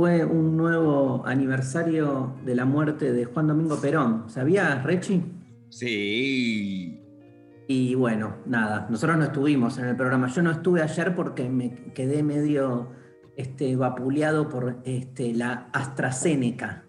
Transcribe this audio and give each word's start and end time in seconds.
fue 0.00 0.24
un 0.24 0.56
nuevo 0.56 1.22
aniversario 1.26 2.34
de 2.46 2.54
la 2.54 2.64
muerte 2.64 3.12
de 3.12 3.26
Juan 3.26 3.48
Domingo 3.48 3.78
Perón. 3.82 4.30
¿Sabías, 4.30 4.82
Rechi? 4.82 5.20
Sí. 5.68 6.98
Y 7.68 7.94
bueno, 7.96 8.36
nada, 8.46 8.86
nosotros 8.88 9.18
no 9.18 9.24
estuvimos 9.24 9.76
en 9.76 9.84
el 9.84 9.96
programa. 9.96 10.28
Yo 10.28 10.40
no 10.40 10.52
estuve 10.52 10.80
ayer 10.80 11.14
porque 11.14 11.50
me 11.50 11.92
quedé 11.92 12.22
medio 12.22 12.92
este, 13.36 13.76
vapuleado 13.76 14.48
por 14.48 14.78
este, 14.86 15.34
la 15.34 15.68
AstraZeneca. 15.74 16.86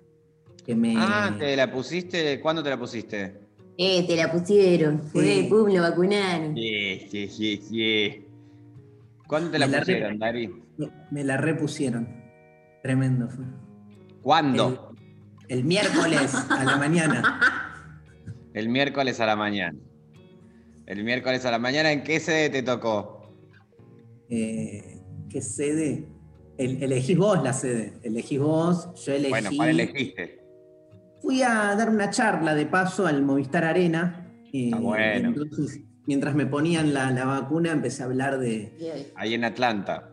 Que 0.65 0.73
me... 0.73 0.93
Ah, 0.97 1.35
¿te 1.37 1.57
la 1.57 1.69
pusiste? 1.69 2.39
¿Cuándo 2.39 2.63
te 2.63 2.69
la 2.69 2.79
pusiste? 2.79 3.41
Eh, 3.77 4.07
te 4.07 4.15
la 4.15 4.31
pusieron. 4.31 5.03
Fue, 5.03 5.25
Sí. 5.25 5.47
pum, 5.49 5.67
lo 5.69 5.81
vacunaron. 5.81 6.55
Sí, 6.55 7.07
sí, 7.11 7.27
sí, 7.27 7.57
sí. 7.57 8.25
¿Cuándo 9.27 9.51
te 9.51 9.59
la 9.59 9.65
Me 9.67 9.71
la 9.73 9.79
pusieron, 9.79 10.11
re- 10.13 10.17
Dari? 10.17 10.47
me, 10.77 10.87
me 11.11 11.23
la 11.25 11.35
repusieron. 11.35 12.20
Tremendo 12.83 13.29
fue. 13.29 13.45
¿Cuándo? 14.21 14.93
El, 15.47 15.59
el 15.59 15.63
miércoles 15.65 16.33
a 16.49 16.63
la 16.63 16.77
mañana. 16.77 17.39
El 18.53 18.67
miércoles 18.67 19.19
a 19.21 19.25
la 19.25 19.37
mañana. 19.37 19.77
El 20.85 21.05
miércoles 21.05 21.45
a 21.45 21.51
la 21.51 21.57
mañana, 21.59 21.89
¿en 21.93 22.03
qué 22.03 22.19
sede 22.19 22.49
te 22.49 22.61
tocó? 22.63 23.33
Eh, 24.29 24.99
¿Qué 25.29 25.41
sede? 25.41 26.09
El- 26.57 26.83
elegís 26.83 27.17
vos 27.17 27.41
la 27.41 27.53
sede. 27.53 27.93
Elegís 28.03 28.39
vos, 28.39 28.89
yo 29.05 29.13
elegí. 29.13 29.29
Bueno, 29.29 29.49
¿cuál 29.55 29.69
elegiste? 29.69 30.41
Fui 31.21 31.41
a 31.43 31.75
dar 31.77 31.89
una 31.89 32.09
charla 32.09 32.53
de 32.53 32.65
paso 32.65 33.07
al 33.07 33.23
Movistar 33.23 33.63
Arena. 33.63 34.27
eh, 34.51 34.65
Está 34.65 34.79
bueno. 34.79 35.29
Entonces, 35.29 35.79
mientras 36.05 36.35
me 36.35 36.45
ponían 36.45 36.93
la, 36.93 37.09
la 37.11 37.23
vacuna, 37.23 37.71
empecé 37.71 38.03
a 38.03 38.07
hablar 38.07 38.37
de. 38.37 38.73
Ahí 39.15 39.33
en 39.33 39.45
Atlanta. 39.45 40.09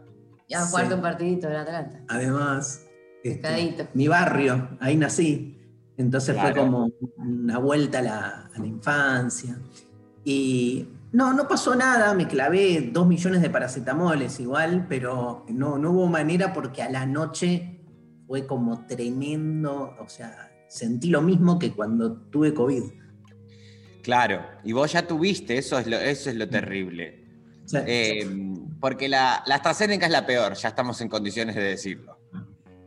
Ya 0.49 0.63
Sí. 0.63 0.71
jugarte 0.71 0.95
un 0.95 1.03
partidito 1.03 1.47
de 1.49 1.55
la 1.55 1.63
Atlanta. 1.63 2.01
Además, 2.09 2.87
este, 3.23 3.89
mi 3.95 4.09
barrio, 4.09 4.77
ahí 4.81 4.97
nací. 4.97 5.55
Entonces 5.97 6.37
fue 6.41 6.55
como 6.55 6.91
una 7.17 7.59
vuelta 7.59 7.99
a 7.99 8.03
la, 8.03 8.51
a 8.55 8.59
la 8.59 8.67
infancia. 8.67 9.59
Y 10.25 10.87
no, 11.13 11.33
no 11.35 11.49
pasó 11.49 11.75
nada, 11.75 12.15
me 12.15 12.29
clavé 12.29 12.91
dos 12.93 13.07
millones 13.07 13.43
de 13.43 13.51
paracetamoles 13.51 14.39
igual, 14.41 14.87
pero 14.89 15.45
no, 15.49 15.77
no 15.79 15.91
hubo 15.91 16.07
manera 16.07 16.53
porque 16.53 16.83
a 16.83 16.91
la 16.91 17.05
noche 17.07 17.81
fue 18.27 18.47
como 18.47 18.87
tremendo, 18.87 19.97
o 19.99 20.09
sea, 20.09 20.51
sentí 20.69 21.09
lo 21.09 21.21
mismo 21.23 21.59
que 21.59 21.73
cuando 21.73 22.13
tuve 22.31 22.55
COVID. 22.55 22.83
Claro, 24.03 24.43
y 24.65 24.73
vos 24.73 24.93
ya 24.93 25.07
tuviste, 25.07 25.59
eso 25.59 25.79
es 25.79 25.87
lo, 25.87 25.97
eso 25.97 26.31
es 26.31 26.37
lo 26.37 26.49
terrible. 26.49 27.25
O 27.65 27.69
sea, 27.69 27.85
Eh, 27.87 28.27
porque 28.81 29.09
la, 29.09 29.43
la 29.47 29.57
AstraZeneca 29.57 30.07
es 30.07 30.13
la 30.13 30.27
peor, 30.27 30.55
ya 30.55 30.69
estamos 30.69 31.01
en 31.01 31.09
condiciones 31.09 31.55
de 31.55 31.63
decirlo. 31.63 32.19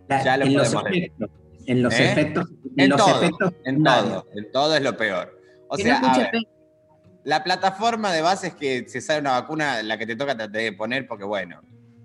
la- 0.08 0.24
ya 0.24 0.38
lo 0.38 0.46
en 0.46 0.54
los 0.56 0.68
podemos 0.74 0.84
decir. 0.86 1.04
efectos, 1.04 1.30
en 1.68 1.84
los 1.84 1.94
¿Eh? 1.94 2.12
efectos, 2.12 2.46
en 2.50 2.80
En 2.84 2.90
los 2.90 2.98
todo, 2.98 3.22
efectos 3.22 3.54
En 3.66 3.84
todo, 3.84 4.28
en 4.36 4.52
todo 4.52 4.76
es 4.76 4.82
lo 4.84 4.98
peor. 4.98 5.40
O 5.68 5.76
Que 5.78 5.84
sea, 5.84 6.00
no 6.02 6.18
ver, 6.18 6.32
la 7.24 7.44
plataforma 7.44 8.12
de 8.12 8.22
base 8.22 8.48
es 8.48 8.56
que 8.56 8.88
se 8.90 9.00
sale 9.02 9.22
una 9.22 9.32
vacuna, 9.40 9.84
la 9.84 9.98
que 9.98 10.06
te 10.08 10.16
toca 10.16 10.36
te 10.36 10.48
debe 10.48 10.74
poner, 10.76 11.08
porque 11.08 11.24
bueno, 11.24 11.62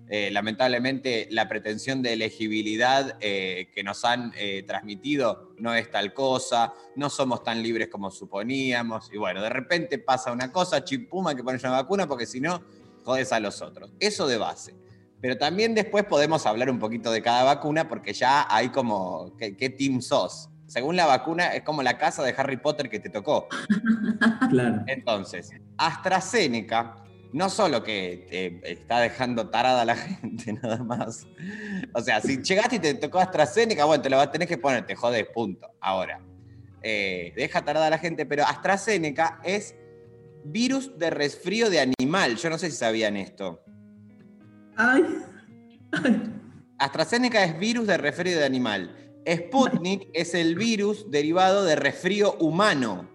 eh, 0.09 0.29
lamentablemente 0.31 1.27
la 1.31 1.49
pretensión 1.49 2.01
de 2.01 2.13
elegibilidad 2.13 3.17
eh, 3.19 3.69
que 3.73 3.83
nos 3.83 4.05
han 4.05 4.31
eh, 4.37 4.63
transmitido 4.65 5.51
no 5.57 5.73
es 5.73 5.91
tal 5.91 6.13
cosa, 6.13 6.73
no 6.95 7.09
somos 7.09 7.43
tan 7.43 7.61
libres 7.61 7.89
como 7.89 8.09
suponíamos, 8.09 9.09
y 9.11 9.17
bueno, 9.17 9.41
de 9.41 9.49
repente 9.49 9.97
pasa 9.99 10.31
una 10.31 10.49
cosa, 10.51 10.83
chimpuma, 10.83 11.31
hay 11.31 11.35
que 11.35 11.43
poner 11.43 11.59
una 11.61 11.71
vacuna, 11.71 12.07
porque 12.07 12.25
si 12.25 12.39
no, 12.39 12.61
jodes 13.07 13.31
a 13.31 13.39
los 13.39 13.61
otros. 13.61 13.93
Eso 14.01 14.27
de 14.27 14.37
base. 14.37 14.75
Pero 15.21 15.37
también 15.37 15.73
después 15.73 16.03
podemos 16.03 16.45
hablar 16.45 16.69
un 16.69 16.77
poquito 16.77 17.09
de 17.09 17.21
cada 17.21 17.43
vacuna, 17.45 17.87
porque 17.87 18.11
ya 18.11 18.45
hay 18.49 18.67
como, 18.67 19.33
¿qué, 19.37 19.55
qué 19.55 19.69
team 19.69 20.01
sos? 20.01 20.49
Según 20.67 20.97
la 20.97 21.05
vacuna, 21.05 21.53
es 21.53 21.63
como 21.63 21.81
la 21.83 21.97
casa 21.97 22.21
de 22.21 22.35
Harry 22.37 22.57
Potter 22.57 22.89
que 22.89 22.99
te 22.99 23.09
tocó. 23.09 23.47
Claro. 24.49 24.83
Entonces, 24.87 25.51
AstraZeneca 25.77 27.03
no 27.33 27.49
solo 27.49 27.83
que 27.83 28.25
te 28.29 28.71
está 28.71 28.99
dejando 28.99 29.49
tarada 29.49 29.81
a 29.81 29.85
la 29.85 29.95
gente 30.21 30.53
nada 30.53 30.83
más. 30.83 31.27
O 31.93 32.01
sea, 32.01 32.19
si 32.19 32.41
llegaste 32.41 32.77
y 32.77 32.79
te 32.79 32.93
tocó 32.95 33.19
AstraZeneca, 33.19 33.85
bueno, 33.85 34.01
te 34.01 34.09
lo 34.09 34.17
vas 34.17 34.27
a 34.27 34.31
tener 34.31 34.47
que 34.47 34.57
poner, 34.57 34.85
te 34.85 34.95
jodes, 34.95 35.25
punto. 35.33 35.69
Ahora, 35.79 36.19
eh, 36.81 37.31
deja 37.35 37.61
tarada 37.63 37.87
a 37.87 37.89
la 37.89 37.99
gente, 37.99 38.25
pero 38.25 38.43
AstraZeneca 38.43 39.39
es 39.43 39.75
virus 40.51 40.97
de 40.97 41.09
resfrío 41.09 41.69
de 41.69 41.79
animal. 41.79 42.35
Yo 42.37 42.49
no 42.49 42.57
sé 42.57 42.69
si 42.71 42.77
sabían 42.77 43.17
esto. 43.17 43.63
Ay, 44.75 45.03
ay. 45.91 46.33
AstraZeneca 46.77 47.43
es 47.43 47.57
virus 47.59 47.87
de 47.87 47.97
resfrío 47.97 48.37
de 48.37 48.45
animal. 48.45 48.95
Sputnik 49.27 50.09
es 50.13 50.33
el 50.33 50.55
virus 50.55 51.09
derivado 51.11 51.65
de 51.65 51.75
resfrío 51.75 52.35
humano. 52.35 53.09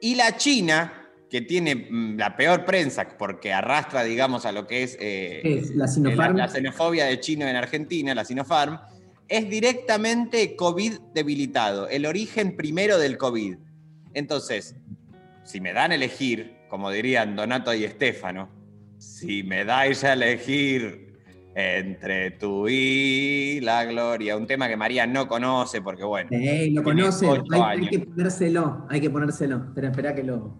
Y 0.00 0.14
la 0.14 0.36
China, 0.36 1.10
que 1.28 1.42
tiene 1.42 1.74
mm, 1.74 2.16
la 2.16 2.36
peor 2.36 2.64
prensa 2.64 3.06
porque 3.18 3.52
arrastra, 3.52 4.04
digamos, 4.04 4.46
a 4.46 4.52
lo 4.52 4.66
que 4.66 4.82
es 4.82 4.96
eh. 5.00 5.62
La 5.74 5.86
la 6.32 6.48
xenofobia 6.48 7.06
de 7.06 7.20
chino 7.20 7.46
en 7.46 7.56
Argentina, 7.56 8.14
la 8.14 8.24
Sinopharm, 8.24 8.78
es 9.28 9.48
directamente 9.48 10.56
COVID 10.56 10.94
debilitado, 11.14 11.88
el 11.88 12.06
origen 12.06 12.56
primero 12.56 12.98
del 12.98 13.16
COVID. 13.16 13.56
Entonces, 14.12 14.74
si 15.50 15.60
me 15.60 15.72
dan 15.72 15.90
a 15.90 15.96
elegir, 15.96 16.54
como 16.68 16.92
dirían 16.92 17.34
Donato 17.34 17.74
y 17.74 17.82
Estefano, 17.82 18.48
si 18.98 19.42
me 19.42 19.64
dais 19.64 20.04
a 20.04 20.12
elegir 20.12 21.18
entre 21.56 22.30
tú 22.30 22.68
y 22.68 23.58
la 23.60 23.84
gloria, 23.84 24.36
un 24.36 24.46
tema 24.46 24.68
que 24.68 24.76
María 24.76 25.08
no 25.08 25.26
conoce 25.26 25.82
porque, 25.82 26.04
bueno, 26.04 26.28
Ey, 26.30 26.70
lo 26.70 26.84
conoce. 26.84 27.26
Hay, 27.52 27.88
que 27.88 27.98
ponérselo, 27.98 28.86
hay 28.88 29.00
que 29.00 29.10
ponérselo. 29.10 29.56
Espera, 29.56 29.88
espera 29.88 30.14
que 30.14 30.22
lo, 30.22 30.56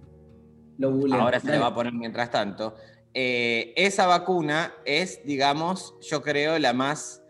lo 0.78 1.14
ahora 1.14 1.38
se 1.38 1.52
le 1.52 1.58
va 1.58 1.68
a 1.68 1.74
poner 1.74 1.92
mientras 1.92 2.28
tanto. 2.32 2.74
Eh, 3.14 3.72
esa 3.76 4.06
vacuna 4.06 4.74
es, 4.84 5.24
digamos, 5.24 5.94
yo 6.02 6.20
creo, 6.20 6.58
la 6.58 6.72
más 6.72 7.22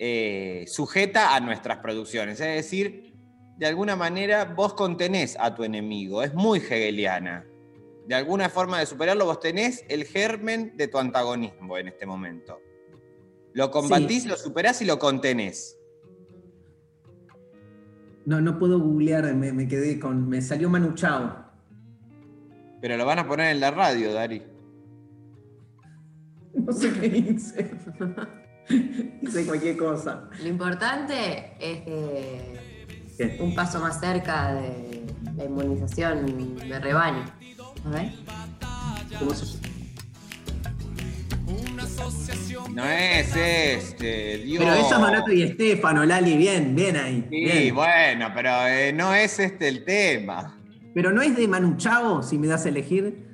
eh, 0.00 0.64
sujeta 0.66 1.36
a 1.36 1.40
nuestras 1.40 1.78
producciones. 1.78 2.40
Es 2.40 2.56
decir, 2.56 3.15
de 3.56 3.66
alguna 3.66 3.96
manera 3.96 4.44
vos 4.44 4.74
contenés 4.74 5.36
a 5.40 5.54
tu 5.54 5.64
enemigo. 5.64 6.22
Es 6.22 6.34
muy 6.34 6.58
hegeliana. 6.58 7.46
De 8.06 8.14
alguna 8.14 8.48
forma 8.48 8.78
de 8.78 8.86
superarlo, 8.86 9.24
vos 9.24 9.40
tenés 9.40 9.84
el 9.88 10.04
germen 10.04 10.76
de 10.76 10.88
tu 10.88 10.98
antagonismo 10.98 11.76
en 11.78 11.88
este 11.88 12.06
momento. 12.06 12.60
Lo 13.52 13.70
combatís, 13.70 14.22
Sí. 14.24 14.28
lo 14.28 14.36
superás 14.36 14.80
y 14.82 14.84
lo 14.84 14.98
contenés. 14.98 15.78
No, 18.26 18.40
no 18.40 18.58
puedo 18.58 18.78
googlear, 18.80 19.34
me, 19.34 19.52
me 19.52 19.66
quedé 19.68 19.98
con. 19.98 20.28
Me 20.28 20.42
salió 20.42 20.68
Manu 20.68 20.94
Chao. 20.94 21.44
Pero 22.80 22.96
lo 22.96 23.06
van 23.06 23.20
a 23.20 23.26
poner 23.26 23.52
en 23.52 23.60
la 23.60 23.70
radio, 23.70 24.12
Dari. 24.12 24.42
No 26.54 26.72
sé 26.72 26.90
qué 26.92 27.06
hice. 27.06 27.70
hice 29.22 29.46
cualquier 29.46 29.76
cosa. 29.76 30.28
Lo 30.42 30.48
importante 30.48 31.52
es 31.60 31.82
que 31.84 32.65
Un 33.40 33.54
paso 33.54 33.80
más 33.80 33.98
cerca 34.00 34.54
de 34.54 35.06
la 35.36 35.44
inmunización 35.44 36.56
de 36.56 36.78
rebaño. 36.80 37.24
A 37.84 37.88
ver. 37.90 38.12
¿Cómo 39.18 39.32
se 39.34 39.58
No 42.74 42.84
es 42.84 43.34
este, 43.36 44.38
Dios. 44.38 44.62
Pero 44.62 44.74
eso 44.74 44.94
es 44.94 45.00
Donato 45.00 45.32
y 45.32 45.42
Estefano, 45.42 46.04
Lali, 46.04 46.36
bien, 46.36 46.74
bien 46.74 46.96
ahí. 46.96 47.26
Sí, 47.30 47.44
bien. 47.44 47.74
bueno, 47.74 48.30
pero 48.34 48.66
eh, 48.66 48.92
no 48.92 49.14
es 49.14 49.38
este 49.38 49.68
el 49.68 49.84
tema. 49.84 50.58
Pero 50.94 51.12
no 51.12 51.22
es 51.22 51.36
de 51.36 51.46
Manu 51.48 51.76
Chao, 51.76 52.22
si 52.22 52.38
me 52.38 52.46
das 52.46 52.66
a 52.66 52.68
elegir. 52.68 53.24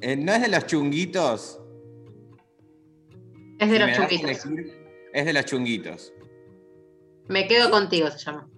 Eh, 0.00 0.16
¿No 0.16 0.32
es 0.34 0.42
de 0.42 0.48
los 0.48 0.66
chunguitos? 0.66 1.60
Es 3.58 3.70
de 3.70 3.76
Si 3.76 3.82
los 3.82 3.96
chunguitos. 3.96 4.44
elegir, 4.46 4.72
Es 5.12 5.24
de 5.24 5.32
los 5.32 5.44
chunguitos. 5.44 6.13
Me 7.28 7.46
quedo 7.46 7.70
contigo, 7.70 8.10
se 8.10 8.18
llama. 8.18 8.48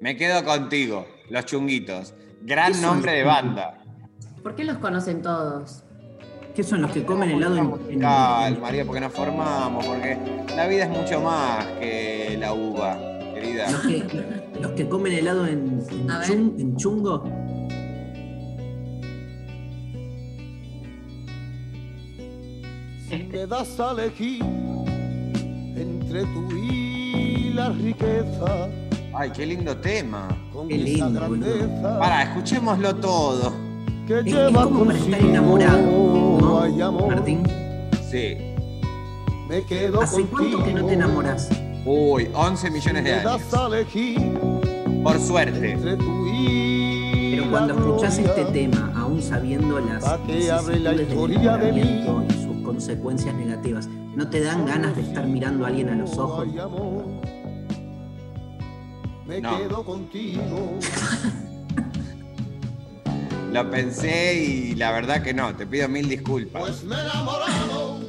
Me 0.00 0.16
quedo 0.16 0.44
contigo, 0.44 1.06
los 1.30 1.44
chunguitos. 1.46 2.14
Gran 2.42 2.72
¿Qué 2.72 2.78
son 2.78 2.82
nombre 2.94 3.12
de 3.12 3.24
banda. 3.24 3.78
¿Por 4.42 4.54
qué 4.54 4.64
los 4.64 4.78
conocen 4.78 5.22
todos? 5.22 5.82
¿Qué 6.54 6.62
son 6.62 6.80
los 6.82 6.90
que 6.92 7.04
comen 7.04 7.30
helado 7.30 7.56
en, 7.56 7.64
en- 7.64 7.68
Musical, 7.70 8.60
María, 8.60 8.84
porque 8.86 9.00
nos 9.00 9.12
formamos, 9.12 9.84
porque 9.84 10.16
la 10.56 10.66
vida 10.66 10.84
es 10.84 10.90
mucho 10.90 11.20
más 11.20 11.66
que 11.78 12.36
la 12.40 12.54
uva, 12.54 12.96
querida. 13.34 13.70
los 13.70 13.80
que, 13.82 14.42
los 14.60 14.72
que 14.72 14.88
comen 14.88 15.12
helado 15.12 15.46
en, 15.46 16.76
chungo? 16.76 17.24
Este. 23.10 23.24
me 23.38 23.46
das 23.46 23.78
a 23.80 23.92
elegir 23.92 24.42
entre 25.76 26.22
tú 26.22 26.48
y 26.56 26.75
la 27.56 27.70
riqueza 27.70 28.68
Ay, 29.18 29.30
qué 29.34 29.46
lindo 29.46 29.74
tema. 29.78 30.28
con 30.52 30.68
Qué 30.68 30.76
lindo, 30.76 31.10
grandeza 31.10 31.98
Para, 31.98 32.22
escuchémoslo 32.24 32.94
todo. 32.96 33.52
que 34.06 34.18
es 34.20 34.24
lleva 34.26 34.64
como 34.64 34.84
para 34.84 34.98
estar 34.98 35.20
enamorado, 35.20 35.80
¿no, 36.38 36.60
Ay, 36.60 36.80
amor, 36.82 37.08
Martín? 37.08 37.42
Sí. 38.10 38.36
me 39.48 39.62
quedo 39.64 40.02
¿Hace 40.02 40.22
cuánto 40.26 40.62
que 40.62 40.74
no 40.74 40.84
te 40.86 40.92
enamoras? 40.94 41.48
Uy, 41.86 42.28
11 42.34 42.70
millones 42.70 43.04
de 43.04 43.14
años. 43.14 43.42
Por 45.02 45.18
suerte. 45.20 45.78
Pero 45.80 47.44
la 47.44 47.50
cuando 47.50 47.74
escuchás 47.74 48.18
este 48.18 48.44
tema, 48.46 48.92
aún 48.96 49.22
sabiendo 49.22 49.78
las 49.80 50.04
que 50.26 50.46
la 50.48 50.60
vicisitudes 50.60 50.82
del 50.82 51.00
historia 51.08 51.56
de 51.56 51.72
mí. 51.72 51.80
enamoramiento 51.80 52.24
y 52.34 52.42
sus 52.44 52.62
consecuencias 52.64 53.34
negativas, 53.34 53.88
¿no 54.14 54.28
te 54.28 54.40
dan 54.40 54.66
ganas 54.66 54.94
de 54.96 55.02
estar 55.02 55.26
mirando 55.26 55.64
a 55.64 55.68
alguien 55.68 55.88
a 55.90 55.94
los 55.94 56.18
ojos? 56.18 56.46
Me 59.26 59.40
No. 59.40 59.56
quedo 59.58 59.84
contigo. 59.84 60.78
Lo 63.52 63.70
pensé 63.70 64.34
y 64.34 64.74
la 64.74 64.90
verdad 64.92 65.22
que 65.22 65.32
no. 65.34 65.54
Te 65.54 65.66
pido 65.66 65.88
mil 65.88 66.08
disculpas. 66.08 66.62
Pues 66.62 66.84
me 66.84 66.96
he 66.96 67.00
enamorado 67.00 68.00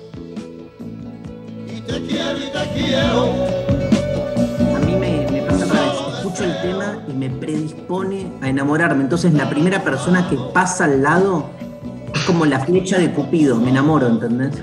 y 1.68 1.81
te 1.81 2.02
quiero 2.06 2.38
y 2.38 2.52
te 2.52 2.80
quiero. 2.80 3.34
A 4.75 4.80
mí 4.80 4.96
me, 4.96 5.28
me 5.31 5.42
pasa 5.44 5.64
al 5.64 5.69
revés. 5.69 6.18
Escucho 6.18 6.44
el 6.44 6.62
tema 6.62 7.04
y 7.08 7.14
me 7.14 7.30
predispone 7.30 8.28
a 8.42 8.50
enamorarme. 8.50 9.04
Entonces 9.04 9.34
la 9.34 9.50
primera 9.50 9.84
persona 9.84 10.28
que 10.30 10.38
pasa 10.54 10.86
al 10.86 11.02
lado 11.02 11.50
es 12.14 12.22
como 12.25 12.46
la 12.46 12.60
flecha 12.60 12.98
de 12.98 13.12
Cupido. 13.12 13.56
Me 13.58 13.69
enamoro, 13.69 14.08
¿entendés? 14.08 14.62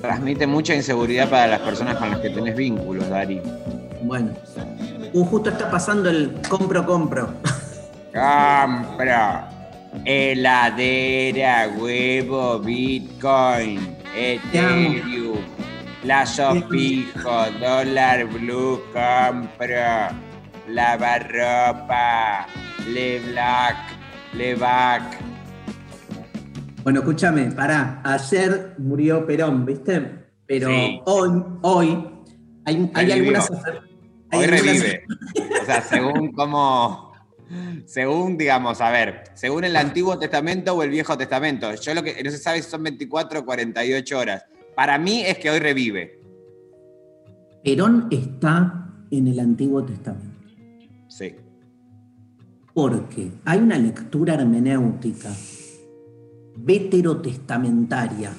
Transmite 0.00 0.46
mucha 0.46 0.74
inseguridad 0.74 1.28
para 1.28 1.46
las 1.48 1.60
personas 1.60 1.96
con 1.96 2.10
las 2.10 2.20
que 2.20 2.30
tenés 2.30 2.54
vínculos, 2.56 3.08
Dari. 3.08 3.40
Bueno. 4.02 4.30
Uh, 5.14 5.24
justo 5.24 5.50
está 5.50 5.70
pasando 5.70 6.10
el 6.10 6.40
compro, 6.48 6.84
compro. 6.84 7.28
Compra. 8.12 9.48
Heladera, 10.04 11.68
huevo, 11.78 12.58
Bitcoin, 12.58 13.96
Ethereum, 14.16 15.38
plazo 16.02 16.52
fijo, 16.68 17.44
dólar 17.60 18.26
blue, 18.26 18.80
compra, 18.92 20.10
lavarropa, 20.68 22.46
Le 22.88 23.20
Black, 23.20 23.76
Levac. 24.34 25.02
Bueno, 26.82 26.98
escúchame, 27.00 27.52
pará. 27.52 28.00
Ayer 28.02 28.74
murió 28.78 29.24
Perón, 29.24 29.64
¿viste? 29.64 30.24
Pero 30.46 30.68
Sí. 30.68 31.00
hoy, 31.06 31.44
hoy, 31.62 32.04
hay, 32.66 32.90
hay 32.94 33.12
algunas. 33.12 33.48
Hoy 34.34 34.46
revive. 34.46 35.04
O 35.62 35.64
sea, 35.64 35.82
según 35.82 36.32
cómo. 36.32 37.12
Según, 37.86 38.36
digamos, 38.36 38.80
a 38.80 38.90
ver, 38.90 39.24
según 39.34 39.64
el 39.64 39.76
Antiguo 39.76 40.18
Testamento 40.18 40.74
o 40.74 40.82
el 40.82 40.90
Viejo 40.90 41.16
Testamento. 41.16 41.74
Yo 41.74 41.94
lo 41.94 42.02
que 42.02 42.22
no 42.22 42.30
se 42.30 42.38
sabe 42.38 42.62
si 42.62 42.70
son 42.70 42.82
24 42.82 43.40
o 43.40 43.44
48 43.44 44.18
horas. 44.18 44.44
Para 44.74 44.98
mí 44.98 45.22
es 45.24 45.38
que 45.38 45.50
hoy 45.50 45.58
revive. 45.58 46.20
Perón 47.62 48.08
está 48.10 48.90
en 49.10 49.28
el 49.28 49.38
Antiguo 49.38 49.84
Testamento. 49.84 50.48
Sí. 51.08 51.36
Porque 52.72 53.30
hay 53.44 53.58
una 53.58 53.78
lectura 53.78 54.34
hermenéutica 54.34 55.30
veterotestamentaria. 56.56 58.32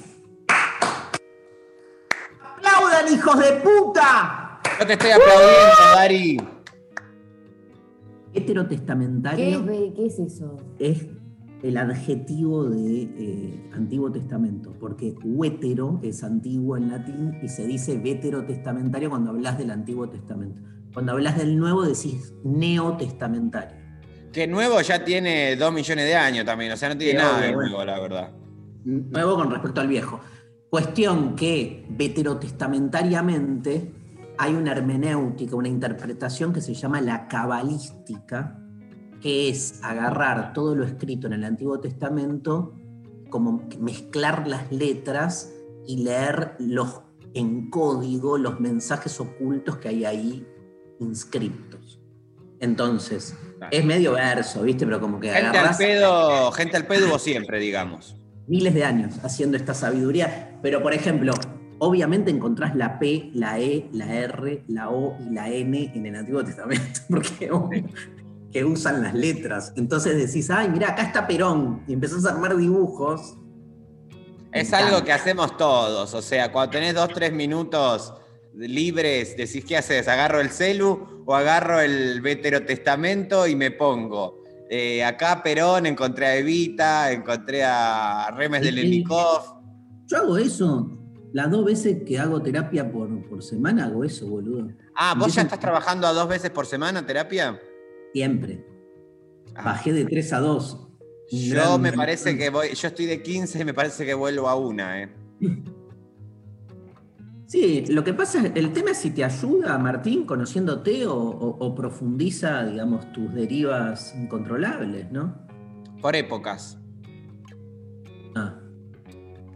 ¡Aplaudan, 2.40 3.12
hijos 3.12 3.38
de 3.38 3.52
puta! 3.52 4.45
Yo 4.80 4.86
te 4.86 4.92
estoy 4.92 5.10
aplaudiendo, 5.10 5.94
Dari. 5.94 6.36
¿Qué 6.36 6.46
Veterotestamentario 8.40 9.60
es, 9.60 9.66
ve- 9.66 9.92
qué 9.96 10.06
es 10.06 10.18
eso? 10.18 10.56
es 10.78 11.06
el 11.62 11.76
adjetivo 11.78 12.64
de 12.68 13.02
eh, 13.02 13.70
Antiguo 13.72 14.12
Testamento, 14.12 14.74
porque 14.78 15.14
huétero 15.24 15.98
es 16.02 16.22
antiguo 16.22 16.76
en 16.76 16.90
latín 16.90 17.38
y 17.42 17.48
se 17.48 17.66
dice 17.66 17.96
veterotestamentario 17.98 19.08
cuando 19.10 19.30
hablas 19.30 19.56
del 19.58 19.70
Antiguo 19.70 20.08
Testamento. 20.08 20.60
Cuando 20.92 21.12
hablas 21.12 21.38
del 21.38 21.56
Nuevo 21.58 21.82
decís 21.82 22.34
neotestamentario. 22.44 23.76
Que 24.32 24.46
nuevo 24.46 24.80
ya 24.82 25.02
tiene 25.02 25.56
2 25.56 25.72
millones 25.72 26.04
de 26.04 26.14
años 26.14 26.44
también. 26.44 26.70
O 26.72 26.76
sea, 26.76 26.90
no 26.90 26.98
tiene 26.98 27.18
nada 27.20 27.38
obvio, 27.38 27.46
de 27.48 27.54
bueno. 27.54 27.70
nuevo, 27.70 27.84
la 27.86 28.00
verdad. 28.00 28.32
Nuevo 28.84 29.36
con 29.36 29.50
respecto 29.50 29.80
al 29.80 29.88
viejo. 29.88 30.20
Cuestión 30.68 31.34
que 31.36 31.86
veterotestamentariamente 31.88 33.92
hay 34.38 34.54
una 34.54 34.72
hermenéutica, 34.72 35.56
una 35.56 35.68
interpretación 35.68 36.52
que 36.52 36.60
se 36.60 36.74
llama 36.74 37.00
la 37.00 37.28
cabalística, 37.28 38.58
que 39.20 39.48
es 39.48 39.80
agarrar 39.82 40.52
todo 40.52 40.74
lo 40.74 40.84
escrito 40.84 41.26
en 41.26 41.34
el 41.34 41.44
Antiguo 41.44 41.80
Testamento, 41.80 42.74
como 43.30 43.68
mezclar 43.78 44.46
las 44.46 44.70
letras 44.70 45.52
y 45.86 46.04
leer 46.04 46.54
los, 46.58 47.00
en 47.34 47.70
código 47.70 48.38
los 48.38 48.60
mensajes 48.60 49.20
ocultos 49.20 49.78
que 49.78 49.88
hay 49.88 50.04
ahí 50.04 50.46
inscriptos. 51.00 52.00
Entonces, 52.60 53.36
es 53.70 53.84
medio 53.84 54.12
verso, 54.12 54.62
¿viste? 54.62 54.86
Pero 54.86 55.00
como 55.00 55.20
que 55.20 55.30
Gente 55.30 55.58
al 55.58 55.76
pedo, 55.76 56.52
gente 56.52 56.76
al 56.76 56.86
pedo 56.86 57.08
hubo 57.08 57.18
siempre, 57.18 57.58
digamos. 57.58 58.16
miles 58.46 58.74
de 58.74 58.84
años 58.84 59.14
haciendo 59.22 59.56
esta 59.56 59.74
sabiduría, 59.74 60.58
pero 60.62 60.82
por 60.82 60.94
ejemplo, 60.94 61.32
obviamente 61.78 62.30
encontrás 62.30 62.74
la 62.74 62.98
P, 62.98 63.30
la 63.34 63.58
E, 63.60 63.88
la 63.92 64.12
R, 64.14 64.64
la 64.68 64.90
O 64.90 65.16
y 65.20 65.34
la 65.34 65.50
N 65.50 65.92
en 65.94 66.06
el 66.06 66.16
Antiguo 66.16 66.44
Testamento, 66.44 67.00
porque 67.08 67.50
que 68.52 68.64
usan 68.64 69.02
las 69.02 69.14
letras. 69.14 69.72
Entonces 69.76 70.16
decís, 70.16 70.50
ay, 70.50 70.68
mira, 70.68 70.90
acá 70.90 71.02
está 71.02 71.26
Perón, 71.26 71.82
y 71.86 71.92
empezás 71.92 72.24
a 72.24 72.30
armar 72.30 72.56
dibujos. 72.56 73.36
Es 74.52 74.72
algo 74.72 75.04
que 75.04 75.12
hacemos 75.12 75.56
todos. 75.56 76.14
O 76.14 76.22
sea, 76.22 76.50
cuando 76.50 76.70
tenés 76.70 76.94
dos, 76.94 77.08
tres 77.08 77.32
minutos 77.32 78.14
libres, 78.54 79.36
decís, 79.36 79.64
¿qué 79.64 79.76
haces? 79.76 80.08
¿Agarro 80.08 80.40
el 80.40 80.50
celu 80.50 81.24
o 81.26 81.34
agarro 81.34 81.80
el 81.80 82.22
veterotestamento 82.22 83.46
y 83.46 83.54
me 83.54 83.70
pongo? 83.72 84.42
Eh, 84.70 85.04
acá 85.04 85.42
Perón, 85.42 85.86
encontré 85.86 86.26
a 86.26 86.36
Evita, 86.36 87.12
encontré 87.12 87.62
a 87.62 88.30
Remes 88.34 88.62
de 88.62 88.72
Lenikov. 88.72 89.60
Yo 90.06 90.16
hago 90.16 90.38
eso. 90.38 91.05
Las 91.36 91.50
dos 91.50 91.66
veces 91.66 92.02
que 92.06 92.18
hago 92.18 92.40
terapia 92.40 92.90
por, 92.90 93.10
por 93.28 93.42
semana 93.42 93.84
hago 93.84 94.02
eso, 94.04 94.26
boludo. 94.26 94.68
Ah, 94.94 95.14
¿vos 95.18 95.34
ya 95.34 95.42
estás 95.42 95.60
trabajando 95.60 96.06
a 96.06 96.14
dos 96.14 96.26
veces 96.26 96.48
por 96.50 96.64
semana 96.64 97.04
terapia? 97.04 97.60
Siempre. 98.14 98.64
Ah, 99.54 99.64
Bajé 99.66 99.92
de 99.92 100.06
3 100.06 100.32
a 100.32 100.38
2. 100.40 100.88
yo 101.30 101.78
me 101.78 101.92
parece 101.92 102.38
que 102.38 102.48
voy, 102.48 102.68
yo 102.74 102.88
estoy 102.88 103.04
de 103.04 103.22
15 103.22 103.60
y 103.60 103.64
me 103.66 103.74
parece 103.74 104.06
que 104.06 104.14
vuelvo 104.14 104.48
a 104.48 104.54
una, 104.56 105.02
¿eh? 105.02 105.08
Sí, 107.48 107.84
lo 107.90 108.02
que 108.02 108.14
pasa, 108.14 108.44
es- 108.46 108.52
el 108.56 108.72
tema 108.72 108.92
es 108.92 108.96
si 108.96 109.10
te 109.10 109.22
ayuda, 109.22 109.76
Martín, 109.78 110.24
conociéndote 110.24 111.06
o, 111.06 111.14
o- 111.16 111.58
o 111.66 111.74
profundiza, 111.74 112.64
digamos, 112.64 113.12
tus 113.12 113.32
derivas 113.34 114.14
incontrolables, 114.16 115.12
¿no? 115.12 115.36
Por 116.00 116.16
épocas. 116.16 116.78
Ah, 118.34 118.58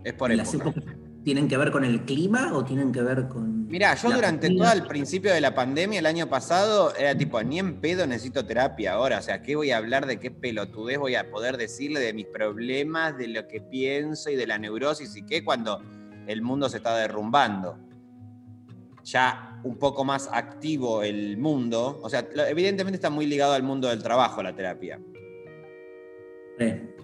Es 0.04 0.12
por 0.12 0.30
¿y 0.30 0.36
las 0.36 0.52
épocas. 0.54 0.84
Tienen 1.24 1.48
que 1.48 1.56
ver 1.56 1.70
con 1.70 1.84
el 1.84 2.04
clima 2.04 2.52
o 2.54 2.64
tienen 2.64 2.92
que 2.92 3.02
ver 3.02 3.28
con. 3.28 3.66
Mirá, 3.66 3.94
yo 3.94 4.10
durante 4.10 4.48
todo 4.54 4.72
el 4.72 4.86
principio 4.86 5.32
de 5.32 5.40
la 5.40 5.54
pandemia, 5.54 5.98
el 6.00 6.06
año 6.06 6.28
pasado, 6.28 6.94
era 6.96 7.16
tipo, 7.16 7.42
ni 7.42 7.58
en 7.58 7.80
pedo 7.80 8.06
necesito 8.06 8.44
terapia 8.44 8.94
ahora. 8.94 9.18
O 9.18 9.22
sea, 9.22 9.42
¿qué 9.42 9.54
voy 9.54 9.70
a 9.70 9.76
hablar 9.76 10.06
de 10.06 10.18
qué 10.18 10.30
pelotudez 10.30 10.98
voy 10.98 11.14
a 11.14 11.30
poder 11.30 11.56
decirle 11.56 12.00
de 12.00 12.12
mis 12.12 12.26
problemas, 12.26 13.16
de 13.16 13.28
lo 13.28 13.46
que 13.46 13.60
pienso 13.60 14.30
y 14.30 14.36
de 14.36 14.46
la 14.46 14.58
neurosis 14.58 15.14
y 15.16 15.24
qué 15.24 15.44
cuando 15.44 15.82
el 16.26 16.42
mundo 16.42 16.68
se 16.68 16.78
está 16.78 16.96
derrumbando? 16.96 17.78
Ya 19.04 19.60
un 19.62 19.78
poco 19.78 20.04
más 20.04 20.28
activo 20.32 21.02
el 21.02 21.36
mundo. 21.36 22.00
O 22.02 22.08
sea, 22.08 22.26
evidentemente 22.48 22.96
está 22.96 23.10
muy 23.10 23.26
ligado 23.26 23.52
al 23.52 23.62
mundo 23.62 23.88
del 23.88 24.02
trabajo 24.02 24.42
la 24.42 24.54
terapia. 24.54 25.00
Sí. 26.58 26.99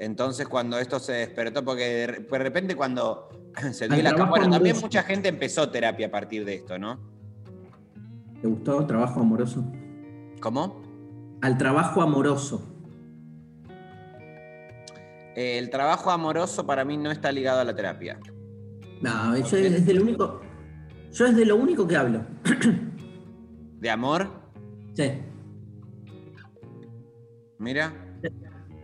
Entonces, 0.00 0.48
cuando 0.48 0.78
esto 0.78 0.98
se 0.98 1.12
despertó, 1.12 1.62
porque 1.62 1.84
de 1.84 2.06
de 2.06 2.38
repente 2.38 2.74
cuando 2.74 3.28
se 3.72 3.86
dio 3.86 4.02
la 4.02 4.12
Bueno, 4.12 4.48
también 4.48 4.74
amoroso. 4.74 4.80
mucha 4.80 5.02
gente 5.02 5.28
empezó 5.28 5.70
terapia 5.70 6.06
a 6.06 6.10
partir 6.10 6.46
de 6.46 6.54
esto, 6.54 6.78
¿no? 6.78 6.98
¿Te 8.40 8.48
gustó 8.48 8.86
trabajo 8.86 9.20
amoroso? 9.20 9.62
¿Cómo? 10.40 10.82
Al 11.42 11.58
trabajo 11.58 12.00
amoroso. 12.00 12.66
Eh, 15.36 15.58
el 15.58 15.68
trabajo 15.68 16.10
amoroso 16.10 16.64
para 16.66 16.82
mí 16.86 16.96
no 16.96 17.10
está 17.10 17.30
ligado 17.30 17.60
a 17.60 17.64
la 17.64 17.76
terapia. 17.76 18.18
No, 19.02 19.36
yo 19.36 19.56
es 19.58 19.84
de 19.84 19.94
lo 19.94 20.02
único. 20.02 20.40
Yo 21.12 21.26
es 21.26 21.36
de 21.36 21.44
lo 21.44 21.56
único 21.56 21.86
que 21.86 21.96
hablo. 21.96 22.24
¿De 23.78 23.90
amor? 23.90 24.30
Sí. 24.94 25.12
Mira. 27.58 27.99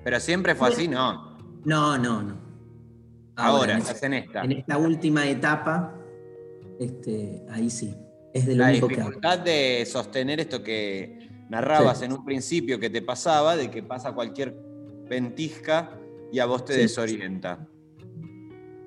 Pero 0.07 0.21
siempre 0.21 0.55
fue 0.55 0.69
así, 0.69 0.87
no. 0.87 1.37
No, 1.65 1.99
no, 1.99 2.23
no. 2.23 2.37
Ahora, 3.35 3.73
en, 3.73 3.81
estás 3.81 4.01
en 4.05 4.15
esta. 4.15 4.43
en 4.45 4.53
esta 4.53 4.79
última 4.79 5.29
etapa, 5.29 5.99
este, 6.79 7.43
ahí 7.51 7.69
sí. 7.69 7.93
Es 8.33 8.47
de 8.47 8.55
lo 8.55 8.63
La 8.63 8.71
único 8.71 8.87
que 8.87 8.95
dificultad 8.95 9.41
de 9.41 9.85
sostener 9.85 10.39
esto 10.39 10.63
que 10.63 11.29
narrabas 11.51 12.03
en 12.03 12.13
un 12.13 12.25
principio 12.25 12.79
que 12.79 12.89
te 12.89 13.03
pasaba, 13.03 13.57
de 13.57 13.69
que 13.69 13.83
pasa 13.83 14.13
cualquier 14.13 14.55
ventisca 15.09 15.99
y 16.31 16.39
a 16.39 16.47
vos 16.47 16.65
te 16.65 16.75
Sí. 16.75 16.81
desorienta. 16.83 17.67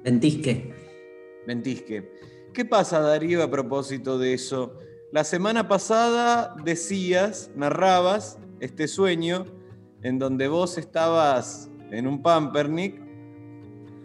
Ventisque. 0.06 0.74
Ventisque. 1.46 2.14
¿Qué 2.54 2.64
pasa, 2.64 3.02
Darío, 3.02 3.44
a 3.44 3.52
propósito 3.52 4.18
de 4.18 4.36
eso? 4.36 4.78
La 5.12 5.26
semana 5.26 5.68
pasada 5.68 6.56
decías, 6.64 7.52
narrabas 7.58 8.40
este 8.62 8.88
sueño 8.88 9.59
en 10.04 10.20
donde 10.20 10.48
vos 10.48 10.78
estabas 10.78 11.70
en 11.92 12.08
un 12.08 12.22
pampernick 12.22 13.02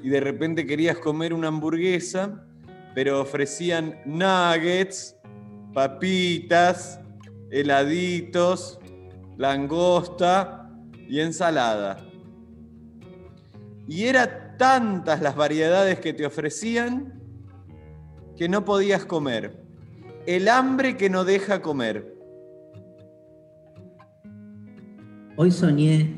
y 0.03 0.09
de 0.09 0.21
repente 0.21 0.67
querías 0.67 0.99
comer 0.99 1.33
una 1.33 1.49
hamburguesa, 1.49 2.47
pero 2.95 3.21
ofrecían 3.21 3.99
nuggets, 4.05 5.17
papitas, 5.73 7.01
heladitos, 7.51 8.79
langosta 9.37 10.71
y 11.09 11.21
ensalada. 11.21 12.07
Y 13.87 14.05
era 14.05 14.57
tantas 14.57 15.21
las 15.21 15.37
variedades 15.37 16.01
que 16.01 16.13
te 16.13 16.27
ofrecían 16.27 17.21
que 18.37 18.49
no 18.49 18.65
podías 18.65 19.05
comer. 19.05 19.63
El 20.27 20.49
hambre 20.49 20.97
que 20.97 21.11
no 21.11 21.25
deja 21.25 21.61
comer. 21.61 22.14
Hoy 25.37 25.51
soñé 25.51 26.17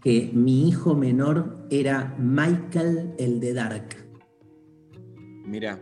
que 0.00 0.30
mi 0.32 0.68
hijo 0.68 0.94
menor 0.94 1.66
era 1.70 2.16
Michael 2.18 3.14
el 3.18 3.40
de 3.40 3.52
Dark. 3.52 3.88
Mira, 5.44 5.78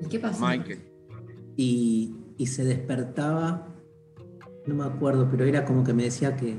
¿Y 0.00 0.08
qué 0.08 0.18
pasó? 0.18 0.44
Michael. 0.44 0.80
Y, 1.56 2.16
y 2.36 2.46
se 2.46 2.64
despertaba, 2.64 3.68
no 4.66 4.74
me 4.74 4.84
acuerdo, 4.84 5.28
pero 5.30 5.44
era 5.44 5.64
como 5.64 5.84
que 5.84 5.92
me 5.92 6.02
decía 6.02 6.34
que 6.34 6.56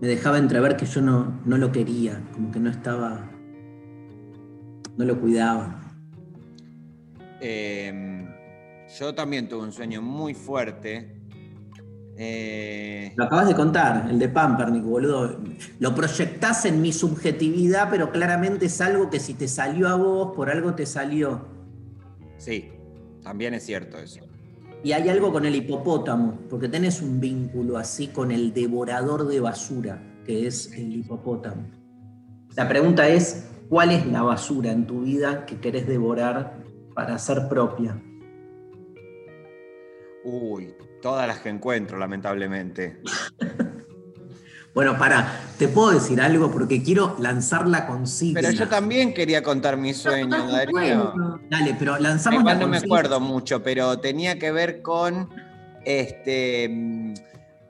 me 0.00 0.08
dejaba 0.08 0.38
entrever 0.38 0.76
que 0.76 0.86
yo 0.86 1.00
no, 1.00 1.40
no 1.44 1.56
lo 1.56 1.70
quería, 1.70 2.20
como 2.32 2.50
que 2.50 2.58
no 2.58 2.70
estaba, 2.70 3.30
no 4.96 5.04
lo 5.04 5.20
cuidaba. 5.20 5.80
Eh, 7.40 8.26
yo 8.98 9.14
también 9.14 9.48
tuve 9.48 9.62
un 9.62 9.72
sueño 9.72 10.02
muy 10.02 10.34
fuerte. 10.34 11.15
Eh, 12.18 13.12
Lo 13.16 13.24
acabas 13.24 13.48
de 13.48 13.54
contar, 13.54 14.08
el 14.10 14.18
de 14.18 14.28
Pampernick, 14.28 14.84
boludo. 14.84 15.38
Lo 15.78 15.94
proyectás 15.94 16.64
en 16.64 16.80
mi 16.80 16.92
subjetividad, 16.92 17.88
pero 17.90 18.10
claramente 18.10 18.66
es 18.66 18.80
algo 18.80 19.10
que 19.10 19.20
si 19.20 19.34
te 19.34 19.48
salió 19.48 19.88
a 19.88 19.96
vos, 19.96 20.34
por 20.34 20.50
algo 20.50 20.74
te 20.74 20.86
salió. 20.86 21.46
sí, 22.38 22.70
también 23.22 23.54
es 23.54 23.64
cierto 23.66 23.98
eso. 23.98 24.20
Y 24.84 24.92
hay 24.92 25.08
algo 25.08 25.32
con 25.32 25.44
el 25.44 25.54
hipopótamo, 25.56 26.38
porque 26.48 26.68
tenés 26.68 27.02
un 27.02 27.18
vínculo 27.20 27.76
así 27.76 28.08
con 28.08 28.30
el 28.30 28.52
devorador 28.54 29.26
de 29.26 29.40
basura, 29.40 30.00
que 30.24 30.46
es 30.46 30.72
el 30.72 30.94
hipopótamo. 30.94 31.66
La 32.54 32.68
pregunta 32.68 33.08
es, 33.08 33.48
¿cuál 33.68 33.90
es 33.90 34.06
la 34.06 34.22
basura 34.22 34.70
en 34.70 34.86
tu 34.86 35.00
vida 35.02 35.44
que 35.44 35.58
querés 35.58 35.86
devorar 35.88 36.62
para 36.94 37.18
ser 37.18 37.48
propia? 37.48 38.00
Uy, 40.24 40.74
todas 41.06 41.28
las 41.28 41.38
que 41.38 41.48
encuentro, 41.50 41.96
lamentablemente. 41.98 43.00
Bueno, 44.74 44.98
para, 44.98 45.40
te 45.58 45.68
puedo 45.68 45.92
decir 45.92 46.20
algo 46.20 46.50
porque 46.50 46.82
quiero 46.82 47.16
lanzar 47.18 47.66
la 47.66 47.86
consigna. 47.86 48.42
Pero 48.42 48.52
yo 48.52 48.68
también 48.68 49.14
quería 49.14 49.42
contar 49.42 49.78
mi 49.78 49.94
sueño, 49.94 50.26
No, 50.36 50.52
Darío. 50.52 50.70
bueno. 50.70 51.40
Dale, 51.48 51.74
pero 51.78 51.98
lanzamos 51.98 52.40
Igual 52.40 52.58
la 52.58 52.60
no 52.60 52.68
me 52.68 52.76
acuerdo 52.76 53.18
mucho, 53.18 53.62
pero 53.62 53.98
tenía 54.00 54.38
que 54.38 54.52
ver 54.52 54.82
con 54.82 55.30
este. 55.82 56.68
mm, 56.68 57.14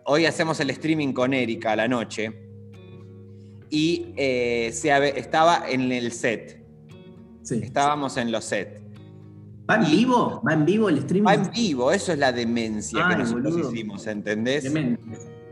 Hoy 0.06 0.26
hacemos 0.26 0.58
el 0.58 0.70
streaming 0.70 1.12
con 1.12 1.32
Erika 1.32 1.70
a 1.70 1.76
la 1.76 1.86
noche. 1.86 2.32
Y 3.70 4.12
eh, 4.16 4.70
se 4.72 4.90
estaba 5.16 5.62
en 5.70 5.92
el 5.92 6.10
set. 6.10 6.60
Sí. 7.44 7.60
Estábamos 7.62 8.16
en 8.16 8.32
los 8.32 8.44
sets. 8.46 8.80
¿Va 9.68 9.76
en 9.76 9.90
vivo? 9.90 10.42
¿Va 10.46 10.52
en 10.52 10.64
vivo 10.64 10.88
el 10.88 10.98
streaming? 10.98 11.26
Va 11.26 11.34
en 11.34 11.50
vivo, 11.50 11.90
eso 11.90 12.12
es 12.12 12.18
la 12.18 12.32
demencia 12.32 13.08
que 13.08 13.16
nosotros 13.16 13.54
boludo. 13.54 13.72
hicimos, 13.72 14.06
¿entendés? 14.06 14.62
Tremendo. 14.62 15.00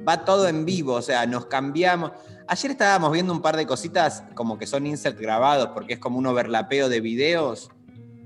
Va 0.06 0.24
todo 0.24 0.46
en 0.48 0.64
vivo, 0.64 0.94
o 0.94 1.02
sea, 1.02 1.26
nos 1.26 1.46
cambiamos. 1.46 2.12
Ayer 2.46 2.70
estábamos 2.72 3.10
viendo 3.10 3.32
un 3.32 3.40
par 3.40 3.56
de 3.56 3.66
cositas 3.66 4.22
como 4.34 4.58
que 4.58 4.66
son 4.66 4.86
insert 4.86 5.18
grabados, 5.18 5.68
porque 5.74 5.94
es 5.94 5.98
como 5.98 6.18
un 6.18 6.26
overlapeo 6.26 6.88
de 6.88 7.00
videos. 7.00 7.70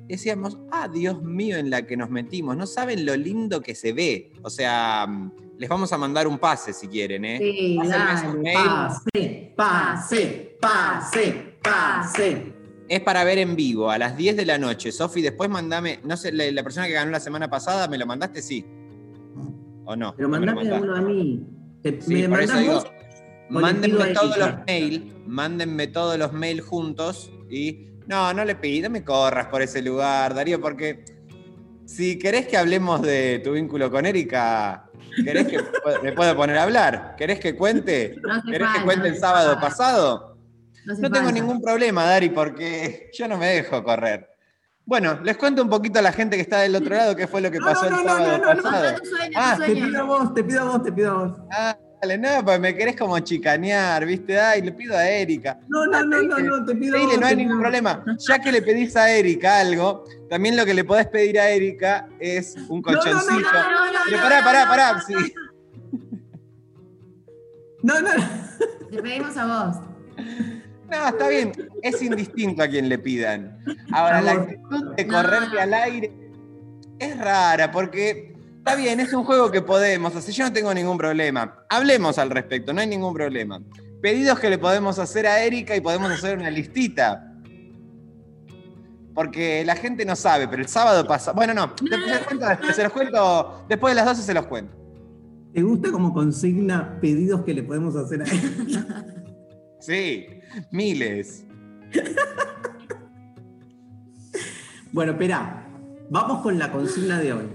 Decíamos, 0.09 0.59
ah, 0.73 0.89
Dios 0.89 1.23
mío, 1.23 1.57
en 1.57 1.71
la 1.71 1.83
que 1.83 1.97
nos 1.97 2.11
metimos. 2.11 2.57
No 2.57 2.67
saben 2.67 3.07
lo 3.07 3.15
lindo 3.15 3.61
que 3.61 3.75
se 3.75 3.93
ve. 3.93 4.33
O 4.43 4.51
sea, 4.51 5.07
mm, 5.07 5.33
les 5.59 5.69
vamos 5.69 5.93
a 5.93 5.99
mandar 5.99 6.27
un 6.27 6.39
pase 6.39 6.73
si 6.73 6.89
quieren, 6.89 7.25
¿eh? 7.25 7.39
Sí, 7.39 7.79
dale. 7.87 8.39
mail. 8.39 8.57
Pase, 8.57 9.53
pase, 9.57 10.57
pase, 10.61 11.59
pase. 11.63 12.48
Es 12.89 13.01
para 13.01 13.23
ver 13.25 13.39
en 13.39 13.55
vivo 13.55 13.91
a 13.91 13.99
las 13.99 14.17
10 14.17 14.37
de 14.37 14.47
la 14.47 14.57
noche. 14.59 14.91
Sofi, 14.93 15.21
después 15.21 15.51
mandame, 15.51 16.01
no 16.05 16.17
sé, 16.17 16.33
la, 16.33 16.51
la 16.51 16.63
persona 16.63 16.87
que 16.87 16.95
ganó 16.95 17.11
la 17.11 17.21
semana 17.21 17.49
pasada, 17.51 17.87
¿me 17.89 17.99
lo 17.99 18.07
mandaste? 18.07 18.41
Sí. 18.41 18.65
¿O 19.85 19.95
no? 19.95 20.15
Pero 20.17 20.29
mandame 20.29 20.73
uno 20.73 20.97
a 20.97 21.01
mí. 21.01 21.47
¿Te- 21.83 22.01
Sí, 22.01 22.15
¿Me 22.15 22.29
por 22.29 22.41
eso 22.43 22.59
digo, 22.59 22.85
mándenme 23.51 24.07
todos 24.15 24.37
los 24.39 24.51
mail, 24.67 25.15
mándenme 25.27 25.87
todos 25.89 26.19
los 26.19 26.33
mail 26.33 26.61
juntos 26.61 27.31
y 27.51 27.89
no, 28.07 28.33
no 28.35 28.45
le 28.45 28.55
pido, 28.57 28.89
no 28.89 28.93
me 28.95 29.05
corras 29.05 29.47
por 29.49 29.63
ese 29.63 29.83
lugar, 29.83 30.35
Darío, 30.35 30.61
porque 30.61 31.05
si 31.85 32.19
querés 32.19 32.47
que 32.49 32.57
hablemos 32.57 33.03
de 33.03 33.41
tu 33.45 33.53
vínculo 33.53 33.91
con 33.91 34.07
Erika, 34.07 34.91
¿querés 35.25 35.47
que 35.47 35.59
me 36.03 36.13
puedo 36.13 36.35
poner 36.37 36.57
a 36.59 36.63
hablar? 36.65 37.15
¿Querés 37.17 37.39
que 37.39 37.55
cuente? 37.55 38.17
No 38.23 38.43
¿Querés 38.51 38.69
que 38.77 38.83
cuente 38.83 39.09
no 39.09 39.15
el 39.15 39.21
sábado 39.21 39.59
pasado? 39.61 40.38
No, 40.89 40.95
No 40.95 41.11
tengo 41.11 41.31
ningún 41.31 41.61
problema, 41.61 42.05
Dari, 42.05 42.31
porque 42.31 43.11
yo 43.13 43.29
no 43.29 43.37
me 43.37 43.47
dejo 43.49 43.85
correr. 43.85 44.29
Bueno, 44.87 45.21
les 45.23 45.37
cuento 45.37 45.63
un 45.63 45.69
poquito 45.69 45.99
a 45.99 46.03
la 46.03 46.13
gente 46.13 46.37
que 46.37 46.43
está 46.43 46.61
del 46.61 46.75
otro 46.75 46.95
lado 46.97 47.15
qué 47.15 47.27
fue 47.27 47.43
lo 47.43 47.51
que 47.51 47.59
No, 47.59 47.67
pasó 47.67 47.91
no, 47.91 48.01
el 48.01 48.07
no, 48.07 48.19
no, 48.19 48.25
sábado 48.25 48.39
no, 48.39 48.55
no, 48.55 48.63
pasado. 48.63 48.99
Tu 49.01 49.05
sueño, 49.05 49.33
Ah, 49.37 49.55
tu 49.59 49.63
Te 49.65 49.75
pido 49.75 50.01
a 50.01 50.03
vos, 50.05 50.35
te 50.35 50.45
pido 50.45 50.61
a 50.63 50.65
vos, 50.65 50.83
te 50.83 50.93
pido 50.93 51.11
a 51.11 51.25
vos. 51.27 51.39
Ah, 51.53 51.79
dale, 52.01 52.17
no, 52.17 52.43
pues 52.43 52.59
me 52.61 52.75
querés 52.75 52.97
como 52.97 53.19
chicanear, 53.19 54.07
¿viste? 54.07 54.41
Ay, 54.41 54.63
le 54.63 54.73
pido 54.73 54.97
a 54.97 55.07
Erika. 55.07 55.59
No, 55.69 55.85
no, 55.85 56.03
no, 56.07 56.23
no, 56.23 56.39
no, 56.39 56.65
te 56.65 56.75
pido 56.75 56.97
a 56.97 57.01
Dile, 57.01 57.11
vos. 57.13 57.21
no 57.21 57.27
hay 57.27 57.37
ningún 57.37 57.61
problema. 57.61 58.03
Ya 58.27 58.39
que 58.39 58.51
le 58.51 58.63
pedís 58.63 58.97
a 58.97 59.11
Erika 59.11 59.61
algo, 59.61 60.05
también 60.31 60.57
lo 60.57 60.65
que 60.65 60.73
le 60.73 60.85
podés 60.85 61.07
pedir 61.09 61.39
a 61.39 61.51
Erika 61.51 62.09
es 62.19 62.55
un 62.57 62.81
no, 62.81 62.93
no, 62.93 62.99
colchoncito. 62.99 63.35
no, 63.35 63.43
no, 63.43 63.93
no, 63.93 63.99
Pero 64.07 64.17
no, 64.17 64.23
pará, 64.23 64.39
no, 64.41 64.45
pará, 64.47 64.65
no, 64.65 64.71
pará. 64.71 64.93
no, 64.95 65.01
sí. 65.03 65.35
No, 67.83 68.01
no, 68.01 68.15
no. 68.15 68.25
Te 68.91 69.03
pedimos 69.03 69.37
a 69.37 69.47
vos. 69.67 69.77
No, 70.91 71.09
está 71.09 71.29
bien. 71.29 71.53
Es 71.83 72.01
indistinto 72.03 72.63
a 72.63 72.69
quien 72.69 72.89
le 72.89 72.99
pidan. 72.99 73.59
Ahora, 73.93 74.23
la 74.23 74.33
actitud 74.33 74.95
de 74.97 75.05
No. 75.05 75.13
correrte 75.15 75.61
al 75.61 75.75
aire 75.75 76.13
es 76.99 77.19
rara 77.19 77.71
porque 77.71 78.35
está 78.59 78.75
bien, 78.75 78.99
es 79.01 79.13
un 79.13 79.25
juego 79.25 79.51
que 79.51 79.63
podemos 79.63 80.15
hacer. 80.17 80.35
Yo 80.35 80.45
no 80.45 80.53
tengo 80.53 80.73
ningún 80.73 80.97
problema. 80.99 81.63
Hablemos 81.69 82.19
al 82.19 82.31
respecto, 82.31 82.73
no 82.73 82.81
hay 82.81 82.87
ningún 82.87 83.13
problema. 83.15 83.61
Pedidos 84.01 84.39
que 84.39 84.49
le 84.49 84.59
podemos 84.59 84.99
hacer 84.99 85.27
a 85.27 85.43
Erika 85.43 85.77
y 85.77 85.81
podemos 85.81 86.11
hacer 86.11 86.39
una 86.39 86.51
listita. 86.51 87.25
Porque 89.15 89.65
la 89.65 89.75
gente 89.75 90.05
no 90.05 90.15
sabe, 90.15 90.47
pero 90.47 90.63
el 90.63 90.69
sábado 90.69 91.07
pasa. 91.07 91.33
Bueno, 91.33 91.53
no, 91.53 91.75
después 91.83 92.05
se 92.07 92.15
los 92.15 92.23
cuento, 92.23 92.47
después, 92.49 92.77
se 92.77 92.83
los 92.85 92.93
cuento 92.93 93.65
después 93.69 93.91
de 93.91 93.95
las 93.97 94.07
12 94.07 94.23
se 94.23 94.35
los 94.35 94.47
cuento. 94.47 94.75
¿Te 95.53 95.63
gusta 95.63 95.91
como 95.91 96.13
consigna 96.15 96.99
pedidos 97.01 97.43
que 97.45 97.53
le 97.55 97.63
podemos 97.65 97.97
hacer 97.97 98.23
a 98.23 98.25
él? 98.25 98.85
Sí, 99.81 100.27
miles. 100.71 101.45
Bueno, 104.91 105.13
espera. 105.13 105.65
Vamos 106.11 106.43
con 106.43 106.59
la 106.59 106.73
consigna 106.73 107.21
de 107.21 107.35
hoy. 107.35 107.47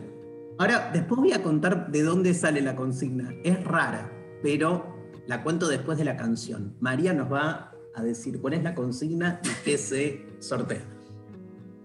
Ahora, 0.59 0.91
después 0.93 1.19
voy 1.19 1.33
a 1.33 1.41
contar 1.41 1.91
de 1.91 2.03
dónde 2.03 2.33
sale 2.35 2.61
la 2.61 2.75
consigna. 2.75 3.33
Es 3.43 3.63
rara. 3.63 4.09
pero 4.43 4.93
la 5.25 5.41
cuento 5.41 5.67
después 5.67 5.97
de 5.97 6.05
la 6.05 6.15
canción. 6.15 6.75
María 6.79 7.13
nos 7.13 7.31
va 7.31 7.71
a 7.95 8.03
decir 8.03 8.39
cuál 8.39 8.53
es 8.53 8.63
la 8.63 8.75
consigna 8.75 9.41
y 9.43 9.49
qué 9.63 9.77
se 9.77 10.25
sortea. 10.39 10.83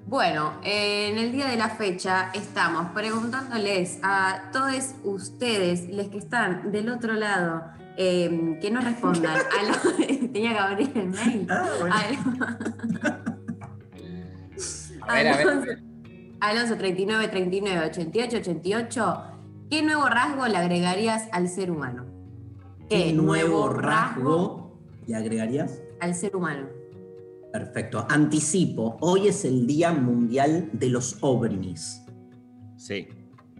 Bueno, 0.06 0.60
eh, 0.64 1.08
en 1.10 1.18
el 1.18 1.32
día 1.32 1.48
de 1.48 1.56
la 1.56 1.70
fecha 1.70 2.30
estamos 2.34 2.92
preguntándoles 2.92 3.98
a 4.02 4.50
todos 4.52 4.94
ustedes, 5.04 5.88
los 5.90 6.08
que 6.08 6.18
están 6.18 6.72
del 6.72 6.88
otro 6.88 7.12
lado, 7.14 7.64
eh, 7.98 8.58
que 8.60 8.70
nos 8.70 8.84
respondan. 8.84 9.36
a 9.58 9.62
lo- 9.64 10.06
tenía 10.32 10.52
que 10.52 10.58
abrir 10.58 10.92
el 10.94 11.08
mail. 11.08 11.46
Ah, 11.50 11.68
bueno. 11.80 11.94
A 15.06 15.14
ver, 15.14 15.28
a 15.28 15.36
ver. 15.36 15.46
Alonso, 15.48 15.70
Alonso 16.40 16.76
39, 16.76 17.28
39, 17.28 17.86
88, 17.86 18.36
88. 18.38 19.22
¿Qué 19.70 19.82
nuevo 19.82 20.06
rasgo 20.08 20.46
le 20.46 20.56
agregarías 20.56 21.28
al 21.32 21.48
ser 21.48 21.70
humano? 21.70 22.06
¿Qué 22.88 23.12
nuevo 23.12 23.68
rasgo 23.68 24.78
le 25.06 25.16
agregarías? 25.16 25.80
al 26.00 26.14
ser 26.14 26.36
humano? 26.36 26.68
Perfecto. 27.52 28.06
Anticipo, 28.08 28.96
hoy 29.00 29.26
es 29.28 29.44
el 29.44 29.66
Día 29.66 29.90
Mundial 29.92 30.68
de 30.72 30.90
los 30.90 31.16
OVNIs. 31.22 32.02
Sí. 32.76 33.08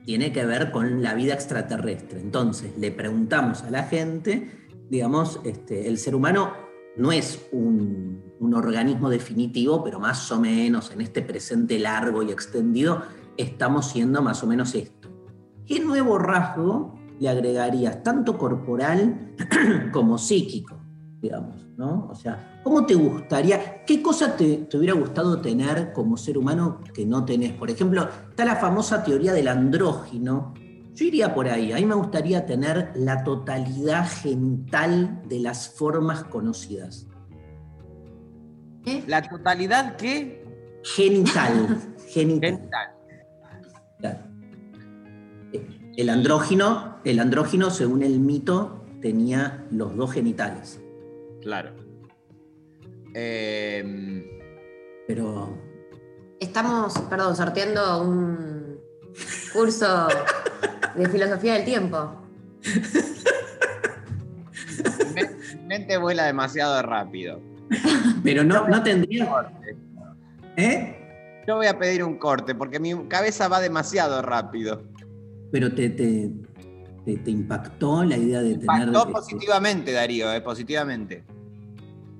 Tiene 0.08 0.32
que 0.32 0.46
ver 0.46 0.70
con 0.70 1.02
la 1.02 1.12
vida 1.12 1.34
extraterrestre. 1.34 2.18
Entonces, 2.18 2.72
le 2.78 2.90
preguntamos 2.90 3.62
a 3.62 3.70
la 3.70 3.82
gente, 3.82 4.50
digamos, 4.88 5.38
este, 5.44 5.86
el 5.86 5.98
ser 5.98 6.14
humano 6.14 6.54
no 6.96 7.12
es 7.12 7.46
un, 7.52 8.22
un 8.40 8.54
organismo 8.54 9.10
definitivo, 9.10 9.84
pero 9.84 10.00
más 10.00 10.32
o 10.32 10.40
menos 10.40 10.90
en 10.92 11.02
este 11.02 11.20
presente 11.20 11.78
largo 11.78 12.22
y 12.22 12.30
extendido 12.30 13.02
estamos 13.36 13.90
siendo 13.90 14.22
más 14.22 14.42
o 14.42 14.46
menos 14.46 14.74
esto. 14.74 15.10
¿Qué 15.66 15.78
nuevo 15.78 16.18
rasgo 16.18 16.98
le 17.20 17.28
agregarías, 17.28 18.02
tanto 18.02 18.38
corporal 18.38 19.34
como 19.92 20.16
psíquico, 20.16 20.80
digamos, 21.20 21.67
¿no? 21.78 22.08
O 22.11 22.14
sea, 22.14 22.61
¿cómo 22.64 22.85
te 22.85 22.94
gustaría, 22.94 23.85
qué 23.85 24.02
cosa 24.02 24.37
te, 24.37 24.58
te 24.68 24.76
hubiera 24.76 24.94
gustado 24.94 25.40
tener 25.40 25.92
como 25.92 26.16
ser 26.16 26.37
humano 26.37 26.80
que 26.92 27.06
no 27.06 27.25
tenés? 27.25 27.52
Por 27.52 27.70
ejemplo, 27.70 28.08
está 28.28 28.44
la 28.44 28.56
famosa 28.56 29.04
teoría 29.04 29.32
del 29.32 29.47
andrógino. 29.47 30.54
Yo 30.92 31.04
iría 31.04 31.32
por 31.32 31.49
ahí, 31.49 31.70
a 31.70 31.76
mí 31.76 31.87
me 31.87 31.94
gustaría 31.94 32.44
tener 32.44 32.90
la 32.97 33.23
totalidad 33.23 34.06
genital 34.11 35.23
de 35.28 35.38
las 35.38 35.68
formas 35.68 36.25
conocidas. 36.25 37.06
¿Qué? 38.85 39.04
La 39.06 39.23
totalidad 39.23 39.94
que. 39.97 40.44
Genital, 40.82 41.80
genital. 42.08 42.56
Genital. 42.56 42.88
Claro. 43.99 44.18
El 45.97 46.11
andrógino, 46.11 46.99
el 47.04 47.20
andrógino, 47.20 47.70
según 47.70 48.02
el 48.02 48.18
mito, 48.18 48.85
tenía 49.00 49.64
los 49.70 49.97
dos 49.97 50.12
genitales. 50.12 50.80
Claro. 51.49 51.71
Em, 53.14 54.23
Pero 55.07 55.57
Estamos, 56.40 56.93
perdón, 57.09 57.35
sorteando 57.35 58.02
un 58.02 58.78
curso 59.55 60.09
de 60.95 61.09
filosofía 61.09 61.55
del 61.55 61.64
tiempo. 61.64 62.21
mi 65.07 65.12
men- 65.14 65.37
mi 65.55 65.67
mente 65.67 65.97
vuela 65.97 66.26
demasiado 66.26 66.83
rápido. 66.83 67.40
Pero 68.23 68.45
no, 68.45 68.69
no 68.69 68.83
tendría. 68.83 69.26
¿Eh? 70.59 71.43
Yo 71.47 71.57
voy 71.57 71.67
a 71.67 71.78
pedir 71.78 72.05
un 72.05 72.19
corte 72.19 72.55
porque 72.55 72.78
mi 72.78 72.95
cabeza 73.09 73.49
va 73.49 73.59
demasiado 73.61 74.21
rápido. 74.21 74.83
Pero 75.50 75.75
te, 75.75 75.88
te, 75.88 76.31
te- 77.07 77.17
te 77.17 77.31
impactó 77.31 78.05
la 78.05 78.19
idea 78.19 78.40
de 78.43 78.59
tener. 78.59 78.64
Impactó 78.88 79.11
positivamente, 79.11 79.93
Darío, 79.93 80.31
eh, 80.31 80.43
positivamente. 80.43 81.25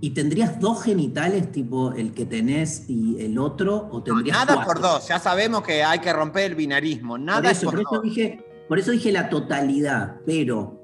¿Y 0.01 0.11
tendrías 0.11 0.61
dos 0.61 0.85
genitales, 0.85 1.51
tipo 1.51 1.93
el 1.93 2.13
que 2.15 2.25
tenés 2.25 2.89
y 2.89 3.17
el 3.21 3.37
otro? 3.39 3.89
¿O 3.91 4.03
tendrías 4.03 4.37
Nada 4.39 4.55
cuatro? 4.55 4.75
por 4.75 4.83
dos, 4.83 5.09
ya 5.09 5.19
sabemos 5.19 5.63
que 5.63 5.83
hay 5.83 5.99
que 5.99 6.13
romper 6.13 6.45
el 6.45 6.55
binarismo. 6.55 7.15
Por 7.15 7.21
Nada 7.21 7.51
eso, 7.51 7.61
es 7.61 7.65
por 7.65 7.75
por 7.75 7.81
eso 7.81 7.95
dos. 7.97 8.03
dije, 8.05 8.45
por 8.69 8.79
eso 8.79 8.91
dije 8.93 9.11
la 9.11 9.29
totalidad, 9.29 10.17
pero 10.25 10.81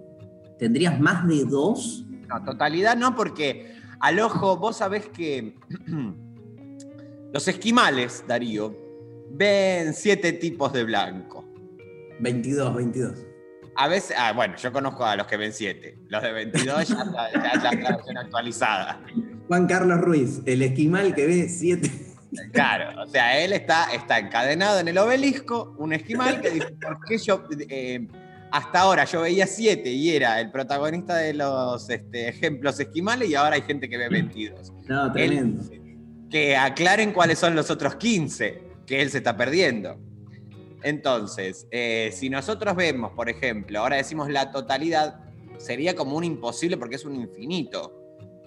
¿tendrías 0.59 0.99
más 0.99 1.29
de 1.29 1.45
dos? 1.45 2.05
No, 2.29 2.43
totalidad 2.45 2.97
no, 2.97 3.15
porque 3.15 3.77
al 4.01 4.19
ojo, 4.19 4.57
vos 4.57 4.79
sabés 4.79 5.09
que 5.09 5.55
los 7.33 7.47
esquimales, 7.49 8.25
Darío, 8.27 8.77
ven 9.31 9.95
siete 9.95 10.33
tipos 10.33 10.73
de 10.73 10.85
blanco. 10.85 11.45
22, 12.21 12.75
22. 12.75 13.27
A 13.77 13.89
veces, 13.89 14.17
ah, 14.19 14.33
bueno, 14.33 14.55
yo 14.57 14.73
conozco 14.73 15.05
a 15.05 15.17
los 15.17 15.27
que 15.27 15.37
ven 15.37 15.53
siete. 15.53 15.99
Los 16.09 16.23
de 16.23 16.33
22 16.33 16.89
ya, 16.89 16.97
ya, 17.35 17.63
ya 17.63 17.71
es 17.71 17.83
la 17.83 17.97
versión 17.97 18.19
actualizada. 18.19 19.01
Juan 19.49 19.67
Carlos 19.67 20.01
Ruiz, 20.01 20.43
el 20.47 20.63
esquimal 20.63 21.15
que 21.15 21.27
ve 21.27 21.49
siete. 21.49 21.91
Claro, 22.53 23.03
o 23.03 23.07
sea, 23.07 23.39
él 23.39 23.53
está, 23.53 23.93
está 23.93 24.19
encadenado 24.19 24.81
en 24.81 24.89
el 24.89 24.99
obelisco, 24.99 25.75
un 25.79 25.93
esquimal 25.93 26.41
que 26.41 26.51
dice, 26.51 26.75
¿por 26.81 26.99
qué 27.07 27.19
yo, 27.19 27.45
eh, 27.69 28.09
hasta 28.51 28.81
ahora 28.81 29.05
yo 29.05 29.23
veía 29.23 29.47
siete 29.47 29.91
y 29.91 30.15
era 30.15 30.41
el 30.41 30.51
protagonista 30.51 31.17
de 31.17 31.35
los 31.35 31.89
este, 31.91 32.29
ejemplos 32.29 32.79
esquimales 32.81 33.29
y 33.29 33.35
ahora 33.35 33.57
hay 33.57 33.63
gente 33.63 33.89
que 33.89 33.99
ve 33.99 34.09
22? 34.09 34.73
No, 34.89 35.13
tremendo. 35.13 35.63
que 36.31 36.57
aclaren 36.57 37.13
cuáles 37.13 37.39
son 37.39 37.55
los 37.55 37.71
otros 37.71 37.97
15 37.97 38.63
que 38.87 39.03
él 39.03 39.11
se 39.11 39.19
está 39.19 39.37
perdiendo. 39.37 39.99
Entonces, 40.85 41.67
eh, 41.71 42.11
si 42.13 42.29
nosotros 42.29 42.77
vemos, 42.77 43.13
por 43.13 43.31
ejemplo, 43.31 43.81
ahora 43.81 43.97
decimos 43.97 44.29
la 44.29 44.53
totalidad, 44.53 45.19
sería 45.57 45.97
como 45.97 46.15
un 46.17 46.25
imposible 46.25 46.77
porque 46.77 46.97
es 46.97 47.07
un 47.07 47.17
infinito. 47.17 48.01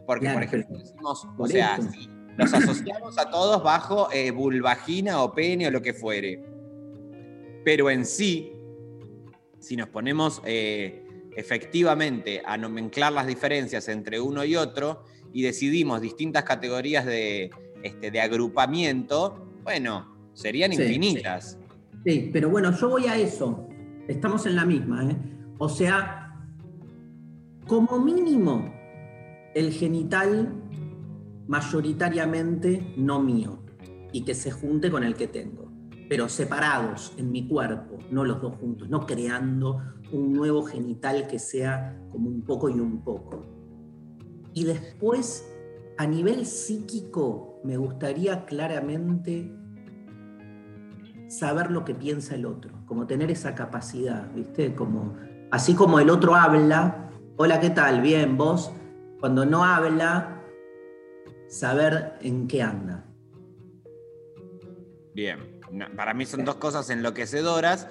Porque, 0.06 0.26
Claro, 0.26 0.36
por 0.36 0.44
ejemplo, 0.44 0.78
decimos, 0.78 1.28
o 1.36 1.48
sea, 1.48 1.80
si 1.82 2.08
los 2.38 2.54
asociamos 2.54 3.18
a 3.18 3.32
todos 3.32 3.64
bajo 3.64 4.10
eh, 4.14 4.30
vulvagina 4.30 5.24
o 5.24 5.34
pene 5.34 5.68
o 5.68 5.72
lo 5.72 5.82
que 5.82 5.96
fuere. 5.96 6.44
Pero 7.66 7.90
en 7.90 8.06
sí, 8.06 8.54
si 9.60 9.76
nos 9.76 9.90
ponemos 9.90 10.40
eh, 10.46 11.04
efectivamente 11.36 12.44
a 12.46 12.56
nomenclar 12.56 13.14
las 13.14 13.26
diferencias 13.26 13.88
entre 13.88 14.20
uno 14.20 14.46
y 14.46 14.56
otro 14.56 15.04
y 15.34 15.42
decidimos 15.42 16.02
distintas 16.02 16.44
categorías 16.44 17.04
de, 17.04 17.50
este, 17.82 18.12
de 18.12 18.22
agrupamiento, 18.22 19.50
bueno, 19.64 20.16
serían 20.34 20.72
Sí, 20.72 20.84
infinitas. 20.84 21.58
Sí, 22.06 22.30
pero 22.32 22.50
bueno, 22.50 22.72
yo 22.72 22.90
voy 22.90 23.06
a 23.06 23.18
eso. 23.18 23.68
Estamos 24.08 24.46
en 24.46 24.56
la 24.56 24.66
misma, 24.66 25.04
¿eh? 25.10 25.18
O 25.58 25.68
sea, 25.68 26.40
como 27.68 28.00
mínimo, 28.00 28.72
el 29.54 29.72
genital 29.72 30.54
mayoritariamente 31.48 32.94
no 32.98 33.20
mío 33.22 33.60
y 34.12 34.24
que 34.24 34.34
se 34.34 34.52
junte 34.52 34.92
con 34.92 35.04
el 35.04 35.16
que 35.16 35.28
tengo, 35.28 35.72
pero 36.10 36.30
separados 36.30 37.14
en 37.18 37.32
mi 37.32 37.48
cuerpo, 37.48 37.98
no 38.12 38.24
los 38.24 38.42
dos 38.42 38.56
juntos, 38.56 38.90
no 38.90 39.06
creando 39.06 39.82
un 40.12 40.34
nuevo 40.34 40.64
genital 40.64 41.28
que 41.28 41.40
sea 41.40 42.00
como 42.12 42.30
un 42.30 42.44
poco 42.44 42.70
y 42.70 42.80
un 42.80 43.04
poco. 43.04 43.46
Y 44.54 44.64
después, 44.64 45.46
a 45.98 46.08
nivel 46.08 46.46
psíquico, 46.46 47.60
me 47.64 47.78
gustaría 47.78 48.46
claramente 48.46 49.52
saber 51.28 51.72
lo 51.72 51.84
que 51.86 51.94
piensa 51.94 52.36
el 52.36 52.46
otro, 52.46 52.72
como 52.86 53.08
tener 53.08 53.32
esa 53.32 53.56
capacidad, 53.56 54.32
¿viste? 54.34 54.74
Como, 54.76 55.18
así 55.52 55.76
como 55.76 56.00
el 56.00 56.10
otro 56.10 56.36
habla, 56.36 57.10
hola, 57.36 57.60
¿qué 57.60 57.70
tal? 57.70 58.02
Bien, 58.02 58.38
vos, 58.38 58.72
cuando 59.20 59.46
no 59.46 59.64
habla, 59.64 60.42
saber 61.50 62.14
en 62.22 62.48
qué 62.48 62.62
anda. 62.62 63.06
Bien, 65.14 65.60
para 65.96 66.14
mí 66.14 66.26
son 66.26 66.46
dos 66.46 66.56
cosas 66.56 66.90
enloquecedoras. 66.90 67.88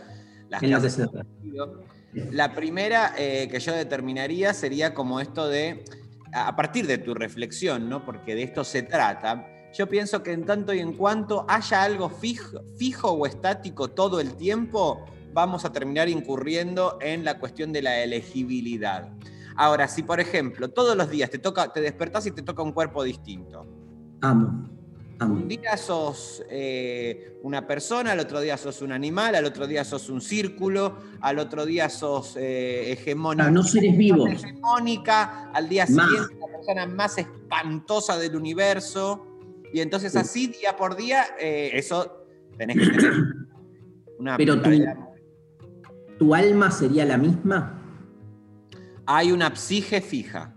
Las 0.49 0.63
En 0.63 0.69
que 0.69 0.75
lo 0.75 0.81
que 0.81 0.87
hacen 0.87 1.07
se 1.11 1.19
sentido. 1.19 1.83
La 2.31 2.55
primera 2.55 3.13
eh, 3.19 3.49
que 3.51 3.61
yo 3.61 3.75
determinaría 3.75 4.55
sería 4.55 4.95
como 4.95 5.21
esto 5.21 5.49
de, 5.49 5.85
a 6.33 6.49
a 6.49 6.57
partir 6.57 6.87
de 6.87 6.99
tu 6.99 7.15
reflexión, 7.15 7.89
¿no? 7.89 8.05
porque 8.05 8.35
de 8.35 8.45
esto 8.45 8.65
se 8.65 8.83
trata, 8.83 9.47
yo 9.77 9.89
pienso 9.89 10.23
que 10.23 10.33
en 10.33 10.45
tanto 10.45 10.73
y 10.73 10.79
en 10.81 10.93
cuanto 10.95 11.45
haya 11.49 11.83
algo 11.83 12.09
fijo, 12.09 12.61
fijo 12.79 13.11
o 13.11 13.27
estático 13.27 13.89
todo 13.89 14.21
el 14.21 14.35
tiempo, 14.37 15.05
vamos 15.33 15.65
a 15.65 15.73
terminar 15.73 16.09
incurriendo 16.09 16.99
en 17.01 17.25
la 17.25 17.39
cuestión 17.39 17.73
de 17.73 17.83
la 17.83 18.03
elegibilidad. 18.03 19.11
Ahora, 19.57 19.87
si 19.89 20.03
por 20.03 20.21
ejemplo 20.21 20.69
todos 20.71 20.97
los 20.97 21.11
días 21.11 21.31
te, 21.31 21.39
toca, 21.39 21.73
te 21.73 21.81
despertás 21.81 22.27
y 22.27 22.31
te 22.31 22.43
toca 22.43 22.63
un 22.63 22.73
cuerpo 22.73 23.03
distinto, 23.03 23.67
Amo, 24.23 24.69
amo. 25.19 25.35
un 25.35 25.49
día 25.49 25.77
sos 25.77 26.43
eh, 26.51 27.39
una 27.43 27.67
persona, 27.67 28.13
al 28.13 28.21
otro 28.21 28.41
día 28.41 28.57
sos 28.57 28.81
un 28.83 28.93
animal, 28.93 29.35
al 29.35 29.45
otro 29.45 29.67
día 29.67 29.85
sos 29.85 30.09
un 30.09 30.21
círculo, 30.23 30.97
al 31.21 31.39
otro 31.39 31.67
día 31.67 31.89
sos 31.91 32.35
eh, 32.37 32.93
hegemónica. 32.93 33.47
Ah, 33.47 33.51
no 33.51 33.63
seres 33.63 33.97
vivos. 33.97 34.29
hegemónica, 34.31 35.51
al 35.53 35.69
día 35.69 35.87
Más. 35.89 36.07
siguiente 36.07 36.35
la 36.41 36.47
persona 36.49 36.87
más 36.87 37.19
espantosa 37.19 38.17
del 38.19 38.37
universo. 38.37 39.27
Y 39.73 39.81
entonces 39.81 40.13
Sí. 40.13 40.19
así, 40.19 40.47
día 40.49 40.77
por 40.77 40.97
día, 40.97 41.25
eh, 41.41 41.71
eso 41.75 42.25
tenés 42.57 42.79
que 42.79 42.97
tener 42.97 43.13
una 44.19 44.37
Pero 44.37 44.55
mentalidad. 44.55 44.97
¿Tu 46.19 46.35
alma 46.35 46.71
sería 46.71 47.05
la 47.05 47.19
misma? 47.19 47.83
Hay 49.07 49.33
una 49.33 49.55
psige 49.55 50.01
fija. 50.01 50.55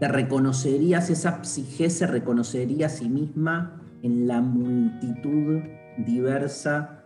Te 0.00 0.08
reconocerías, 0.08 1.08
esa 1.10 1.44
psique 1.44 1.88
se 1.88 2.06
reconocería 2.06 2.86
a 2.86 2.88
sí 2.88 3.08
misma 3.08 3.80
en 4.02 4.26
la 4.26 4.40
multitud 4.40 5.60
diversa 5.98 7.04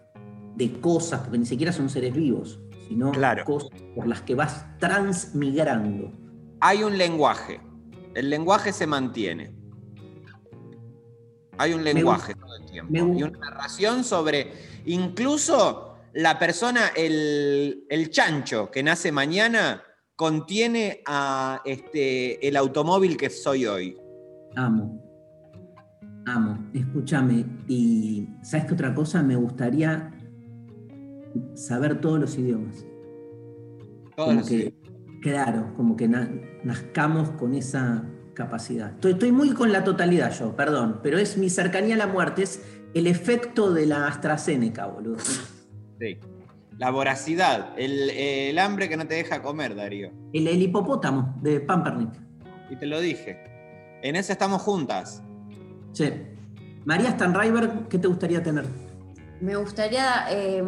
de 0.56 0.72
cosas, 0.80 1.20
porque 1.20 1.36
ni 1.38 1.44
siquiera 1.44 1.72
son 1.72 1.90
seres 1.90 2.14
vivos, 2.14 2.58
sino 2.88 3.10
Claro. 3.12 3.44
cosas 3.44 3.78
por 3.94 4.06
las 4.06 4.22
que 4.22 4.34
vas 4.34 4.64
transmigrando. 4.78 6.10
Hay 6.60 6.82
un 6.82 6.96
lenguaje. 6.96 7.60
El 8.14 8.30
lenguaje 8.30 8.72
se 8.72 8.86
mantiene. 8.86 9.52
Hay 11.58 11.72
un 11.74 11.84
lenguaje 11.84 12.34
todo 12.34 12.56
el 12.56 12.64
tiempo. 12.66 12.94
Y 12.94 13.22
una 13.22 13.38
narración 13.38 14.04
sobre 14.04 14.52
incluso 14.84 15.94
la 16.14 16.38
persona, 16.38 16.88
el, 16.96 17.84
el 17.88 18.10
chancho 18.10 18.70
que 18.70 18.82
nace 18.82 19.12
mañana, 19.12 19.82
contiene 20.14 21.02
a 21.06 21.60
este, 21.64 22.46
el 22.46 22.56
automóvil 22.56 23.16
que 23.16 23.28
soy 23.30 23.66
hoy. 23.66 23.96
Amo. 24.54 25.02
Amo. 26.26 26.70
Escúchame. 26.72 27.44
Y 27.68 28.28
¿sabes 28.42 28.66
qué 28.66 28.74
otra 28.74 28.94
cosa? 28.94 29.22
Me 29.22 29.36
gustaría 29.36 30.10
saber 31.54 32.00
todos 32.00 32.18
los 32.18 32.38
idiomas. 32.38 32.86
Todos 34.16 34.28
Como 34.28 34.40
los 34.40 34.48
que, 34.48 34.74
claro, 35.20 35.74
como 35.76 35.96
que 35.96 36.08
na- 36.08 36.30
nazcamos 36.64 37.30
con 37.32 37.54
esa 37.54 38.02
capacidad. 38.36 38.90
Estoy, 38.90 39.12
estoy 39.12 39.32
muy 39.32 39.50
con 39.50 39.72
la 39.72 39.82
totalidad 39.82 40.30
yo, 40.38 40.54
perdón, 40.54 41.00
pero 41.02 41.18
es 41.18 41.36
mi 41.36 41.50
cercanía 41.50 41.96
a 41.96 41.98
la 41.98 42.06
muerte, 42.06 42.44
es 42.44 42.62
el 42.94 43.08
efecto 43.08 43.72
de 43.72 43.86
la 43.86 44.06
AstraZeneca, 44.06 44.86
boludo. 44.86 45.18
Sí. 45.98 46.18
La 46.78 46.90
voracidad, 46.90 47.70
el, 47.78 48.10
el 48.10 48.58
hambre 48.58 48.88
que 48.88 48.96
no 48.98 49.06
te 49.06 49.14
deja 49.14 49.42
comer, 49.42 49.74
Darío. 49.74 50.12
El, 50.32 50.46
el 50.46 50.60
hipopótamo 50.60 51.34
de 51.42 51.60
Pampernick. 51.60 52.12
Y 52.70 52.76
te 52.76 52.86
lo 52.86 53.00
dije. 53.00 53.42
En 54.02 54.14
eso 54.14 54.30
estamos 54.30 54.60
juntas. 54.62 55.22
Sí. 55.92 56.12
María 56.84 57.12
Stanriver, 57.12 57.70
¿qué 57.88 57.98
te 57.98 58.06
gustaría 58.06 58.42
tener? 58.42 58.66
Me 59.40 59.54
gustaría, 59.56 60.26
eh, 60.30 60.64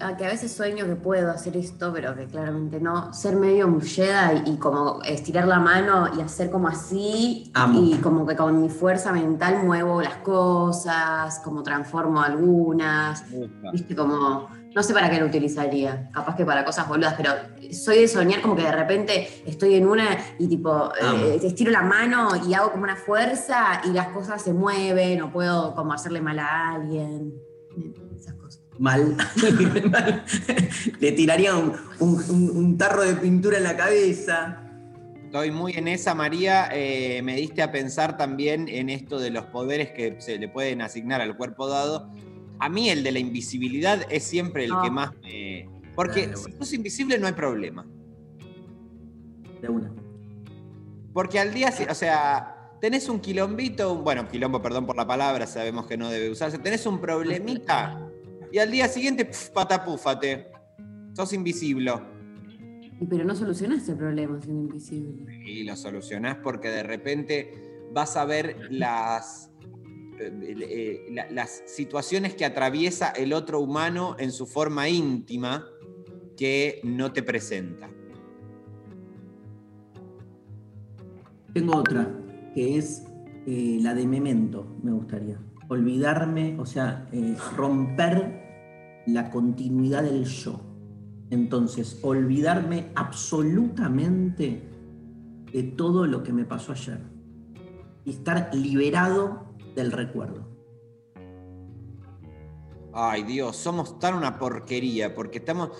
a 0.00 0.16
que 0.16 0.26
a 0.26 0.28
veces 0.28 0.52
sueño 0.52 0.86
que 0.86 0.96
puedo 0.96 1.30
hacer 1.30 1.56
esto, 1.56 1.92
pero 1.92 2.16
que 2.16 2.26
claramente 2.26 2.80
no, 2.80 3.12
ser 3.12 3.36
medio 3.36 3.68
mulleda 3.68 4.32
y, 4.44 4.50
y 4.50 4.56
como 4.56 5.00
estirar 5.04 5.46
la 5.46 5.60
mano 5.60 6.08
y 6.16 6.20
hacer 6.20 6.50
como 6.50 6.66
así, 6.66 7.50
Amo. 7.54 7.80
y 7.80 7.94
como 7.98 8.26
que 8.26 8.34
con 8.34 8.60
mi 8.60 8.68
fuerza 8.68 9.12
mental 9.12 9.62
muevo 9.64 10.02
las 10.02 10.16
cosas, 10.16 11.38
como 11.44 11.62
transformo 11.62 12.20
algunas, 12.20 13.24
viste, 13.72 13.94
como, 13.94 14.48
no 14.74 14.82
sé 14.82 14.92
para 14.92 15.08
qué 15.08 15.20
lo 15.20 15.26
utilizaría, 15.26 16.10
capaz 16.12 16.34
que 16.34 16.44
para 16.44 16.64
cosas 16.64 16.88
boludas, 16.88 17.14
pero 17.14 17.30
soy 17.72 18.00
de 18.00 18.08
soñar 18.08 18.42
como 18.42 18.56
que 18.56 18.62
de 18.62 18.72
repente 18.72 19.44
estoy 19.46 19.74
en 19.74 19.86
una 19.86 20.18
y 20.40 20.48
tipo, 20.48 20.90
eh, 21.00 21.38
estiro 21.40 21.70
la 21.70 21.82
mano 21.82 22.30
y 22.48 22.54
hago 22.54 22.72
como 22.72 22.82
una 22.82 22.96
fuerza 22.96 23.80
y 23.84 23.92
las 23.92 24.08
cosas 24.08 24.42
se 24.42 24.52
mueven, 24.52 25.22
o 25.22 25.30
puedo 25.30 25.72
como 25.76 25.92
hacerle 25.92 26.20
mal 26.20 26.40
a 26.40 26.72
alguien, 26.74 27.32
esas 28.16 28.34
cosas. 28.34 28.62
Mal. 28.78 29.16
Mal. 29.90 30.24
Le 31.00 31.12
tiraría 31.12 31.54
un, 31.56 31.72
un- 32.00 32.78
tarro 32.78 33.02
de 33.02 33.14
pintura 33.14 33.58
en 33.58 33.64
la 33.64 33.76
cabeza. 33.76 34.58
Estoy 35.24 35.50
muy 35.50 35.72
en 35.72 35.88
esa, 35.88 36.14
María. 36.14 36.68
Eh, 36.72 37.22
me 37.22 37.36
diste 37.36 37.62
a 37.62 37.72
pensar 37.72 38.16
también 38.16 38.68
en 38.68 38.90
esto 38.90 39.18
de 39.18 39.30
los 39.30 39.46
poderes 39.46 39.90
que 39.92 40.20
se 40.20 40.38
le 40.38 40.48
pueden 40.48 40.82
asignar 40.82 41.20
al 41.20 41.36
cuerpo 41.36 41.68
dado. 41.68 42.10
A 42.58 42.68
mí 42.68 42.90
el 42.90 43.02
de 43.02 43.12
la 43.12 43.18
invisibilidad 43.18 44.06
es 44.10 44.24
siempre 44.24 44.64
el 44.66 44.72
Ah. 44.72 44.80
que 44.84 44.90
más 44.90 45.10
me... 45.22 45.68
Porque 45.94 46.24
Claro, 46.24 46.38
si 46.38 46.52
sos 46.52 46.72
invisible 46.72 47.18
no 47.18 47.26
hay 47.26 47.32
problema. 47.34 47.86
De 49.60 49.68
una. 49.68 49.92
Porque 51.12 51.38
al 51.38 51.52
día, 51.52 51.70
si- 51.72 51.84
o 51.84 51.94
sea, 51.94 52.61
tenés 52.82 53.08
un 53.08 53.20
quilombito, 53.20 53.92
un- 53.92 54.02
bueno, 54.02 54.26
quilombo, 54.26 54.60
perdón 54.60 54.86
por 54.86 54.96
la 54.96 55.06
palabra, 55.06 55.46
sabemos 55.46 55.86
que 55.86 55.96
no 55.96 56.10
debe 56.10 56.28
usarse, 56.30 56.58
tenés 56.58 56.84
un 56.84 57.00
problemita 57.00 58.10
y 58.50 58.58
al 58.58 58.72
día 58.72 58.88
siguiente, 58.88 59.24
pf, 59.24 59.52
patapúfate, 59.52 60.48
sos 61.14 61.32
invisible. 61.32 61.92
Y 63.00 63.06
pero 63.06 63.24
no 63.24 63.36
solucionaste 63.36 63.92
el 63.92 63.98
problema 63.98 64.40
siendo 64.42 64.62
invisible. 64.62 65.32
Y 65.46 65.62
lo 65.62 65.76
solucionás 65.76 66.38
porque 66.42 66.70
de 66.70 66.82
repente 66.82 67.54
vas 67.92 68.16
a 68.16 68.24
ver 68.24 68.56
las, 68.70 69.48
eh, 70.18 70.56
eh, 70.68 71.06
la- 71.12 71.30
las 71.30 71.62
situaciones 71.66 72.34
que 72.34 72.44
atraviesa 72.44 73.10
el 73.10 73.32
otro 73.32 73.60
humano 73.60 74.16
en 74.18 74.32
su 74.32 74.44
forma 74.44 74.88
íntima 74.88 75.68
que 76.36 76.80
no 76.82 77.12
te 77.12 77.22
presenta. 77.22 77.88
Tengo 81.54 81.76
otra, 81.76 82.10
que 82.54 82.78
es 82.78 83.04
eh, 83.46 83.78
la 83.80 83.94
de 83.94 84.06
memento, 84.06 84.76
me 84.82 84.92
gustaría. 84.92 85.38
Olvidarme, 85.68 86.58
o 86.58 86.66
sea, 86.66 87.08
eh, 87.12 87.36
romper 87.56 89.02
la 89.06 89.30
continuidad 89.30 90.02
del 90.02 90.24
yo. 90.24 90.60
Entonces, 91.30 91.98
olvidarme 92.02 92.90
absolutamente 92.94 94.68
de 95.52 95.62
todo 95.62 96.06
lo 96.06 96.22
que 96.22 96.32
me 96.32 96.44
pasó 96.44 96.72
ayer. 96.72 97.00
Y 98.04 98.10
estar 98.10 98.54
liberado 98.54 99.54
del 99.74 99.92
recuerdo. 99.92 100.52
Ay 102.94 103.22
Dios, 103.22 103.56
somos 103.56 103.98
tan 103.98 104.14
una 104.14 104.38
porquería 104.38 105.14
porque 105.14 105.38
estamos... 105.38 105.70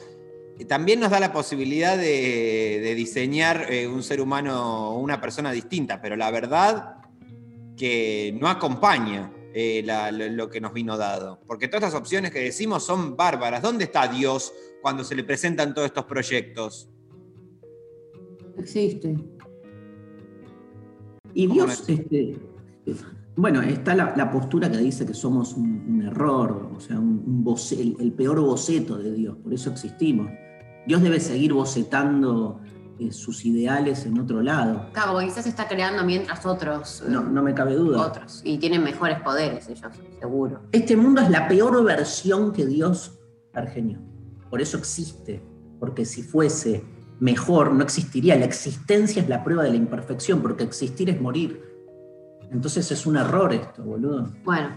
También 0.68 1.00
nos 1.00 1.10
da 1.10 1.18
la 1.18 1.32
posibilidad 1.32 1.96
de, 1.96 2.80
de 2.82 2.94
diseñar 2.94 3.66
eh, 3.70 3.88
un 3.88 4.02
ser 4.02 4.20
humano, 4.20 4.96
una 4.98 5.20
persona 5.20 5.50
distinta, 5.50 6.00
pero 6.00 6.14
la 6.16 6.30
verdad 6.30 6.96
que 7.76 8.36
no 8.40 8.48
acompaña 8.48 9.32
eh, 9.54 9.82
la- 9.84 10.12
lo, 10.12 10.28
lo 10.28 10.48
que 10.48 10.60
nos 10.60 10.72
vino 10.72 10.96
dado. 10.96 11.40
Porque 11.46 11.68
todas 11.68 11.84
estas 11.84 12.00
opciones 12.00 12.30
que 12.30 12.38
decimos 12.40 12.84
son 12.84 13.16
bárbaras. 13.16 13.60
¿Dónde 13.62 13.84
está 13.84 14.06
Dios 14.08 14.52
cuando 14.82 15.04
se 15.04 15.14
le 15.14 15.24
presentan 15.24 15.74
todos 15.74 15.86
estos 15.86 16.04
proyectos? 16.04 16.88
Existe. 18.58 19.16
Y 21.34 21.48
¿Cómo 21.48 21.54
Dios, 21.64 21.66
no 21.88 21.94
este, 21.94 22.04
eh, 22.12 22.36
bueno, 23.36 23.62
está 23.62 23.94
la, 23.94 24.14
la 24.16 24.30
postura 24.30 24.70
que 24.70 24.78
dice 24.78 25.06
que 25.06 25.14
somos 25.14 25.54
un, 25.54 25.84
un 25.88 26.02
error, 26.02 26.70
o 26.76 26.80
sea, 26.80 26.98
un, 26.98 27.22
un 27.26 27.44
boce- 27.44 27.78
el, 27.80 27.96
el 28.00 28.12
peor 28.12 28.40
boceto 28.40 28.98
de 28.98 29.12
Dios, 29.12 29.36
por 29.42 29.52
eso 29.54 29.70
existimos. 29.70 30.30
Dios 30.86 31.00
debe 31.02 31.20
seguir 31.20 31.52
bocetando 31.52 32.60
eh, 32.98 33.10
sus 33.12 33.44
ideales 33.46 34.04
en 34.04 34.18
otro 34.18 34.42
lado, 34.42 34.88
Claro, 34.92 35.12
porque 35.12 35.28
quizás 35.28 35.44
se 35.44 35.50
está 35.50 35.66
creando 35.68 36.04
mientras 36.04 36.44
otros. 36.44 37.00
eh, 37.02 37.10
no, 37.10 37.22
no 37.22 37.42
me 37.42 37.54
cabe 37.54 37.74
duda. 37.74 38.06
Otros. 38.06 38.42
Y 38.44 38.58
tienen 38.58 38.82
mejores 38.82 39.20
poderes 39.20 39.68
ellos, 39.68 39.80
seguro. 40.20 40.60
Este 40.72 40.96
mundo 40.96 41.20
es 41.22 41.30
la 41.30 41.48
peor 41.48 41.82
versión 41.84 42.52
que 42.52 42.66
Dios 42.66 43.18
pergeñó. 43.52 44.00
Por 44.50 44.60
eso 44.60 44.76
existe, 44.76 45.42
porque 45.80 46.04
si 46.04 46.22
fuese 46.22 46.84
mejor 47.20 47.72
no 47.72 47.82
existiría. 47.84 48.36
La 48.36 48.44
existencia 48.44 49.22
es 49.22 49.28
la 49.28 49.42
prueba 49.44 49.62
de 49.62 49.70
la 49.70 49.76
imperfección, 49.76 50.42
porque 50.42 50.64
existir 50.64 51.08
es 51.08 51.20
morir. 51.20 51.71
Entonces 52.52 52.90
es 52.90 53.06
un 53.06 53.16
error 53.16 53.52
esto, 53.52 53.82
boludo. 53.82 54.30
Bueno, 54.44 54.70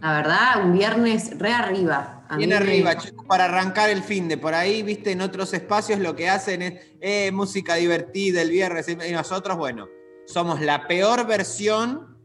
la 0.00 0.12
verdad, 0.14 0.64
un 0.64 0.72
viernes 0.72 1.38
re 1.38 1.52
arriba. 1.52 2.24
A 2.28 2.36
Bien 2.36 2.50
me- 2.50 2.56
arriba, 2.56 2.96
chicos, 2.98 3.24
para 3.26 3.44
arrancar 3.44 3.88
el 3.88 4.02
fin 4.02 4.28
de 4.28 4.36
por 4.36 4.52
ahí, 4.54 4.82
viste, 4.82 5.12
en 5.12 5.22
otros 5.22 5.54
espacios 5.54 5.98
lo 6.00 6.14
que 6.14 6.28
hacen 6.28 6.60
es 6.62 6.74
eh, 7.00 7.30
música 7.32 7.76
divertida 7.76 8.42
el 8.42 8.50
viernes. 8.50 8.86
Y 8.88 9.12
nosotros, 9.12 9.56
bueno, 9.56 9.88
somos 10.26 10.60
la 10.60 10.86
peor 10.86 11.26
versión 11.26 12.18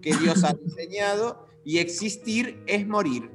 que 0.00 0.14
Dios 0.16 0.44
ha 0.44 0.52
diseñado 0.64 1.46
y 1.64 1.78
existir 1.78 2.62
es 2.66 2.86
morir. 2.86 3.30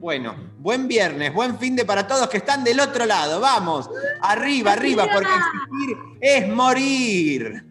Bueno, 0.00 0.34
buen 0.58 0.88
viernes, 0.88 1.32
buen 1.34 1.58
fin 1.58 1.76
de 1.76 1.84
para 1.84 2.06
todos 2.06 2.26
que 2.30 2.38
están 2.38 2.64
del 2.64 2.80
otro 2.80 3.04
lado. 3.04 3.38
Vamos, 3.38 3.88
arriba, 4.22 4.72
arriba, 4.72 5.06
porque 5.12 5.28
existir 5.28 5.96
es 6.22 6.48
morir. 6.48 7.69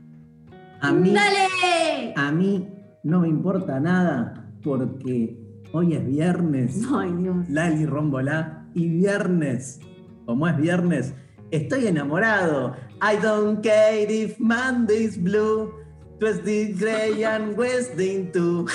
A 0.81 0.91
mí, 0.91 1.13
¡Dale! 1.13 2.13
a 2.15 2.31
mí 2.31 2.67
no 3.03 3.21
me 3.21 3.27
importa 3.27 3.79
nada, 3.79 4.49
porque 4.63 5.37
hoy 5.73 5.93
es 5.93 6.05
viernes. 6.05 6.81
Ay, 6.93 7.11
Dios. 7.13 7.49
Lali 7.49 7.85
Rombolá, 7.85 8.59
y 8.73 8.87
viernes, 8.87 9.79
como 10.25 10.47
es 10.47 10.57
viernes, 10.57 11.13
estoy 11.51 11.87
enamorado. 11.87 12.75
I 13.01 13.17
don't 13.21 13.61
care 13.63 14.07
if 14.09 14.39
Monday's 14.39 15.21
blue, 15.21 15.73
Tuesday 16.19 16.73
gray 16.73 17.23
and 17.23 17.57
Wednesday 17.57 18.29
too. 18.31 18.65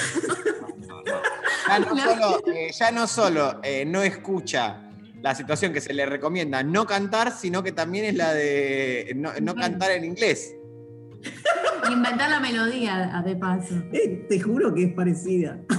Ya 1.68 1.78
no 1.78 1.96
solo, 1.96 2.42
eh, 2.54 2.70
ya 2.72 2.90
no, 2.90 3.06
solo, 3.06 3.60
eh, 3.62 3.84
no 3.84 4.02
escucha 4.02 4.80
la 5.22 5.34
situación 5.34 5.72
que 5.72 5.80
se 5.80 5.94
le 5.94 6.04
recomienda 6.04 6.62
no 6.62 6.86
cantar, 6.86 7.32
sino 7.32 7.62
que 7.62 7.72
también 7.72 8.04
es 8.04 8.14
la 8.14 8.34
de 8.34 9.12
no, 9.16 9.32
no 9.40 9.54
cantar 9.54 9.92
en 9.92 10.04
inglés. 10.04 10.54
Inventar 11.92 12.30
la 12.30 12.40
melodía, 12.40 13.22
de 13.24 13.37
paso. 13.37 13.74
Eh, 13.92 14.26
te 14.28 14.40
juro 14.40 14.74
que 14.74 14.84
es 14.84 14.92
parecida. 14.94 15.58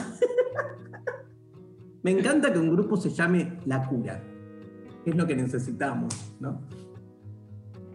Me 2.03 2.12
encanta 2.12 2.53
que 2.53 2.60
un 2.60 2.69
grupo 2.71 2.97
se 2.97 3.10
llame 3.10 3.58
La 3.65 3.88
Cura, 3.88 4.21
es 5.05 5.15
lo 5.15 5.25
que 5.25 5.36
necesitamos, 5.36 6.13
¿no? 6.39 6.62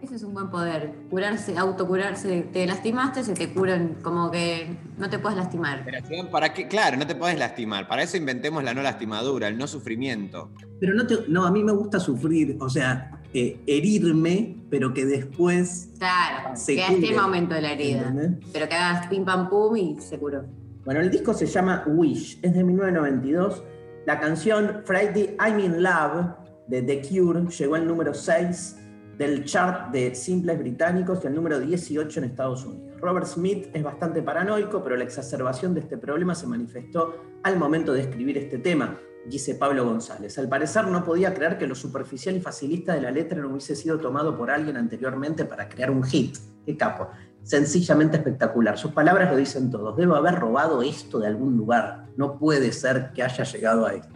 Es 0.01 0.07
ese 0.07 0.15
es 0.15 0.23
un 0.23 0.33
buen 0.33 0.49
poder. 0.49 0.93
Curarse, 1.11 1.55
autocurarse. 1.57 2.41
Te 2.51 2.65
lastimaste, 2.65 3.23
se 3.23 3.35
te 3.35 3.53
curan. 3.53 3.97
Como 4.01 4.31
que 4.31 4.75
no 4.97 5.07
te 5.09 5.19
puedes 5.19 5.37
lastimar. 5.37 5.81
Operación, 5.81 6.27
¿Para 6.31 6.53
qué? 6.53 6.67
Claro, 6.67 6.97
no 6.97 7.05
te 7.05 7.13
podés 7.15 7.37
lastimar. 7.37 7.87
Para 7.87 8.01
eso 8.01 8.17
inventemos 8.17 8.63
la 8.63 8.73
no 8.73 8.81
lastimadura, 8.81 9.47
el 9.47 9.57
no 9.59 9.67
sufrimiento. 9.67 10.49
Pero 10.79 10.95
no, 10.95 11.05
te- 11.05 11.25
no, 11.27 11.45
a 11.45 11.51
mí 11.51 11.63
me 11.63 11.71
gusta 11.71 11.99
sufrir, 11.99 12.57
o 12.59 12.67
sea, 12.67 13.21
eh, 13.33 13.61
herirme, 13.67 14.55
pero 14.71 14.93
que 14.93 15.05
después. 15.05 15.89
Claro, 15.99 16.55
Se 16.55 16.75
que 16.75 16.85
cure. 16.87 17.15
momento 17.15 17.53
de 17.53 17.61
la 17.61 17.73
herida. 17.73 18.07
¿entendés? 18.07 18.49
Pero 18.51 18.67
que 18.67 18.73
hagas 18.75 19.05
pim 19.07 19.23
pam 19.23 19.49
pum 19.49 19.75
y 19.75 19.97
se 19.99 20.17
curó. 20.17 20.45
Bueno, 20.85 21.01
el 21.01 21.11
disco 21.11 21.35
se 21.35 21.45
llama 21.45 21.83
Wish, 21.85 22.39
es 22.41 22.53
de 22.55 22.63
1992. 22.63 23.63
La 24.07 24.19
canción 24.19 24.81
Friday 24.85 25.35
I'm 25.39 25.59
in 25.59 25.83
Love 25.83 26.31
de 26.67 26.81
The 26.81 27.01
Cure 27.07 27.45
llegó 27.47 27.75
al 27.75 27.85
número 27.85 28.13
6 28.15 28.77
del 29.17 29.43
chart 29.43 29.91
de 29.91 30.15
simples 30.15 30.57
británicos 30.57 31.19
y 31.23 31.27
al 31.27 31.35
número 31.35 31.59
18 31.59 32.19
en 32.19 32.25
Estados 32.25 32.65
Unidos. 32.65 32.95
Robert 32.99 33.27
Smith 33.27 33.67
es 33.73 33.83
bastante 33.83 34.23
paranoico, 34.23 34.83
pero 34.83 34.95
la 34.95 35.03
exacerbación 35.03 35.73
de 35.73 35.81
este 35.81 35.97
problema 35.97 36.33
se 36.33 36.47
manifestó 36.47 37.15
al 37.43 37.57
momento 37.57 37.93
de 37.93 38.01
escribir 38.01 38.37
este 38.37 38.57
tema, 38.57 38.97
dice 39.27 39.55
Pablo 39.55 39.85
González. 39.85 40.37
Al 40.37 40.49
parecer 40.49 40.87
no 40.87 41.03
podía 41.03 41.33
creer 41.33 41.57
que 41.57 41.67
lo 41.67 41.75
superficial 41.75 42.35
y 42.35 42.41
facilista 42.41 42.93
de 42.93 43.01
la 43.01 43.11
letra 43.11 43.39
no 43.39 43.49
hubiese 43.49 43.75
sido 43.75 43.99
tomado 43.99 44.37
por 44.37 44.51
alguien 44.51 44.77
anteriormente 44.77 45.45
para 45.45 45.69
crear 45.69 45.91
un 45.91 46.03
hit. 46.03 46.37
Qué 46.65 46.77
capo 46.77 47.09
sencillamente 47.43 48.17
espectacular. 48.17 48.77
Sus 48.77 48.91
palabras 48.91 49.31
lo 49.31 49.37
dicen 49.37 49.69
todos. 49.69 49.95
Debo 49.97 50.15
haber 50.15 50.35
robado 50.35 50.81
esto 50.81 51.19
de 51.19 51.27
algún 51.27 51.57
lugar. 51.57 52.05
No 52.17 52.37
puede 52.37 52.71
ser 52.71 53.11
que 53.13 53.23
haya 53.23 53.43
llegado 53.43 53.85
a 53.85 53.93
esto. 53.93 54.15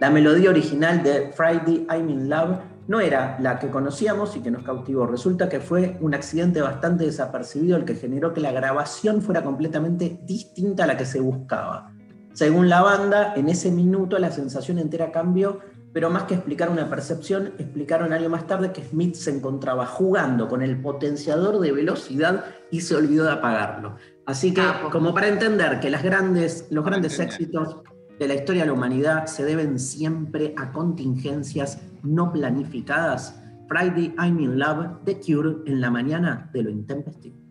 La 0.00 0.10
melodía 0.10 0.50
original 0.50 1.02
de 1.02 1.32
Friday 1.32 1.86
I'm 1.90 2.10
in 2.10 2.28
Love 2.28 2.58
no 2.88 2.98
era 2.98 3.36
la 3.40 3.58
que 3.58 3.68
conocíamos 3.68 4.36
y 4.36 4.40
que 4.40 4.50
nos 4.50 4.64
cautivó. 4.64 5.06
Resulta 5.06 5.48
que 5.48 5.60
fue 5.60 5.96
un 6.00 6.14
accidente 6.14 6.60
bastante 6.60 7.04
desapercibido 7.04 7.76
el 7.76 7.84
que 7.84 7.94
generó 7.94 8.34
que 8.34 8.40
la 8.40 8.50
grabación 8.50 9.22
fuera 9.22 9.44
completamente 9.44 10.18
distinta 10.24 10.84
a 10.84 10.86
la 10.88 10.96
que 10.96 11.06
se 11.06 11.20
buscaba. 11.20 11.92
Según 12.32 12.68
la 12.68 12.82
banda, 12.82 13.34
en 13.36 13.48
ese 13.48 13.70
minuto 13.70 14.18
la 14.18 14.30
sensación 14.30 14.78
entera 14.78 15.12
cambió, 15.12 15.60
pero 15.92 16.08
más 16.08 16.22
que 16.24 16.34
explicar 16.34 16.70
una 16.70 16.88
percepción, 16.88 17.52
explicaron 17.58 18.12
años 18.12 18.30
más 18.30 18.46
tarde 18.46 18.72
que 18.72 18.82
Smith 18.82 19.14
se 19.14 19.30
encontraba 19.30 19.84
jugando 19.84 20.48
con 20.48 20.62
el 20.62 20.80
potenciador 20.80 21.60
de 21.60 21.72
velocidad 21.72 22.44
y 22.70 22.80
se 22.80 22.96
olvidó 22.96 23.24
de 23.24 23.32
apagarlo. 23.32 23.96
Así 24.24 24.54
que, 24.54 24.62
como 24.90 25.12
para 25.12 25.28
entender 25.28 25.80
que 25.80 25.90
las 25.90 26.02
grandes, 26.02 26.66
los 26.70 26.84
grandes 26.84 27.18
éxitos 27.18 27.82
de 28.18 28.28
la 28.28 28.34
historia 28.34 28.62
de 28.62 28.68
la 28.68 28.72
humanidad 28.72 29.26
se 29.26 29.44
deben 29.44 29.78
siempre 29.78 30.54
a 30.56 30.72
contingencias 30.72 31.78
no 32.02 32.32
planificadas, 32.32 33.38
Friday 33.68 34.14
I'm 34.18 34.40
in 34.40 34.58
Love, 34.58 35.04
The 35.04 35.20
Cure, 35.20 35.56
en 35.66 35.80
la 35.80 35.90
mañana 35.90 36.48
de 36.52 36.62
lo 36.62 36.70
intempestivo. 36.70 37.41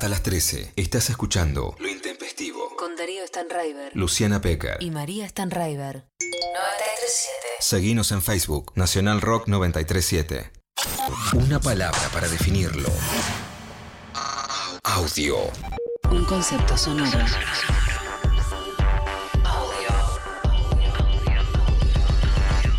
Hasta 0.00 0.08
las 0.08 0.22
13. 0.22 0.72
Estás 0.76 1.10
escuchando 1.10 1.76
Lo 1.78 1.86
Intempestivo. 1.86 2.74
Con 2.78 2.96
Darío 2.96 3.22
Stanraiver 3.26 3.94
Luciana 3.94 4.40
Pecker. 4.40 4.78
y 4.80 4.90
María 4.90 5.28
Stanraiver. 5.28 6.06
937. 6.18 7.30
Seguinos 7.60 8.10
en 8.10 8.22
Facebook. 8.22 8.72
Nacional 8.76 9.20
Rock 9.20 9.48
937. 9.48 10.52
Una 11.34 11.60
palabra 11.60 12.00
para 12.14 12.28
definirlo. 12.28 12.88
Audio. 14.84 15.36
Un 16.10 16.24
concepto 16.24 16.78
sonoro. 16.78 17.18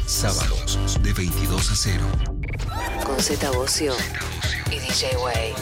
Sábados 0.07 0.79
de 1.03 1.13
22 1.13 1.71
a 1.71 1.75
0. 1.75 2.03
Con 3.05 3.21
Z 3.21 3.51
Bocio 3.51 3.93
y 4.71 4.79
DJ 4.79 5.17
Way. 5.17 5.53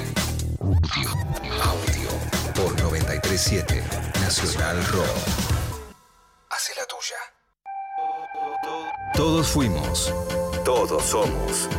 Audio. 1.62 2.10
Por 2.56 2.72
937. 2.82 3.84
Nacional 4.22 4.78
Rock. 4.88 5.06
Hace 6.50 6.74
la 6.76 6.86
tuya. 6.86 7.18
Todos 9.14 9.48
fuimos. 9.48 10.14
Todos 10.64 11.04
somos. 11.04 11.70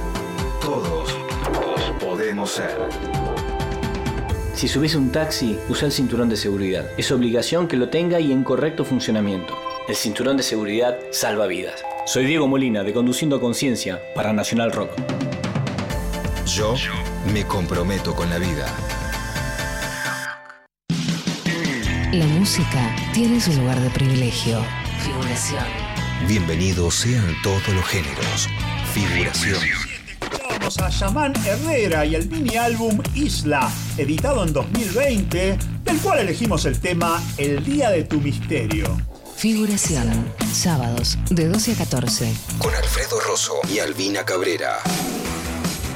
Todos 0.61 1.17
podemos 1.99 2.51
ser. 2.51 2.77
Si 4.55 4.69
subís 4.69 4.95
un 4.95 5.11
taxi, 5.11 5.59
usa 5.69 5.87
el 5.87 5.93
cinturón 5.93 6.29
de 6.29 6.37
seguridad. 6.37 6.87
Es 6.99 7.11
obligación 7.13 7.67
que 7.67 7.77
lo 7.77 7.89
tenga 7.89 8.21
y 8.21 8.33
en 8.33 8.45
correcto 8.45 8.85
funcionamiento. 8.85 9.59
El 9.89 9.97
cinturón 9.97 10.37
de 10.37 10.43
seguridad 10.43 10.99
salva 11.11 11.47
vidas. 11.47 11.83
Soy 12.05 12.27
Diego 12.27 12.47
Molina 12.47 12.83
de 12.83 12.93
Conduciendo 12.93 13.37
a 13.37 13.41
Conciencia 13.41 14.01
para 14.15 14.33
Nacional 14.33 14.73
Rock. 14.73 14.91
Yo 16.45 16.75
me 17.33 17.47
comprometo 17.47 18.15
con 18.15 18.29
la 18.29 18.39
vida. 18.39 18.67
La 22.13 22.27
música 22.27 22.93
tiene 23.15 23.41
su 23.41 23.53
lugar 23.53 23.79
de 23.79 23.89
privilegio. 23.91 24.65
Figuración. 25.05 25.65
Bienvenidos 26.27 26.97
sean 26.97 27.37
todos 27.41 27.69
los 27.69 27.85
géneros. 27.85 28.49
Figuración. 28.93 29.61
Vamos 30.49 30.77
a 30.79 30.89
Yaman 30.89 31.35
Herrera 31.47 32.05
y 32.05 32.17
el 32.17 32.29
mini 32.29 32.57
álbum 32.57 33.01
Isla, 33.15 33.71
editado 33.97 34.45
en 34.45 34.53
2020, 34.53 35.57
del 35.85 35.99
cual 35.99 36.19
elegimos 36.19 36.65
el 36.65 36.81
tema 36.81 37.23
El 37.37 37.65
Día 37.65 37.91
de 37.91 38.03
tu 38.03 38.21
Misterio. 38.21 39.01
Figuración. 39.37 40.33
Sábados 40.53 41.17
de 41.31 41.47
12 41.47 41.75
a 41.75 41.77
14. 41.77 42.35
Con 42.59 42.75
Alfredo 42.75 43.21
Rosso 43.21 43.61
y 43.73 43.79
Albina 43.79 44.25
Cabrera. 44.25 44.79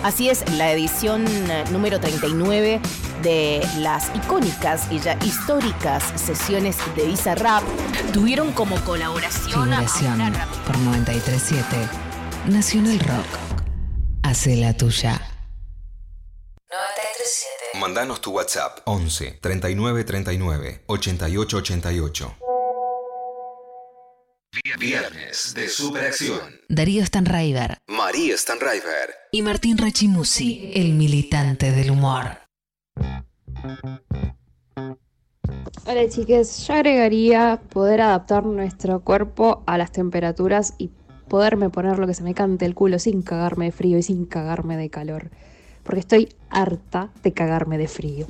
Así 0.05 0.29
es, 0.29 0.49
la 0.53 0.71
edición 0.71 1.27
eh, 1.27 1.65
número 1.73 1.99
39 1.99 2.81
de 3.25 3.67
las 3.79 4.15
icónicas 4.15 4.87
y 4.93 5.01
ya 5.01 5.19
históricas 5.25 6.05
sesiones 6.15 6.77
de 6.95 7.07
Visa 7.07 7.35
Rap 7.35 7.65
tuvieron 8.13 8.53
como 8.53 8.77
colaboración 8.85 9.73
a 9.73 9.81
Figuración. 9.89 10.19
Ramírez. 10.21 10.47
Por 10.67 10.79
937. 10.79 11.67
Nacional 12.47 13.01
Rock. 13.01 13.27
Hace 14.23 14.57
la 14.57 14.77
tuya. 14.77 15.21
937. 16.71 17.81
Mandanos 17.81 18.21
tu 18.21 18.31
WhatsApp 18.33 18.79
11 18.85 19.39
39 19.41 20.05
39 20.05 20.85
88 20.87 21.57
88. 21.57 22.37
Viernes 24.79 25.53
de 25.55 25.69
Superacción. 25.69 26.61
Darío 26.69 27.05
Stanraiver 27.05 27.79
María 27.89 28.37
Stanraiver. 28.39 29.15
y 29.33 29.43
Martín 29.43 29.77
Rachimusi, 29.79 30.71
el 30.75 30.93
militante 30.95 31.73
del 31.73 31.91
humor. 31.91 32.39
Hola 35.87 36.09
chiques, 36.09 36.67
yo 36.67 36.75
agregaría 36.75 37.61
poder 37.73 38.01
adaptar 38.01 38.45
nuestro 38.47 39.01
cuerpo 39.01 39.63
a 39.67 39.79
las 39.79 39.93
temperaturas 39.93 40.75
y 40.79 40.91
poderme 41.29 41.71
poner 41.71 41.99
lo 41.99 42.07
que 42.07 42.15
se 42.15 42.23
me 42.23 42.35
cante 42.35 42.65
el 42.65 42.75
culo 42.75 42.99
sin 42.99 43.23
cagarme 43.23 43.67
de 43.67 43.73
frío 43.73 43.99
y 43.99 44.03
sin 44.03 44.25
cagarme 44.27 44.77
de 44.77 44.91
calor. 44.91 45.31
Porque 45.83 46.01
estoy 46.01 46.29
harta 46.51 47.11
de 47.23 47.33
cagarme 47.33 47.79
de 47.79 47.89
frío. 47.89 48.27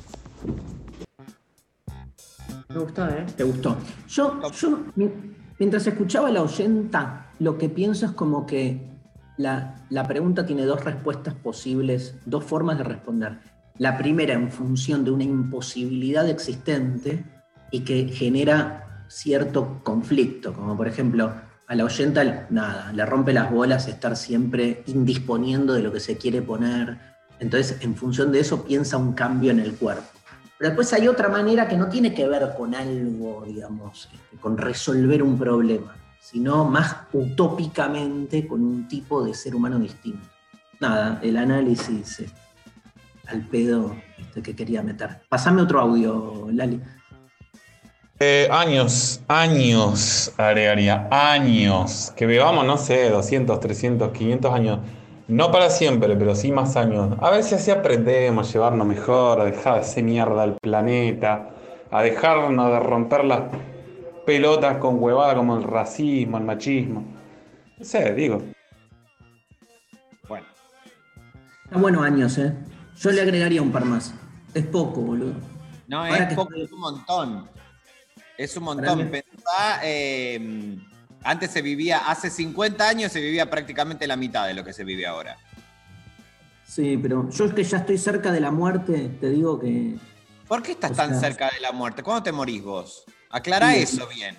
Me 2.69 2.79
gustó, 2.79 3.07
¿eh? 3.09 3.25
¿Te 3.37 3.43
gustó? 3.43 3.77
Yo, 4.07 4.41
yo 4.51 4.79
mi- 4.95 5.09
mientras 5.59 5.87
escuchaba 5.87 6.27
a 6.27 6.31
la 6.31 6.41
oyenta, 6.41 7.31
lo 7.39 7.57
que 7.57 7.69
pienso 7.69 8.05
es 8.05 8.11
como 8.11 8.45
que 8.45 8.81
la, 9.37 9.85
la 9.89 10.03
pregunta 10.05 10.45
tiene 10.45 10.65
dos 10.65 10.83
respuestas 10.83 11.33
posibles, 11.35 12.15
dos 12.25 12.43
formas 12.43 12.77
de 12.77 12.83
responder. 12.83 13.39
La 13.77 13.97
primera 13.97 14.33
en 14.33 14.51
función 14.51 15.03
de 15.03 15.11
una 15.11 15.23
imposibilidad 15.23 16.29
existente 16.29 17.25
y 17.71 17.81
que 17.81 18.07
genera 18.07 19.05
cierto 19.07 19.81
conflicto, 19.83 20.53
como 20.53 20.77
por 20.77 20.87
ejemplo, 20.87 21.33
a 21.67 21.75
la 21.75 21.83
oyenta, 21.83 22.47
nada, 22.49 22.91
le 22.93 23.05
rompe 23.05 23.33
las 23.33 23.51
bolas 23.51 23.87
estar 23.87 24.15
siempre 24.15 24.83
indisponiendo 24.87 25.73
de 25.73 25.81
lo 25.81 25.91
que 25.91 25.99
se 25.99 26.17
quiere 26.17 26.41
poner. 26.41 26.97
Entonces, 27.39 27.77
en 27.81 27.95
función 27.95 28.31
de 28.31 28.39
eso, 28.39 28.63
piensa 28.63 28.97
un 28.97 29.13
cambio 29.13 29.51
en 29.51 29.59
el 29.59 29.75
cuerpo. 29.75 30.03
Pero 30.57 30.69
después 30.69 30.93
hay 30.93 31.07
otra 31.07 31.27
manera 31.27 31.67
que 31.67 31.75
no 31.75 31.89
tiene 31.89 32.13
que 32.13 32.27
ver 32.27 32.53
con 32.55 32.73
algo, 32.75 33.43
digamos, 33.45 34.09
este, 34.13 34.37
con 34.37 34.57
resolver 34.57 35.21
un 35.21 35.37
problema, 35.37 35.95
sino 36.19 36.63
más 36.65 36.95
utópicamente 37.11 38.47
con 38.47 38.63
un 38.63 38.87
tipo 38.87 39.23
de 39.25 39.33
ser 39.33 39.53
humano 39.53 39.79
distinto. 39.79 40.27
Nada, 40.79 41.19
el 41.21 41.35
análisis 41.35 42.19
este, 42.19 42.44
al 43.27 43.47
pedo 43.47 43.95
este, 44.17 44.41
que 44.41 44.55
quería 44.55 44.81
meter. 44.81 45.21
Pasame 45.29 45.61
otro 45.61 45.79
audio, 45.79 46.47
Lali. 46.51 46.81
Eh, 48.19 48.47
años, 48.49 49.21
años, 49.27 50.33
agregaría, 50.37 51.07
años. 51.11 52.13
Que 52.15 52.25
vivamos, 52.25 52.65
no 52.65 52.77
sé, 52.77 53.09
200, 53.09 53.59
300, 53.59 54.11
500 54.11 54.53
años. 54.53 54.79
No 55.27 55.51
para 55.51 55.69
siempre, 55.69 56.15
pero 56.15 56.35
sí 56.35 56.51
más 56.51 56.77
años. 56.77 57.17
A 57.19 57.31
ver 57.31 57.43
si 57.43 57.55
así 57.55 57.71
aprendemos 57.71 58.47
a 58.47 58.53
llevarnos 58.53 58.87
mejor, 58.87 59.41
a 59.41 59.45
dejar 59.45 59.75
de 59.75 59.79
hacer 59.81 60.03
mierda 60.03 60.43
al 60.43 60.55
planeta, 60.61 61.49
a 61.91 62.01
dejarnos 62.03 62.71
de 62.71 62.79
romper 62.79 63.25
las 63.25 63.41
pelotas 64.25 64.77
con 64.77 65.01
huevada 65.01 65.35
como 65.35 65.57
el 65.57 65.63
racismo, 65.63 66.37
el 66.37 66.43
machismo. 66.43 67.03
No 67.77 67.85
sé, 67.85 68.13
digo. 68.13 68.41
Bueno. 70.27 70.45
Está 71.65 71.77
bueno 71.79 72.01
años, 72.01 72.37
¿eh? 72.37 72.53
Yo 72.97 73.11
le 73.11 73.21
agregaría 73.21 73.61
un 73.61 73.71
par 73.71 73.85
más. 73.85 74.13
Es 74.53 74.65
poco, 74.65 75.01
boludo. 75.01 75.33
No, 75.87 75.99
Ahora 76.03 76.23
es 76.23 76.29
que 76.29 76.35
poco, 76.35 76.53
es 76.55 76.71
un 76.71 76.79
montón. 76.79 77.49
Es 78.37 78.55
un 78.57 78.63
montón. 78.63 79.09
Pensá, 79.09 79.79
eh, 79.83 80.77
antes 81.23 81.51
se 81.51 81.61
vivía, 81.61 82.09
hace 82.09 82.29
50 82.29 82.87
años 82.87 83.11
se 83.11 83.19
vivía 83.21 83.49
prácticamente 83.49 84.07
la 84.07 84.15
mitad 84.15 84.47
de 84.47 84.53
lo 84.53 84.63
que 84.63 84.73
se 84.73 84.83
vive 84.83 85.05
ahora. 85.05 85.37
Sí, 86.65 86.97
pero 87.01 87.29
yo 87.29 87.45
es 87.45 87.53
que 87.53 87.63
ya 87.63 87.77
estoy 87.77 87.97
cerca 87.97 88.31
de 88.31 88.39
la 88.39 88.51
muerte, 88.51 89.09
te 89.21 89.29
digo 89.29 89.59
que 89.59 89.95
¿Por 90.47 90.61
qué 90.61 90.73
estás 90.73 90.91
O 90.91 90.95
tan 90.95 91.09
sea- 91.11 91.19
cerca 91.21 91.49
de 91.49 91.59
la 91.59 91.71
muerte? 91.71 92.03
¿Cuándo 92.03 92.21
te 92.23 92.31
morís 92.31 92.61
vos? 92.63 93.03
Aclará 93.31 93.73
Sí. 93.73 93.79
eso 93.79 94.07
bien. 94.07 94.35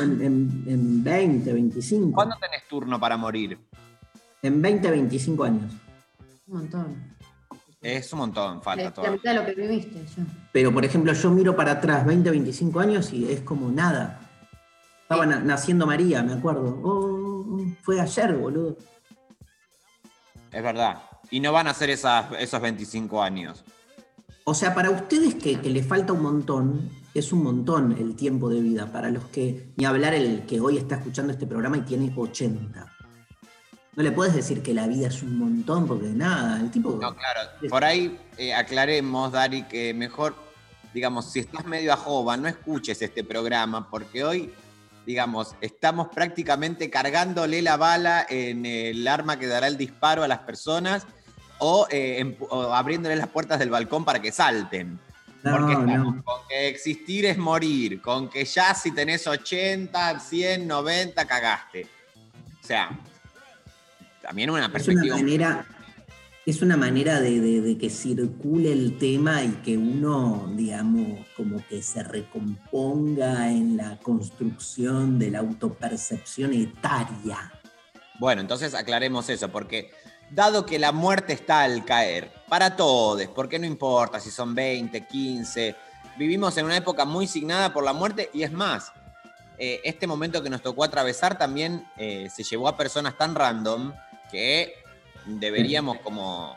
en, 0.00 0.22
en- 0.22 0.64
en 0.68 1.02
20, 1.04 1.52
25. 1.52 2.12
¿Cuándo 2.12 2.36
tenés 2.40 2.66
turno 2.68 3.00
para 3.00 3.16
morir? 3.16 3.58
En 4.40 4.62
20, 4.62 4.88
25 4.90 5.42
años. 5.42 5.72
Un 6.46 6.58
montón. 6.58 7.11
Es 7.82 8.12
un 8.12 8.20
montón, 8.20 8.62
falta 8.62 8.84
La 8.84 8.94
todo. 8.94 9.10
mitad 9.12 9.32
de 9.34 9.40
lo 9.40 9.44
que 9.46 9.54
viviste. 9.54 10.04
ya. 10.16 10.24
Pero, 10.52 10.72
por 10.72 10.84
ejemplo, 10.84 11.12
yo 11.12 11.30
miro 11.30 11.56
para 11.56 11.72
atrás 11.72 12.06
20, 12.06 12.30
25 12.30 12.78
años 12.80 13.12
y 13.12 13.30
es 13.30 13.40
como 13.40 13.70
nada. 13.70 14.20
Estaba 15.02 15.26
na- 15.26 15.40
naciendo 15.40 15.86
María, 15.86 16.22
me 16.22 16.34
acuerdo. 16.34 16.80
Oh, 16.82 17.44
oh, 17.48 17.66
fue 17.82 18.00
ayer, 18.00 18.34
boludo. 18.36 18.76
Es 20.52 20.62
verdad. 20.62 21.02
Y 21.30 21.40
no 21.40 21.52
van 21.52 21.66
a 21.66 21.74
ser 21.74 21.90
esas, 21.90 22.26
esos 22.38 22.60
25 22.60 23.20
años. 23.22 23.64
O 24.44 24.54
sea, 24.54 24.74
para 24.74 24.90
ustedes 24.90 25.34
que, 25.34 25.60
que 25.60 25.70
le 25.70 25.82
falta 25.82 26.12
un 26.12 26.22
montón, 26.22 26.90
es 27.14 27.32
un 27.32 27.42
montón 27.42 27.92
el 27.98 28.14
tiempo 28.16 28.48
de 28.48 28.60
vida. 28.60 28.92
Para 28.92 29.10
los 29.10 29.24
que, 29.26 29.72
ni 29.76 29.84
hablar 29.86 30.14
el 30.14 30.42
que 30.46 30.60
hoy 30.60 30.76
está 30.78 30.96
escuchando 30.96 31.32
este 31.32 31.46
programa 31.46 31.78
y 31.78 31.82
tiene 31.82 32.12
80. 32.14 32.91
No 33.94 34.02
le 34.02 34.10
puedes 34.10 34.34
decir 34.34 34.62
que 34.62 34.72
la 34.72 34.86
vida 34.86 35.08
es 35.08 35.22
un 35.22 35.38
montón, 35.38 35.86
porque 35.86 36.06
nada, 36.06 36.58
el 36.58 36.70
tipo... 36.70 36.92
No, 36.92 37.14
claro. 37.14 37.40
Por 37.68 37.84
ahí 37.84 38.18
eh, 38.38 38.54
aclaremos, 38.54 39.30
Dari, 39.32 39.64
que 39.64 39.92
mejor, 39.92 40.34
digamos, 40.94 41.30
si 41.30 41.40
estás 41.40 41.66
medio 41.66 41.92
a 41.92 41.96
jova, 41.96 42.38
no 42.38 42.48
escuches 42.48 43.02
este 43.02 43.22
programa, 43.22 43.90
porque 43.90 44.24
hoy, 44.24 44.54
digamos, 45.04 45.54
estamos 45.60 46.08
prácticamente 46.08 46.88
cargándole 46.88 47.60
la 47.60 47.76
bala 47.76 48.26
en 48.30 48.64
el 48.64 49.06
arma 49.06 49.38
que 49.38 49.46
dará 49.46 49.66
el 49.66 49.76
disparo 49.76 50.22
a 50.22 50.28
las 50.28 50.38
personas 50.38 51.06
o, 51.58 51.86
eh, 51.90 52.38
o 52.48 52.72
abriéndole 52.72 53.14
las 53.16 53.28
puertas 53.28 53.58
del 53.58 53.68
balcón 53.68 54.06
para 54.06 54.22
que 54.22 54.32
salten. 54.32 54.98
No, 55.42 55.58
Porque 55.58 55.72
estamos 55.72 56.16
no. 56.16 56.24
con 56.24 56.48
que 56.48 56.68
existir 56.68 57.26
es 57.26 57.36
morir, 57.36 58.00
con 58.00 58.30
que 58.30 58.44
ya 58.46 58.74
si 58.74 58.92
tenés 58.92 59.26
80, 59.26 60.18
100, 60.18 60.66
90, 60.66 61.26
cagaste. 61.26 61.86
O 62.62 62.66
sea, 62.66 62.98
también 64.22 64.50
una 64.50 64.60
Es 64.60 64.64
una 64.66 64.72
perspectiva. 64.72 65.16
manera, 65.16 65.66
es 66.46 66.62
una 66.62 66.76
manera 66.76 67.20
de, 67.20 67.40
de- 67.40 67.60
de 67.60 67.78
que 67.78 67.90
circule 67.90 68.72
el 68.72 68.98
tema 68.98 69.42
y 69.42 69.50
que 69.64 69.76
uno, 69.76 70.50
digamos, 70.56 71.26
como 71.36 71.64
que 71.68 71.82
se 71.82 72.02
recomponga 72.02 73.50
en 73.50 73.76
la 73.76 73.98
construcción 73.98 75.18
de 75.18 75.30
la 75.30 75.40
autopercepción 75.40 76.52
etaria. 76.52 77.52
Bueno, 78.18 78.40
entonces 78.40 78.74
aclaremos 78.74 79.28
eso, 79.28 79.50
porque 79.50 79.90
dado 80.30 80.64
que 80.66 80.78
la 80.78 80.92
muerte 80.92 81.32
está 81.32 81.62
al 81.62 81.84
caer, 81.84 82.30
para 82.48 82.76
todos, 82.76 83.26
porque 83.28 83.58
no 83.58 83.66
importa 83.66 84.20
si 84.20 84.30
son 84.30 84.54
20, 84.54 85.06
15, 85.06 85.74
vivimos 86.18 86.56
en 86.56 86.64
una 86.66 86.76
época 86.76 87.04
muy 87.04 87.26
signada 87.26 87.72
por 87.72 87.84
la 87.84 87.92
muerte 87.92 88.30
y 88.32 88.42
es 88.42 88.52
más, 88.52 88.92
eh, 89.58 89.80
este 89.84 90.06
momento 90.06 90.42
que 90.42 90.50
nos 90.50 90.62
tocó 90.62 90.84
atravesar 90.84 91.36
también 91.38 91.84
eh, 91.96 92.28
se 92.34 92.42
llevó 92.42 92.68
a 92.68 92.76
personas 92.76 93.16
tan 93.16 93.34
random 93.34 93.92
que 94.32 94.74
deberíamos 95.26 95.98
como 96.00 96.56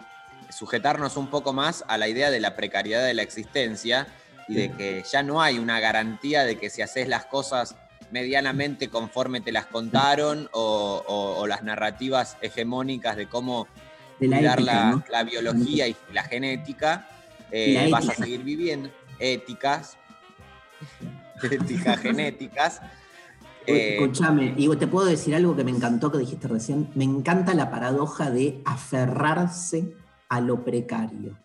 sujetarnos 0.50 1.18
un 1.18 1.28
poco 1.30 1.54
más 1.54 1.84
a 1.88 1.98
la 2.00 2.08
idea 2.08 2.32
de 2.32 2.40
la 2.40 2.56
precariedad 2.56 3.06
de 3.06 3.14
la 3.14 3.22
existencia 3.22 4.08
y 4.48 4.56
de 4.56 4.72
que 4.72 5.04
ya 5.04 5.22
no 5.22 5.42
hay 5.42 5.60
una 5.60 5.80
garantía 5.80 6.44
de 6.46 6.58
que 6.58 6.70
si 6.72 6.82
haces 6.82 7.08
las 7.08 7.26
cosas 7.26 7.76
medianamente 8.12 8.90
conforme 8.90 9.42
te 9.42 9.52
las 9.52 9.66
contaron 9.66 10.50
o, 10.54 11.04
o- 11.06 11.38
o 11.40 11.48
las 11.48 11.64
narrativas 11.64 12.38
hegemónicas 12.42 13.18
de 13.18 13.28
cómo 13.28 13.68
De 14.20 14.28
la 14.28 14.38
cuidar 14.38 14.60
ética, 14.60 14.74
la, 14.74 14.92
¿no? 14.92 15.04
la 15.10 15.24
biología 15.24 15.88
y 15.88 15.96
la 16.14 16.24
genética, 16.24 17.08
eh, 17.52 17.74
La 17.74 17.90
vas 17.90 18.10
a 18.10 18.16
seguir 18.16 18.44
viviendo. 18.44 18.90
Éticas, 19.20 19.98
éticas 21.52 22.00
genéticas. 22.00 22.82
Eh, 23.68 23.98
Escúchame, 23.98 24.54
y 24.58 24.74
te 24.76 24.88
puedo 24.88 25.06
decir 25.06 25.36
algo 25.36 25.56
que 25.56 25.64
me 25.64 25.72
encantó 25.72 26.12
que 26.12 26.18
dijiste 26.18 26.48
recién. 26.48 26.90
Me 26.96 27.04
encanta 27.04 27.54
la 27.54 27.72
paradoja 27.72 28.32
de 28.32 28.62
aferrarse 28.66 29.96
a 30.30 30.42
lo 30.42 30.64
precario, 30.64 31.38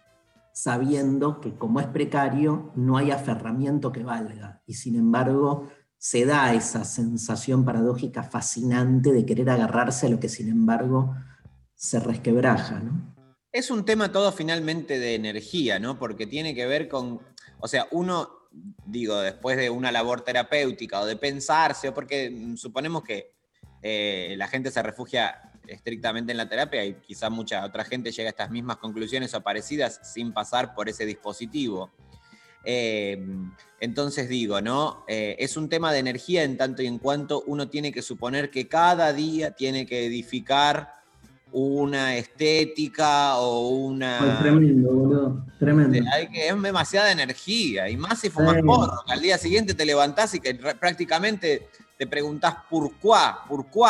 sabiendo 0.53 1.41
que 1.41 1.55
como 1.55 1.81
es 1.81 1.87
precario 1.87 2.73
no 2.75 2.97
hay 2.97 3.11
aferramiento 3.11 3.93
que 3.93 4.03
valga. 4.03 4.63
Y 4.67 4.75
sin 4.75 4.97
embargo 4.97 5.69
se 5.99 6.25
da 6.25 6.55
esa 6.55 6.85
sensación 6.85 7.65
paradójica 7.65 8.23
fascinante 8.23 9.13
de 9.13 9.27
querer 9.27 9.51
agarrarse 9.51 10.07
a 10.07 10.11
lo 10.11 10.19
que 10.19 10.31
sin 10.31 10.49
embargo 10.49 11.15
se 11.75 12.01
resquebraja. 12.01 12.81
¿no? 12.81 13.15
Es 13.53 13.71
un 13.71 13.85
tema 13.85 14.11
todo 14.11 14.33
finalmente 14.33 14.99
de 14.99 15.15
energía, 15.15 15.79
¿no? 15.79 15.99
Porque 15.99 16.27
tiene 16.27 16.55
que 16.55 16.67
ver 16.67 16.89
con, 16.89 17.21
o 17.59 17.69
sea, 17.69 17.87
uno, 17.91 18.31
digo, 18.51 19.21
después 19.21 19.57
de 19.57 19.71
una 19.71 19.93
labor 19.93 20.23
terapéutica 20.23 21.01
o 21.01 21.07
de 21.07 21.17
pensarse, 21.17 21.93
porque 21.93 22.55
suponemos 22.57 23.03
que 23.03 23.33
eh, 23.83 24.35
la 24.37 24.49
gente 24.49 24.71
se 24.71 24.83
refugia 24.83 25.53
estrictamente 25.67 26.33
en 26.33 26.39
la 26.39 26.49
terapia 26.49 26.85
y 26.85 26.95
quizá 26.95 27.31
mucha 27.31 27.65
otra 27.65 27.85
gente 27.85 28.11
llega 28.11 28.29
a 28.29 28.31
estas 28.31 28.51
mismas 28.51 28.79
conclusiones 28.79 29.33
o 29.35 29.41
parecidas 29.41 30.01
sin 30.03 30.33
pasar 30.33 30.75
por 30.75 30.89
ese 30.89 31.07
dispositivo. 31.07 31.91
Eh, 32.65 33.25
entonces 33.79 34.29
digo, 34.29 34.61
¿no? 34.61 35.05
Eh, 35.09 35.37
es 35.39 35.57
un 35.57 35.69
tema 35.69 35.93
de 35.93 36.01
energía 36.01 36.43
en 36.43 36.57
tanto 36.57 36.83
y 36.83 36.87
en 36.87 36.99
cuanto 36.99 37.43
uno 37.47 37.69
tiene 37.69 37.93
que 37.93 38.03
suponer 38.03 38.51
que 38.51 38.69
cada 38.69 39.13
día 39.13 39.53
tiene 39.53 39.87
que 39.87 40.05
edificar 40.05 41.00
una 41.53 42.17
estética 42.17 43.37
o 43.39 43.69
una... 43.71 44.39
tremendo, 44.41 44.93
boludo. 44.93 45.45
Tremendo. 45.59 45.99
Hay 46.15 46.29
que, 46.29 46.49
es 46.49 46.63
demasiada 46.63 47.11
energía, 47.13 47.89
y 47.89 47.97
más 47.97 48.21
si 48.21 48.31
fumas 48.31 48.57
Sí. 48.57 48.63
porro, 48.63 48.93
que 49.07 49.13
al 49.13 49.21
día 49.21 49.37
siguiente 49.39 49.75
te 49.75 49.85
levantás 49.85 50.35
y 50.35 50.41
que 50.41 50.55
prácticamente 50.55 51.69
te 51.99 52.07
preguntás 52.07 52.55
¿por 52.71 52.91
qué? 52.93 53.09
¿Por 53.49 53.67
qué? 53.67 53.81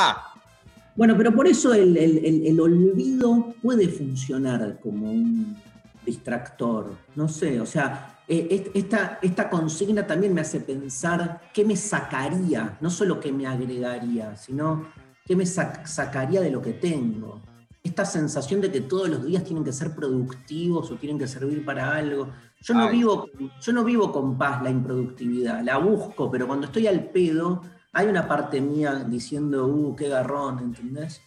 Bueno, 0.97 1.15
pero 1.17 1.35
por 1.35 1.47
eso 1.47 1.73
el, 1.73 1.97
el- 1.97 2.25
el- 2.25 2.47
el 2.47 2.61
olvido 2.61 3.55
puede 3.63 3.89
funcionar 3.89 4.79
como 4.83 5.11
un 5.11 5.57
distractor. 6.05 6.97
No 7.15 7.29
sé, 7.29 7.61
o 7.61 7.67
sea, 7.67 8.19
est- 8.27 8.69
esta, 8.75 9.19
esta 9.23 9.49
consigna 9.49 10.07
también 10.07 10.35
me 10.35 10.41
hace 10.41 10.61
pensar 10.61 11.41
qué 11.55 11.65
me 11.65 11.77
sacaría, 11.77 12.77
no 12.81 12.91
solo 12.91 13.21
qué 13.21 13.31
me 13.33 13.47
agregaría, 13.47 14.37
sino 14.37 14.87
qué 15.25 15.37
me 15.37 15.45
sac- 15.45 15.87
sacaría 15.87 16.41
de 16.41 16.51
lo 16.51 16.61
que 16.61 16.73
tengo. 16.73 17.41
Esta 17.83 18.05
sensación 18.05 18.61
de 18.61 18.71
que 18.71 18.83
todos 18.83 19.09
los 19.09 19.25
días 19.25 19.43
tienen 19.43 19.65
que 19.65 19.73
ser 19.73 19.95
productivos 19.95 20.91
o 20.91 20.97
tienen 20.97 21.19
que 21.19 21.27
servir 21.27 21.65
para 21.65 21.97
algo. 21.97 22.29
Yo 22.61 22.75
no, 22.75 22.85
Ay. 22.85 22.99
vivo, 22.99 23.31
yo 23.61 23.73
no 23.73 23.85
vivo 23.85 24.13
con 24.13 24.37
paz 24.37 24.63
la 24.63 24.71
improductividad, 24.71 25.63
la 25.63 25.79
busco, 25.79 26.31
pero 26.31 26.47
cuando 26.47 26.67
estoy 26.67 26.87
al 26.87 27.05
pedo, 27.05 27.63
hay 27.93 28.07
una 28.07 28.29
parte 28.29 28.61
mía 28.61 29.05
diciendo, 29.09 29.67
uh, 29.67 29.97
qué 29.97 30.09
garrón, 30.09 30.59
¿entendés? 30.59 31.23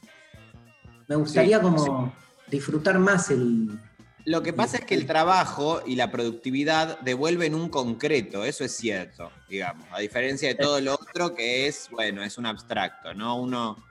Me 1.08 1.16
gustaría 1.16 1.58
Sí, 1.58 1.64
como 1.64 2.14
disfrutar 2.48 3.00
más 3.00 3.32
el... 3.32 3.80
Lo 4.26 4.42
que 4.42 4.54
pasa 4.54 4.78
es 4.78 4.86
que 4.86 4.96
el 4.96 5.06
trabajo 5.06 5.82
y 5.86 5.96
la 5.96 6.10
productividad 6.10 7.00
devuelven 7.02 7.56
un 7.56 7.68
concreto, 7.68 8.46
eso 8.46 8.64
es 8.64 8.72
cierto, 8.72 9.30
digamos, 9.50 9.86
a 9.92 10.00
diferencia 10.00 10.48
de 10.48 10.56
todo 10.56 10.80
lo 10.80 10.94
otro 10.94 11.36
que 11.36 11.68
es, 11.68 11.90
bueno, 11.92 12.24
es 12.24 12.38
un 12.38 12.46
abstracto, 12.46 13.14
¿no? 13.14 13.36
Uno, 13.36 13.84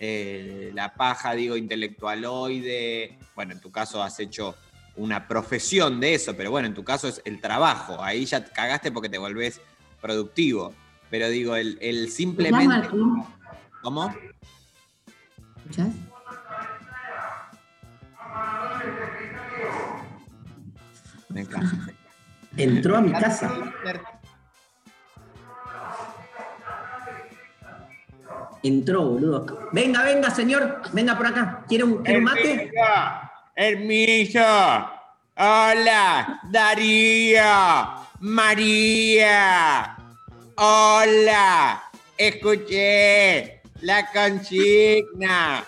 eh, 0.00 0.70
la 0.74 0.94
paja, 0.94 1.34
digo, 1.34 1.56
intelectualoide, 1.56 3.18
bueno, 3.36 3.52
en 3.52 3.60
tu 3.60 3.70
caso 3.70 4.02
has 4.02 4.18
hecho 4.18 4.56
una 4.96 5.28
profesión 5.28 6.00
de 6.00 6.14
eso, 6.14 6.34
pero 6.34 6.50
bueno, 6.50 6.68
en 6.68 6.74
tu 6.74 6.82
caso 6.82 7.06
es 7.06 7.20
el 7.26 7.40
trabajo, 7.40 8.02
ahí 8.02 8.24
ya 8.24 8.42
te 8.42 8.50
cagaste 8.50 8.90
porque 8.90 9.10
te 9.10 9.18
volvés 9.18 9.60
productivo, 10.00 10.72
pero 11.10 11.28
digo, 11.28 11.54
el, 11.54 11.76
el 11.82 12.10
simplemente... 12.10 12.88
¿Cómo? 13.82 14.14
¿Escuchás? 15.56 15.88
Me 21.28 21.42
encanta. 21.42 21.92
Entró 22.56 22.96
a 22.96 23.00
mi 23.00 23.12
casa. 23.12 23.52
Entró, 28.62 29.02
boludo. 29.02 29.68
Venga, 29.72 30.02
venga, 30.02 30.30
señor. 30.30 30.82
Venga 30.92 31.16
por 31.16 31.26
acá. 31.26 31.64
¿Quiere 31.68 31.84
un, 31.84 32.02
quiere 32.02 32.18
un 32.18 32.24
mate? 32.24 32.70
Hermiso, 33.56 34.40
hola, 35.36 36.40
Darío, 36.44 37.42
María, 38.20 39.96
hola, 40.56 41.82
escuché 42.16 43.60
la 43.82 44.10
consigna, 44.12 45.64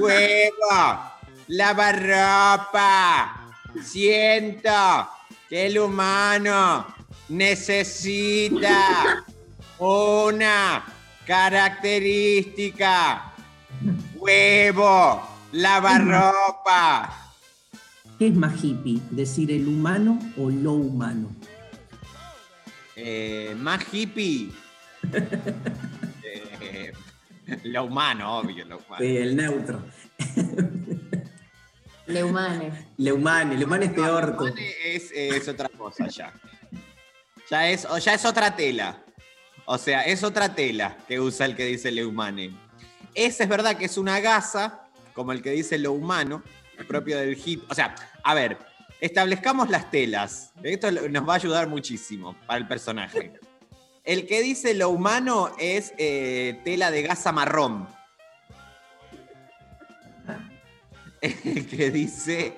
huevo, 0.00 1.00
lavarropa, 1.48 3.52
siento 3.82 5.08
que 5.48 5.66
el 5.66 5.78
humano 5.78 6.86
necesita 7.28 9.24
una 9.78 10.84
característica, 11.26 13.32
huevo, 14.14 15.22
lavarropa. 15.52 17.18
¿Qué 18.18 18.28
es 18.28 18.34
más 18.34 18.62
hippie? 18.62 19.00
¿Decir 19.10 19.50
el 19.50 19.66
humano 19.66 20.18
o 20.36 20.50
lo 20.50 20.72
humano? 20.72 21.34
Eh, 22.96 23.54
más 23.58 23.82
hippie. 23.92 24.50
Eh, 26.64 26.92
lo 27.64 27.84
humano, 27.84 28.38
obvio, 28.38 28.64
lo 28.64 28.78
humano. 28.78 28.96
Sí, 29.00 29.16
el 29.16 29.36
neutro. 29.36 29.82
Leumane. 32.06 32.88
Le 32.96 33.12
humano, 33.12 33.54
le 33.54 33.64
humano 33.64 33.84
es 33.84 33.92
peor. 33.92 34.36
tú. 34.36 34.46
Es, 34.84 35.10
es 35.12 35.48
otra 35.48 35.68
cosa 35.68 36.08
ya. 36.08 36.32
Ya 37.50 37.68
es, 37.68 37.84
o 37.84 37.98
ya 37.98 38.14
es 38.14 38.24
otra 38.24 38.54
tela. 38.54 39.02
O 39.64 39.78
sea, 39.78 40.02
es 40.02 40.22
otra 40.22 40.54
tela 40.54 40.96
que 41.06 41.20
usa 41.20 41.46
el 41.46 41.56
que 41.56 41.64
dice 41.66 41.90
Leumane. 41.90 42.54
Ese 43.14 43.44
es 43.44 43.48
verdad 43.48 43.76
que 43.76 43.84
es 43.84 43.96
una 43.98 44.20
gasa, 44.20 44.88
como 45.14 45.32
el 45.32 45.42
que 45.42 45.50
dice 45.50 45.78
lo 45.78 45.92
humano, 45.92 46.42
propio 46.88 47.18
del 47.18 47.40
hip. 47.44 47.64
O 47.70 47.74
sea, 47.74 47.94
a 48.22 48.34
ver, 48.34 48.58
establezcamos 49.00 49.70
las 49.70 49.90
telas. 49.90 50.52
Esto 50.62 50.90
nos 50.90 51.28
va 51.28 51.34
a 51.34 51.36
ayudar 51.36 51.68
muchísimo 51.68 52.36
para 52.46 52.58
el 52.58 52.66
personaje. 52.66 53.32
El 54.04 54.26
que 54.26 54.42
dice 54.42 54.74
lo 54.74 54.90
humano 54.90 55.52
es 55.58 55.94
eh, 55.96 56.60
tela 56.64 56.90
de 56.90 57.02
gasa 57.02 57.32
marrón. 57.32 57.88
El 61.20 61.68
que 61.68 61.90
dice 61.92 62.54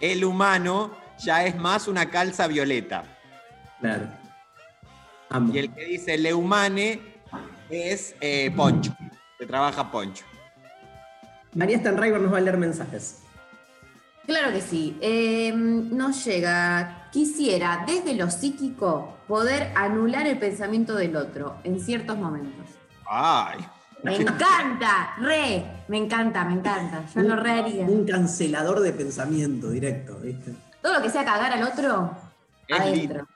el 0.00 0.24
humano 0.24 0.96
ya 1.18 1.44
es 1.44 1.56
más 1.56 1.88
una 1.88 2.10
calza 2.10 2.46
violeta. 2.46 3.04
Claro. 3.80 4.21
Y 5.52 5.58
el 5.58 5.72
que 5.72 5.84
dice 5.84 6.18
le 6.18 6.34
humane 6.34 7.00
es 7.70 8.14
eh, 8.20 8.52
poncho. 8.54 8.94
Se 9.38 9.46
trabaja 9.46 9.90
poncho. 9.90 10.24
María 11.54 11.78
Stanriver 11.78 12.20
nos 12.20 12.32
va 12.32 12.38
a 12.38 12.40
leer 12.40 12.58
mensajes. 12.58 13.18
Claro 14.26 14.52
que 14.52 14.60
sí. 14.60 14.96
Eh, 15.00 15.52
nos 15.54 16.24
llega, 16.24 17.08
quisiera 17.10 17.84
desde 17.86 18.14
lo 18.14 18.30
psíquico 18.30 19.18
poder 19.26 19.72
anular 19.74 20.26
el 20.26 20.38
pensamiento 20.38 20.94
del 20.94 21.16
otro 21.16 21.56
en 21.64 21.80
ciertos 21.80 22.16
momentos. 22.16 22.66
Ay. 23.06 23.58
Me 24.02 24.16
encanta, 24.16 25.14
re, 25.20 25.64
me 25.86 25.96
encanta, 25.96 26.44
me 26.44 26.54
encanta. 26.54 27.04
Yo 27.14 27.22
lo 27.22 27.36
re 27.36 27.52
haría. 27.52 27.84
Un 27.84 28.04
cancelador 28.04 28.80
de 28.80 28.92
pensamiento 28.92 29.70
directo, 29.70 30.18
¿viste? 30.18 30.54
Todo 30.80 30.94
lo 30.94 31.02
que 31.02 31.10
sea 31.10 31.24
cagar 31.24 31.52
al 31.52 31.62
otro, 31.62 32.10
Es 32.66 32.80
adentro. 32.80 33.26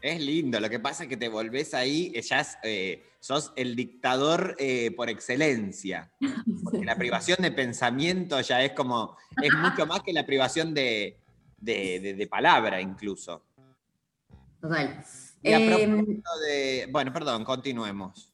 Es 0.00 0.20
lindo, 0.20 0.60
lo 0.60 0.70
que 0.70 0.78
pasa 0.78 1.02
es 1.04 1.08
que 1.08 1.16
te 1.16 1.28
volvés 1.28 1.74
ahí, 1.74 2.12
eh, 2.14 2.22
ya 2.22 2.40
es, 2.40 2.56
eh, 2.62 3.02
sos 3.18 3.52
el 3.56 3.74
dictador 3.74 4.54
eh, 4.58 4.92
por 4.92 5.08
excelencia. 5.10 6.10
Porque 6.64 6.84
la 6.84 6.96
privación 6.96 7.38
de 7.40 7.50
pensamiento 7.50 8.40
ya 8.40 8.62
es 8.62 8.72
como, 8.72 9.16
es 9.42 9.52
mucho 9.54 9.86
más 9.86 10.02
que 10.02 10.12
la 10.12 10.24
privación 10.24 10.72
de, 10.74 11.16
de- 11.58 11.98
de- 12.00 12.14
de 12.14 12.26
palabra 12.28 12.80
incluso. 12.80 13.42
Total. 14.60 15.04
Y 15.42 15.52
a 15.52 15.58
propósito 15.96 16.30
de, 16.46 16.88
bueno, 16.90 17.12
perdón, 17.12 17.44
continuemos. 17.44 18.32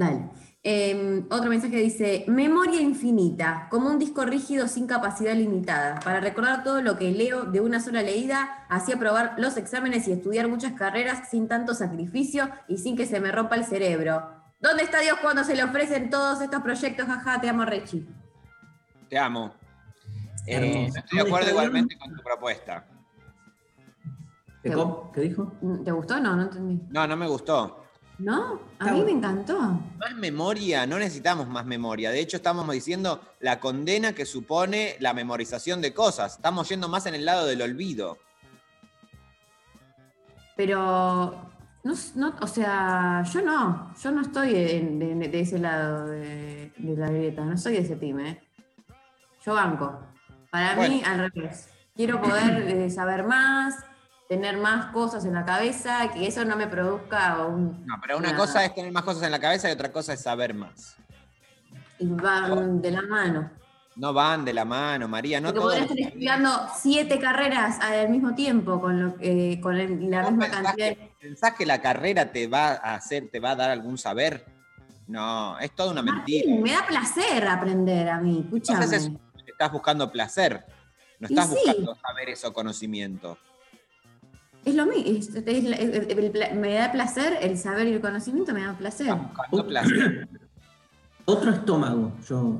Dale. 0.00 0.30
Eh, 0.62 1.26
otro 1.30 1.50
mensaje 1.50 1.76
dice, 1.76 2.24
memoria 2.26 2.80
infinita, 2.80 3.68
como 3.70 3.90
un 3.90 3.98
disco 3.98 4.24
rígido 4.24 4.66
sin 4.66 4.86
capacidad 4.86 5.34
limitada, 5.34 6.00
para 6.00 6.20
recordar 6.20 6.64
todo 6.64 6.80
lo 6.80 6.96
que 6.96 7.10
leo 7.10 7.44
de 7.44 7.60
una 7.60 7.80
sola 7.80 8.02
leída, 8.02 8.64
así 8.70 8.92
aprobar 8.92 9.34
los 9.36 9.58
exámenes 9.58 10.08
y 10.08 10.12
estudiar 10.12 10.48
muchas 10.48 10.72
carreras 10.72 11.28
sin 11.28 11.48
tanto 11.48 11.74
sacrificio 11.74 12.48
y 12.66 12.78
sin 12.78 12.96
que 12.96 13.04
se 13.04 13.20
me 13.20 13.30
rompa 13.30 13.56
el 13.56 13.64
cerebro. 13.66 14.30
¿Dónde 14.58 14.84
está 14.84 15.00
Dios 15.00 15.18
cuando 15.20 15.44
se 15.44 15.54
le 15.54 15.64
ofrecen 15.64 16.08
todos 16.08 16.40
estos 16.40 16.62
proyectos? 16.62 17.06
Jaja, 17.06 17.40
te 17.42 17.50
amo, 17.50 17.66
Rechi. 17.66 18.06
Te 19.10 19.18
amo. 19.18 19.52
Eh, 20.46 20.86
estoy 20.86 21.18
de 21.18 21.26
acuerdo 21.26 21.50
igualmente 21.50 21.98
con 21.98 22.16
tu 22.16 22.22
propuesta. 22.22 22.86
¿Qué, 24.62 24.74
qué 25.14 25.20
dijo? 25.20 25.52
¿Te 25.84 25.92
gustó? 25.92 26.18
No, 26.20 26.36
no 26.36 26.42
entendí. 26.44 26.80
No, 26.88 27.06
no 27.06 27.16
me 27.18 27.26
gustó. 27.26 27.89
¿No? 28.20 28.60
A 28.78 28.92
mí 28.92 29.02
me 29.02 29.12
encantó. 29.12 29.58
Más 29.98 30.14
memoria, 30.14 30.86
no 30.86 30.98
necesitamos 30.98 31.48
más 31.48 31.64
memoria. 31.64 32.10
De 32.10 32.20
hecho, 32.20 32.36
estamos 32.36 32.68
diciendo 32.70 33.20
la 33.40 33.58
condena 33.60 34.12
que 34.14 34.26
supone 34.26 34.96
la 35.00 35.14
memorización 35.14 35.80
de 35.80 35.94
cosas. 35.94 36.34
Estamos 36.36 36.68
yendo 36.68 36.88
más 36.88 37.06
en 37.06 37.14
el 37.14 37.24
lado 37.24 37.46
del 37.46 37.62
olvido. 37.62 38.18
Pero, 40.56 41.50
no, 41.84 41.94
no, 42.16 42.34
o 42.42 42.46
sea, 42.46 43.22
yo 43.32 43.40
no, 43.40 43.94
yo 43.98 44.10
no 44.10 44.20
estoy 44.20 44.54
en- 44.54 44.98
de, 44.98 45.28
de 45.28 45.40
ese 45.40 45.58
lado 45.58 46.06
de, 46.06 46.72
de 46.76 46.96
la 46.96 47.08
grieta, 47.08 47.42
no 47.44 47.56
soy 47.56 47.74
de 47.74 47.78
ese 47.80 47.96
team, 47.96 48.20
¿eh? 48.20 48.42
Yo 49.44 49.54
banco. 49.54 49.98
Para 50.50 50.76
mí, 50.76 51.02
al 51.06 51.30
revés. 51.32 51.68
Quiero 51.96 52.20
poder 52.20 52.68
eh, 52.68 52.90
saber 52.90 53.24
más, 53.24 53.76
tener 54.30 54.56
más 54.58 54.92
cosas 54.92 55.24
en 55.24 55.34
la 55.34 55.44
cabeza, 55.44 56.08
que 56.14 56.24
eso 56.24 56.44
no 56.44 56.54
me 56.54 56.68
produzca 56.68 57.44
un... 57.46 57.84
No, 57.84 57.96
pero 58.00 58.16
una 58.16 58.28
una- 58.28 58.38
cosa 58.38 58.64
es 58.64 58.72
tener 58.72 58.92
más 58.92 59.02
cosas 59.02 59.24
en 59.24 59.32
la 59.32 59.40
cabeza 59.40 59.68
y 59.68 59.72
otra 59.72 59.90
cosa 59.90 60.12
es 60.12 60.22
saber 60.22 60.54
más. 60.54 60.96
Y 61.98 62.06
van 62.06 62.80
de 62.80 62.92
la 62.92 63.02
mano. 63.02 63.50
No 63.96 64.12
van 64.12 64.44
de 64.44 64.52
la 64.54 64.64
mano, 64.64 65.08
María. 65.08 65.40
No 65.40 65.48
Porque 65.48 65.58
todo 65.58 65.68
podría 65.70 65.80
lo 65.84 65.92
estar 65.94 66.06
estudiando 66.06 66.68
siete 66.76 67.18
carreras 67.18 67.80
al 67.80 68.08
mismo 68.08 68.36
tiempo, 68.36 68.80
con, 68.80 69.02
lo, 69.02 69.14
eh, 69.20 69.58
con 69.60 69.74
el- 69.76 70.08
la 70.08 70.22
¿Vos 70.22 70.30
misma 70.30 70.44
pensás 70.46 70.62
cantidad 70.62 70.88
de... 70.90 70.94
que, 70.96 71.12
pensás 71.20 71.54
que 71.54 71.66
la 71.66 71.82
carrera 71.82 72.30
te 72.30 72.46
va 72.46 72.68
a 72.74 72.94
hacer, 72.94 73.28
te 73.32 73.40
va 73.40 73.50
a 73.50 73.56
dar 73.56 73.70
algún 73.70 73.98
saber? 73.98 74.46
No, 75.08 75.58
es 75.58 75.74
toda 75.74 75.90
una 75.90 76.02
mentira. 76.02 76.54
Me 76.54 76.70
da 76.70 76.86
placer 76.86 77.48
aprender 77.48 78.08
a 78.08 78.20
mí, 78.20 78.42
escúchame. 78.44 78.84
Entonces 78.84 79.10
es- 79.34 79.44
estás 79.48 79.72
buscando 79.72 80.08
placer. 80.12 80.64
No 81.18 81.26
estás 81.26 81.48
sí. 81.48 81.56
buscando 81.66 81.96
saberes 81.96 82.44
o 82.44 82.52
conocimiento. 82.52 83.36
Es 84.64 84.74
lo 84.74 84.86
mismo, 84.86 85.18
es- 85.18 85.28
es- 85.34 85.46
es- 85.46 86.18
el 86.18 86.30
pla- 86.30 86.50
me 86.54 86.74
da 86.74 86.92
placer, 86.92 87.38
el 87.40 87.56
saber 87.58 87.86
y 87.88 87.92
el 87.94 88.00
conocimiento 88.00 88.52
me 88.52 88.62
da 88.64 88.74
placer. 88.74 89.14
Otro 91.24 91.50
estómago 91.52 92.12
yo 92.28 92.58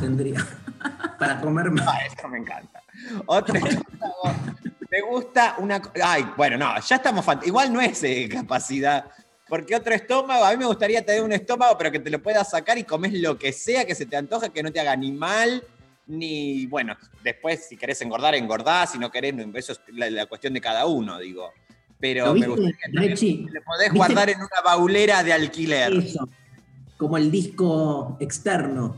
tendría 0.00 0.44
para 1.18 1.40
comer 1.40 1.70
más. 1.70 1.86
Ah, 1.88 1.98
eso 2.04 2.28
me 2.28 2.38
encanta. 2.38 2.82
Otro 3.26 3.54
estómago. 3.56 4.34
Me 4.90 5.00
gusta 5.02 5.54
una. 5.58 5.80
Ay, 6.02 6.26
bueno, 6.36 6.56
no, 6.56 6.80
ya 6.80 6.96
estamos. 6.96 7.24
fant- 7.24 7.46
Igual 7.46 7.72
no 7.72 7.80
es 7.80 8.02
eh, 8.02 8.28
capacidad. 8.30 9.04
Porque 9.48 9.76
otro 9.76 9.94
estómago, 9.94 10.44
a 10.44 10.50
mí 10.50 10.56
me 10.56 10.66
gustaría 10.66 11.04
tener 11.04 11.22
un 11.22 11.32
estómago, 11.32 11.78
pero 11.78 11.90
que 11.92 12.00
te 12.00 12.10
lo 12.10 12.22
puedas 12.22 12.50
sacar 12.50 12.76
y 12.76 12.84
comes 12.84 13.12
lo 13.14 13.38
que 13.38 13.52
sea 13.52 13.86
que 13.86 13.94
se 13.94 14.04
te 14.04 14.16
antoje, 14.16 14.50
que 14.50 14.62
no 14.62 14.70
te 14.72 14.80
haga 14.80 14.94
ni 14.96 15.12
mal, 15.12 15.62
ni. 16.08 16.66
Bueno, 16.66 16.96
después, 17.22 17.66
si 17.68 17.76
querés 17.76 18.00
engordar, 18.02 18.34
engordás, 18.34 18.92
si 18.92 18.98
no 18.98 19.10
querés, 19.10 19.34
eso 19.54 19.72
es 19.72 19.80
la, 19.92 20.10
la 20.10 20.26
cuestión 20.26 20.54
de 20.54 20.60
cada 20.60 20.86
uno, 20.86 21.18
digo. 21.18 21.52
Pero 22.00 22.26
¿Lo 22.26 22.34
me 22.34 22.46
gustaría 22.46 22.76
Rechi? 22.92 23.46
le 23.52 23.60
podés 23.60 23.92
¿Viste? 23.92 23.96
guardar 23.96 24.30
en 24.30 24.38
una 24.38 24.60
baulera 24.64 25.22
de 25.22 25.32
alquiler. 25.32 25.92
Eso. 25.92 26.28
Como 26.96 27.16
el 27.16 27.30
disco 27.30 28.16
externo 28.20 28.96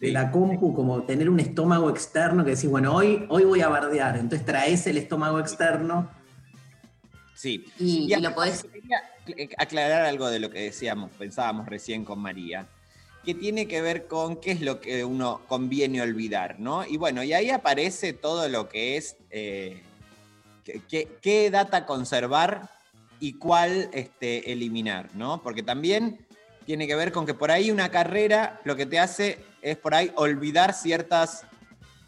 de 0.00 0.12
la 0.12 0.30
compu, 0.30 0.74
como 0.74 1.02
tener 1.02 1.28
un 1.28 1.40
estómago 1.40 1.90
externo 1.90 2.44
que 2.44 2.52
decís, 2.52 2.70
bueno, 2.70 2.94
hoy, 2.94 3.26
hoy 3.28 3.44
voy 3.44 3.60
a 3.60 3.68
bardear. 3.68 4.16
Entonces 4.16 4.46
traes 4.46 4.86
el 4.86 4.96
estómago 4.96 5.40
externo. 5.40 6.10
Sí. 7.34 7.66
Y, 7.78 8.14
lo 8.16 8.34
podés. 8.34 8.64
Quería 9.26 9.50
aclarar 9.58 10.06
algo 10.06 10.28
de 10.30 10.38
lo 10.38 10.50
que 10.50 10.60
decíamos, 10.60 11.10
pensábamos 11.18 11.66
recién 11.66 12.04
con 12.04 12.18
María, 12.18 12.66
que 13.28 13.34
tiene 13.34 13.68
que 13.68 13.82
ver 13.82 14.06
con 14.06 14.36
qué 14.36 14.52
es 14.52 14.62
lo 14.62 14.80
que 14.80 15.04
uno 15.04 15.42
conviene 15.48 16.00
olvidar, 16.00 16.58
¿no? 16.58 16.86
Y 16.86 16.96
bueno, 16.96 17.22
y 17.22 17.34
ahí 17.34 17.50
aparece 17.50 18.14
todo 18.14 18.48
lo 18.48 18.70
que 18.70 18.96
es 18.96 19.18
eh, 19.28 19.82
qué- 20.64 21.10
qué, 21.20 21.50
data 21.50 21.84
conservar 21.84 22.70
y 23.20 23.34
cuál 23.34 23.90
este, 23.92 24.50
eliminar, 24.50 25.10
¿no? 25.14 25.42
Porque 25.42 25.62
también 25.62 26.26
tiene 26.64 26.86
que 26.86 26.94
ver 26.94 27.12
con 27.12 27.26
que 27.26 27.34
por 27.34 27.50
ahí 27.50 27.70
una 27.70 27.90
carrera 27.90 28.62
lo 28.64 28.76
que 28.76 28.86
te 28.86 28.98
hace 28.98 29.44
es 29.60 29.76
por 29.76 29.94
ahí 29.94 30.10
olvidar 30.14 30.72
ciertas 30.72 31.44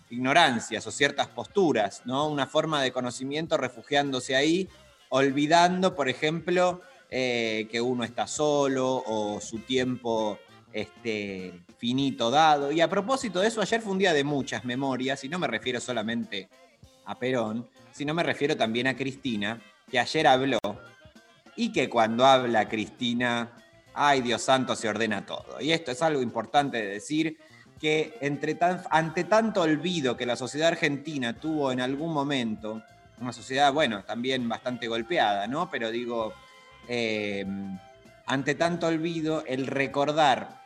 ignorancias 0.08 0.86
o 0.86 0.90
ciertas 0.90 1.26
posturas, 1.28 2.00
¿no? 2.06 2.28
Una 2.28 2.46
forma 2.46 2.80
de 2.80 2.92
conocimiento 2.92 3.58
refugiándose 3.58 4.36
ahí, 4.36 4.70
olvidando, 5.10 5.94
por 5.94 6.08
ejemplo, 6.08 6.80
eh, 7.10 7.68
que 7.70 7.82
uno 7.82 8.04
está 8.04 8.26
solo 8.26 9.02
o 9.06 9.38
su 9.42 9.58
tiempo 9.58 10.38
este, 10.72 11.60
finito 11.78 12.30
dado. 12.30 12.72
Y 12.72 12.80
a 12.80 12.88
propósito 12.88 13.40
de 13.40 13.48
eso, 13.48 13.60
ayer 13.60 13.80
fue 13.80 13.92
un 13.92 13.98
día 13.98 14.12
de 14.12 14.24
muchas 14.24 14.64
memorias, 14.64 15.24
y 15.24 15.28
no 15.28 15.38
me 15.38 15.46
refiero 15.46 15.80
solamente 15.80 16.48
a 17.04 17.18
Perón, 17.18 17.68
sino 17.92 18.14
me 18.14 18.22
refiero 18.22 18.56
también 18.56 18.86
a 18.86 18.96
Cristina, 18.96 19.60
que 19.90 19.98
ayer 19.98 20.26
habló, 20.26 20.58
y 21.56 21.72
que 21.72 21.88
cuando 21.88 22.24
habla 22.24 22.68
Cristina, 22.68 23.50
ay 23.94 24.20
Dios 24.20 24.42
santo, 24.42 24.76
se 24.76 24.88
ordena 24.88 25.26
todo. 25.26 25.60
Y 25.60 25.72
esto 25.72 25.90
es 25.90 26.00
algo 26.02 26.22
importante 26.22 26.76
de 26.78 26.86
decir, 26.86 27.36
que 27.80 28.16
entre 28.20 28.54
tan- 28.54 28.82
ante 28.90 29.24
tanto 29.24 29.62
olvido 29.62 30.16
que 30.16 30.26
la 30.26 30.36
sociedad 30.36 30.68
argentina 30.68 31.32
tuvo 31.34 31.72
en 31.72 31.80
algún 31.80 32.12
momento, 32.12 32.82
una 33.20 33.32
sociedad, 33.32 33.72
bueno, 33.72 34.04
también 34.04 34.48
bastante 34.48 34.86
golpeada, 34.86 35.46
¿no? 35.46 35.70
Pero 35.70 35.90
digo, 35.90 36.32
eh, 36.88 37.44
ante 38.26 38.54
tanto 38.54 38.86
olvido, 38.86 39.44
el 39.46 39.66
recordar, 39.66 40.59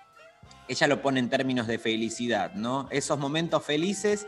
ella 0.69 0.87
lo 0.87 1.03
pone 1.03 1.21
en 1.21 1.29
términos 1.29 1.67
de 1.67 1.79
felicidad, 1.79 2.55
¿no? 2.55 2.89
Esos 2.91 3.19
momentos 3.19 3.65
felices, 3.65 4.27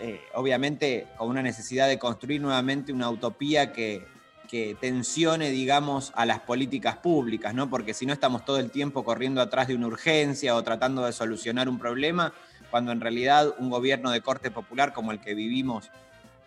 eh, 0.00 0.20
obviamente 0.34 1.06
con 1.16 1.28
una 1.28 1.42
necesidad 1.42 1.88
de 1.88 1.98
construir 1.98 2.40
nuevamente 2.40 2.92
una 2.92 3.08
utopía 3.10 3.72
que, 3.72 4.06
que 4.48 4.76
tensione, 4.80 5.50
digamos, 5.50 6.12
a 6.14 6.26
las 6.26 6.40
políticas 6.40 6.98
públicas, 6.98 7.54
¿no? 7.54 7.70
Porque 7.70 7.94
si 7.94 8.06
no 8.06 8.12
estamos 8.12 8.44
todo 8.44 8.58
el 8.58 8.70
tiempo 8.70 9.04
corriendo 9.04 9.40
atrás 9.40 9.68
de 9.68 9.74
una 9.74 9.86
urgencia 9.86 10.54
o 10.54 10.62
tratando 10.62 11.04
de 11.04 11.12
solucionar 11.12 11.68
un 11.68 11.78
problema, 11.78 12.32
cuando 12.70 12.92
en 12.92 13.00
realidad 13.00 13.54
un 13.58 13.70
gobierno 13.70 14.10
de 14.10 14.20
corte 14.20 14.50
popular 14.50 14.92
como 14.92 15.12
el 15.12 15.20
que 15.20 15.34
vivimos 15.34 15.90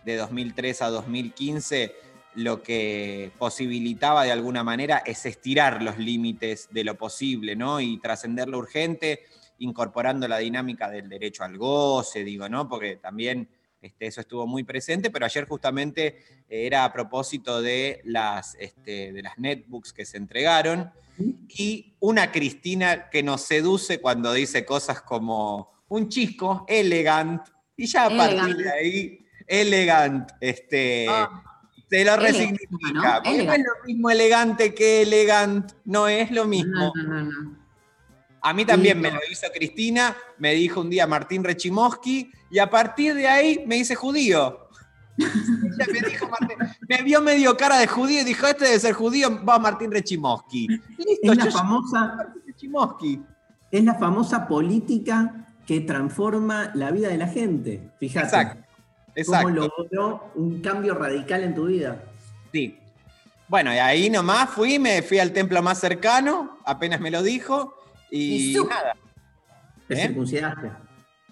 de 0.06 0.18
2003 0.18 0.82
a 0.84 0.90
2015 0.90 1.96
lo 2.38 2.62
que 2.62 3.32
posibilitaba 3.40 4.24
de 4.24 4.32
alguna 4.32 4.64
manera 4.64 5.02
es 5.04 5.26
estirar 5.26 5.82
los 5.82 5.98
límites 5.98 6.68
de 6.70 6.84
lo 6.84 6.96
posible, 6.96 7.56
¿no? 7.56 7.82
Y 7.82 7.98
trascender 7.98 8.48
lo 8.48 8.60
urgente, 8.60 9.22
incorporando 9.58 10.28
la 10.28 10.38
dinámica 10.38 10.88
del 10.88 11.10
derecho 11.10 11.44
al 11.44 11.58
goce, 11.58 12.24
digo, 12.24 12.48
¿no? 12.48 12.70
Porque 12.70 12.98
también 12.98 13.50
este, 13.82 14.06
eso 14.06 14.22
estuvo 14.22 14.46
muy 14.46 14.64
presente, 14.64 15.10
pero 15.10 15.26
ayer 15.26 15.48
justamente 15.48 16.08
eh, 16.48 16.68
era 16.68 16.86
a 16.86 16.94
propósito 16.94 17.60
de 17.60 18.02
las, 18.04 18.54
este, 18.60 19.12
de 19.12 19.22
las 19.24 19.40
netbooks 19.40 19.92
que 19.92 20.06
se 20.06 20.18
entregaron 20.18 20.92
y 21.50 21.96
una 22.00 22.32
Cristina 22.32 23.10
que 23.10 23.24
nos 23.24 23.42
seduce 23.42 24.00
cuando 24.00 24.32
dice 24.32 24.64
cosas 24.64 25.02
como 25.02 25.72
un 25.88 26.08
chisco, 26.08 26.66
elegant, 26.68 27.42
y 27.76 27.88
ya 27.88 28.06
a 28.06 28.10
partir 28.10 28.38
Elegant. 28.38 28.60
de 28.60 28.72
ahí, 28.72 29.26
elegant, 29.48 30.32
este, 30.40 31.08
se 31.90 32.06
lo 32.06 32.18
resignifica. 32.18 33.22
¿no? 33.24 33.24
es 33.24 33.60
lo 33.60 33.86
mismo 33.86 34.10
elegante 34.10 34.74
que 34.74 35.04
elegant, 35.04 35.72
no 35.86 36.08
es 36.08 36.32
lo 36.32 36.46
mismo. 36.46 36.94
No, 36.96 37.24
no. 37.24 37.58
A 38.42 38.54
mí 38.54 38.66
también 38.66 39.00
me 39.02 39.12
lo 39.12 39.20
hizo 39.30 39.48
Cristina, 39.54 40.16
me 40.38 40.54
dijo 40.54 40.82
un 40.82 40.90
día 40.90 41.08
Martín 41.08 41.44
Rechimoski, 41.44 42.32
y 42.50 42.60
a 42.60 42.70
partir 42.70 43.14
de 43.14 43.28
ahí 43.28 43.64
me 43.68 43.78
hice 43.78 43.96
judío. 43.96 44.70
Ella 45.18 45.86
me 45.92 46.08
dijo, 46.08 46.30
Martín, 46.30 46.58
me 46.88 47.02
vio 47.02 47.22
medio 47.22 47.58
cara 47.58 47.78
de 47.80 47.88
judío 47.88 48.22
y 48.22 48.24
dijo, 48.24 48.48
este 48.48 48.66
debe 48.66 48.80
ser 48.80 48.94
judío, 48.94 49.44
va 49.44 49.60
Martín 49.60 49.92
Rechimoski. 49.92 50.68
Listo, 50.68 51.32
Es 51.32 51.38
la 51.38 51.52
famosa, 51.52 52.14
Martín 52.16 52.44
Rechimoski. 52.46 53.22
Es 53.72 53.84
la 53.84 53.96
famosa 53.96 54.48
política 54.48 55.48
que 55.66 55.82
transforma 55.82 56.72
la 56.76 56.92
vida 56.92 57.10
de 57.10 57.18
la 57.18 57.28
gente. 57.28 57.92
Fíjate. 58.00 58.28
Exacto. 58.28 58.67
Exacto. 59.18 59.48
Cómo 59.48 59.56
logró 59.78 60.32
un 60.36 60.62
cambio 60.62 60.94
radical 60.96 61.44
en 61.44 61.56
tu 61.56 61.66
vida. 61.66 62.04
Sí. 62.54 62.78
Bueno, 63.48 63.74
y 63.74 63.78
ahí 63.78 64.10
nomás 64.10 64.50
fui, 64.50 64.78
me 64.78 65.02
fui 65.02 65.20
al 65.20 65.32
templo 65.34 65.62
más 65.64 65.80
cercano, 65.80 66.58
apenas 66.66 67.00
me 67.00 67.10
lo 67.12 67.24
dijo, 67.24 67.74
y, 68.12 68.56
Y 68.58 68.64
nada, 68.64 68.96
Te 69.88 69.94
¿Eh? 69.96 70.08
circuncidaste. 70.08 70.72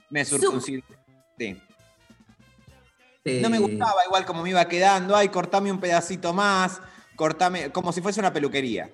me 0.10 0.26
circuncidé. 0.26 0.84
Sí. 1.38 1.62
Eh, 3.26 3.40
No 3.42 3.50
me 3.50 3.60
gustaba 3.60 4.02
igual 4.08 4.26
como 4.26 4.44
me 4.44 4.50
iba 4.52 4.66
quedando, 4.68 5.16
ay, 5.16 5.30
cortame 5.30 5.72
un 5.72 5.80
pedacito 5.80 6.34
más, 6.34 6.82
cortame, 7.16 7.72
como 7.72 7.92
si 7.92 8.02
fuese 8.02 8.20
una 8.20 8.32
peluquería. 8.34 8.90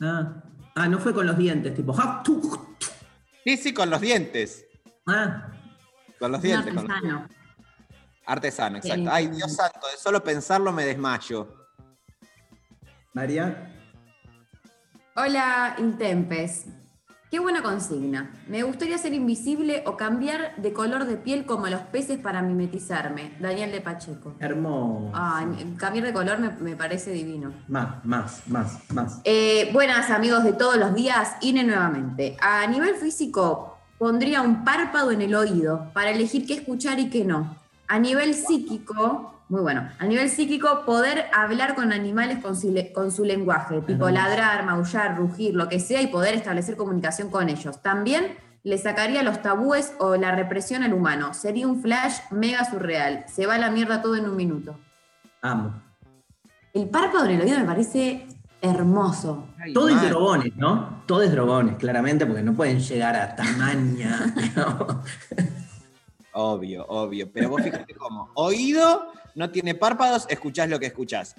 Ah, 0.00 0.42
ah, 0.76 0.88
no 0.88 0.98
fue 0.98 1.12
con 1.12 1.26
los 1.26 1.36
dientes, 1.36 1.74
tipo. 1.74 1.94
Sí, 3.44 3.56
sí, 3.56 3.74
con 3.74 3.90
los 3.90 4.00
dientes. 4.00 4.64
Ah, 5.06 5.48
Con 6.18 6.30
los 6.32 6.40
dientes. 6.42 6.72
con 6.74 6.84
los- 6.86 6.90
artesano. 6.94 7.28
Artesano, 8.30 8.76
exacto. 8.76 9.10
Ay, 9.10 9.26
Dios 9.26 9.56
santo, 9.56 9.88
de 9.90 9.96
solo 9.98 10.22
pensarlo 10.22 10.72
me 10.72 10.84
desmayo. 10.84 11.48
María. 13.12 13.74
Hola, 15.16 15.74
Intempes. 15.78 16.66
Qué 17.28 17.40
buena 17.40 17.60
consigna. 17.60 18.30
Me 18.46 18.62
gustaría 18.62 18.98
ser 18.98 19.14
invisible 19.14 19.82
o 19.84 19.96
cambiar 19.96 20.54
de 20.58 20.72
color 20.72 21.06
de 21.06 21.16
piel 21.16 21.44
como 21.44 21.66
los 21.66 21.80
peces 21.80 22.18
para 22.18 22.40
mimetizarme. 22.40 23.36
Daniel 23.40 23.72
de 23.72 23.80
Pacheco. 23.80 24.36
Hermoso. 24.38 25.10
Ay, 25.12 25.74
cambiar 25.76 26.06
de 26.06 26.12
color 26.12 26.38
me, 26.38 26.50
me 26.50 26.76
parece 26.76 27.10
divino. 27.10 27.52
Más, 27.66 28.04
más, 28.04 28.42
más, 28.46 28.78
más. 28.92 29.20
Eh, 29.24 29.70
buenas 29.72 30.08
amigos 30.10 30.44
de 30.44 30.52
todos 30.52 30.76
los 30.76 30.94
días, 30.94 31.34
Ine 31.40 31.64
nuevamente. 31.64 32.36
A 32.40 32.64
nivel 32.68 32.94
físico, 32.94 33.76
pondría 33.98 34.40
un 34.40 34.64
párpado 34.64 35.10
en 35.10 35.20
el 35.20 35.34
oído 35.34 35.90
para 35.92 36.10
elegir 36.10 36.46
qué 36.46 36.54
escuchar 36.54 37.00
y 37.00 37.10
qué 37.10 37.24
no. 37.24 37.59
A 37.90 37.98
nivel 37.98 38.34
psíquico, 38.34 39.42
muy 39.48 39.60
bueno, 39.62 39.88
a 39.98 40.04
nivel 40.06 40.30
psíquico, 40.30 40.84
poder 40.86 41.26
hablar 41.34 41.74
con 41.74 41.92
animales 41.92 42.38
con 42.38 42.54
su, 42.56 42.70
le- 42.70 42.92
con 42.92 43.10
su 43.10 43.24
lenguaje, 43.24 43.80
tipo 43.82 44.08
ladrar, 44.10 44.64
maullar, 44.64 45.16
rugir, 45.16 45.54
lo 45.54 45.68
que 45.68 45.80
sea, 45.80 46.00
y 46.00 46.06
poder 46.06 46.34
establecer 46.34 46.76
comunicación 46.76 47.30
con 47.30 47.48
ellos. 47.48 47.82
También 47.82 48.36
le 48.62 48.78
sacaría 48.78 49.22
los 49.22 49.42
tabúes 49.42 49.92
o 49.98 50.14
la 50.16 50.30
represión 50.32 50.82
al 50.84 50.92
humano. 50.92 51.34
Sería 51.34 51.66
un 51.66 51.82
flash 51.82 52.18
mega 52.30 52.64
surreal. 52.64 53.24
Se 53.26 53.46
va 53.46 53.54
a 53.56 53.58
la 53.58 53.70
mierda 53.70 54.02
todo 54.02 54.14
en 54.16 54.28
un 54.28 54.36
minuto. 54.36 54.76
Amo. 55.42 55.72
El 56.72 56.88
párpado 56.90 57.24
en 57.24 57.32
el 57.32 57.40
oído 57.40 57.58
me 57.58 57.64
parece 57.64 58.26
hermoso. 58.62 59.48
Todo 59.74 59.88
es 59.88 60.00
drogones, 60.10 60.54
¿no? 60.56 61.02
Todo 61.06 61.22
es 61.22 61.32
drogones, 61.32 61.76
claramente, 61.76 62.24
porque 62.26 62.42
no 62.42 62.52
pueden 62.54 62.78
llegar 62.78 63.16
a 63.16 63.34
tamaña. 63.34 64.32
Obvio, 66.32 66.86
obvio. 66.86 67.30
Pero 67.32 67.48
vos 67.48 67.62
fíjate 67.62 67.94
cómo. 67.94 68.30
Oído 68.34 69.12
no 69.34 69.50
tiene 69.50 69.74
párpados, 69.74 70.26
escuchás 70.28 70.68
lo 70.68 70.78
que 70.78 70.86
escuchás. 70.86 71.34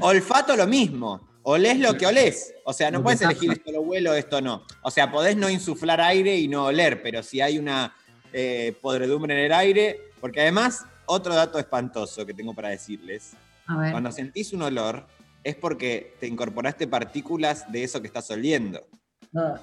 Olfato 0.00 0.56
lo 0.56 0.66
mismo. 0.66 1.28
Olés 1.42 1.78
lo 1.78 1.94
que 1.96 2.06
olés. 2.06 2.54
O 2.64 2.72
sea, 2.72 2.90
no 2.90 3.02
puedes 3.02 3.20
elegir 3.20 3.52
esto 3.52 3.70
lo 3.70 3.82
huelo, 3.82 4.14
esto 4.14 4.40
no. 4.40 4.64
O 4.82 4.90
sea, 4.90 5.12
podés 5.12 5.36
no 5.36 5.50
insuflar 5.50 6.00
aire 6.00 6.36
y 6.36 6.48
no 6.48 6.64
oler, 6.64 7.02
pero 7.02 7.22
si 7.22 7.40
hay 7.40 7.58
una 7.58 7.94
eh, 8.32 8.74
podredumbre 8.80 9.38
en 9.38 9.44
el 9.44 9.52
aire. 9.52 10.00
Porque 10.20 10.40
además, 10.40 10.86
otro 11.04 11.34
dato 11.34 11.58
espantoso 11.58 12.24
que 12.24 12.32
tengo 12.32 12.54
para 12.54 12.70
decirles. 12.70 13.32
A 13.66 13.76
ver. 13.76 13.92
Cuando 13.92 14.10
sentís 14.10 14.54
un 14.54 14.62
olor, 14.62 15.06
es 15.42 15.54
porque 15.54 16.16
te 16.18 16.26
incorporaste 16.26 16.86
partículas 16.86 17.70
de 17.70 17.84
eso 17.84 18.00
que 18.00 18.06
estás 18.06 18.30
oliendo. 18.30 18.86
Ah, 19.36 19.60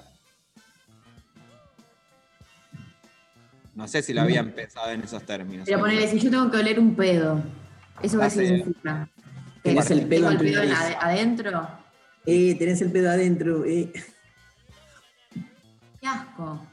No 3.74 3.88
sé 3.88 4.02
si 4.02 4.12
lo 4.12 4.20
habían 4.22 4.50
pensado 4.52 4.90
en 4.90 5.02
esos 5.02 5.22
términos. 5.24 5.64
Pero 5.66 5.80
ponele, 5.80 6.06
si 6.08 6.18
yo 6.18 6.30
tengo 6.30 6.50
que 6.50 6.58
oler 6.58 6.78
un 6.78 6.94
pedo, 6.94 7.42
¿eso 8.02 8.18
qué 8.20 8.30
significa? 8.30 9.08
Tenés 9.62 9.90
el 9.90 10.06
pedo 10.06 10.28
¿Tengo 10.28 10.30
en 10.30 10.32
el 10.32 10.38
tu 10.38 10.44
pedo 10.44 10.62
en 10.62 10.68
nariz. 10.70 10.84
ade- 10.84 10.96
adentro? 11.00 11.68
Eh, 12.26 12.54
tenés 12.58 12.82
el 12.82 12.92
pedo 12.92 13.10
adentro. 13.10 13.64
Eh. 13.64 13.92
¡Qué 16.00 16.06
asco! 16.06 16.66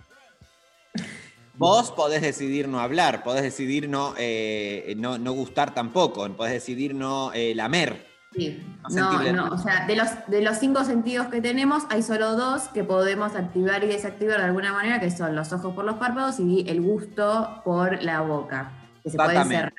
Vos 1.56 1.92
podés 1.92 2.22
decidir 2.22 2.68
no 2.68 2.80
hablar, 2.80 3.22
podés 3.24 3.44
decidir 3.44 3.90
no, 3.90 4.14
eh, 4.18 4.94
no, 4.98 5.18
no 5.18 5.34
gustar 5.34 5.74
tampoco, 5.74 6.28
podés 6.36 6.54
decidir 6.54 6.96
no 6.96 7.32
eh, 7.34 7.54
lamer. 7.54 8.09
Sí. 8.34 8.64
No 8.92 9.34
No, 9.34 9.48
o 9.50 9.58
sea, 9.58 9.86
de 9.88 9.96
los, 9.96 10.10
de 10.28 10.42
los 10.42 10.58
cinco 10.58 10.84
sentidos 10.84 11.28
que 11.28 11.42
tenemos, 11.42 11.84
hay 11.90 12.04
solo 12.04 12.36
dos 12.36 12.68
que 12.70 12.84
podemos 12.84 13.36
activar 13.36 13.84
y 13.84 13.88
desactivar 13.88 14.38
de 14.38 14.46
alguna 14.46 14.72
manera, 14.72 15.00
que 15.00 15.10
son 15.10 15.36
los 15.36 15.52
ojos 15.52 15.74
por 15.74 15.86
los 15.86 15.96
párpados 15.96 16.40
y 16.40 16.66
el 16.68 16.82
gusto 16.82 17.62
por 17.64 18.04
la 18.04 18.22
boca, 18.22 18.72
que 19.04 19.10
se 19.10 19.18
puede 19.18 19.44
cerrar. 19.46 19.74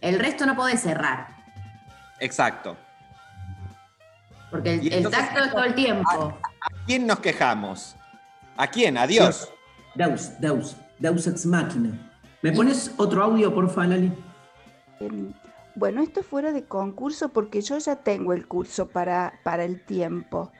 El 0.00 0.18
resto 0.18 0.46
no 0.46 0.56
podés 0.56 0.80
cerrar, 0.80 1.28
Exacto. 2.20 2.76
porque 4.50 4.74
el, 4.76 5.10
tacto 5.10 5.44
es 5.44 5.50
todo 5.50 5.64
el 5.64 5.74
tiempo. 5.74 6.10
¿A 6.10 6.86
quién 6.86 7.06
nos 7.06 7.20
quejamos? 7.20 7.96
¿A 8.56 8.66
quién? 8.66 8.96
¿A 8.96 9.06
Dios? 9.06 9.52
Deus, 9.94 10.40
Deus, 10.40 10.76
Deus 10.98 11.26
ex 11.26 11.44
machina. 11.44 11.90
¿Me 12.40 12.52
pones 12.52 12.94
otro 12.96 13.22
audio, 13.22 13.54
porfa, 13.54 13.86
Lali? 13.86 14.10
Bueno, 15.74 16.02
esto 16.02 16.22
fuera 16.22 16.52
de 16.52 16.64
concurso 16.64 17.30
porque 17.30 17.60
yo 17.60 17.78
ya 17.78 17.96
tengo 17.96 18.32
el 18.32 18.46
curso 18.46 18.88
para, 18.88 19.40
para 19.44 19.64
el 19.64 19.84
tiempo. 19.84 20.50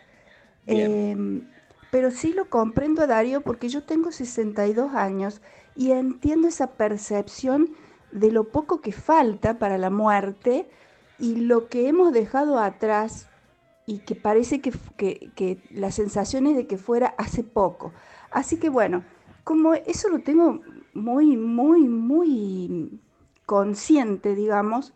Em, 0.67 1.49
pero 1.91 2.11
sí 2.11 2.33
lo 2.33 2.49
comprendo 2.49 3.03
a 3.03 3.07
Darío 3.07 3.41
porque 3.41 3.69
yo 3.69 3.83
tengo 3.83 4.13
62 4.13 4.95
años 4.95 5.41
y 5.75 5.91
entiendo 5.93 6.49
esa 6.49 6.75
percepción 6.75 7.71
de 8.13 8.31
lo 8.31 8.45
poco 8.45 8.81
que 8.81 8.93
falta 8.93 9.59
para 9.59 9.79
la 9.79 9.91
muerte 9.91 10.69
y 11.19 11.37
lo 11.37 11.69
que 11.69 11.89
hemos 11.89 12.13
dejado 12.13 12.59
atrás 12.59 13.29
y 13.87 14.01
que 14.01 14.15
parece 14.15 14.61
que, 14.61 14.73
que, 14.97 15.33
que 15.35 15.59
la 15.71 15.91
sensación 15.91 16.47
es 16.47 16.57
de 16.57 16.67
que 16.67 16.79
fuera 16.79 17.15
hace 17.19 17.43
poco. 17.43 17.93
Así 18.31 18.59
que 18.59 18.69
bueno, 18.69 19.05
como 19.43 19.75
eso 19.75 20.09
lo 20.09 20.21
tengo 20.21 20.61
muy, 20.95 21.37
muy, 21.37 21.89
muy 21.89 23.01
consciente, 23.47 24.35
digamos, 24.37 24.93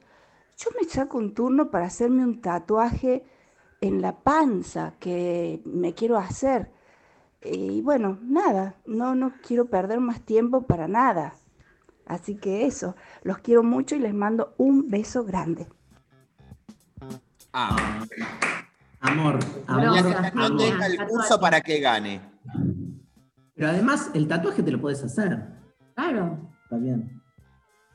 yo 0.56 0.70
me 0.80 0.88
saco 0.88 1.18
un 1.18 1.34
turno 1.34 1.70
para 1.70 1.86
hacerme 1.86 2.24
un 2.24 2.40
tatuaje 2.40 3.24
en 3.80 4.00
la 4.00 4.16
panza 4.16 4.94
que 4.98 5.62
me 5.64 5.94
quiero 5.94 6.16
hacer. 6.16 6.70
Y 7.42 7.82
bueno, 7.82 8.18
nada, 8.22 8.76
no, 8.86 9.14
no 9.14 9.34
quiero 9.46 9.66
perder 9.66 10.00
más 10.00 10.22
tiempo 10.22 10.62
para 10.62 10.88
nada. 10.88 11.34
Así 12.06 12.36
que 12.36 12.66
eso, 12.66 12.96
los 13.22 13.38
quiero 13.38 13.62
mucho 13.62 13.96
y 13.96 13.98
les 13.98 14.14
mando 14.14 14.54
un 14.56 14.88
beso 14.88 15.24
grande. 15.24 15.66
Ah, 17.52 18.04
Amor, 19.04 19.38
amor, 19.66 20.34
no 20.34 20.56
deja 20.56 20.86
el 20.86 20.96
curso 21.06 21.38
para 21.38 21.60
que 21.60 21.78
gane. 21.78 22.22
Pero 23.54 23.68
además, 23.68 24.10
el 24.14 24.26
tatuaje 24.26 24.62
te 24.62 24.72
lo 24.72 24.80
puedes 24.80 25.04
hacer. 25.04 25.44
Claro. 25.94 26.38
Está 26.64 26.78
bien. 26.78 27.13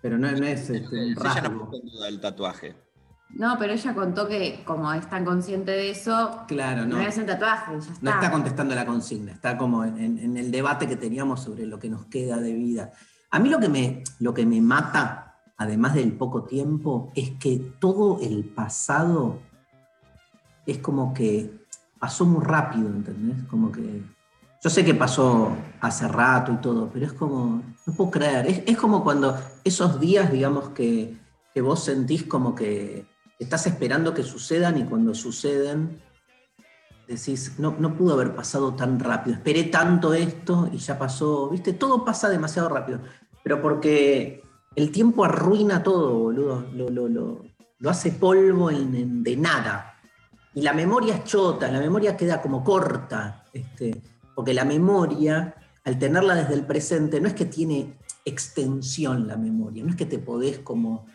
Pero 0.01 0.17
no, 0.17 0.31
no 0.31 0.45
es 0.45 0.69
este, 0.69 0.87
un 0.87 1.11
Ella 1.11 1.49
no 1.49 1.65
duda 1.71 2.07
el 2.07 2.19
tatuaje. 2.21 2.75
No, 3.31 3.57
pero 3.59 3.73
ella 3.73 3.93
contó 3.93 4.27
que 4.27 4.63
como 4.65 4.91
es 4.93 5.07
tan 5.07 5.23
consciente 5.23 5.71
de 5.71 5.91
eso, 5.91 6.45
Claro, 6.47 6.85
no 6.85 6.97
no. 6.97 7.07
hacer 7.07 7.23
un 7.23 7.27
tatuaje, 7.29 7.73
ya 7.73 7.77
está. 7.77 7.97
No 8.01 8.09
está 8.11 8.31
contestando 8.31 8.73
la 8.75 8.85
consigna, 8.85 9.33
está 9.33 9.57
como 9.57 9.85
en 9.85 10.35
el 10.35 10.49
debate 10.49 10.87
que 10.87 10.95
teníamos 10.95 11.41
sobre 11.43 11.67
lo 11.67 11.77
que 11.77 11.89
nos 11.89 12.05
queda 12.05 12.37
de 12.37 12.53
vida. 12.53 12.91
A 13.31 13.37
mí 13.39 13.49
lo 13.49 13.59
que 13.59 13.69
me, 13.69 14.03
lo 14.19 14.33
que 14.33 14.45
me 14.47 14.59
mata, 14.61 15.35
además 15.57 15.93
del 15.93 16.13
poco 16.13 16.43
tiempo, 16.45 17.11
es 17.15 17.31
que 17.31 17.59
todo 17.79 18.19
el 18.21 18.45
pasado 18.45 19.39
es 20.65 20.79
como 20.79 21.13
que 21.13 21.65
pasó 21.99 22.25
muy 22.25 22.43
rápido, 22.43 22.87
¿entendés? 22.87 23.43
Como 23.47 23.71
que. 23.71 24.01
Yo 24.61 24.69
sé 24.69 24.83
que 24.83 24.93
pasó 24.93 25.55
hace 25.79 26.07
rato 26.07 26.51
y 26.51 26.57
todo, 26.57 26.89
pero 26.91 27.05
es 27.05 27.13
como. 27.13 27.63
No 27.85 27.93
puedo 27.93 28.11
creer. 28.11 28.63
Es, 28.65 28.77
como 28.77 29.03
cuando 29.03 29.37
esos 29.63 29.99
días, 29.99 30.31
digamos, 30.31 30.69
que, 30.69 31.17
que 31.53 31.61
vos 31.61 31.83
sentís 31.83 32.23
como 32.25 32.53
que 32.55 33.05
estás 33.39 33.65
esperando 33.67 34.13
que 34.13 34.23
sucedan 34.23 34.77
y 34.77 34.83
cuando 34.83 35.15
suceden 35.15 36.01
decís, 37.07 37.55
no, 37.57 37.75
pudo 37.97 38.13
haber 38.13 38.35
pasado 38.35 38.75
tan 38.75 38.99
rápido, 38.99 39.37
esperé 39.37 39.63
tanto 39.63 40.13
esto 40.13 40.69
y 40.71 40.77
ya 40.77 40.99
pasó, 40.99 41.49
viste, 41.49 41.73
todo 41.73 42.05
pasa 42.05 42.29
demasiado 42.29 42.69
rápido, 42.69 42.99
pero 43.43 43.59
porque 43.63 44.43
el 44.75 44.91
tiempo 44.91 45.25
arruina 45.25 45.81
todo, 45.81 46.13
boludo, 46.19 46.67
lo, 46.73 46.89
lo- 46.89 47.07
lo- 47.07 47.45
lo 47.79 47.89
hace 47.89 48.11
polvo 48.11 48.69
de 48.69 49.35
nada. 49.37 49.95
Y 50.53 50.61
la 50.61 50.73
memoria 50.73 51.15
es 51.15 51.23
chota, 51.23 51.71
la 51.71 51.79
memoria 51.79 52.15
queda 52.17 52.41
como 52.41 52.63
corta, 52.63 53.45
este, 53.53 53.99
porque 54.39 54.53
la 54.53 54.63
memoria, 54.63 55.53
al 55.83 55.99
tenerla 55.99 56.33
desde 56.33 56.53
el 56.53 56.65
presente, 56.65 57.19
no 57.19 57.27
es 57.27 57.33
que 57.33 57.43
tiene 57.43 57.97
extensión 58.23 59.27
la 59.27 59.35
memoria, 59.35 59.83
no 59.83 59.89
es 59.89 59.97
que 59.97 60.05
te 60.05 60.17
podés 60.17 60.59
como 60.59 61.07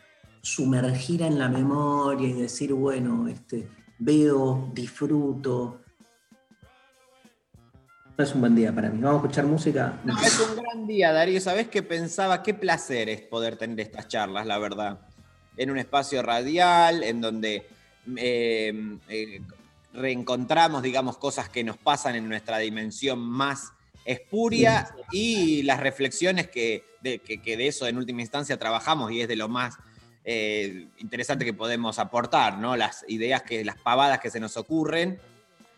sumergir 0.42 1.22
en 1.22 1.38
la 1.38 1.48
memoria 1.48 2.28
y 2.28 2.34
decir, 2.34 2.74
bueno, 2.74 3.26
este, 3.26 3.66
veo, 3.98 4.70
disfruto. 4.74 5.80
No 8.18 8.24
es 8.24 8.34
un 8.34 8.42
buen 8.42 8.54
día 8.54 8.74
para 8.74 8.90
mí. 8.90 9.00
Vamos 9.00 9.22
a 9.22 9.24
escuchar 9.24 9.46
música. 9.46 9.98
No, 10.04 10.20
es 10.20 10.40
un 10.40 10.56
gran 10.56 10.86
día, 10.86 11.10
Darío. 11.10 11.40
¿Sabés 11.40 11.68
qué 11.68 11.82
pensaba? 11.82 12.42
Qué 12.42 12.52
placer 12.52 13.08
es 13.08 13.22
poder 13.22 13.56
tener 13.56 13.80
estas 13.80 14.06
charlas, 14.06 14.46
la 14.46 14.58
verdad. 14.58 14.98
En 15.56 15.70
un 15.70 15.78
espacio 15.78 16.20
radial, 16.20 17.02
en 17.02 17.22
donde 17.22 17.66
eh, 18.18 18.98
eh, 19.08 19.40
reencontramos, 19.94 20.82
digamos, 20.82 21.16
cosas 21.16 21.48
que 21.48 21.64
nos 21.64 21.76
pasan 21.78 22.16
en 22.16 22.28
nuestra 22.28 22.58
dimensión 22.58 23.18
más 23.20 23.72
espuria 24.04 24.88
y 25.12 25.62
las 25.62 25.80
reflexiones 25.80 26.48
que 26.48 26.84
de, 27.00 27.20
que, 27.20 27.40
que 27.40 27.56
de 27.56 27.68
eso 27.68 27.86
en 27.86 27.96
última 27.96 28.20
instancia 28.22 28.58
trabajamos 28.58 29.12
y 29.12 29.20
es 29.22 29.28
de 29.28 29.36
lo 29.36 29.48
más 29.48 29.76
eh, 30.24 30.88
interesante 30.98 31.44
que 31.44 31.52
podemos 31.54 31.98
aportar, 31.98 32.58
¿no? 32.58 32.76
Las 32.76 33.04
ideas 33.08 33.42
que, 33.42 33.64
las 33.64 33.76
pavadas 33.78 34.20
que 34.20 34.30
se 34.30 34.40
nos 34.40 34.56
ocurren, 34.56 35.18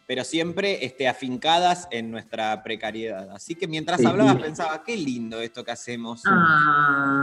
pero 0.06 0.22
siempre 0.22 0.84
este, 0.84 1.08
afincadas 1.08 1.88
en 1.90 2.12
nuestra 2.12 2.62
precariedad. 2.62 3.28
Así 3.32 3.56
que 3.56 3.66
mientras 3.66 4.00
Sí. 4.00 4.06
hablabas 4.06 4.36
pensaba, 4.36 4.84
qué 4.84 4.96
lindo 4.96 5.40
esto 5.40 5.64
que 5.64 5.72
hacemos. 5.72 6.22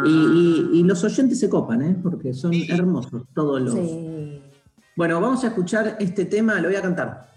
Y, 0.05 0.09
y- 0.09 0.79
y 0.79 0.83
los 0.83 1.01
oyentes 1.05 1.39
se 1.39 1.49
copan, 1.49 1.81
¿eh? 1.81 1.95
Porque 2.03 2.33
son 2.33 2.53
hermosos 2.53 3.23
todos 3.33 3.61
los. 3.61 3.73
Bueno, 4.95 5.19
vamos 5.19 5.43
a 5.43 5.47
escuchar 5.47 5.97
este 5.99 6.25
tema, 6.25 6.55
lo 6.55 6.67
voy 6.69 6.75
a 6.75 6.81
cantar. 6.81 7.27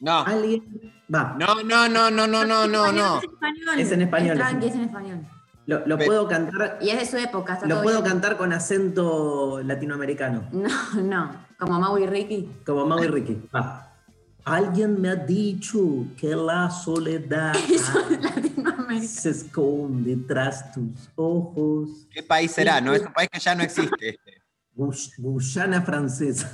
No. 0.00 0.18
Alguien. 0.20 0.92
Va. 1.12 1.34
No, 1.38 1.62
no, 1.62 1.88
no, 1.88 2.10
no, 2.10 2.26
no, 2.26 2.44
no, 2.44 2.66
no, 2.66 2.92
no. 2.92 3.20
español. 3.20 3.78
Es 3.78 3.92
en 3.92 4.02
español, 4.02 4.36
tranqui, 4.36 4.66
es 4.66 4.72
es 4.72 4.78
en 4.78 4.84
español. 4.84 5.18
Lo, 5.66 5.86
lo 5.86 5.96
puedo 5.98 6.28
cantar. 6.28 6.78
Y 6.82 6.90
es 6.90 6.98
de 7.00 7.06
su 7.06 7.16
época, 7.16 7.54
está 7.54 7.66
Lo 7.66 7.76
todo 7.76 7.84
puedo 7.84 8.02
bien. 8.02 8.12
cantar 8.12 8.36
con 8.36 8.52
acento 8.52 9.62
latinoamericano. 9.64 10.44
No, 10.52 10.68
no. 11.02 11.46
Como 11.58 11.80
Mau 11.80 11.96
y 11.96 12.06
Ricky. 12.06 12.50
Como 12.66 12.84
Mau 12.86 13.02
y 13.02 13.06
Ricky. 13.08 13.40
Va. 13.54 13.90
Alguien 14.44 15.00
me 15.00 15.08
ha 15.08 15.14
dicho 15.16 15.78
que 16.18 16.36
la 16.36 16.68
soledad 16.70 17.54
se 19.06 19.30
esconde 19.30 20.16
tras 20.28 20.70
tus 20.72 21.08
ojos. 21.16 22.06
¿Qué 22.10 22.22
país 22.22 22.50
será? 22.52 22.78
No, 22.82 22.92
es 22.92 23.00
un 23.02 23.12
país 23.14 23.30
que 23.32 23.40
ya 23.40 23.54
no 23.54 23.62
existe. 23.62 24.18
Gus- 24.76 25.12
Guyana 25.16 25.80
francesa. 25.80 26.52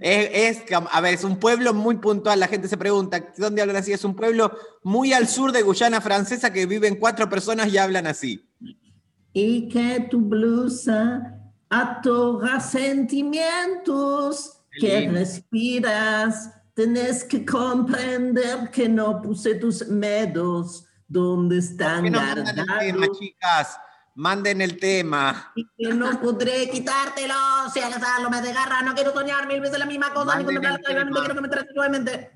Es, 0.00 0.58
es, 0.58 0.72
a 0.72 1.00
ver, 1.00 1.14
es 1.14 1.24
un 1.24 1.38
pueblo 1.38 1.72
muy 1.72 1.96
puntual. 1.96 2.40
La 2.40 2.48
gente 2.48 2.68
se 2.68 2.76
pregunta, 2.76 3.32
¿dónde 3.36 3.62
hablan 3.62 3.76
así? 3.76 3.92
Es 3.92 4.04
un 4.04 4.14
pueblo 4.14 4.56
muy 4.82 5.12
al 5.12 5.28
sur 5.28 5.52
de 5.52 5.62
Guyana 5.62 6.00
Francesa 6.00 6.52
que 6.52 6.66
viven 6.66 6.96
cuatro 6.96 7.28
personas 7.28 7.72
y 7.72 7.78
hablan 7.78 8.06
así. 8.06 8.48
Y 9.32 9.68
que 9.68 10.06
tu 10.10 10.20
blusa 10.20 11.40
atorra 11.68 12.60
sentimientos 12.60 14.60
que 14.78 15.08
respiras. 15.08 16.50
Tenés 16.74 17.24
que 17.24 17.44
comprender 17.44 18.70
que 18.70 18.88
no 18.88 19.22
puse 19.22 19.54
tus 19.54 19.86
miedos 19.86 20.86
donde 21.06 21.58
están 21.58 22.02
¿Por 22.02 22.04
qué 22.04 22.10
no 22.10 22.20
mandan 22.20 22.48
el 22.48 22.54
tema, 22.54 22.82
guardados. 22.82 23.18
chicas? 23.18 23.78
Manden 24.16 24.60
el 24.60 24.78
tema. 24.78 25.52
Y 25.56 25.66
que 25.76 25.92
no 25.92 26.20
podré 26.20 26.70
quitártelo 26.70 27.34
si 27.72 27.80
azarlo 27.80 28.30
me 28.30 28.40
desgarra. 28.40 28.82
No 28.82 28.94
quiero 28.94 29.12
soñar 29.12 29.46
mil 29.48 29.60
veces 29.60 29.78
la 29.78 29.86
misma 29.86 30.12
cosa 30.12 30.38
ni 30.38 30.44
tema. 30.46 30.78
Quiero 30.78 31.34
que 31.34 31.40
me 31.40 31.48
trates 31.48 31.74
suavemente. 31.74 32.30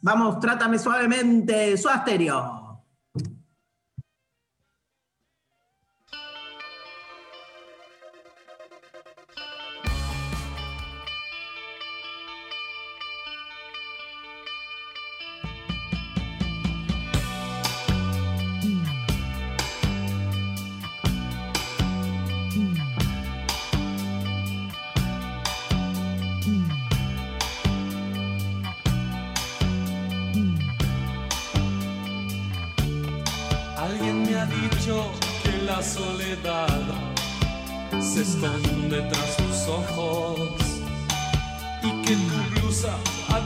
Vamos, 0.00 0.40
trátame 0.40 0.78
suavemente. 0.78 1.76
Suasterio. 1.76 2.32
Alguien 2.32 2.71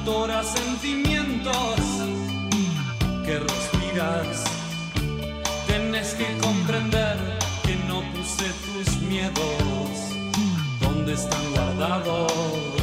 adora 0.07 0.41
sentimientos 0.45 1.81
que 3.25 3.41
respiras. 3.41 4.45
Tienes 5.67 6.15
que 6.15 6.39
comprender 6.39 7.17
que 7.65 7.75
no 7.89 8.03
puse 8.13 8.45
tus 8.67 9.01
miedos 9.03 9.91
donde 10.81 11.15
están 11.15 11.53
guardados 11.55 12.76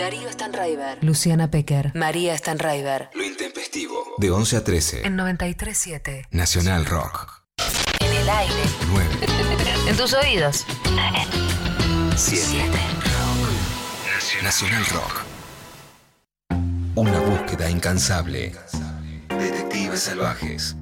Darío 0.00 0.32
Stanraiver. 0.32 0.96
Luciana 1.02 1.50
Pecker. 1.50 1.92
María 1.94 2.34
Stanraiver. 2.34 3.10
Lo 3.12 3.22
intempestivo. 3.22 4.02
De 4.16 4.30
11 4.30 4.56
a 4.56 4.64
13. 4.64 5.06
En 5.06 5.18
93.7. 5.18 6.26
Nacional 6.30 6.86
Rock. 6.86 7.42
En 8.00 8.16
el 8.16 8.30
aire. 8.30 8.54
9. 8.90 9.08
En 9.90 9.96
tus 9.98 10.14
oídos. 10.14 10.64
7. 12.16 12.70
Nacional 14.42 14.86
Rock. 14.86 15.20
Una 16.94 17.20
búsqueda 17.20 17.68
incansable. 17.68 18.54
Detectives 19.28 20.00
salvajes. 20.00 20.76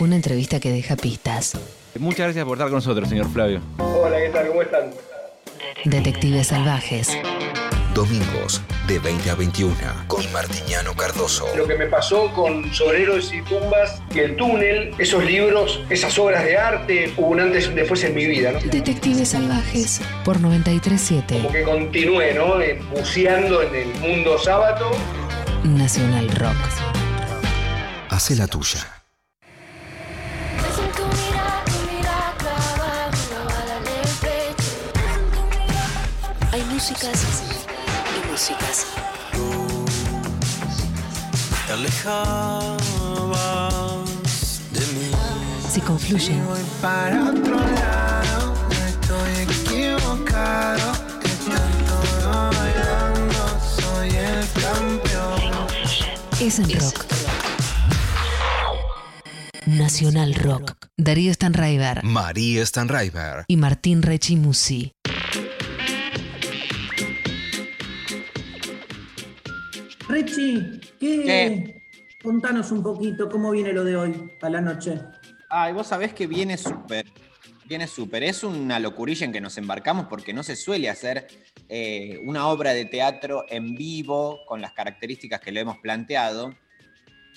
Una 0.00 0.16
entrevista 0.16 0.58
que 0.58 0.70
deja 0.70 0.96
pistas. 0.96 1.52
Muchas 1.98 2.28
gracias 2.28 2.46
por 2.46 2.56
estar 2.56 2.68
con 2.68 2.76
nosotros, 2.76 3.10
señor 3.10 3.30
Flavio. 3.30 3.60
Hola, 3.76 4.16
¿qué 4.18 4.30
tal? 4.30 4.48
¿Cómo 4.48 4.62
están? 4.62 4.90
Detectives 5.84 6.46
salvajes. 6.46 7.10
Domingos 7.94 8.62
de 8.88 8.98
20 8.98 9.30
a 9.30 9.34
21 9.34 9.76
con 10.06 10.32
Martiñano 10.32 10.94
Cardoso. 10.94 11.46
Lo 11.54 11.66
que 11.66 11.74
me 11.74 11.86
pasó 11.86 12.32
con 12.32 12.72
Soneros 12.72 13.32
y 13.34 13.42
Tumbas 13.42 14.00
y 14.14 14.20
El 14.20 14.36
Túnel, 14.36 14.94
esos 14.98 15.22
libros, 15.22 15.80
esas 15.90 16.18
obras 16.18 16.44
de 16.44 16.56
arte, 16.56 17.12
hubo 17.18 17.28
un 17.28 17.40
antes 17.40 17.66
y 17.66 17.68
un 17.68 17.74
después 17.74 18.02
en 18.04 18.14
mi 18.14 18.26
vida, 18.26 18.52
¿no? 18.52 18.60
Detectives 18.60 19.28
salvajes. 19.28 20.00
Por 20.24 20.40
93.7. 20.40 21.36
Como 21.36 21.52
que 21.52 21.62
continué, 21.64 22.32
¿no? 22.32 22.60
Eh, 22.62 22.80
Buceando 22.90 23.62
en 23.62 23.74
el 23.74 23.94
mundo 23.96 24.38
sábado. 24.38 24.90
Nacional 25.62 26.30
Rock. 26.30 26.56
Hace 28.08 28.36
la 28.36 28.46
tuya. 28.46 29.02
Hay 36.52 36.62
músicas 36.64 37.42
músicas. 38.32 38.86
Te 41.66 41.72
alejabas 41.72 43.34
de 44.72 44.80
mí. 44.80 45.10
Si 45.70 45.80
confluyen. 45.82 46.44
Voy 46.46 46.60
para 46.80 47.30
otro 47.30 47.56
lado, 47.56 48.54
no 48.70 48.86
estoy 48.86 49.32
equivocado. 49.42 50.92
Estoy 51.22 51.52
bailando, 52.24 53.42
soy 53.80 54.08
el 54.16 54.46
campeón. 54.62 55.52
Es 56.40 56.58
en 56.58 56.70
rock. 56.80 57.04
Nacional 59.66 60.34
Rock. 60.34 60.88
Darío 60.96 61.32
Stanraiver 61.32 62.02
María 62.02 62.64
Stanraiver. 62.66 63.44
y 63.46 63.56
Martín 63.56 64.02
Rechimusi. 64.02 64.92
¿Qué? 70.24 70.80
¿Qué? 70.98 71.82
Contanos 72.22 72.70
un 72.70 72.82
poquito 72.82 73.28
cómo 73.28 73.50
viene 73.50 73.72
lo 73.72 73.84
de 73.84 73.96
hoy, 73.96 74.30
a 74.40 74.48
la 74.48 74.60
noche. 74.60 75.00
Ay, 75.48 75.72
vos 75.72 75.88
sabés 75.88 76.14
que 76.14 76.26
viene 76.26 76.56
súper. 76.56 77.06
Viene 77.66 77.86
súper. 77.86 78.22
Es 78.22 78.44
una 78.44 78.78
locurilla 78.78 79.24
en 79.26 79.32
que 79.32 79.40
nos 79.40 79.58
embarcamos 79.58 80.06
porque 80.06 80.32
no 80.32 80.42
se 80.42 80.56
suele 80.56 80.88
hacer 80.88 81.26
eh, 81.68 82.20
una 82.24 82.46
obra 82.48 82.74
de 82.74 82.84
teatro 82.84 83.44
en 83.48 83.74
vivo 83.74 84.40
con 84.46 84.60
las 84.60 84.72
características 84.72 85.40
que 85.40 85.52
le 85.52 85.60
hemos 85.60 85.78
planteado. 85.78 86.54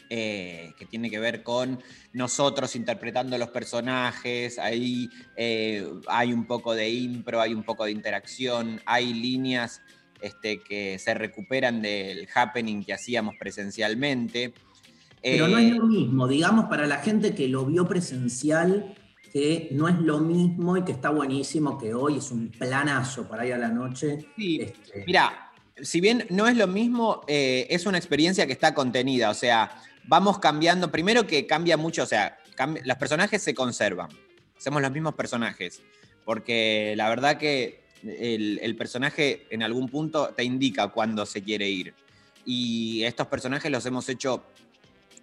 eh, 0.09 0.73
que 0.77 0.85
tiene 0.85 1.09
que 1.09 1.19
ver 1.19 1.41
con 1.41 1.81
nosotros 2.13 2.75
interpretando 2.75 3.37
los 3.37 3.49
personajes, 3.49 4.59
ahí 4.59 5.09
eh, 5.35 5.83
hay 6.07 6.31
un 6.31 6.45
poco 6.45 6.75
de 6.75 6.89
impro, 6.89 7.41
hay 7.41 7.53
un 7.53 7.63
poco 7.63 7.85
de 7.85 7.91
interacción, 7.91 8.79
hay 8.85 9.13
líneas 9.13 9.81
este, 10.21 10.59
que 10.59 10.97
se 10.99 11.13
recuperan 11.13 11.81
del 11.81 12.27
happening 12.33 12.83
que 12.83 12.93
hacíamos 12.93 13.35
presencialmente. 13.39 14.53
Pero 15.21 15.47
Eh, 15.47 15.49
no 15.49 15.57
es 15.57 15.73
lo 15.73 15.85
mismo, 15.85 16.27
digamos, 16.27 16.65
para 16.65 16.85
la 16.85 16.97
gente 16.97 17.33
que 17.33 17.47
lo 17.47 17.65
vio 17.65 17.87
presencial, 17.87 18.95
que 19.33 19.69
no 19.71 19.87
es 19.87 19.99
lo 19.99 20.19
mismo 20.19 20.77
y 20.77 20.83
que 20.83 20.91
está 20.91 21.09
buenísimo, 21.09 21.77
que 21.77 21.93
hoy 21.93 22.17
es 22.17 22.31
un 22.31 22.49
planazo 22.49 23.27
para 23.27 23.45
ir 23.45 23.53
a 23.53 23.57
la 23.57 23.69
noche. 23.69 24.19
Sí, 24.37 24.61
Este, 24.61 25.03
Mira, 25.05 25.51
si 25.81 25.99
bien 25.99 26.25
no 26.29 26.47
es 26.47 26.55
lo 26.55 26.67
mismo, 26.67 27.21
eh, 27.27 27.67
es 27.69 27.85
una 27.85 27.97
experiencia 27.97 28.45
que 28.45 28.53
está 28.53 28.73
contenida. 28.73 29.29
O 29.29 29.33
sea, 29.33 29.81
vamos 30.05 30.39
cambiando. 30.39 30.91
Primero 30.91 31.27
que 31.27 31.45
cambia 31.45 31.75
mucho, 31.75 32.03
o 32.03 32.05
sea, 32.05 32.37
los 32.83 32.97
personajes 32.97 33.41
se 33.41 33.53
conservan. 33.53 34.09
Hacemos 34.57 34.81
los 34.81 34.91
mismos 34.91 35.15
personajes. 35.15 35.81
Porque 36.23 36.93
la 36.95 37.09
verdad 37.09 37.37
que 37.37 37.84
el, 38.05 38.75
personaje 38.77 39.45
en 39.49 39.63
algún 39.63 39.89
punto 39.89 40.33
te 40.35 40.43
indica 40.43 40.87
cuándo 40.89 41.25
se 41.25 41.41
quiere 41.41 41.69
ir. 41.69 41.93
Y 42.45 43.03
estos 43.03 43.27
personajes 43.27 43.71
los 43.71 43.85
hemos 43.85 44.07
hecho 44.09 44.43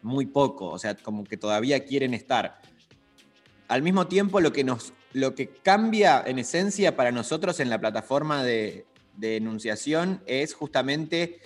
muy 0.03 0.27
poco, 0.27 0.69
o 0.69 0.79
sea, 0.79 0.97
como 0.97 1.25
que 1.25 1.37
todavía 1.37 1.85
quieren 1.85 2.15
estar. 2.15 2.61
Al 3.69 3.83
mismo 3.83 4.09
tiempo, 4.09 4.41
lo 4.41 4.53
que, 4.53 4.65
nos, 4.65 4.93
lo 5.13 5.35
que 5.35 5.49
cambia 5.49 6.23
en 6.27 6.39
esencia 6.39 6.97
para 6.97 7.13
nosotros 7.13 7.61
en 7.61 7.71
la 7.71 7.81
plataforma 7.81 8.43
de, 8.43 8.85
de 9.17 9.37
enunciación 9.37 10.23
es 10.27 10.55
justamente 10.55 11.41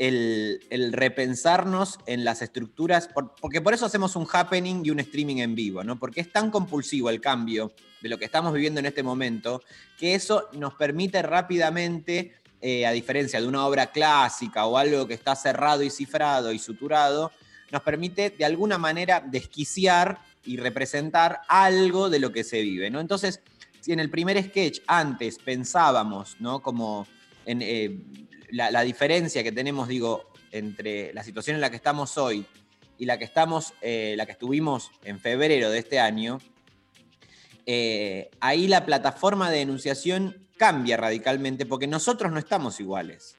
el, 0.00 0.92
repensarnos 0.92 1.98
en 2.06 2.24
las 2.24 2.40
estructuras, 2.40 3.06
por- 3.08 3.34
porque 3.38 3.60
por 3.60 3.74
eso 3.74 3.84
hacemos 3.84 4.16
un 4.16 4.26
happening 4.32 4.82
y 4.82 4.90
un 4.90 4.98
streaming 5.00 5.36
en 5.36 5.54
vivo, 5.54 5.84
¿no? 5.84 5.98
Porque 5.98 6.22
es 6.22 6.32
tan 6.32 6.50
compulsivo 6.50 7.10
el 7.10 7.20
cambio 7.20 7.70
de 8.00 8.08
lo 8.08 8.18
que 8.18 8.24
estamos 8.24 8.54
viviendo 8.54 8.80
en 8.80 8.86
este 8.86 9.02
momento, 9.02 9.62
que 9.98 10.14
eso 10.14 10.48
nos 10.54 10.72
permite 10.74 11.20
rápidamente, 11.20 12.32
eh, 12.62 12.86
a 12.86 12.92
diferencia 12.92 13.40
de 13.42 13.46
una 13.46 13.66
obra 13.66 13.88
clásica 13.92 14.64
o 14.64 14.78
algo 14.78 15.06
que 15.06 15.14
está 15.14 15.36
cerrado 15.36 15.82
y 15.82 15.90
cifrado 15.90 16.50
y 16.52 16.58
suturado, 16.58 17.30
nos 17.70 17.82
permite 17.82 18.30
de 18.30 18.44
alguna 18.46 18.78
manera 18.78 19.20
desquiciar 19.20 20.18
y 20.46 20.56
representar 20.56 21.42
algo 21.46 22.08
de 22.08 22.20
lo 22.20 22.32
que 22.32 22.42
se 22.42 22.62
vive, 22.62 22.88
¿no? 22.88 23.00
Entonces, 23.00 23.40
si 23.82 23.92
en 23.92 24.00
el 24.00 24.08
primer 24.08 24.42
sketch 24.42 24.80
antes 24.86 25.38
pensábamos, 25.38 26.36
¿no? 26.40 26.60
Como 26.62 27.06
en 27.44 27.60
eh, 27.62 27.98
la, 28.52 28.70
la 28.70 28.82
diferencia 28.82 29.42
que 29.42 29.52
tenemos, 29.52 29.88
digo, 29.88 30.32
entre 30.52 31.12
la 31.14 31.22
situación 31.24 31.54
en 31.56 31.60
la 31.60 31.70
que 31.70 31.76
estamos 31.76 32.16
hoy 32.18 32.44
y 32.98 33.06
la 33.06 33.18
que 33.18 33.24
estamos, 33.24 33.72
eh, 33.80 34.14
la 34.16 34.26
que 34.26 34.32
estuvimos 34.32 34.90
en 35.04 35.18
febrero 35.20 35.70
de 35.70 35.78
este 35.78 36.00
año, 36.00 36.38
eh, 37.66 38.30
ahí 38.40 38.66
la 38.68 38.84
plataforma 38.84 39.50
de 39.50 39.58
denunciación 39.58 40.46
cambia 40.56 40.96
radicalmente 40.96 41.66
porque 41.66 41.86
nosotros 41.86 42.32
no 42.32 42.38
estamos 42.38 42.80
iguales. 42.80 43.36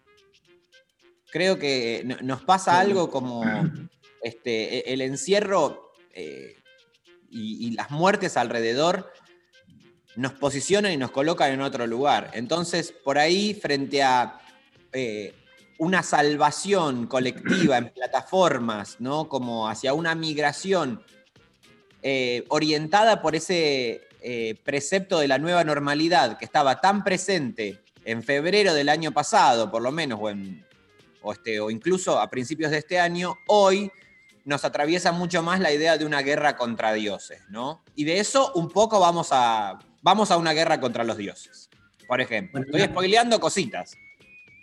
Creo 1.32 1.58
que 1.60 2.02
no- 2.06 2.18
nos 2.22 2.42
pasa 2.44 2.80
algo 2.80 3.10
como 3.10 3.44
este, 4.22 4.90
e- 4.90 4.94
el 4.94 5.02
encierro 5.02 5.92
eh, 6.14 6.56
y, 7.30 7.68
y 7.68 7.72
las 7.72 7.92
muertes 7.92 8.38
alrededor 8.38 9.12
nos 10.16 10.34
posicionan 10.34 10.92
y 10.92 10.98
nos 10.98 11.12
colocan 11.12 11.52
en 11.54 11.62
otro 11.62 11.88
lugar. 11.88 12.32
Entonces, 12.34 12.92
por 12.92 13.18
ahí, 13.18 13.54
frente 13.54 14.04
a 14.04 14.40
eh, 14.94 15.34
una 15.78 16.04
salvación 16.04 17.08
colectiva 17.08 17.78
en 17.78 17.90
plataformas, 17.90 18.98
¿no? 19.00 19.28
Como 19.28 19.68
hacia 19.68 19.94
una 19.94 20.14
migración 20.16 21.02
eh, 22.04 22.46
orientada 22.50 23.22
por 23.22 23.36
ese 23.36 24.02
eh, 24.22 24.56
precepto 24.64 25.20
de 25.20 25.28
la 25.28 25.38
nueva 25.38 25.64
normalidad 25.64 26.38
que 26.38 26.46
estaba 26.46 26.80
tan 26.82 27.04
presente 27.04 27.80
en 28.06 28.24
febrero 28.24 28.74
del 28.74 28.90
año 28.90 29.12
pasado, 29.12 29.70
por 29.72 29.82
lo 29.82 29.92
menos, 29.92 30.20
o, 30.22 30.30
en- 30.30 30.66
o 31.22 31.34
este, 31.34 31.60
o 31.60 31.70
incluso 31.70 32.20
a 32.20 32.30
principios 32.30 32.72
de 32.72 32.78
este 32.80 33.00
año, 33.00 33.36
hoy 33.48 33.92
nos 34.44 34.66
atraviesa 34.66 35.12
mucho 35.12 35.44
más 35.44 35.60
la 35.60 35.72
idea 35.72 35.98
de 35.98 36.06
una 36.06 36.22
guerra 36.24 36.58
contra 36.58 36.94
dioses, 36.94 37.42
¿no? 37.50 37.84
Y 37.96 38.06
de 38.06 38.20
eso 38.20 38.52
un 38.56 38.70
poco 38.70 39.00
vamos 39.00 39.28
a, 39.32 39.78
vamos 40.02 40.32
a 40.32 40.38
una 40.38 40.54
guerra 40.54 40.80
contra 40.80 41.04
los 41.04 41.18
dioses, 41.18 41.70
por 42.08 42.22
ejemplo. 42.22 42.60
Estoy 42.62 42.82
spoileando 42.86 43.40
cositas. 43.40 43.96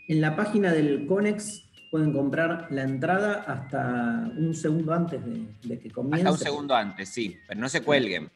En 0.09 0.20
la 0.20 0.34
página 0.36 0.72
del 0.72 1.06
Conex 1.06 1.64
pueden 1.90 2.12
comprar 2.12 2.68
la 2.70 2.82
entrada 2.82 3.44
hasta 3.46 4.30
un 4.36 4.54
segundo 4.54 4.92
antes 4.92 5.24
de, 5.24 5.46
de 5.64 5.78
que 5.78 5.90
comience. 5.90 6.20
Hasta 6.20 6.32
un 6.32 6.38
segundo 6.38 6.74
antes, 6.74 7.09
sí, 7.11 7.36
pero 7.46 7.61
no 7.61 7.68
se 7.68 7.82
cuelguen. 7.82 8.30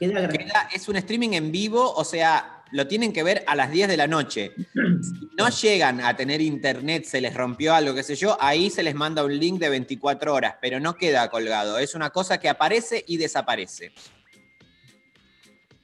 Queda- 0.00 0.68
es 0.74 0.88
un 0.88 0.96
streaming 0.96 1.30
en 1.30 1.52
vivo, 1.52 1.92
o 1.94 2.04
sea, 2.04 2.62
lo 2.72 2.86
tienen 2.86 3.12
que 3.12 3.22
ver 3.22 3.44
a 3.46 3.54
las 3.54 3.70
10 3.70 3.88
de 3.88 3.96
la 3.96 4.06
noche. 4.06 4.52
Si 4.74 5.30
no 5.38 5.48
llegan 5.48 6.00
a 6.00 6.14
tener 6.16 6.40
internet, 6.42 7.04
se 7.04 7.20
les 7.20 7.32
rompió 7.34 7.74
algo, 7.74 7.94
qué 7.94 8.02
sé 8.02 8.14
yo, 8.16 8.36
ahí 8.40 8.68
se 8.70 8.82
les 8.82 8.94
manda 8.94 9.24
un 9.24 9.38
link 9.38 9.58
de 9.60 9.68
24 9.70 10.34
horas, 10.34 10.56
pero 10.60 10.80
no 10.80 10.94
queda 10.96 11.28
colgado. 11.30 11.78
Es 11.78 11.94
una 11.94 12.10
cosa 12.10 12.38
que 12.38 12.48
aparece 12.48 13.04
y 13.06 13.16
desaparece. 13.16 13.92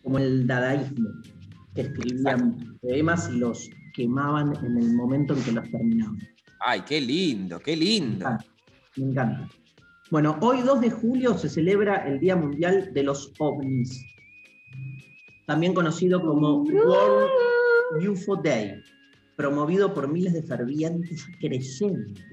como 0.03 0.19
el 0.19 0.47
dadaísmo, 0.47 1.11
que 1.75 1.83
escribían 1.83 2.79
poemas 2.83 3.29
y 3.33 3.39
los 3.39 3.71
quemaban 3.93 4.55
en 4.65 4.79
el 4.79 4.95
momento 4.95 5.35
en 5.35 5.43
que 5.43 5.53
los 5.53 5.71
terminaban. 5.71 6.19
Ay, 6.61 6.83
qué 6.87 7.01
lindo, 7.01 7.59
qué 7.61 7.77
lindo. 7.77 8.27
Me 8.97 9.07
encanta. 9.07 9.49
Bueno, 10.11 10.37
hoy 10.41 10.61
2 10.63 10.81
de 10.81 10.91
julio 10.91 11.39
se 11.39 11.49
celebra 11.49 12.07
el 12.09 12.19
Día 12.19 12.35
Mundial 12.37 12.91
de 12.93 13.03
los 13.05 13.33
OVNIs, 13.39 14.05
también 15.47 15.73
conocido 15.73 16.21
como 16.21 16.63
World 16.63 18.09
UFO 18.09 18.37
Day. 18.37 18.83
promovido 19.37 19.95
por 19.95 20.07
miles 20.09 20.33
de 20.35 20.43
fervientes 20.43 21.27
creyentes, 21.41 22.27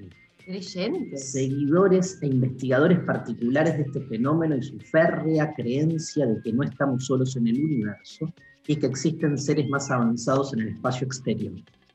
Creyentes. 0.44 1.32
seguidores 1.32 2.18
e 2.22 2.26
investigadores 2.26 2.98
particulares 3.00 3.76
de 3.76 3.82
este 3.84 4.00
fenómeno 4.02 4.56
y 4.56 4.62
su 4.62 4.78
férrea 4.80 5.52
creencia 5.54 6.26
de 6.26 6.40
que 6.42 6.52
no 6.52 6.62
estamos 6.64 7.06
solos 7.06 7.36
en 7.36 7.46
el 7.48 7.62
universo 7.64 8.32
y 8.68 8.76
que 8.76 8.86
existen 8.86 9.36
seres 9.38 9.68
más 9.68 9.90
avanzados 9.90 10.52
en 10.52 10.60
el 10.60 10.68
espacio 10.68 11.06
exterior. 11.06 11.54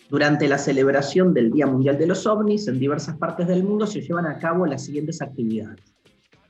Durante 0.09 0.47
la 0.47 0.57
celebración 0.57 1.34
del 1.34 1.51
Día 1.51 1.67
Mundial 1.67 1.97
de 1.97 2.07
los 2.07 2.26
OVNIs 2.26 2.67
en 2.67 2.80
diversas 2.80 3.15
partes 3.17 3.47
del 3.47 3.63
mundo 3.63 3.88
se 3.88 4.01
llevan 4.01 4.26
a 4.26 4.39
cabo 4.39 4.65
las 4.65 4.84
siguientes 4.84 5.21
actividades. 5.21 5.80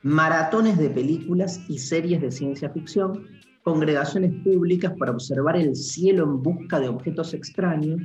Maratones 0.02 0.78
de 0.78 0.90
películas 0.90 1.60
y 1.68 1.78
series 1.78 2.22
de 2.22 2.32
ciencia 2.32 2.70
ficción, 2.70 3.26
congregaciones 3.62 4.32
públicas 4.42 4.92
para 4.98 5.12
observar 5.12 5.56
el 5.56 5.76
cielo 5.76 6.24
en 6.24 6.42
busca 6.42 6.80
de 6.80 6.88
objetos 6.88 7.34
extraños, 7.34 8.00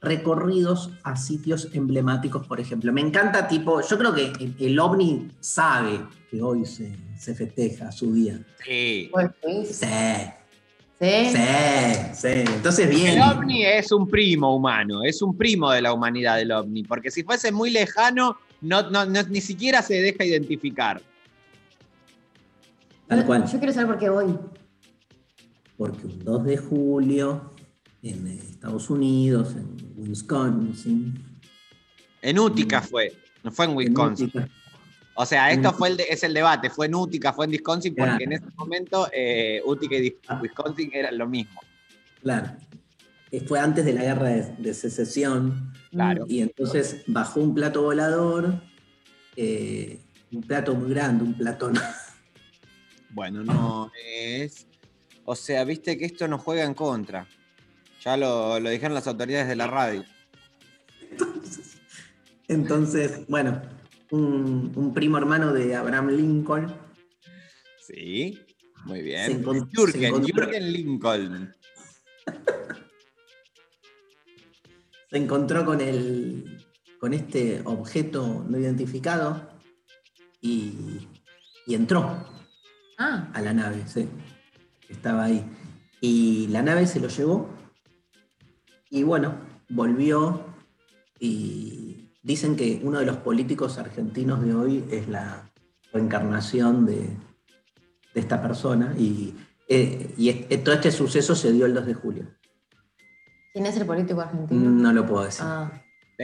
recorridos 0.00 0.92
a 1.04 1.16
sitios 1.16 1.70
emblemáticos, 1.72 2.46
por 2.46 2.60
ejemplo. 2.60 2.92
Me 2.92 3.00
encanta, 3.00 3.46
tipo, 3.46 3.80
yo 3.80 3.98
creo 3.98 4.14
que 4.14 4.32
el, 4.40 4.54
el 4.58 4.78
ovni 4.78 5.28
sabe 5.40 6.00
que 6.30 6.42
hoy 6.42 6.64
se, 6.66 6.96
se 7.16 7.34
festeja 7.34 7.90
su 7.92 8.12
día. 8.12 8.40
Sí. 8.64 9.10
Sí. 9.64 9.86
¿Sí? 11.00 11.30
Sí, 11.32 11.38
sí. 12.14 12.28
Entonces, 12.54 12.90
bien. 12.90 13.18
El 13.18 13.22
ovni 13.22 13.64
es 13.64 13.92
un 13.92 14.08
primo 14.08 14.54
humano, 14.56 15.02
es 15.04 15.22
un 15.22 15.36
primo 15.36 15.70
de 15.70 15.80
la 15.80 15.92
humanidad 15.92 16.40
el 16.40 16.50
ovni, 16.50 16.82
porque 16.82 17.10
si 17.10 17.22
fuese 17.22 17.52
muy 17.52 17.70
lejano, 17.70 18.36
no, 18.60 18.90
no- 18.90 19.06
no- 19.06 19.22
ni 19.24 19.40
siquiera 19.40 19.80
se 19.82 19.94
deja 20.02 20.24
identificar. 20.24 21.00
Tal 23.06 23.24
cual. 23.24 23.44
Yo 23.50 23.58
quiero 23.58 23.72
saber 23.72 23.88
por 23.88 23.98
qué 23.98 24.08
voy. 24.10 24.36
Porque 25.76 26.06
un 26.06 26.18
2 26.24 26.44
de 26.44 26.56
julio 26.56 27.54
en 28.02 28.26
Estados 28.26 28.90
Unidos, 28.90 29.54
en 29.54 29.76
Wisconsin. 29.96 31.24
En 32.20 32.38
Útica 32.40 32.82
fue, 32.82 33.12
no 33.44 33.52
fue 33.52 33.66
en 33.66 33.76
Wisconsin. 33.76 34.26
Útica. 34.26 34.48
O 35.20 35.26
sea, 35.26 35.50
esto 35.50 35.72
fue 35.72 35.88
el 35.88 35.96
de- 35.96 36.06
es 36.10 36.22
el 36.22 36.32
debate, 36.32 36.70
fue 36.70 36.86
en 36.86 36.94
Útica, 36.94 37.32
fue 37.32 37.46
en 37.46 37.50
Wisconsin, 37.50 37.92
porque 37.92 38.08
Claro. 38.10 38.24
en 38.24 38.32
ese 38.34 38.46
momento 38.56 39.08
eh, 39.12 39.60
Útica 39.64 39.96
y 39.96 40.16
Wisconsin 40.40 40.90
eran 40.94 41.18
lo 41.18 41.26
mismo. 41.28 41.60
Claro. 42.22 42.52
Eh, 43.32 43.40
Fue 43.40 43.58
antes 43.58 43.84
de 43.84 43.92
la 43.94 44.02
guerra 44.04 44.28
de, 44.28 44.54
de 44.58 44.72
secesión. 44.74 45.72
Claro. 45.90 46.24
Y 46.28 46.40
entonces 46.40 47.02
bajó 47.08 47.40
un 47.40 47.52
plato 47.52 47.82
volador, 47.82 48.62
eh, 49.36 49.98
un 50.32 50.42
plato 50.42 50.74
muy 50.76 50.90
grande, 50.90 51.24
un 51.24 51.34
platón. 51.36 51.74
Bueno, 53.10 53.42
no 53.42 53.90
es. 54.14 54.66
O 55.24 55.34
sea, 55.34 55.64
viste 55.64 55.98
que 55.98 56.04
esto 56.04 56.28
nos 56.28 56.42
juega 56.42 56.62
en 56.64 56.74
contra. 56.74 57.26
Ya 58.04 58.16
lo, 58.16 58.60
lo 58.60 58.70
dijeron 58.70 58.94
las 58.94 59.06
autoridades 59.08 59.48
de 59.48 59.56
la 59.56 59.66
radio. 59.66 60.04
Entonces, 62.48 63.26
bueno, 63.28 63.60
un, 64.10 64.72
un 64.74 64.94
primo 64.94 65.18
hermano 65.18 65.52
de 65.52 65.74
Abraham 65.76 66.08
Lincoln 66.10 66.74
Sí, 67.86 68.38
muy 68.84 68.98
Se 68.98 69.02
bien. 69.04 69.44
Jürgen, 69.72 70.04
encontró- 70.04 70.44
Jürgen 70.44 70.72
Lincoln. 70.72 71.54
se 75.10 75.16
encontró 75.16 75.64
con, 75.64 75.80
el, 75.80 76.58
con 77.00 77.14
este 77.14 77.62
objeto 77.64 78.44
no 78.48 78.58
identificado 78.58 79.48
y, 80.40 81.06
y 81.66 81.74
entró 81.74 82.24
Ah, 83.00 83.30
a 83.32 83.40
la 83.40 83.52
nave, 83.54 83.84
sí. 83.86 84.08
Estaba 84.88 85.24
ahí. 85.24 85.44
Y 86.00 86.48
la 86.48 86.62
nave 86.62 86.84
se 86.86 86.98
lo 86.98 87.06
llevó 87.08 87.48
y 88.90 89.04
bueno, 89.04 89.38
volvió 89.68 90.44
y 91.20 91.77
dicen 92.28 92.56
que 92.56 92.78
uno 92.84 92.98
de 93.00 93.06
los 93.06 93.16
políticos 93.16 93.78
argentinos 93.78 94.44
de 94.44 94.54
hoy 94.54 94.84
es 94.90 95.08
la 95.08 95.50
reencarnación 95.94 96.84
de, 96.84 97.08
de 98.14 98.20
esta 98.20 98.42
persona 98.42 98.94
y, 98.98 99.34
eh, 99.66 100.12
y 100.18 100.28
es- 100.28 100.62
todo 100.62 100.74
este 100.74 100.92
suceso 100.92 101.34
se 101.34 101.50
dio 101.52 101.64
el 101.64 101.72
2 101.74 101.86
de 101.86 101.94
julio. 101.94 102.26
¿quién 103.54 103.64
es 103.64 103.76
el 103.78 103.86
político 103.86 104.20
argentino? 104.20 104.60
No 104.70 104.92
lo 104.92 105.06
puedo 105.06 105.24
decir. 105.24 105.42
Ah, 105.44 105.72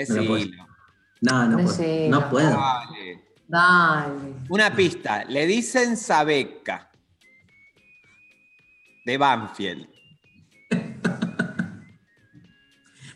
No 0.08 0.14
lo 0.16 0.24
puedo 0.26 0.34
decir. 0.36 0.54
No, 1.22 1.48
no 1.48 1.56
puedo. 1.64 2.10
No 2.10 2.30
puedo. 2.30 2.50
Dale. 2.50 3.24
dale. 3.48 4.34
Una 4.50 4.76
pista. 4.76 5.24
Le 5.24 5.46
dicen 5.46 5.96
Sabeca. 5.96 6.90
De 9.06 9.16
Banfield. 9.16 9.88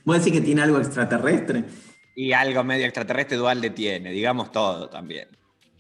¿Vos 0.04 0.18
decís 0.18 0.32
que 0.32 0.40
tiene 0.40 0.62
algo 0.62 0.78
extraterrestre? 0.78 1.64
Y 2.20 2.32
algo 2.32 2.64
medio 2.64 2.84
extraterrestre 2.84 3.36
Dualde 3.36 3.70
tiene, 3.70 4.10
digamos 4.10 4.50
todo 4.50 4.88
también. 4.90 5.28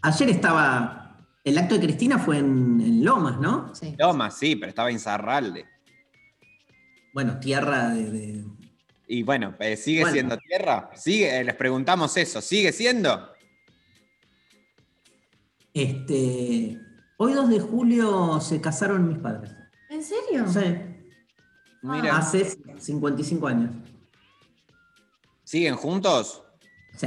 Ayer 0.02 0.30
estaba. 0.30 1.16
El 1.42 1.58
acto 1.58 1.74
de 1.74 1.80
Cristina 1.80 2.16
fue 2.16 2.38
en, 2.38 2.80
en 2.80 3.04
Lomas, 3.04 3.40
¿no? 3.40 3.74
Sí. 3.74 3.96
Toma, 3.98 4.30
sí, 4.30 4.54
pero 4.54 4.68
estaba 4.70 4.92
Inzarralde. 4.92 5.66
Bueno, 7.12 7.40
tierra 7.40 7.88
de. 7.88 8.10
de- 8.12 8.44
Y 9.08 9.24
bueno, 9.24 9.56
eh, 9.58 9.76
¿sigue 9.76 10.02
Bueno. 10.02 10.14
siendo 10.14 10.36
tierra? 10.36 10.90
¿Sigue? 10.94 11.40
Eh, 11.40 11.42
Les 11.42 11.56
preguntamos 11.56 12.16
eso. 12.16 12.40
¿Sigue 12.40 12.70
siendo? 12.70 13.32
Este. 15.74 16.78
Hoy 17.16 17.32
2 17.32 17.48
de 17.50 17.58
julio 17.58 18.40
se 18.40 18.60
casaron 18.60 19.08
mis 19.08 19.18
padres. 19.18 19.50
¿En 19.90 20.04
serio? 20.04 20.46
Sí. 20.46 20.60
Mira. 21.82 22.16
Hace 22.18 22.56
55 22.78 23.48
años. 23.48 23.74
¿Siguen 25.48 25.76
juntos? 25.76 26.42
Sí. 26.94 27.06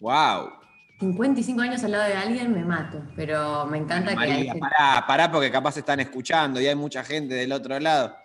¡Wow! 0.00 0.48
55 0.98 1.60
años 1.60 1.84
al 1.84 1.92
lado 1.92 2.04
de 2.04 2.14
alguien 2.14 2.54
me 2.54 2.64
mato, 2.64 3.02
pero 3.14 3.66
me 3.66 3.76
encanta 3.76 4.14
que 4.16 4.22
hay 4.22 4.30
María, 4.32 4.52
gente- 4.54 4.60
pará, 4.60 5.06
pará, 5.06 5.30
porque 5.30 5.50
capaz 5.50 5.76
están 5.76 6.00
escuchando 6.00 6.58
y 6.58 6.66
hay 6.66 6.74
mucha 6.74 7.04
gente 7.04 7.34
del 7.34 7.52
otro 7.52 7.78
lado. 7.78 8.16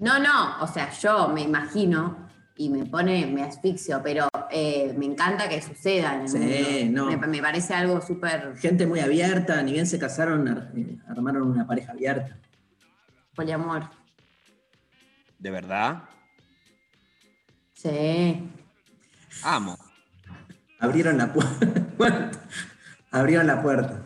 No, 0.00 0.18
no, 0.18 0.60
o 0.60 0.66
sea, 0.66 0.90
yo 0.90 1.28
me 1.28 1.42
imagino 1.42 2.28
y 2.56 2.70
me 2.70 2.86
pone, 2.86 3.24
me 3.26 3.44
asfixio, 3.44 4.00
pero 4.02 4.28
eh, 4.50 4.94
me 4.98 5.06
encanta 5.06 5.48
que 5.48 5.62
suceda 5.62 6.16
en 6.16 6.20
el 6.22 6.28
Sí, 6.28 6.84
mundo. 6.86 7.04
no. 7.08 7.16
Me, 7.18 7.26
me 7.28 7.40
parece 7.40 7.72
algo 7.72 8.00
súper 8.00 8.56
Gente 8.56 8.84
muy 8.84 8.98
abierta, 8.98 9.62
ni 9.62 9.74
bien 9.74 9.86
se 9.86 10.00
casaron, 10.00 10.48
ar- 10.48 10.72
eh, 10.76 10.98
armaron 11.08 11.42
una 11.48 11.64
pareja 11.68 11.92
abierta. 11.92 12.36
poliamor. 13.36 13.88
¿De 15.38 15.50
verdad? 15.52 16.02
Sí. 17.82 18.50
Amo. 19.42 19.78
Abrieron 20.78 21.16
la 21.18 21.32
puerta. 21.32 21.66
Abrieron 23.10 23.46
la 23.46 23.62
puerta. 23.62 24.02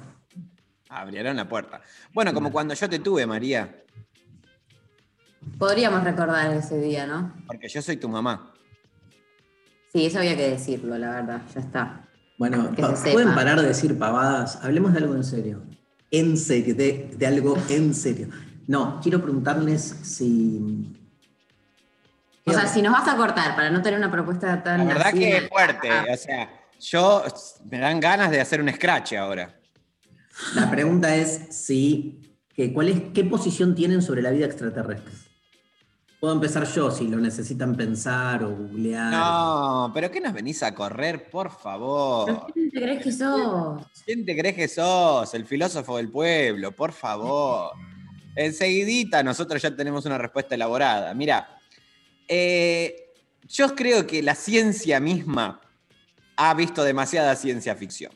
Abrieron 0.89 1.37
la 1.37 1.49
puerta. 1.49 1.81
Bueno, 2.13 2.33
como 2.33 2.53
cuando 2.53 2.75
yo 2.75 2.89
te 2.89 2.99
tuve, 2.99 3.27
María, 3.27 3.81
Podríamos 5.59 6.03
recordar 6.05 6.53
ese 6.55 6.81
día, 6.81 7.07
¿no? 7.07 7.33
porque 7.47 7.69
yo 7.69 7.81
soy 7.83 7.97
tu 7.99 8.09
mamá. 8.09 8.53
Sí, 9.93 10.07
eso 10.07 10.19
había 10.19 10.37
que 10.37 10.51
decirlo, 10.51 10.97
la 10.99 11.11
verdad, 11.11 11.43
ya 11.55 11.61
está. 11.61 12.09
Bueno, 12.39 12.73
pa- 12.75 12.97
se 12.97 13.13
pueden 13.13 13.29
sepa. 13.29 13.35
parar 13.41 13.61
de 13.61 13.69
decir 13.69 13.97
pavadas. 13.99 14.57
Hablemos 14.65 14.93
de 14.93 14.99
algo 15.01 15.15
en 15.15 15.23
serio. 15.23 15.63
En 16.11 16.37
serio, 16.39 16.75
de, 16.75 17.15
de 17.17 17.27
algo 17.27 17.57
en 17.69 17.95
serio. 17.95 18.29
No, 18.67 18.99
quiero 19.03 19.21
preguntarles 19.23 19.83
si. 19.83 20.97
O 22.47 22.53
sea, 22.53 22.67
si 22.67 22.83
nos 22.83 22.93
vas 22.93 23.09
a 23.09 23.17
cortar 23.17 23.55
para 23.57 23.71
no 23.71 23.81
tener 23.81 23.99
una 23.99 24.11
propuesta 24.11 24.63
tan. 24.63 24.79
La 24.81 24.85
verdad 24.85 25.07
así, 25.09 25.19
que 25.19 25.37
es 25.39 25.49
fuerte. 25.49 25.89
ah, 25.91 26.05
O 26.13 26.17
sea, 26.17 26.51
yo 26.79 27.25
me 27.71 27.79
dan 27.79 28.01
ganas 28.01 28.31
de 28.31 28.41
hacer 28.41 28.61
un 28.61 28.71
scratch 28.73 29.15
ahora. 29.15 29.55
La 30.55 30.71
pregunta 30.71 31.15
es 31.15 31.49
si. 31.51 32.21
Que, 32.55 32.73
¿cuál 32.73 32.89
es, 32.89 33.03
¿Qué 33.15 33.25
posición 33.25 33.75
tienen 33.75 34.03
sobre 34.03 34.23
la 34.23 34.31
vida 34.31 34.47
extraterrestre? 34.47 35.13
Puedo 36.21 36.35
empezar 36.35 36.65
yo 36.67 36.91
si 36.91 37.09
lo 37.09 37.19
necesitan 37.19 37.75
pensar 37.77 38.45
o 38.45 38.51
googlear. 38.57 39.11
No, 39.13 39.91
pero 39.93 40.11
¿qué 40.11 40.21
nos 40.21 40.33
venís 40.33 40.63
a 40.63 40.75
correr, 40.75 41.29
por 41.29 41.51
favor? 41.51 42.47
¿Quién 42.55 42.71
te 42.71 42.81
crees 42.81 43.03
que 43.03 43.13
sos? 43.13 43.83
¿Quién 44.07 44.25
te 44.25 44.37
crees 44.37 44.55
que 44.55 44.69
sos? 44.69 45.35
El 45.35 45.45
filósofo 45.45 45.97
del 45.97 46.11
pueblo, 46.11 46.73
por 46.73 46.93
favor. 46.93 47.73
Enseguidita 48.37 49.23
nosotros 49.23 49.61
ya 49.61 49.75
tenemos 49.75 50.07
una 50.07 50.17
respuesta 50.19 50.55
elaborada. 50.55 51.13
Mira, 51.15 51.59
eh, 52.29 53.13
yo 53.49 53.75
creo 53.75 54.07
que 54.07 54.23
la 54.23 54.35
ciencia 54.35 55.01
misma 55.01 55.61
ha 56.37 56.55
visto 56.55 56.83
demasiada 56.83 57.37
ciencia 57.37 57.75
ficción. 57.77 58.13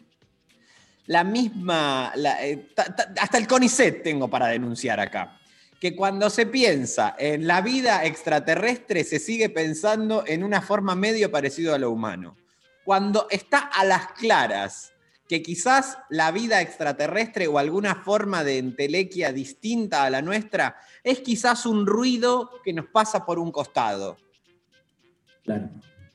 La 1.06 1.24
misma, 1.24 2.12
eh, 2.42 2.68
ta- 2.74 2.94
ta- 2.94 3.14
hasta 3.20 3.38
el 3.38 3.46
CONICET 3.46 4.02
tengo 4.02 4.28
para 4.28 4.48
denunciar 4.48 5.00
acá, 5.00 5.38
que 5.80 5.94
cuando 5.94 6.28
se 6.28 6.44
piensa 6.46 7.14
en 7.18 7.46
la 7.46 7.60
vida 7.60 8.04
extraterrestre 8.04 9.04
se 9.04 9.18
sigue 9.18 9.48
pensando 9.48 10.24
en 10.26 10.42
una 10.44 10.60
forma 10.60 10.94
medio 10.96 11.30
parecido 11.30 11.74
a 11.74 11.78
lo 11.78 11.90
humano. 11.90 12.36
Cuando 12.84 13.26
está 13.30 13.58
a 13.58 13.84
las 13.84 14.08
claras 14.12 14.92
que 15.28 15.42
quizás 15.42 15.98
la 16.08 16.30
vida 16.32 16.62
extraterrestre 16.62 17.46
o 17.46 17.58
alguna 17.58 17.96
forma 17.96 18.42
de 18.42 18.58
entelequia 18.58 19.30
distinta 19.30 20.04
a 20.04 20.10
la 20.10 20.22
nuestra 20.22 20.76
es 21.04 21.20
quizás 21.20 21.66
un 21.66 21.86
ruido 21.86 22.50
que 22.64 22.72
nos 22.72 22.86
pasa 22.86 23.26
por 23.26 23.38
un 23.38 23.52
costado. 23.52 24.16
Claro. 25.44 25.68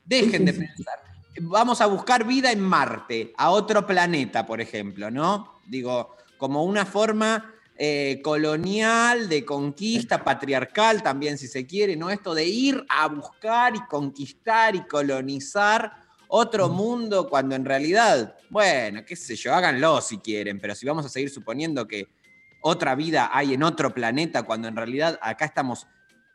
Dejen 0.04 0.44
de 0.44 0.52
pensar. 0.52 0.98
Vamos 1.40 1.80
a 1.80 1.86
buscar 1.86 2.24
vida 2.26 2.52
en 2.52 2.60
Marte, 2.60 3.32
a 3.36 3.50
otro 3.50 3.86
planeta, 3.86 4.44
por 4.44 4.60
ejemplo, 4.60 5.10
¿no? 5.10 5.60
Digo, 5.66 6.16
como 6.36 6.64
una 6.64 6.84
forma 6.84 7.54
eh, 7.76 8.20
colonial, 8.22 9.28
de 9.28 9.44
conquista, 9.44 10.22
patriarcal 10.22 11.02
también, 11.02 11.38
si 11.38 11.48
se 11.48 11.66
quiere, 11.66 11.96
¿no? 11.96 12.10
Esto 12.10 12.34
de 12.34 12.44
ir 12.44 12.84
a 12.88 13.08
buscar 13.08 13.74
y 13.74 13.80
conquistar 13.86 14.76
y 14.76 14.86
colonizar 14.86 16.03
otro 16.36 16.68
mundo 16.68 17.28
cuando 17.28 17.54
en 17.54 17.64
realidad, 17.64 18.34
bueno, 18.50 19.04
qué 19.04 19.14
sé 19.14 19.36
yo, 19.36 19.54
háganlo 19.54 20.00
si 20.00 20.18
quieren, 20.18 20.58
pero 20.58 20.74
si 20.74 20.84
vamos 20.84 21.06
a 21.06 21.08
seguir 21.08 21.30
suponiendo 21.30 21.86
que 21.86 22.08
otra 22.60 22.96
vida 22.96 23.30
hay 23.32 23.54
en 23.54 23.62
otro 23.62 23.94
planeta 23.94 24.42
cuando 24.42 24.66
en 24.66 24.74
realidad 24.74 25.16
acá 25.22 25.44
estamos 25.44 25.86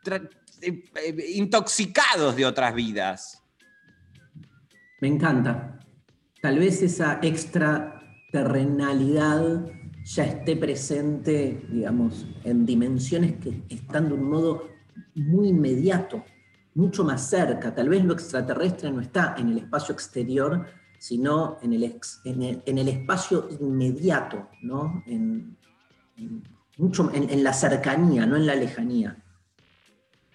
eh, 0.06 0.22
eh, 0.62 1.14
intoxicados 1.34 2.34
de 2.34 2.46
otras 2.46 2.74
vidas. 2.74 3.42
Me 5.02 5.08
encanta. 5.08 5.78
Tal 6.40 6.58
vez 6.58 6.80
esa 6.80 7.18
extraterrenalidad 7.20 9.66
ya 10.04 10.24
esté 10.24 10.56
presente, 10.56 11.60
digamos, 11.68 12.26
en 12.44 12.64
dimensiones 12.64 13.36
que 13.36 13.64
están 13.68 14.08
de 14.08 14.14
un 14.14 14.30
modo 14.30 14.66
muy 15.14 15.48
inmediato, 15.48 16.24
mucho 16.74 17.04
más 17.04 17.28
cerca. 17.28 17.74
Tal 17.74 17.88
vez 17.88 18.04
lo 18.04 18.12
extraterrestre 18.12 18.90
no 18.90 19.00
está 19.00 19.34
en 19.38 19.48
el 19.50 19.58
espacio 19.58 19.94
exterior, 19.94 20.66
sino 20.98 21.58
en 21.62 21.72
el, 21.72 21.98
en 22.24 22.78
el, 22.78 22.88
espacio 22.88 23.48
inmediato, 23.60 24.48
¿no? 24.62 25.02
En, 25.06 25.56
mucho, 26.76 27.10
en 27.12 27.42
la 27.42 27.52
cercanía, 27.52 28.26
no 28.26 28.36
en 28.36 28.46
la 28.46 28.54
lejanía. 28.54 29.22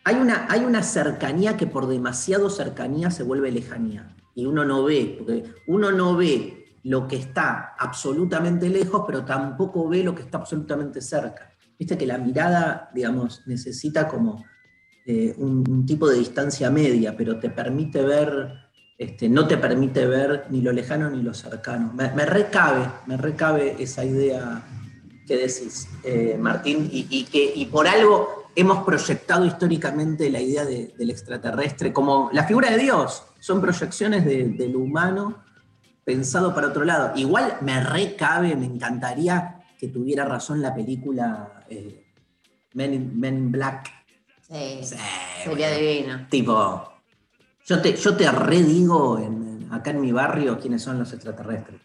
Hay 0.08 0.18
una, 0.18 0.46
hay 0.50 0.64
una 0.64 0.84
cercanía 0.84 1.58
que 1.58 1.66
por 1.66 1.88
demasiado 1.88 2.52
cercanía 2.52 3.10
se 3.10 3.24
vuelve 3.24 3.52
lejanía. 3.52 4.16
Y 4.36 4.46
uno 4.46 4.64
no 4.64 4.84
ve, 4.84 5.16
porque 5.18 5.44
uno 5.68 5.92
no 5.92 6.16
ve 6.16 6.78
lo 6.84 7.08
que 7.08 7.16
está 7.16 7.74
absolutamente 7.80 8.70
lejos, 8.70 9.04
pero 9.08 9.26
tampoco 9.26 9.90
ve 9.90 10.04
lo 10.04 10.14
que 10.14 10.22
está 10.22 10.38
absolutamente 10.38 11.02
cerca. 11.02 11.52
Viste 11.80 11.98
que 11.98 12.06
la 12.06 12.20
mirada, 12.20 12.92
digamos, 12.94 13.42
necesita 13.48 14.08
como 14.08 14.46
eh, 15.06 15.34
un, 15.38 15.86
tipo 15.86 16.08
de 16.10 16.20
distancia 16.20 16.70
media, 16.70 17.16
pero 17.16 17.40
te 17.40 17.50
permite 17.50 18.02
ver, 18.02 18.54
este, 18.98 19.30
no 19.30 19.48
te 19.48 19.58
permite 19.58 20.06
ver 20.06 20.46
ni 20.50 20.62
lo 20.62 20.72
lejano 20.72 21.10
ni 21.10 21.22
lo 21.22 21.34
cercano. 21.34 21.94
Me, 21.94 22.26
recabe, 22.26 22.88
me 23.06 23.18
recabe 23.18 23.76
esa 23.80 24.04
idea 24.04 24.64
que 25.28 25.38
decís, 25.38 25.88
eh, 26.04 26.38
Martín, 26.40 26.90
y, 26.92 27.24
que 27.26 27.54
y 27.56 27.66
por 27.66 27.88
algo 27.88 28.46
hemos 28.56 28.84
proyectado 28.86 29.46
históricamente 29.46 30.30
la 30.30 30.40
idea 30.42 30.66
de- 30.66 30.94
del 30.98 31.10
extraterrestre 31.10 31.92
como 31.92 32.30
la 32.32 32.46
figura 32.46 32.72
de 32.72 32.78
Dios. 32.78 33.24
Son 33.40 33.62
proyecciones 33.62 34.26
de, 34.26 34.50
de 34.50 34.70
lo 34.70 34.80
humano 34.80 35.44
pensado 36.06 36.54
para 36.56 36.68
otro 36.68 36.86
lado. 36.86 37.12
Igual 37.16 37.58
me 37.62 37.84
recabe, 37.84 38.56
me 38.56 38.66
encantaría 38.66 39.64
que 39.78 39.88
tuviera 39.90 40.24
razón 40.24 40.62
la 40.62 40.74
película 40.74 41.66
eh, 41.70 42.06
Men, 42.74 43.20
Men 43.20 43.36
in 43.36 43.52
Black. 43.52 43.95
Sí, 44.48 44.80
Sí, 44.84 44.96
sería 45.44 45.70
bueno. 45.72 45.82
divino. 45.82 46.28
Tipo, 46.30 46.94
yo 47.66 47.82
te, 47.82 47.96
yo 47.96 48.16
te 48.16 48.30
redigo 48.32 49.18
en- 49.20 49.68
acá 49.72 49.92
en 49.92 50.02
mi 50.02 50.12
barrio 50.12 50.60
quiénes 50.60 50.84
son 50.84 51.00
los 51.00 51.12
extraterrestres. 51.14 51.82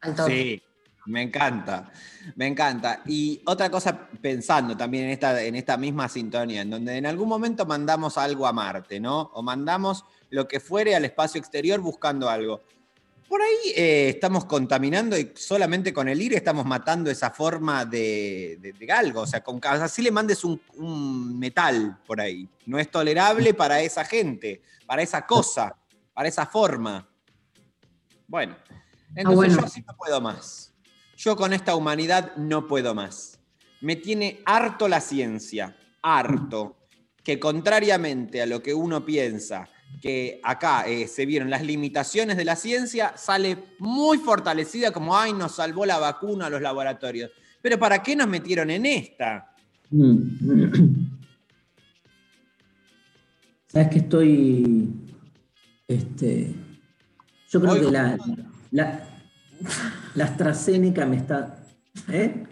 Al 0.00 0.14
toque. 0.14 0.32
Sí, 0.32 0.62
me 1.06 1.22
encanta, 1.22 1.90
me 2.36 2.46
encanta. 2.46 3.02
Y 3.06 3.40
otra 3.46 3.68
cosa, 3.70 4.08
pensando 4.22 4.76
también 4.76 5.04
en 5.06 5.10
esta, 5.10 5.42
en 5.42 5.56
esta 5.56 5.76
misma 5.76 6.08
sintonía, 6.08 6.62
en 6.62 6.70
donde 6.70 6.96
en 6.96 7.06
algún 7.06 7.28
momento 7.28 7.66
mandamos 7.66 8.16
algo 8.18 8.46
a 8.46 8.52
Marte, 8.52 9.00
¿no? 9.00 9.22
O 9.34 9.42
mandamos 9.42 10.04
lo 10.30 10.46
que 10.46 10.60
fuere 10.60 10.94
al 10.94 11.04
espacio 11.04 11.40
exterior 11.40 11.80
buscando 11.80 12.28
algo. 12.28 12.60
Por 13.28 13.42
ahí 13.42 13.72
eh, 13.76 14.08
estamos 14.08 14.46
contaminando 14.46 15.18
y 15.18 15.32
solamente 15.36 15.92
con 15.92 16.08
el 16.08 16.20
ir 16.20 16.32
estamos 16.32 16.64
matando 16.64 17.10
esa 17.10 17.30
forma 17.30 17.84
de, 17.84 18.58
de-. 18.60 19.12
O 19.14 19.26
sea, 19.26 19.44
con, 19.44 19.60
así 19.62 20.00
le 20.00 20.10
mandes 20.10 20.44
un, 20.44 20.58
un 20.76 21.38
metal 21.38 22.00
por 22.06 22.22
ahí. 22.22 22.48
No 22.64 22.78
es 22.78 22.90
tolerable 22.90 23.52
para 23.52 23.82
esa 23.82 24.04
gente, 24.04 24.62
para 24.86 25.02
esa 25.02 25.26
cosa, 25.26 25.76
para 26.14 26.28
esa 26.28 26.46
forma. 26.46 27.06
Bueno, 28.26 28.56
entonces 29.14 29.36
bueno. 29.36 29.60
yo 29.60 29.66
así 29.66 29.82
no 29.86 29.94
puedo 29.94 30.20
más. 30.22 30.72
Yo 31.16 31.36
con 31.36 31.52
esta 31.52 31.74
humanidad 31.74 32.34
no 32.36 32.66
puedo 32.66 32.94
más. 32.94 33.38
Me 33.82 33.96
tiene 33.96 34.40
harto 34.46 34.88
la 34.88 35.00
ciencia, 35.02 35.76
harto, 36.02 36.76
que 37.22 37.38
contrariamente 37.38 38.40
a 38.40 38.46
lo 38.46 38.62
que 38.62 38.72
uno 38.72 39.04
piensa, 39.04 39.68
que 40.00 40.40
acá 40.42 40.86
eh, 40.86 41.08
se 41.08 41.26
vieron 41.26 41.50
las 41.50 41.62
limitaciones 41.62 42.36
de 42.36 42.44
la 42.44 42.56
ciencia, 42.56 43.14
sale 43.16 43.58
muy 43.78 44.18
fortalecida 44.18 44.92
como, 44.92 45.16
ay, 45.16 45.32
nos 45.32 45.56
salvó 45.56 45.84
la 45.84 45.98
vacuna 45.98 46.46
a 46.46 46.50
los 46.50 46.62
laboratorios. 46.62 47.30
Pero 47.60 47.78
¿para 47.78 48.02
qué 48.02 48.14
nos 48.14 48.28
metieron 48.28 48.70
en 48.70 48.86
esta? 48.86 49.54
Mm. 49.90 51.08
Sabes 53.66 53.88
que 53.88 53.98
estoy. 53.98 54.88
Este. 55.86 56.54
Yo 57.50 57.60
creo 57.60 57.72
Hoy 57.72 57.80
que 57.80 57.90
la, 57.90 58.18
la, 58.70 59.08
la 60.14 60.24
AstraZeneca 60.24 61.04
me 61.06 61.16
está. 61.16 61.58
¿Eh? 62.08 62.44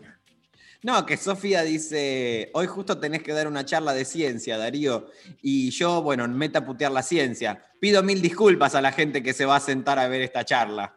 No, 0.86 1.04
que 1.04 1.16
Sofía 1.16 1.62
dice, 1.62 2.48
hoy 2.54 2.68
justo 2.68 2.96
tenés 2.96 3.20
que 3.20 3.32
dar 3.32 3.48
una 3.48 3.64
charla 3.64 3.92
de 3.92 4.04
ciencia, 4.04 4.56
Darío, 4.56 5.08
y 5.42 5.70
yo, 5.70 6.00
bueno, 6.00 6.28
meta 6.28 6.64
putear 6.64 6.92
la 6.92 7.02
ciencia. 7.02 7.60
Pido 7.80 8.04
mil 8.04 8.22
disculpas 8.22 8.76
a 8.76 8.80
la 8.80 8.92
gente 8.92 9.20
que 9.20 9.32
se 9.32 9.44
va 9.44 9.56
a 9.56 9.60
sentar 9.60 9.98
a 9.98 10.06
ver 10.06 10.20
esta 10.20 10.44
charla. 10.44 10.94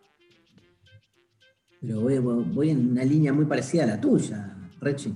Pero 1.82 2.02
voy, 2.02 2.70
en 2.70 2.92
una 2.92 3.04
línea 3.04 3.34
muy 3.34 3.46
parecida 3.46 3.86
a 3.86 3.88
la 3.88 4.00
tuya, 4.00 4.56
Rechi. 4.80 5.12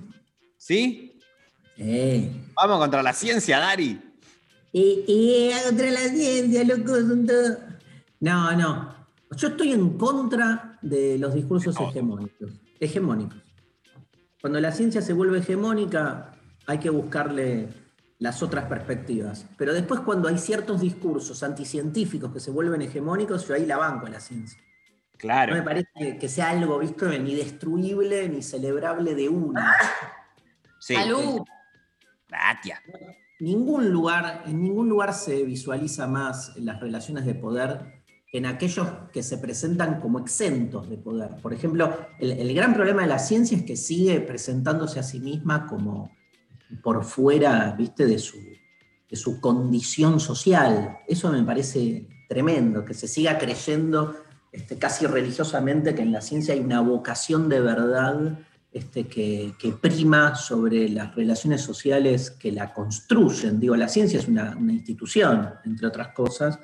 ¿Sí? 0.57 1.19
Eh. 1.77 2.31
Vamos 2.55 2.79
contra 2.79 3.03
la 3.03 3.13
ciencia, 3.13 3.59
Dari. 3.59 4.01
Y, 4.71 5.03
y 5.07 5.51
contra 5.67 5.91
la 5.91 6.07
ciencia, 6.09 6.63
loco, 6.63 6.95
son 6.95 7.27
todos. 7.27 7.57
No, 8.21 8.51
no. 8.53 8.95
Yo 9.37 9.49
estoy 9.49 9.73
en 9.73 9.99
contra 9.99 10.79
de 10.81 11.19
los 11.19 11.35
discursos 11.35 11.75
hegemónicos. 11.79 12.49
Hegemónicos. 12.79 13.42
Cuando 14.43 14.59
la 14.59 14.73
ciencia 14.73 15.01
se 15.01 15.13
vuelve 15.13 15.39
hegemónica, 15.39 16.31
hay 16.67 16.77
que 16.77 16.89
buscarle 16.89 17.69
las 18.19 18.43
otras 18.43 18.65
perspectivas. 18.65 19.45
Pero 19.57 19.73
después, 19.73 20.01
cuando 20.01 20.27
hay 20.27 20.37
ciertos 20.37 20.81
discursos 20.81 21.43
anticientíficos 21.43 22.33
que 22.33 22.41
se 22.41 22.51
vuelven 22.51 22.81
hegemónicos, 22.81 23.47
yo 23.47 23.55
ahí 23.55 23.65
la 23.65 23.77
banco 23.77 24.07
a 24.07 24.09
la 24.09 24.19
ciencia. 24.19 24.61
Claro. 25.17 25.53
No 25.53 25.59
me 25.59 25.63
parece 25.63 26.17
que- 26.19 26.27
sea 26.27 26.49
algo, 26.49 26.77
visto, 26.77 27.07
ni 27.07 27.35
destruible 27.35 28.27
ni 28.27 28.41
celebrable 28.43 29.15
de 29.15 29.29
una. 29.29 29.77
Sí. 30.77 30.93
Salud. 30.95 31.39
Gracias. 32.27 32.81
Ningún 33.39 33.91
lugar, 33.91 34.43
en 34.45 34.61
ningún 34.61 34.89
lugar 34.89 35.13
se 35.13 35.41
visualiza 35.43 36.05
más 36.05 36.51
las 36.57 36.81
relaciones 36.81 37.25
de 37.25 37.35
poder 37.35 38.02
en 38.33 38.47
aquellos 38.47 38.87
que 39.13 39.21
se 39.21 39.37
presentan 39.37 40.01
como 40.01 40.17
exentos 40.17 40.89
de 40.89 40.97
poder. 40.97 41.35
Por 41.39 41.53
ejemplo, 41.53 41.95
el, 42.19 42.53
gran 42.55 42.73
problema 42.73 43.03
de 43.03 43.07
la 43.07 43.19
ciencia 43.19 43.55
es 43.55 43.63
que 43.63 43.77
sigue 43.77 44.19
presentándose 44.21 44.99
a 44.99 45.03
sí 45.03 45.19
misma 45.19 45.67
como 45.67 46.11
por 46.81 47.03
fuera, 47.03 47.75
viste, 47.77 48.07
de 48.07 48.17
su, 48.17 48.39
de 49.07 49.15
su 49.15 49.39
condición 49.39 50.19
social. 50.19 50.97
Eso 51.07 51.31
me 51.31 51.43
parece 51.43 52.07
tremendo, 52.27 52.83
que 52.83 52.95
se 52.95 53.07
siga 53.07 53.37
creyendo 53.37 54.15
este, 54.51 54.79
casi 54.79 55.05
religiosamente 55.05 55.93
que 55.93 56.01
en 56.01 56.11
la 56.11 56.21
ciencia 56.21 56.55
hay 56.55 56.59
una 56.59 56.81
vocación 56.81 57.47
de 57.49 57.59
verdad 57.59 58.39
este, 58.71 59.05
que, 59.05 59.53
que 59.59 59.73
prima 59.73 60.33
sobre 60.33 60.89
las 60.89 61.13
relaciones 61.13 61.61
sociales 61.61 62.31
que 62.31 62.51
la 62.51 62.73
construyen. 62.73 63.59
Digo, 63.59 63.75
la 63.75 63.87
ciencia 63.87 64.17
es 64.17 64.27
una 64.27 64.57
institución, 64.73 65.51
entre 65.65 65.85
otras 65.85 66.07
cosas, 66.15 66.57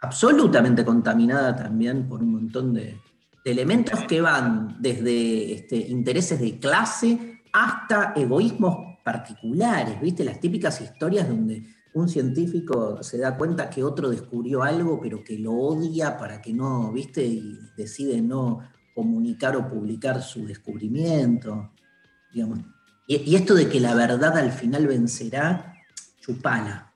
absolutamente 0.00 0.84
contaminada 0.84 1.54
también 1.54 2.08
por 2.08 2.22
un 2.22 2.32
montón 2.32 2.74
de, 2.74 3.00
elementos 3.44 4.00
que 4.06 4.20
van 4.20 4.76
desde 4.80 5.52
este, 5.54 5.76
intereses 5.76 6.40
de 6.40 6.58
clase 6.58 7.40
hasta 7.52 8.12
egoísmos 8.14 8.98
particulares, 9.02 10.00
¿viste? 10.00 10.24
Las 10.24 10.40
típicas 10.40 10.80
historias 10.80 11.28
donde 11.28 11.64
un 11.94 12.08
científico 12.08 13.02
se 13.02 13.18
da 13.18 13.36
cuenta 13.36 13.68
que 13.68 13.82
otro 13.82 14.10
descubrió 14.10 14.62
algo, 14.62 15.00
pero 15.00 15.24
que 15.24 15.38
lo 15.38 15.52
odia 15.52 16.16
para 16.16 16.40
que 16.40 16.52
no, 16.52 16.92
¿viste? 16.92 17.24
Y 17.24 17.58
decide 17.76 18.20
no 18.20 18.60
comunicar 18.94 19.56
o 19.56 19.68
publicar 19.68 20.22
su 20.22 20.46
descubrimiento. 20.46 21.72
Y, 23.06 23.34
esto 23.34 23.54
de 23.54 23.68
que 23.68 23.80
la 23.80 23.94
verdad 23.94 24.36
al 24.38 24.52
final 24.52 24.86
vencerá, 24.86 25.74
chupala. 26.20 26.92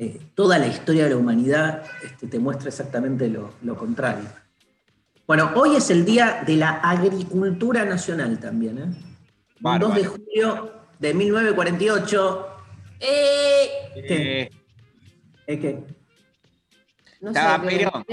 Eh, 0.00 0.20
toda 0.36 0.58
la 0.58 0.68
historia 0.68 1.04
de 1.04 1.10
la 1.10 1.16
humanidad 1.16 1.82
este, 2.04 2.28
te 2.28 2.38
muestra 2.38 2.68
exactamente 2.68 3.28
lo, 3.28 3.54
lo 3.62 3.76
contrario. 3.76 4.24
Bueno, 5.26 5.50
hoy 5.56 5.74
es 5.76 5.90
el 5.90 6.04
Día 6.04 6.44
de 6.46 6.56
la 6.56 6.70
Agricultura 6.80 7.84
Nacional 7.84 8.38
también, 8.38 8.78
¿eh? 8.78 8.84
Un 9.60 9.78
2 9.80 9.94
de 9.96 10.04
julio 10.04 10.72
de 11.00 11.14
1948. 11.14 12.46
Eh, 13.00 13.68
Eh, 13.96 14.50
Es 15.46 15.60
que 15.60 15.84
No 17.20 17.30
Estaba 17.30 17.68
sé, 17.68 17.76
Perón. 17.76 18.04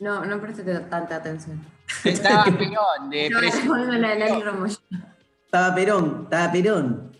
No, 0.00 0.24
no 0.24 0.40
presté 0.40 0.62
tanta 0.80 1.16
atención. 1.16 1.62
Estaba 2.02 2.44
Perón 2.58 3.10
de 3.10 3.26
Estaba 3.26 3.84
la 3.98 4.40
Romoyo. 4.44 4.78
estaba 5.44 5.74
Perón, 5.74 6.20
estaba 6.24 6.50
Perón. 6.52 7.12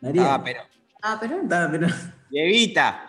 María. 0.00 0.22
Estaba 0.22 0.44
Perón. 0.44 0.66
Ah, 1.02 1.18
Perón. 1.20 1.40
Estaba 1.44 1.70
Perón. 1.70 1.92
Evita. 2.32 3.08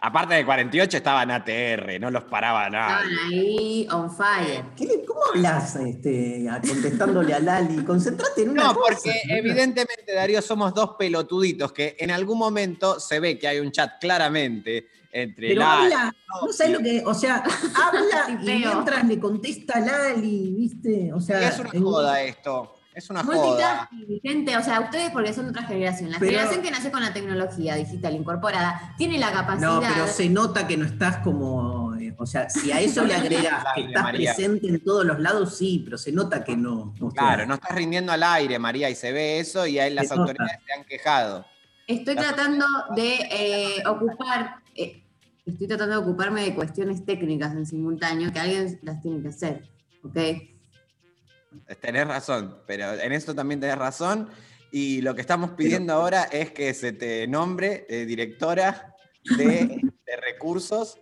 Aparte 0.00 0.34
de 0.34 0.44
48 0.44 0.96
estaban 0.98 1.28
ATR, 1.32 1.98
no 2.00 2.08
los 2.12 2.22
paraba 2.24 2.70
nada. 2.70 3.02
Estaban 3.02 3.32
ahí 3.32 3.88
on 3.90 4.08
fire. 4.16 4.64
¿Qué 4.76 4.86
le- 4.86 5.04
¿Cómo 5.04 5.20
hablas 5.34 5.74
este, 5.74 6.46
contestándole 6.68 7.34
a 7.34 7.40
Lali? 7.40 7.84
Concentrate 7.84 8.42
en 8.42 8.50
una 8.50 8.62
No, 8.62 8.74
cosa. 8.74 8.90
porque 8.94 9.12
evidentemente, 9.28 10.14
Darío, 10.14 10.40
somos 10.40 10.72
dos 10.72 10.94
pelotuditos 10.96 11.72
que 11.72 11.96
en 11.98 12.12
algún 12.12 12.38
momento 12.38 13.00
se 13.00 13.18
ve 13.18 13.36
que 13.40 13.48
hay 13.48 13.58
un 13.58 13.72
chat 13.72 13.98
claramente 14.00 14.86
entre 15.10 15.48
Pero 15.48 15.62
Lali. 15.62 15.92
habla, 15.92 16.14
no 16.46 16.52
sabes 16.52 16.72
lo 16.74 16.78
que, 16.78 17.02
o 17.04 17.12
sea, 17.14 17.42
habla 17.74 18.40
y 18.40 18.44
mientras 18.44 19.04
le 19.04 19.18
contesta 19.18 19.78
a 19.78 19.80
Lali, 19.80 20.54
¿viste? 20.56 21.12
O 21.12 21.20
sea, 21.20 21.48
es 21.48 21.58
una 21.58 21.70
en- 21.72 21.82
joda 21.82 22.22
esto. 22.22 22.77
Es 22.98 23.08
una 23.10 23.22
joda. 23.22 23.88
Gente, 24.24 24.56
o 24.56 24.62
sea, 24.62 24.80
ustedes 24.80 25.10
porque 25.12 25.32
son 25.32 25.48
otra 25.48 25.62
generación. 25.62 26.10
La 26.10 26.18
Pero- 26.18 26.32
generación 26.32 26.62
que 26.62 26.70
nació 26.72 26.90
con 26.90 27.00
la 27.00 27.12
tecnología 27.12 27.76
digital 27.76 28.14
incorporada 28.16 28.94
tiene 28.98 29.18
la 29.18 29.30
capacidad. 29.30 29.74
No, 29.74 29.80
pero 29.80 30.06
se 30.08 30.28
nota 30.28 30.66
que 30.66 30.76
no 30.76 30.84
estás 30.84 31.18
como, 31.18 31.94
eh, 31.94 32.12
o 32.18 32.26
sea, 32.26 32.50
si 32.50 32.72
a 32.72 32.80
eso 32.80 33.04
le 33.04 33.14
agregas 33.14 33.64
que 33.76 33.82
estás 33.82 34.02
María. 34.02 34.34
presente 34.34 34.66
en 34.68 34.82
todos 34.82 35.04
los 35.04 35.20
lados, 35.20 35.56
sí, 35.56 35.82
pero 35.84 35.96
se 35.96 36.10
nota 36.10 36.42
que 36.42 36.56
no. 36.56 36.92
no 36.98 37.08
Claro, 37.10 37.46
no 37.46 37.54
estás 37.54 37.76
rindiendo 37.76 38.10
al 38.10 38.22
aire, 38.24 38.58
María, 38.58 38.90
y 38.90 38.96
se 38.96 39.12
ve 39.12 39.38
eso 39.38 39.64
y 39.64 39.78
ahí 39.78 39.94
las 39.94 40.08
Se 40.08 40.16
nota. 40.16 40.32
autoridades 40.32 40.58
se 40.66 40.72
han 40.72 40.84
quejado. 40.84 41.46
Estoy 41.86 42.16
tratando 42.16 42.66
de 42.96 43.14
eh, 43.30 43.82
ocupar, 43.86 44.56
eh, 44.74 45.04
estoy 45.46 45.68
tratando 45.68 45.94
de 46.00 46.02
ocuparme 46.02 46.42
de 46.42 46.52
cuestiones 46.56 47.04
técnicas 47.06 47.52
en 47.52 47.64
simultáneo 47.64 48.32
que 48.32 48.40
alguien 48.40 48.78
las 48.82 49.00
tiene 49.00 49.22
que 49.22 49.28
hacer, 49.28 49.62
¿ok? 50.02 50.18
Tenés 51.80 52.06
razón, 52.06 52.62
pero 52.66 52.92
en 52.94 53.12
esto 53.12 53.34
también 53.34 53.60
tenés 53.60 53.78
razón. 53.78 54.28
Y 54.70 55.00
lo 55.00 55.14
que 55.14 55.20
estamos 55.22 55.52
pidiendo 55.52 55.92
ahora 55.94 56.24
es 56.24 56.50
que 56.52 56.74
se 56.74 56.92
te 56.92 57.26
nombre 57.26 57.86
eh, 57.88 58.04
directora 58.04 58.94
de, 59.36 59.80
de 60.06 60.16
recursos, 60.16 60.98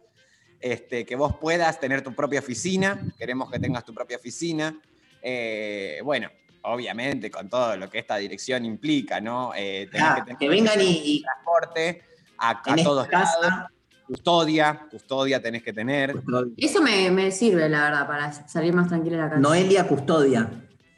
este, 0.60 1.04
que 1.04 1.16
vos 1.16 1.36
puedas 1.40 1.78
tener 1.80 2.02
tu 2.02 2.14
propia 2.14 2.40
oficina. 2.40 3.00
Queremos 3.18 3.50
que 3.50 3.58
tengas 3.58 3.84
tu 3.84 3.92
propia 3.92 4.16
oficina. 4.18 4.80
Eh, 5.20 6.00
bueno, 6.04 6.30
obviamente 6.62 7.30
con 7.30 7.48
todo 7.48 7.76
lo 7.76 7.90
que 7.90 7.98
esta 7.98 8.16
dirección 8.16 8.64
implica, 8.64 9.20
¿no? 9.20 9.52
Eh, 9.56 9.88
tenés 9.90 10.06
Ah, 10.08 10.14
que 10.16 10.22
tener 10.22 10.38
que 10.38 10.48
vengan 10.48 10.80
y- 10.80 11.22
transporte 11.22 12.02
a, 12.38 12.50
a 12.50 12.62
En 12.66 12.78
esta 12.78 12.84
todos 12.88 13.08
casa- 13.08 13.40
lados. 13.40 13.70
Custodia, 14.06 14.86
custodia 14.90 15.40
tenés 15.42 15.62
que 15.62 15.72
tener. 15.72 16.14
Eso 16.56 16.80
me, 16.82 17.10
me 17.10 17.30
sirve, 17.30 17.68
la 17.68 17.84
verdad, 17.84 18.06
para 18.06 18.32
salir 18.32 18.72
más 18.72 18.88
tranquila 18.88 19.16
de 19.16 19.22
la 19.22 19.28
casa. 19.30 19.40
Noelia 19.40 19.86
Custodia. 19.86 20.48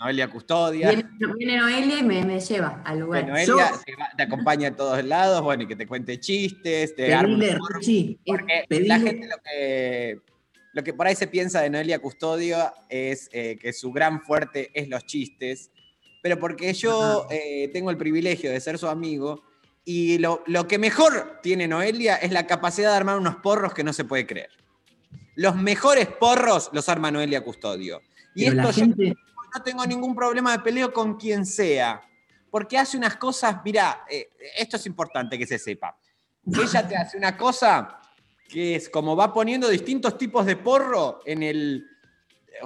Noelia 0.01 0.29
Custodia. 0.31 0.89
Viene, 0.91 1.09
viene 1.37 1.57
Noelia 1.57 1.99
y 1.99 2.03
me, 2.05 2.25
me 2.25 2.39
lleva 2.39 2.83
al 2.85 3.01
lugar. 3.01 3.23
Bueno, 3.25 3.37
Elia 3.37 3.73
te, 3.85 3.95
te 4.17 4.23
acompaña 4.23 4.69
a 4.69 4.77
todos 4.77 5.03
lados, 5.05 5.43
bueno, 5.43 5.65
y 5.65 5.67
que 5.67 5.75
te 5.77 5.87
cuente 5.87 6.21
chistes, 6.21 6.95
te 6.95 7.07
Pedile, 7.07 7.59
Porque 8.25 8.65
pedile- 8.69 8.87
la 8.89 8.99
gente 9.01 9.27
lo 9.27 9.37
que, 9.43 10.21
lo 10.75 10.85
que 10.85 10.93
por 10.95 11.07
ahí 11.07 11.17
se 11.17 11.27
piensa 11.27 11.63
de 11.63 11.71
Noelia 11.71 11.99
Custodio 11.99 12.59
es 12.89 13.29
eh, 13.33 13.59
que 13.61 13.73
su 13.73 13.91
gran 13.91 14.21
fuerte 14.23 14.71
es 14.73 14.89
los 14.89 15.05
chistes, 15.05 15.73
pero 16.23 16.39
porque 16.39 16.73
yo 16.75 17.27
eh, 17.31 17.69
tengo 17.73 17.91
el 17.91 17.97
privilegio 17.97 18.51
de 18.53 18.61
ser 18.61 18.79
su 18.79 18.87
amigo 18.87 19.43
y 19.91 20.19
lo, 20.19 20.43
lo 20.47 20.69
que 20.69 20.77
mejor 20.77 21.41
tiene 21.43 21.67
Noelia 21.67 22.17
es 22.17 22.31
la 22.31 22.47
capacidad 22.47 22.91
de 22.91 22.97
armar 22.99 23.17
unos 23.17 23.37
porros 23.37 23.73
que 23.73 23.83
no 23.83 23.95
se 23.95 24.05
puede 24.05 24.27
creer. 24.27 24.51
Los 25.35 25.57
mejores 25.57 26.09
porros 26.09 26.69
los 26.75 26.91
arma 26.91 27.11
Noelia 27.11 27.43
Custodio. 27.43 28.03
Y 28.35 28.51
Pero 28.51 28.69
esto 28.69 28.73
yo 28.73 28.85
gente- 28.85 29.15
no 29.55 29.63
tengo 29.63 29.87
ningún 29.87 30.15
problema 30.15 30.53
de 30.53 30.59
peleo 30.59 30.93
con 30.93 31.17
quien 31.17 31.47
sea. 31.47 32.03
Porque 32.51 32.77
hace 32.77 32.99
unas 32.99 33.17
cosas, 33.17 33.57
mira, 33.65 34.05
esto 34.59 34.77
es 34.77 34.85
importante 34.85 35.39
que 35.39 35.47
se 35.47 35.59
sepa. 35.59 35.99
Ella 36.47 36.87
te 36.87 36.95
hace 36.95 37.17
una 37.17 37.35
cosa 37.35 37.99
que 38.47 38.77
es 38.77 38.91
como 38.91 39.17
va 39.17 39.33
poniendo 39.33 39.69
distintos 39.71 40.19
tipos 40.19 40.45
de 40.45 40.57
porro 40.57 41.21
en 41.25 41.43
el. 41.43 41.87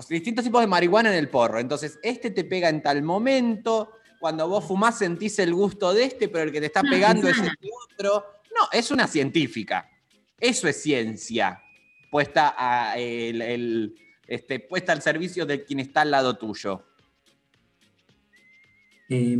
distintos 0.09 0.44
tipos 0.44 0.61
de 0.61 0.66
marihuana 0.66 1.11
en 1.12 1.19
el 1.19 1.28
porro. 1.28 1.61
Entonces, 1.61 2.01
este 2.03 2.31
te 2.32 2.43
pega 2.43 2.69
en 2.69 2.82
tal 2.82 3.01
momento. 3.05 3.93
Cuando 4.23 4.47
vos 4.49 4.65
fumás 4.65 4.99
sentís 4.99 5.36
el 5.40 5.53
gusto 5.53 5.93
de 5.93 6.05
este, 6.05 6.28
pero 6.28 6.44
el 6.44 6.53
que 6.53 6.61
te 6.61 6.66
está 6.66 6.81
pegando 6.82 7.28
es 7.28 7.36
el 7.40 7.51
otro. 7.90 8.24
No, 8.55 8.69
es 8.73 8.93
una 8.93 9.09
científica. 9.09 9.90
Eso 10.39 10.69
es 10.69 10.81
ciencia. 10.81 11.61
Puesta, 12.09 12.55
a, 12.57 12.97
el- 12.99 13.43
el- 13.43 13.94
este, 14.28 14.61
puesta 14.61 14.93
al 14.93 15.03
servicio 15.03 15.44
de 15.44 15.65
quien 15.65 15.81
está 15.81 16.03
al 16.03 16.12
lado 16.12 16.36
tuyo. 16.39 16.85
Eh, 19.09 19.36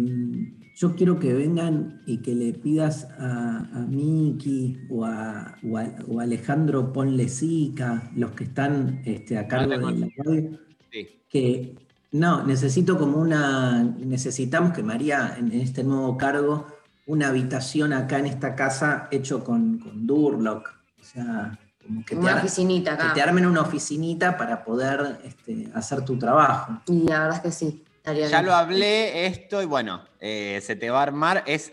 yo 0.75 0.97
quiero 0.97 1.19
que 1.21 1.33
vengan 1.33 2.03
y 2.05 2.19
que 2.19 2.35
le 2.35 2.53
pidas 2.53 3.05
a, 3.19 3.59
a 3.73 3.87
Miki 3.89 4.81
o 4.91 5.05
a, 5.05 5.57
o 5.63 5.79
a- 5.79 5.95
o 6.09 6.19
a 6.19 6.25
Alejandro 6.25 6.93
Ponlesica, 6.93 8.11
los 8.17 8.33
que 8.33 8.45
están 8.45 9.01
este, 9.05 9.39
a 9.39 9.47
cargo 9.47 9.71
de 9.71 9.79
la 9.79 10.09
radio, 10.17 10.59
Sí. 10.91 11.09
que 11.29 11.75
no, 12.13 12.43
necesito 12.45 12.99
como 12.99 13.19
una, 13.19 13.83
necesitamos 13.83 14.73
que 14.73 14.83
María 14.83 15.35
en 15.39 15.53
este 15.53 15.83
nuevo 15.83 16.17
cargo, 16.17 16.67
una 17.07 17.29
habitación 17.29 17.93
acá 17.93 18.19
en 18.19 18.27
esta 18.27 18.55
casa 18.55 19.09
hecho 19.11 19.43
con, 19.43 19.79
con 19.79 20.07
Durlock, 20.07 20.69
o 21.01 21.05
sea, 21.05 21.59
como 21.85 22.05
que 22.05 22.15
te, 22.15 22.21
Una 22.21 22.33
ar- 22.33 22.39
oficinita 22.39 22.97
que 22.97 23.09
te 23.15 23.23
armen 23.23 23.45
una 23.47 23.63
oficinita 23.63 24.37
para 24.37 24.63
poder 24.65 25.19
este, 25.25 25.69
hacer 25.75 26.05
tu 26.05 26.19
trabajo. 26.19 26.81
Y 26.87 27.03
la 27.09 27.21
verdad 27.25 27.37
es 27.37 27.41
que 27.43 27.51
sí. 27.51 27.83
estaría 27.97 28.29
Ya 28.29 28.39
bien. 28.39 28.47
lo 28.47 28.55
hablé 28.55 29.27
esto 29.27 29.61
y 29.63 29.67
bueno, 29.67 30.05
eh, 30.21 30.61
se 30.63 30.77
te 30.77 30.91
va 30.91 31.01
a 31.01 31.03
armar. 31.03 31.43
Es, 31.47 31.73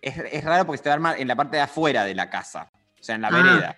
es, 0.00 0.14
es 0.32 0.44
raro 0.44 0.64
porque 0.64 0.78
se 0.78 0.84
te 0.84 0.88
va 0.88 0.94
a 0.94 0.96
armar 0.96 1.20
en 1.20 1.28
la 1.28 1.36
parte 1.36 1.56
de 1.56 1.62
afuera 1.62 2.04
de 2.04 2.14
la 2.14 2.30
casa, 2.30 2.70
o 2.98 3.02
sea, 3.02 3.16
en 3.16 3.22
la 3.22 3.28
Ah. 3.28 3.42
vereda. 3.42 3.76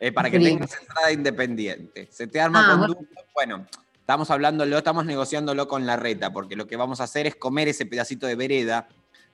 Eh, 0.00 0.12
para 0.12 0.30
que 0.30 0.38
tengas 0.38 0.76
entrada 0.80 1.12
independiente. 1.12 2.08
Se 2.10 2.26
te 2.26 2.40
arma 2.40 2.60
Ah, 2.60 2.70
con 2.70 2.78
bueno. 2.78 2.94
duplo. 2.94 3.20
Bueno, 3.34 3.66
estamos 4.04 4.30
hablándolo, 4.30 4.76
estamos 4.76 5.06
negociándolo 5.06 5.66
con 5.66 5.86
la 5.86 5.96
reta, 5.96 6.30
porque 6.30 6.56
lo 6.56 6.66
que 6.66 6.76
vamos 6.76 7.00
a 7.00 7.04
hacer 7.04 7.26
es 7.26 7.36
comer 7.36 7.68
ese 7.68 7.86
pedacito 7.86 8.26
de 8.26 8.34
vereda, 8.36 8.86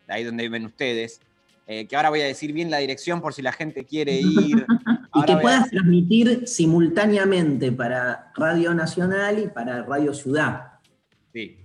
de 0.07 0.15
ahí 0.15 0.23
donde 0.23 0.45
viven 0.45 0.65
ustedes. 0.67 1.21
eh, 1.67 1.87
que 1.87 1.95
ahora 1.97 2.09
voy 2.11 2.21
a 2.21 2.25
decir 2.27 2.53
bien 2.53 2.69
la 2.71 2.79
dirección 2.79 3.21
por 3.21 3.33
si 3.35 3.43
la 3.43 3.53
gente 3.53 3.85
quiere 3.85 4.13
ir. 4.21 4.65
Y 5.15 5.23
que 5.25 5.33
a- 5.33 5.41
puedas 5.41 5.71
transmitir 5.71 6.47
simultáneamente 6.49 7.73
para 7.73 8.31
Radio 8.37 8.73
Nacional 8.75 9.39
y 9.41 9.49
para 9.49 9.83
Radio 9.85 10.15
Ciudad. 10.15 10.73
Sí, 11.33 11.59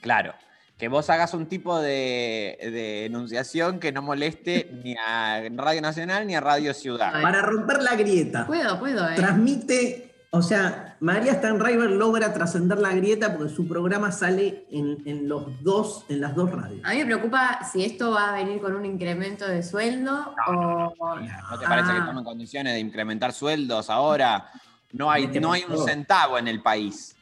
claro. 0.00 0.32
Que 0.78 0.88
vos 0.88 1.08
hagas 1.08 1.32
un 1.34 1.46
tipo 1.46 1.80
de, 1.80 2.58
de 2.60 3.06
enunciación 3.06 3.78
que 3.80 3.92
no 3.92 4.02
moleste 4.02 4.70
ni 4.84 4.94
a 4.94 5.40
Radio 5.56 5.80
Nacional 5.80 6.26
ni 6.26 6.34
a 6.34 6.40
Radio 6.40 6.74
Ciudad. 6.74 7.12
Para 7.22 7.40
romper 7.42 7.82
la 7.82 7.94
grieta. 7.96 8.46
Puedo, 8.46 8.78
puedo, 8.78 9.08
¿eh? 9.08 9.14
Transmite, 9.16 10.05
o 10.30 10.42
sea, 10.42 10.96
María 11.00 11.34
Stanriver 11.34 11.90
logra 11.90 12.32
trascender 12.32 12.78
la 12.78 12.90
grieta 12.94 13.36
porque 13.36 13.52
su 13.54 13.66
programa 13.66 14.12
sale 14.12 14.66
en, 14.70 14.98
en 15.06 15.28
los 15.28 15.62
dos, 15.62 16.04
en 16.08 16.20
las 16.20 16.34
dos 16.34 16.50
radios. 16.50 16.84
A 16.84 16.90
mí 16.90 16.98
me 16.98 17.06
preocupa 17.06 17.60
si 17.70 17.84
esto 17.84 18.10
va 18.10 18.30
a 18.30 18.32
venir 18.32 18.60
con 18.60 18.74
un 18.74 18.84
incremento 18.84 19.46
de 19.46 19.62
sueldo 19.62 20.34
o. 20.48 20.94
¿No 20.98 21.58
te 21.58 21.66
parece 21.66 21.88
que 21.92 21.96
Ah. 21.96 22.00
estamos 22.00 22.18
en 22.18 22.24
condiciones 22.24 22.72
de 22.74 22.80
incrementar 22.80 23.32
sueldos 23.32 23.88
ahora? 23.88 24.50
No 24.92 25.10
hay, 25.10 25.26
Mete 25.26 25.40
no 25.40 25.52
hay 25.52 25.64
un 25.68 25.84
centavo 25.84 26.38
en 26.38 26.48
el 26.48 26.62
país. 26.62 27.14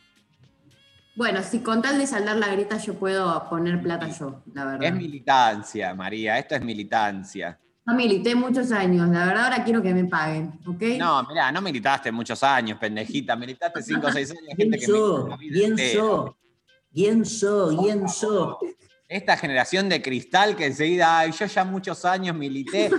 Bueno, 1.17 1.43
si 1.45 1.61
con 1.61 1.81
tal 1.81 1.99
de 1.99 2.07
saldar 2.09 2.37
la 2.37 2.49
grieta 2.49 2.77
yo 2.79 2.95
puedo 2.95 3.49
poner 3.49 3.81
plata 3.81 4.09
yo, 4.09 4.43
la 4.53 4.65
verdad. 4.65 4.83
Es 4.89 4.95
militancia, 4.95 5.95
María, 5.95 6.39
esto 6.39 6.57
es 6.57 6.63
militancia. 6.63 7.59
No 7.87 7.95
milité 7.95 8.35
muchos 8.35 8.73
años, 8.73 9.09
la 9.11 9.27
verdad 9.27 9.45
ahora 9.45 9.63
quiero 9.63 9.83
que 9.83 9.93
me 9.93 10.05
paguen, 10.07 10.59
¿ok? 10.67 10.83
No, 10.99 11.23
mirá, 11.25 11.53
no 11.53 11.61
militaste 11.61 12.11
muchos 12.11 12.43
años, 12.43 12.79
pendejita. 12.79 13.37
Militaste 13.37 13.83
5 13.83 14.07
o 14.07 14.11
6 14.11 14.31
años, 14.31 14.43
¿Quién 14.57 14.57
gente 14.57 14.79
que 14.79 14.87
milita 14.87 15.07
sos? 15.07 15.29
la 15.29 15.37
vida 15.37 15.55
¿Quién 15.55 15.79
sos? 15.93 16.31
¿Quién 16.95 17.25
sos? 17.27 17.83
¿Quién 17.83 18.09
sos? 18.09 18.57
Esta 19.07 19.37
generación 19.37 19.91
de 19.91 20.01
cristal 20.01 20.57
que 20.57 20.65
enseguida, 20.65 21.19
ay, 21.19 21.33
yo 21.33 21.45
ya 21.45 21.65
muchos 21.65 22.05
años 22.07 22.35
milité. 22.35 22.91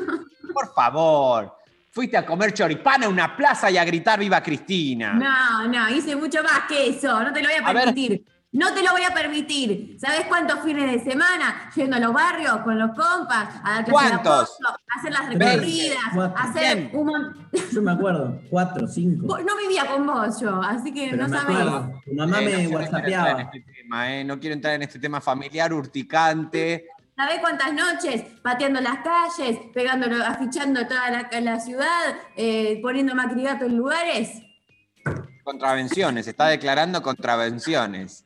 Por 0.54 0.72
favor, 0.74 1.58
fuiste 1.90 2.16
a 2.16 2.26
comer 2.26 2.54
choripán 2.54 3.04
a 3.06 3.10
una 3.10 3.36
plaza 3.36 3.72
y 3.72 3.78
a 3.78 3.84
gritar 3.84 4.20
viva 4.20 4.44
Cristina. 4.44 5.14
No, 5.14 5.68
no, 5.68 5.90
hice 5.90 6.16
mucho 6.16 6.44
más 6.44 6.68
que 6.70 6.90
eso, 6.90 7.24
no 7.24 7.34
te 7.34 7.42
lo 7.42 7.50
voy 7.50 7.58
a 7.58 7.68
A 7.68 7.74
ver. 7.74 8.22
No 8.56 8.74
te 8.74 8.82
lo 8.82 8.92
voy 8.92 9.04
a 9.04 9.14
permitir. 9.14 9.98
¿Sabes 10.00 10.28
cuántos 10.30 10.62
fines 10.62 10.90
de 10.90 11.12
semana 11.12 11.70
yendo 11.76 11.98
a 11.98 12.00
los 12.00 12.14
barrios 12.14 12.58
con 12.60 12.80
los 12.80 12.92
compas 12.92 13.50
a 13.62 13.74
dar 13.82 13.86
clases 13.86 14.10
de 14.12 14.16
apoyo, 14.16 14.48
a 14.70 15.00
hacer 15.00 15.12
las 15.12 15.28
recorridas, 15.28 15.98
cuatro. 16.14 16.42
hacer 16.42 16.76
Bien. 16.78 16.90
un 16.94 17.50
Yo 17.74 17.82
me 17.82 17.92
acuerdo, 17.92 18.42
cuatro, 18.50 18.88
cinco. 18.88 19.38
No 19.40 19.58
vivía 19.58 19.86
con 19.86 20.08
vos 20.08 20.40
yo, 20.40 20.62
así 20.64 20.94
que 20.94 21.10
Pero 21.12 21.28
no 21.28 21.38
sabés. 21.38 21.58
Tu 21.58 21.64
mamá 21.66 22.02
Eh, 22.06 22.14
no 22.16 22.28
me 22.28 22.64
en 22.64 22.74
whatsappeaba. 22.74 23.42
este 23.42 23.60
tema, 23.60 24.16
eh, 24.16 24.24
no 24.24 24.40
quiero 24.40 24.54
entrar 24.56 24.74
en 24.76 24.84
este 24.84 25.00
tema 25.00 25.20
familiar 25.20 25.74
urticante 25.74 26.88
¿Sabés 27.18 27.40
cuántas 27.40 27.74
noches? 27.74 28.24
Pateando 28.42 28.80
las 28.80 29.00
calles, 29.00 29.58
pegándolo, 29.74 30.24
afichando 30.24 30.88
toda 30.88 31.10
la, 31.10 31.30
la 31.42 31.60
ciudad, 31.60 32.16
eh, 32.38 32.80
poniendo 32.82 33.16
macrigato 33.16 33.66
en 33.66 33.76
lugares. 33.78 34.42
Contravenciones, 35.44 36.28
está 36.28 36.48
declarando 36.48 37.02
contravenciones. 37.02 38.25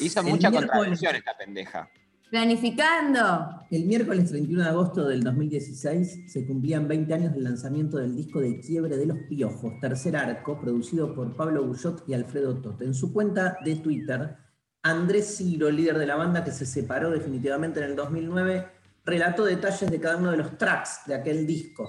Hizo 0.00 0.20
El 0.20 0.26
mucha 0.26 0.48
esta 0.48 1.36
pendeja. 1.36 1.88
Planificando. 2.30 3.62
El 3.70 3.84
miércoles 3.84 4.30
31 4.30 4.64
de 4.64 4.68
agosto 4.68 5.06
del 5.06 5.22
2016 5.22 6.32
se 6.32 6.44
cumplían 6.44 6.88
20 6.88 7.14
años 7.14 7.32
del 7.32 7.44
lanzamiento 7.44 7.98
del 7.98 8.16
disco 8.16 8.40
de 8.40 8.58
Quiebre 8.58 8.96
de 8.96 9.06
los 9.06 9.18
Piojos, 9.28 9.74
tercer 9.80 10.16
arco, 10.16 10.60
producido 10.60 11.14
por 11.14 11.36
Pablo 11.36 11.64
Bullot 11.64 12.02
y 12.08 12.14
Alfredo 12.14 12.60
Tote. 12.60 12.84
En 12.84 12.94
su 12.94 13.12
cuenta 13.12 13.58
de 13.64 13.76
Twitter, 13.76 14.36
Andrés 14.82 15.36
Ciro, 15.36 15.70
líder 15.70 15.98
de 15.98 16.06
la 16.06 16.16
banda 16.16 16.42
que 16.42 16.50
se 16.50 16.66
separó 16.66 17.10
definitivamente 17.10 17.78
en 17.78 17.90
el 17.90 17.96
2009, 17.96 18.66
relató 19.04 19.44
detalles 19.44 19.88
de 19.88 20.00
cada 20.00 20.16
uno 20.16 20.32
de 20.32 20.36
los 20.38 20.58
tracks 20.58 21.02
de 21.06 21.14
aquel 21.14 21.46
disco. 21.46 21.88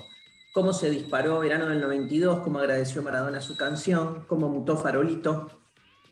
Cómo 0.53 0.71
se 0.71 0.91
disparó 0.91 1.39
Verano 1.39 1.65
del 1.65 1.81
92, 1.81 2.41
cómo 2.41 2.59
agradeció 2.59 3.01
Maradona 3.01 3.41
su 3.41 3.57
canción, 3.57 4.25
cómo 4.27 4.49
mutó 4.49 4.77
Farolito, 4.77 5.49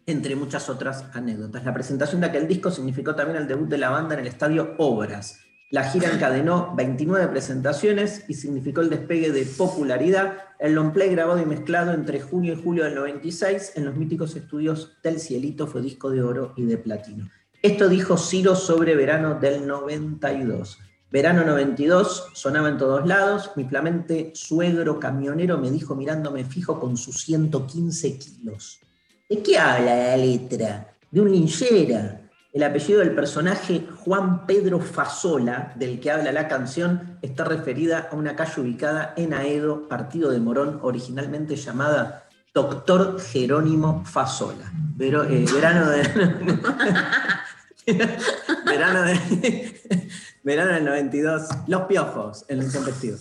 entre 0.05 0.35
muchas 0.35 0.69
otras 0.69 1.05
anécdotas. 1.13 1.65
La 1.65 1.73
presentación 1.73 2.21
de 2.21 2.27
aquel 2.27 2.47
disco 2.47 2.71
significó 2.71 3.15
también 3.15 3.37
el 3.37 3.47
debut 3.47 3.67
de 3.67 3.77
la 3.77 3.89
banda 3.89 4.13
en 4.13 4.21
el 4.21 4.27
estadio 4.27 4.75
Obras. 4.77 5.39
La 5.71 5.83
gira 5.83 6.11
encadenó 6.11 6.73
29 6.75 7.27
presentaciones 7.27 8.23
y 8.27 8.35
significó 8.35 8.81
el 8.81 8.89
despegue 8.89 9.31
de 9.31 9.45
popularidad. 9.45 10.37
El 10.59 10.73
long 10.73 10.93
play 10.93 11.09
grabado 11.09 11.41
y 11.41 11.45
mezclado 11.45 11.91
entre 11.91 12.21
junio 12.21 12.53
y 12.53 12.61
julio 12.61 12.83
del 12.83 12.95
96 12.95 13.73
en 13.75 13.85
los 13.85 13.95
míticos 13.95 14.35
estudios 14.35 14.97
del 15.01 15.19
Cielito 15.19 15.65
fue 15.65 15.81
disco 15.81 16.11
de 16.11 16.21
oro 16.21 16.53
y 16.55 16.65
de 16.65 16.77
platino. 16.77 17.29
Esto 17.63 17.89
dijo 17.89 18.15
Ciro 18.15 18.55
sobre 18.55 18.95
verano 18.95 19.39
del 19.39 19.65
92. 19.65 20.77
Verano 21.11 21.43
92 21.43 22.29
sonaba 22.33 22.69
en 22.69 22.77
todos 22.77 23.07
lados. 23.07 23.51
Mi 23.55 23.63
flamente 23.63 24.31
suegro 24.35 24.99
camionero 24.99 25.57
me 25.57 25.71
dijo 25.71 25.95
mirándome 25.95 26.45
fijo 26.45 26.79
con 26.79 26.95
sus 26.95 27.21
115 27.23 28.19
kilos. 28.19 28.84
¿De 29.27 29.41
qué 29.41 29.57
habla 29.57 29.95
la 29.95 30.17
letra? 30.17 30.93
De 31.09 31.19
un 31.19 31.31
linchera. 31.31 32.21
El 32.53 32.61
apellido 32.61 32.99
del 32.99 33.15
personaje 33.15 33.87
Juan 34.03 34.45
Pedro 34.45 34.79
Fasola, 34.79 35.73
del 35.75 35.99
que 35.99 36.11
habla 36.11 36.31
la 36.31 36.47
canción, 36.47 37.17
está 37.23 37.43
referida 37.43 38.09
a 38.11 38.15
una 38.15 38.35
calle 38.35 38.61
ubicada 38.61 39.15
en 39.17 39.33
Aedo, 39.33 39.87
partido 39.87 40.29
de 40.29 40.39
Morón, 40.39 40.79
originalmente 40.83 41.55
llamada 41.55 42.27
Doctor 42.53 43.19
Jerónimo 43.19 44.05
Fasola. 44.05 44.71
Eh, 44.99 45.45
verano 45.51 45.89
de. 45.89 46.03
verano 48.65 49.01
de. 49.01 50.11
verano 50.43 50.71
del 50.71 50.85
92. 50.85 51.47
Los 51.67 51.81
piojos, 51.87 52.45
el 52.47 52.61
intempestivo. 52.61 53.17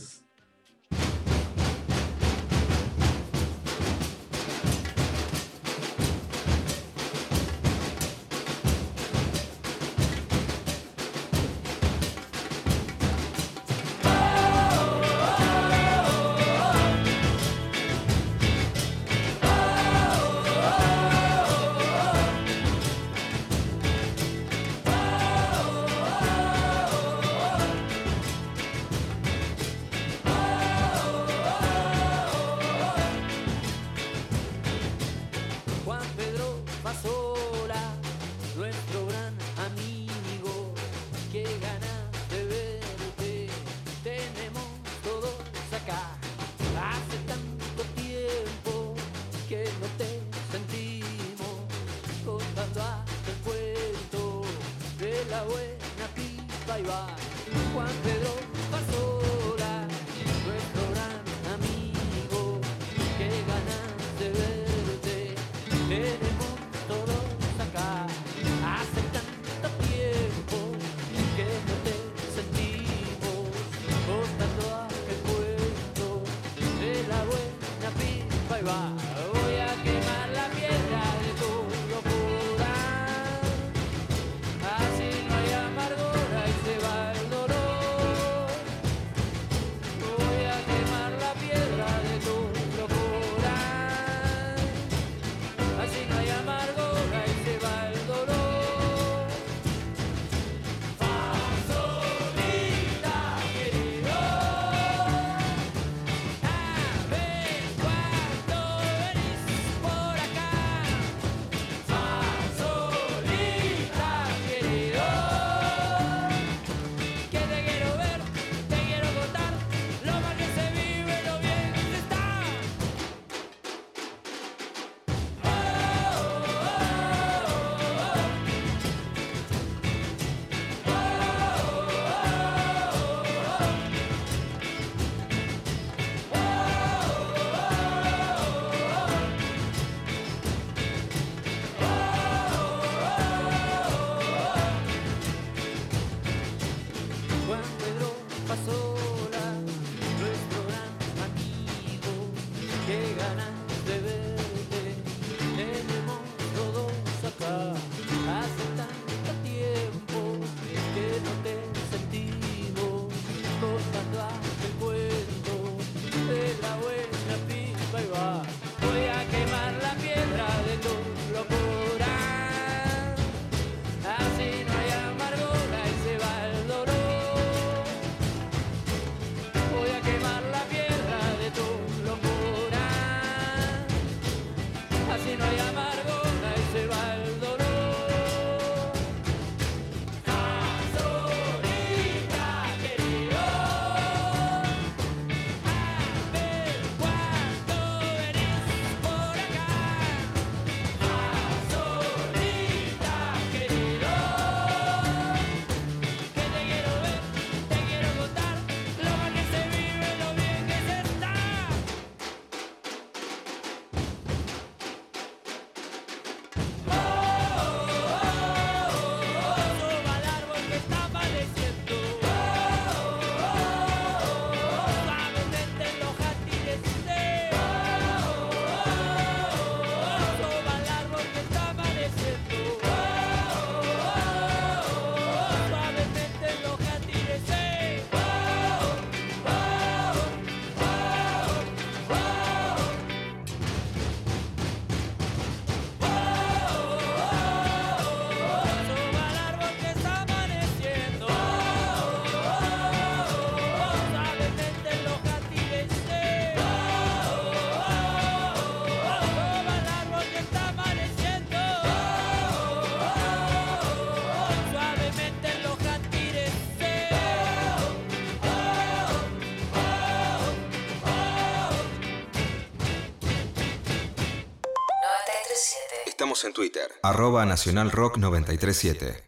Estamos 276.35 276.47
en 276.47 276.53
Twitter, 276.53 276.93
arroba 277.05 277.47
Nacional 277.47 277.93
Rock 277.93 278.19
937. 278.19 279.23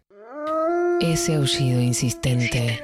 Ese 1.01 1.37
aullido 1.37 1.81
insistente. 1.81 2.83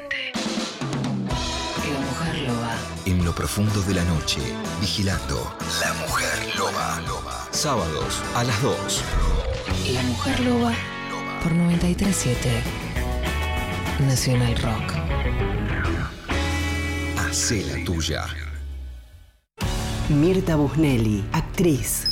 La 1.91 1.99
mujer 1.99 2.43
loba. 2.47 2.77
En 3.05 3.25
lo 3.25 3.35
profundo 3.35 3.83
de 3.83 3.95
la 3.95 4.05
noche, 4.05 4.41
vigilando 4.81 5.57
La 5.81 5.93
Mujer 5.95 6.55
Loba. 6.57 7.03
Sábados 7.51 8.23
a 8.37 8.45
las 8.45 8.63
2. 8.63 9.05
La 9.93 10.03
mujer 10.03 10.39
loba 10.39 10.73
por 11.43 11.51
937. 11.51 12.63
Nacional 14.07 14.57
Rock. 14.59 14.93
Hacé 17.19 17.65
la 17.65 17.85
tuya. 17.85 18.27
Mirta 20.11 20.55
Busnelli, 20.55 21.25
actriz. 21.33 22.12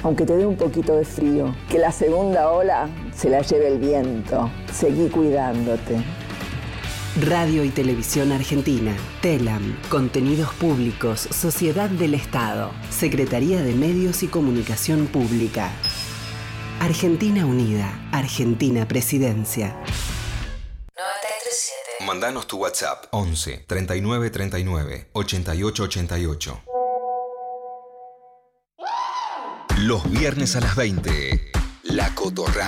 aunque 0.03 0.25
te 0.25 0.35
dé 0.35 0.45
un 0.45 0.57
poquito 0.57 0.95
de 0.95 1.05
frío. 1.05 1.55
Que 1.69 1.79
la 1.79 1.91
segunda 1.91 2.51
ola 2.51 2.89
se 3.13 3.29
la 3.29 3.41
lleve 3.41 3.67
el 3.67 3.79
viento. 3.79 4.49
Seguí 4.71 5.09
cuidándote. 5.09 6.03
Radio 7.19 7.63
y 7.63 7.69
Televisión 7.69 8.31
Argentina. 8.31 8.95
TELAM. 9.21 9.77
Contenidos 9.89 10.53
Públicos. 10.53 11.19
Sociedad 11.19 11.89
del 11.89 12.13
Estado. 12.13 12.71
Secretaría 12.89 13.61
de 13.61 13.73
Medios 13.73 14.23
y 14.23 14.27
Comunicación 14.27 15.07
Pública. 15.07 15.71
Argentina 16.79 17.45
Unida. 17.45 18.09
Argentina 18.11 18.87
Presidencia. 18.87 19.75
Mandanos 22.05 22.47
tu 22.47 22.57
WhatsApp 22.57 23.05
11 23.11 23.65
39 23.67 24.29
39 24.31 25.09
88 25.13 25.83
88. 25.83 26.70
Los 29.81 30.07
viernes 30.11 30.55
a 30.55 30.59
las 30.59 30.75
20. 30.75 31.51
La 31.85 32.13
Cotorra. 32.13 32.67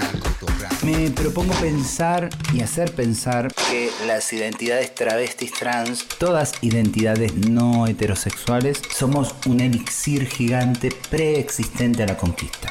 Me 0.81 1.11
propongo 1.11 1.53
pensar 1.61 2.27
y 2.52 2.61
hacer 2.61 2.91
pensar 2.95 3.53
que 3.69 3.91
las 4.07 4.34
identidades 4.34 4.95
travestis 4.95 5.53
trans, 5.53 6.07
todas 6.18 6.53
identidades 6.61 7.35
no 7.35 7.85
heterosexuales, 7.85 8.81
somos 8.91 9.35
un 9.45 9.60
elixir 9.60 10.26
gigante 10.26 10.91
preexistente 11.11 12.02
a 12.02 12.07
la 12.07 12.18
conquista. 12.18 12.69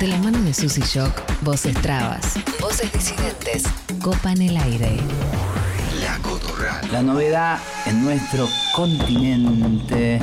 De 0.00 0.08
la 0.08 0.18
mano 0.18 0.42
de 0.42 0.52
Susy 0.52 0.82
Shock, 0.82 1.22
voces 1.42 1.74
trabas, 1.80 2.40
voces 2.60 2.92
disidentes, 2.92 3.62
copan 4.02 4.42
el 4.42 4.56
aire. 4.56 4.96
La 6.02 6.18
Cotorra. 6.18 6.80
La 6.90 7.02
novedad 7.02 7.60
en 7.86 8.02
nuestro 8.02 8.48
continente 8.74 10.18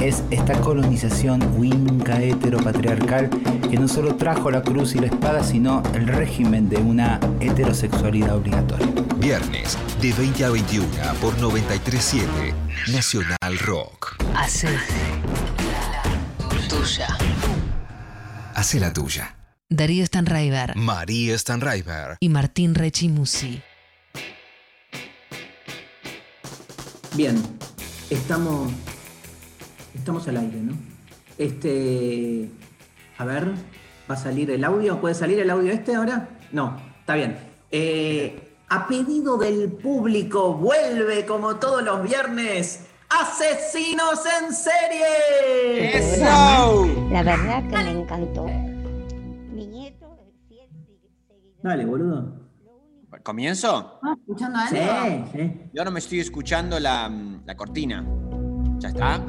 es 0.00 0.22
esta 0.30 0.60
colonización 0.60 1.40
winca 1.58 2.20
heteropatriarcal 2.22 3.30
que 3.70 3.76
no 3.78 3.88
solo 3.88 4.16
trajo 4.16 4.50
la 4.50 4.62
cruz 4.62 4.94
y 4.94 4.98
la 5.00 5.06
espada, 5.06 5.42
sino 5.42 5.82
el 5.94 6.06
régimen 6.06 6.68
de 6.68 6.76
una 6.76 7.18
heterosexualidad 7.40 8.36
obligatoria. 8.36 8.88
Viernes 9.16 9.76
de 10.00 10.12
20 10.12 10.44
a 10.44 10.50
21 10.50 10.86
por 11.20 11.38
937 11.40 12.54
Nacional 12.92 13.58
Rock. 13.64 14.16
Hace 14.34 14.68
la 14.70 14.80
tuya. 16.68 17.08
Hace 18.54 18.80
la 18.80 18.92
tuya. 18.92 19.36
Darío 19.68 20.06
Stanraiver 20.06 20.76
María 20.76 21.36
Stanraiver. 21.36 22.16
y 22.20 22.28
Martín 22.28 22.74
Rechimusi. 22.74 23.60
Bien, 27.16 27.42
estamos, 28.10 28.70
estamos 29.96 30.26
al 30.28 30.36
aire, 30.38 30.58
¿no? 30.60 30.74
Este, 31.38 32.50
a 33.18 33.24
ver, 33.24 33.50
¿va 34.10 34.14
a 34.14 34.16
salir 34.16 34.50
el 34.50 34.64
audio? 34.64 35.00
¿Puede 35.00 35.14
salir 35.14 35.38
el 35.40 35.50
audio 35.50 35.72
este 35.72 35.94
ahora? 35.94 36.28
No, 36.52 36.76
está 37.00 37.14
bien. 37.14 37.36
Eh, 37.70 38.54
a 38.68 38.86
pedido 38.88 39.36
del 39.36 39.70
público, 39.72 40.54
vuelve 40.54 41.24
como 41.26 41.56
todos 41.56 41.82
los 41.82 42.02
viernes, 42.02 42.86
Asesinos 43.08 44.20
en 44.42 44.52
Serie. 44.52 46.18
La 47.10 47.22
verdad 47.22 47.62
que 47.68 47.76
me 47.76 47.90
encantó. 48.00 48.44
Mi 49.52 49.66
nieto 49.66 50.16
Dale, 51.62 51.84
boludo. 51.84 52.46
¿Comienzo? 53.22 54.00
¿Escuchando 54.20 54.58
Sí, 54.68 54.78
algo? 54.78 55.26
sí. 55.32 55.60
Yo 55.72 55.84
no 55.84 55.90
me 55.90 55.98
estoy 56.00 56.20
escuchando 56.20 56.78
la, 56.78 57.10
la 57.44 57.56
cortina. 57.56 58.04
¿Ya 58.78 58.88
está? 58.88 59.24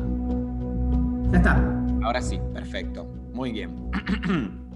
Ya 1.32 1.40
está. 1.40 1.56
Ahora 2.04 2.22
sí, 2.22 2.40
perfecto. 2.54 3.04
Muy 3.34 3.52
bien. 3.52 3.91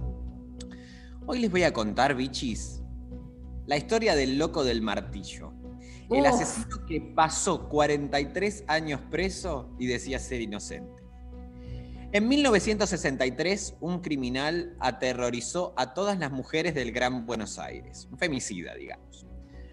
Hoy 1.25 1.39
les 1.39 1.49
voy 1.49 1.63
a 1.63 1.71
contar, 1.71 2.13
bichis, 2.13 2.81
la 3.67 3.77
historia 3.77 4.15
del 4.15 4.37
loco 4.37 4.65
del 4.65 4.81
martillo. 4.81 5.53
El 6.09 6.25
asesino 6.25 6.85
que 6.85 6.99
pasó 6.99 7.69
43 7.69 8.65
años 8.67 8.99
preso 9.09 9.73
y 9.79 9.87
decía 9.87 10.19
ser 10.19 10.41
inocente. 10.41 11.01
En 12.11 12.27
1963, 12.27 13.75
un 13.79 14.01
criminal 14.01 14.75
aterrorizó 14.81 15.73
a 15.77 15.93
todas 15.93 16.19
las 16.19 16.33
mujeres 16.33 16.75
del 16.75 16.91
Gran 16.91 17.25
Buenos 17.25 17.59
Aires. 17.59 18.09
Un 18.11 18.17
femicida, 18.17 18.75
digamos. 18.75 19.25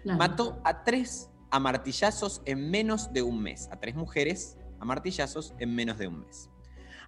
Mató 0.05 0.61
a 0.63 0.85
tres 0.85 1.29
a 1.51 1.59
martillazos 1.59 2.41
en 2.45 2.71
menos 2.71 3.11
de 3.11 3.21
un 3.21 3.41
mes. 3.41 3.67
A 3.69 3.81
tres 3.81 3.95
mujeres 3.95 4.57
a 4.79 4.85
martillazos 4.85 5.53
en 5.59 5.75
menos 5.75 5.97
de 5.97 6.07
un 6.07 6.21
mes. 6.21 6.49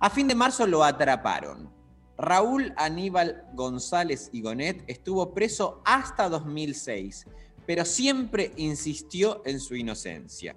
A 0.01 0.09
fin 0.09 0.27
de 0.27 0.33
marzo 0.33 0.65
lo 0.65 0.83
atraparon. 0.83 1.69
Raúl 2.17 2.73
Aníbal 2.75 3.45
González 3.53 4.29
Igonet 4.33 4.83
estuvo 4.87 5.31
preso 5.31 5.79
hasta 5.85 6.27
2006, 6.27 7.27
pero 7.67 7.85
siempre 7.85 8.51
insistió 8.57 9.43
en 9.45 9.59
su 9.59 9.75
inocencia. 9.75 10.55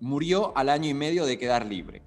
Murió 0.00 0.52
al 0.56 0.68
año 0.68 0.90
y 0.90 0.94
medio 0.94 1.26
de 1.26 1.38
quedar 1.38 1.64
libre. 1.64 2.02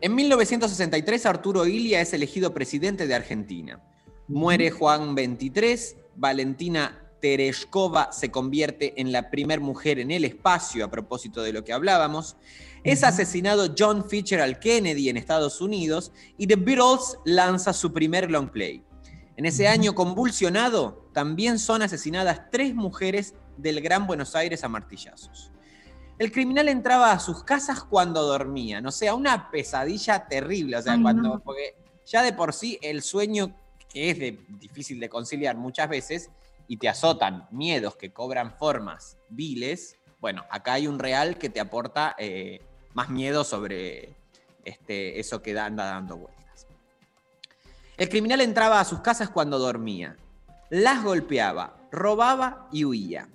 En 0.00 0.14
1963 0.16 1.26
Arturo 1.26 1.66
Ilia 1.66 2.00
es 2.00 2.12
elegido 2.12 2.52
presidente 2.52 3.06
de 3.06 3.14
Argentina. 3.14 3.80
Muere 4.26 4.72
Juan 4.72 5.14
XXIII, 5.14 5.96
Valentina 6.16 7.00
Tereshkova 7.20 8.10
se 8.10 8.32
convierte 8.32 9.00
en 9.00 9.12
la 9.12 9.30
primer 9.30 9.60
mujer 9.60 10.00
en 10.00 10.10
el 10.10 10.24
espacio, 10.24 10.84
a 10.84 10.90
propósito 10.90 11.40
de 11.42 11.52
lo 11.52 11.62
que 11.62 11.72
hablábamos. 11.72 12.36
Es 12.82 13.04
asesinado 13.04 13.74
John 13.76 14.08
Fitzgerald 14.08 14.58
Kennedy 14.58 15.08
en 15.08 15.16
Estados 15.16 15.60
Unidos 15.60 16.12
y 16.38 16.46
The 16.46 16.56
Beatles 16.56 17.18
lanza 17.24 17.72
su 17.72 17.92
primer 17.92 18.30
long 18.30 18.48
play. 18.50 18.82
En 19.36 19.44
ese 19.46 19.68
año 19.68 19.94
convulsionado 19.94 21.08
también 21.12 21.58
son 21.58 21.82
asesinadas 21.82 22.50
tres 22.50 22.74
mujeres 22.74 23.34
del 23.56 23.80
Gran 23.80 24.06
Buenos 24.06 24.34
Aires 24.34 24.64
a 24.64 24.68
martillazos. 24.68 25.52
El 26.18 26.32
criminal 26.32 26.68
entraba 26.68 27.12
a 27.12 27.18
sus 27.18 27.42
casas 27.44 27.82
cuando 27.82 28.22
dormían, 28.22 28.84
o 28.86 28.90
sea, 28.92 29.14
una 29.14 29.50
pesadilla 29.50 30.26
terrible, 30.28 30.76
o 30.76 30.82
sea, 30.82 30.94
Ay, 30.94 31.02
cuando, 31.02 31.22
no. 31.22 31.40
porque 31.40 31.74
ya 32.06 32.22
de 32.22 32.32
por 32.34 32.52
sí 32.52 32.78
el 32.82 33.02
sueño 33.02 33.56
que 33.88 34.10
es 34.10 34.18
de- 34.18 34.38
difícil 34.58 35.00
de 35.00 35.08
conciliar 35.08 35.56
muchas 35.56 35.88
veces 35.88 36.30
y 36.68 36.76
te 36.76 36.88
azotan 36.88 37.48
miedos 37.50 37.96
que 37.96 38.12
cobran 38.12 38.54
formas 38.56 39.16
viles, 39.30 39.96
bueno, 40.20 40.44
acá 40.50 40.74
hay 40.74 40.86
un 40.86 40.98
real 40.98 41.38
que 41.38 41.48
te 41.48 41.58
aporta 41.60 42.14
eh, 42.18 42.60
más 42.94 43.08
miedo 43.10 43.44
sobre 43.44 44.14
este, 44.64 45.20
eso 45.20 45.42
que 45.42 45.54
da- 45.54 45.66
anda 45.66 45.84
dando 45.84 46.16
vueltas. 46.16 46.66
El 47.96 48.08
criminal 48.08 48.40
entraba 48.40 48.80
a 48.80 48.84
sus 48.84 49.00
casas 49.00 49.28
cuando 49.30 49.58
dormía, 49.58 50.16
las 50.70 51.02
golpeaba, 51.04 51.76
robaba 51.90 52.68
y 52.72 52.84
huía. 52.84 53.28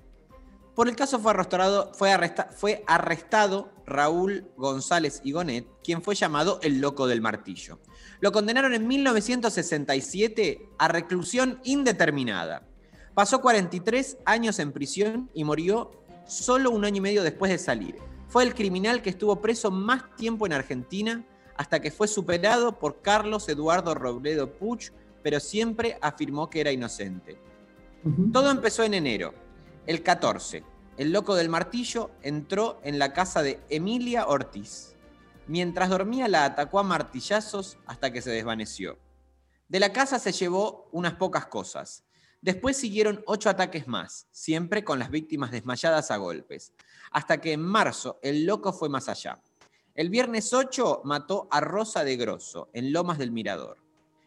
Por 0.76 0.90
el 0.90 0.95
caso 0.95 1.19
fue 1.19 1.32
arrestado, 1.32 1.94
fue, 1.94 2.11
fue 2.56 2.84
arrestado 2.88 3.72
Raúl 3.86 4.49
González 4.57 5.22
Igonet, 5.23 5.65
quien 5.84 6.02
fue 6.02 6.15
llamado 6.15 6.60
el 6.64 6.82
loco 6.82 7.07
del 7.07 7.22
martillo. 7.22 7.80
Lo 8.19 8.32
condenaron 8.32 8.73
en 8.73 8.88
1967 8.88 10.69
a 10.77 10.88
reclusión 10.88 11.60
indeterminada. 11.64 12.64
Pasó 13.14 13.40
43 13.41 14.18
años 14.26 14.60
en 14.60 14.72
prisión 14.73 15.30
y 15.34 15.44
murió 15.44 15.91
solo 16.27 16.72
un 16.72 16.84
año 16.84 16.98
y 16.98 17.02
medio 17.02 17.23
después 17.23 17.52
de 17.52 17.57
salir. 17.57 17.95
Fue 18.36 18.44
el 18.44 18.53
criminal 18.53 19.02
que 19.02 19.12
estuvo 19.12 19.40
preso 19.40 19.72
más 19.72 20.14
tiempo 20.18 20.45
en 20.45 20.52
Argentina 20.52 21.24
hasta 21.56 21.80
que 21.80 21.90
fue 21.90 22.06
superado 22.06 22.78
por 22.80 23.02
Carlos 23.02 23.48
Eduardo 23.48 23.95
Robledo 23.95 24.57
Puch 24.57 24.91
pero 25.24 25.40
siempre 25.40 25.98
afirmó 26.02 26.49
que 26.49 26.60
era 26.60 26.74
inocente. 26.74 27.40
Todo 28.34 28.52
empezó 28.52 28.84
en 28.84 28.94
enero. 28.94 29.34
El 29.88 30.03
14, 30.03 30.66
el 30.98 31.14
loco 31.14 31.34
del 31.36 31.48
martillo 31.48 32.12
entró 32.24 32.82
en 32.84 32.99
la 32.99 33.14
casa 33.14 33.41
de 33.41 33.62
Emilia 33.70 34.28
Ortiz. 34.28 34.98
Mientras 35.48 35.90
dormía 35.90 36.28
la 36.28 36.44
atacó 36.44 36.80
a 36.80 36.84
martillazos 36.84 37.78
hasta 37.86 38.12
que 38.12 38.22
se 38.22 38.32
desvaneció. 38.32 38.99
De 39.70 39.80
la 39.80 39.94
casa 39.94 40.20
se 40.20 40.34
llevó 40.34 40.90
unas 40.91 41.14
pocas 41.14 41.45
cosas. 41.45 42.03
Después 42.41 42.76
siguieron 42.76 43.24
ocho 43.28 43.49
ataques 43.49 43.88
más, 43.88 44.28
siempre 44.32 44.84
con 44.84 44.99
las 44.99 45.10
víctimas 45.10 45.52
desmayadas 45.52 46.12
a 46.12 46.18
golpes, 46.18 46.74
hasta 47.15 47.39
que 47.39 47.53
en 47.53 47.61
marzo 47.61 48.19
el 48.21 48.45
loco 48.45 48.73
fue 48.73 48.89
más 48.89 49.07
allá. 49.07 49.41
El 49.95 50.09
viernes 50.09 50.51
8 50.51 51.03
mató 51.05 51.47
a 51.49 51.61
Rosa 51.61 52.03
de 52.03 52.17
Grosso, 52.17 52.67
en 52.73 52.91
Lomas 52.91 53.17
del 53.17 53.31
Mirador. 53.31 53.77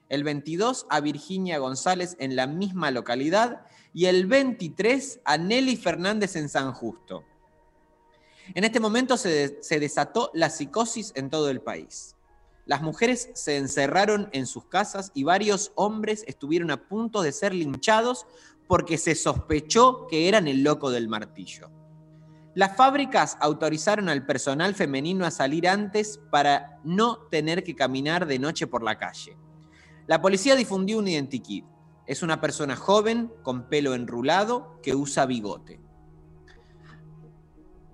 El 0.09 0.25
22 0.25 0.87
a 0.89 1.01
Virginia 1.01 1.59
González 1.59 2.17
en 2.19 2.35
la 2.35 2.47
misma 2.47 2.91
localidad 2.91 3.61
y 3.93 4.07
el 4.07 4.25
23 4.25 5.21
a 5.27 5.37
Nelly 5.37 5.77
Fernández 5.77 6.35
en 6.37 6.49
San 6.49 6.73
Justo. 6.73 7.25
En 8.55 8.65
este 8.65 8.81
momento 8.81 9.19
se, 9.19 9.63
se 9.63 9.79
desató 9.79 10.31
la 10.33 10.49
psicosis 10.49 11.13
en 11.15 11.29
todo 11.29 11.51
el 11.51 11.61
país. 11.61 12.17
Las 12.65 12.81
mujeres 12.81 13.29
se 13.35 13.59
encerraron 13.59 14.31
en 14.33 14.47
sus 14.47 14.65
casas 14.65 15.13
y 15.13 15.25
varios 15.25 15.73
hombres 15.75 16.25
estuvieron 16.27 16.71
a 16.71 16.89
punto 16.89 17.21
de 17.21 17.33
ser 17.33 17.53
linchados 17.53 18.27
porque 18.67 18.97
se 18.97 19.15
sospechó 19.15 20.07
que 20.07 20.27
eran 20.27 20.49
el 20.49 20.63
loco 20.63 20.91
del 20.91 21.09
martillo. 21.09 21.69
Las 22.59 22.75
fábricas 22.75 23.39
autorizaron 23.41 24.09
al 24.09 24.27
personal 24.27 24.75
femenino 24.75 25.25
a 25.25 25.31
salir 25.31 25.69
antes 25.69 26.19
para 26.29 26.81
no 26.83 27.19
tener 27.31 27.63
que 27.63 27.77
caminar 27.77 28.27
de 28.27 28.41
noche 28.41 28.67
por 28.67 28.83
la 28.83 28.99
calle. 28.99 29.37
La 30.09 30.21
policía 30.21 30.57
difundió 30.57 30.99
un 30.99 31.07
identikit. 31.07 31.65
Es 32.05 32.25
una 32.25 32.41
persona 32.41 32.75
joven 32.75 33.33
con 33.45 33.69
pelo 33.69 33.95
enrulado 33.95 34.81
que 34.83 34.97
usa 34.97 35.25
bigote. 35.25 35.81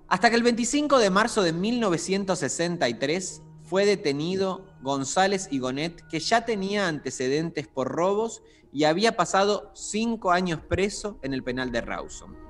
Hasta 0.09 0.31
que 0.31 0.37
el 0.37 0.43
25 0.43 0.99
de 0.99 1.11
marzo 1.11 1.43
de 1.43 1.53
1963 1.53 3.43
fue 3.65 3.85
detenido 3.85 4.65
González 4.81 5.47
Igonet, 5.51 6.09
que 6.09 6.21
ya 6.21 6.47
tenía 6.47 6.89
antecedentes 6.89 7.69
por 7.69 7.89
robos 7.89 8.43
y 8.73 8.85
había 8.85 9.15
pasado 9.15 9.73
cinco 9.75 10.33
años 10.33 10.61
preso 10.67 11.19
en 11.21 11.35
el 11.35 11.45
penal 11.45 11.71
de 11.71 11.83
Rawson. 11.83 12.44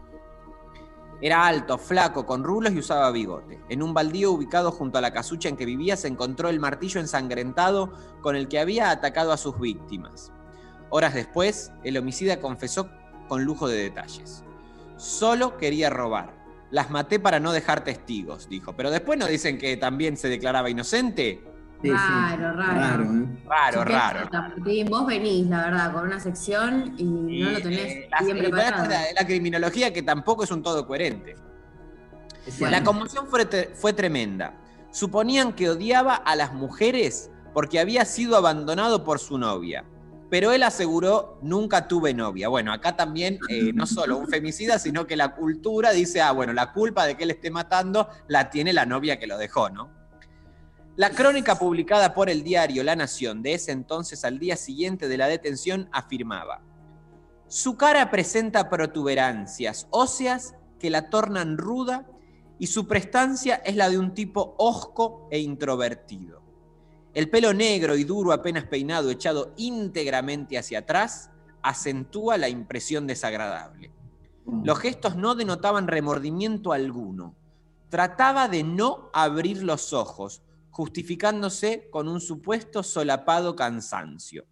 Era 1.25 1.47
alto, 1.47 1.79
flaco, 1.79 2.27
con 2.27 2.45
rulos 2.45 2.75
y 2.75 2.81
usaba 2.81 3.11
bigote. 3.11 3.59
En 3.71 3.83
un 3.83 3.95
baldío 3.95 4.31
ubicado 4.31 4.71
junto 4.71 4.99
a 4.99 5.01
la 5.01 5.11
casucha 5.11 5.49
en 5.49 5.57
que 5.57 5.65
vivía 5.65 5.97
se 5.97 6.07
encontró 6.07 6.51
el 6.51 6.61
martillo 6.61 7.01
ensangrentado 7.01 7.95
con 8.21 8.37
el 8.37 8.47
que 8.47 8.59
había 8.59 8.91
atacado 8.91 9.33
a 9.33 9.39
sus 9.39 9.59
víctimas. 9.59 10.33
Horas 10.91 11.15
después, 11.15 11.73
el 11.83 11.97
homicida 11.97 12.43
confesó 12.43 12.91
con 13.27 13.43
lujo 13.43 13.69
de 13.69 13.85
detalles. 13.85 14.45
Solo 14.99 15.57
quería 15.57 15.89
robar. 15.89 16.35
Las 16.71 16.91
maté 16.91 17.19
para 17.19 17.41
no 17.41 17.53
dejar 17.53 17.85
testigos, 17.85 18.51
dijo. 18.51 18.77
Pero 18.77 18.91
después 18.91 19.19
nos 19.19 19.31
dicen 19.31 19.57
que 19.57 19.79
también 19.79 20.19
se 20.19 20.29
declaraba 20.29 20.69
inocente. 20.69 21.43
Raro, 21.93 22.53
raro. 22.57 23.05
Raro, 23.47 23.83
¿eh? 23.83 23.85
Raro, 23.85 24.29
vos 24.89 25.07
venís, 25.07 25.47
la 25.49 25.65
verdad, 25.65 25.93
con 25.93 26.05
una 26.05 26.21
sección 26.21 26.95
y 26.97 27.05
no 27.05 27.51
lo 27.51 27.61
tenés 27.61 27.93
Eh, 27.93 28.09
la, 28.11 28.21
bien 28.25 28.39
preparado. 28.39 28.89
la, 28.89 29.03
la 29.15 29.27
criminología 29.27 29.93
que 29.93 30.03
tampoco 30.03 30.45
es 30.45 30.51
un 30.51 30.63
todo 30.63 30.87
coherente. 30.87 31.37
La 32.61 32.83
conmoción 32.83 33.27
fue, 33.27 33.47
fue 33.75 33.93
tremenda. 33.93 34.55
Suponían 34.91 35.53
que 35.53 35.71
odiaba 35.71 36.15
a 36.15 36.37
las 36.37 36.53
mujeres 36.53 37.31
porque 37.53 37.81
había 37.81 38.05
sido 38.05 38.37
abandonado 38.37 39.05
por 39.05 39.19
su 39.19 39.39
novia. 39.39 39.85
Pero 40.31 40.53
él 40.53 40.63
aseguró, 40.63 41.39
nunca 41.43 41.87
tuve 41.87 42.13
novia. 42.13 42.49
Bueno, 42.49 42.73
acá 42.73 42.97
también 42.97 43.39
eh, 43.49 43.73
no 43.73 43.87
solo 43.87 44.17
un 44.19 44.29
femicida, 44.29 44.79
sino 44.79 45.07
que 45.07 45.17
la 45.17 45.35
cultura 45.35 45.93
dice, 45.93 46.21
ah, 46.21 46.33
bueno, 46.33 46.53
la 46.53 46.73
culpa 46.73 47.07
de 47.07 47.17
que 47.17 47.25
él 47.25 47.31
esté 47.31 47.51
matando 47.51 48.09
la 48.29 48.51
tiene 48.51 48.73
la 48.73 48.85
novia 48.85 49.19
que 49.19 49.27
lo 49.27 49.39
dejó, 49.39 49.71
¿no? 49.71 49.91
La 50.97 51.11
crónica 51.11 51.59
publicada 51.59 52.15
por 52.15 52.31
el 52.31 52.45
diario 52.45 52.85
La 52.85 52.95
Nación 52.95 53.43
de 53.43 53.55
ese 53.55 53.73
entonces 53.73 54.25
al 54.25 54.39
día 54.39 54.57
siguiente 54.57 55.09
de 55.09 55.17
la 55.19 55.27
detención 55.27 55.89
afirmaba, 55.91 56.63
su 57.49 57.77
cara 57.77 58.13
presenta 58.13 58.71
protuberancias 58.71 59.89
óseas 59.91 60.55
que 60.79 60.91
la 60.91 61.11
tornan 61.11 61.59
ruda 61.59 62.07
y 62.61 62.69
su 62.69 62.87
prestancia 62.87 63.57
es 63.57 63.75
la 63.75 63.91
de 63.91 63.99
un 63.99 64.15
tipo 64.15 64.55
hosco 64.57 65.27
e 65.33 65.41
introvertido. 65.41 66.43
El 67.13 67.29
pelo 67.29 67.53
negro 67.53 67.97
y 67.97 68.05
duro 68.05 68.33
apenas 68.33 68.63
peinado 68.63 69.11
echado 69.11 69.53
íntegramente 69.57 70.59
hacia 70.59 70.81
atrás 70.81 71.29
acentúa 71.61 72.39
la 72.39 72.49
impresión 72.49 73.09
desagradable. 73.09 73.91
Los 74.63 74.79
gestos 74.79 75.17
no 75.17 75.35
denotaban 75.35 75.89
remordimiento 75.89 76.73
alguno. 76.73 77.35
Trataba 77.89 78.47
de 78.47 78.63
no 78.63 79.11
abrir 79.13 79.65
los 79.65 79.93
ojos, 79.93 80.44
justificándose 80.75 81.89
con 81.89 82.09
un 82.09 82.21
supuesto 82.21 82.83
solapado 82.83 83.55
cansancio. 83.55 84.45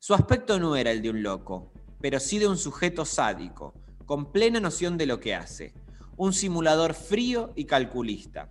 Su 0.00 0.14
aspecto 0.14 0.58
no 0.58 0.74
era 0.74 0.90
el 0.90 1.00
de 1.00 1.10
un 1.10 1.22
loco, 1.22 1.72
pero 2.00 2.18
sí 2.18 2.40
de 2.40 2.48
un 2.48 2.58
sujeto 2.58 3.04
sádico, 3.04 3.72
con 4.04 4.32
plena 4.32 4.58
noción 4.58 4.98
de 4.98 5.06
lo 5.06 5.20
que 5.20 5.36
hace, 5.36 5.74
un 6.16 6.32
simulador 6.32 6.94
frío 6.94 7.52
y 7.54 7.66
calculista. 7.66 8.48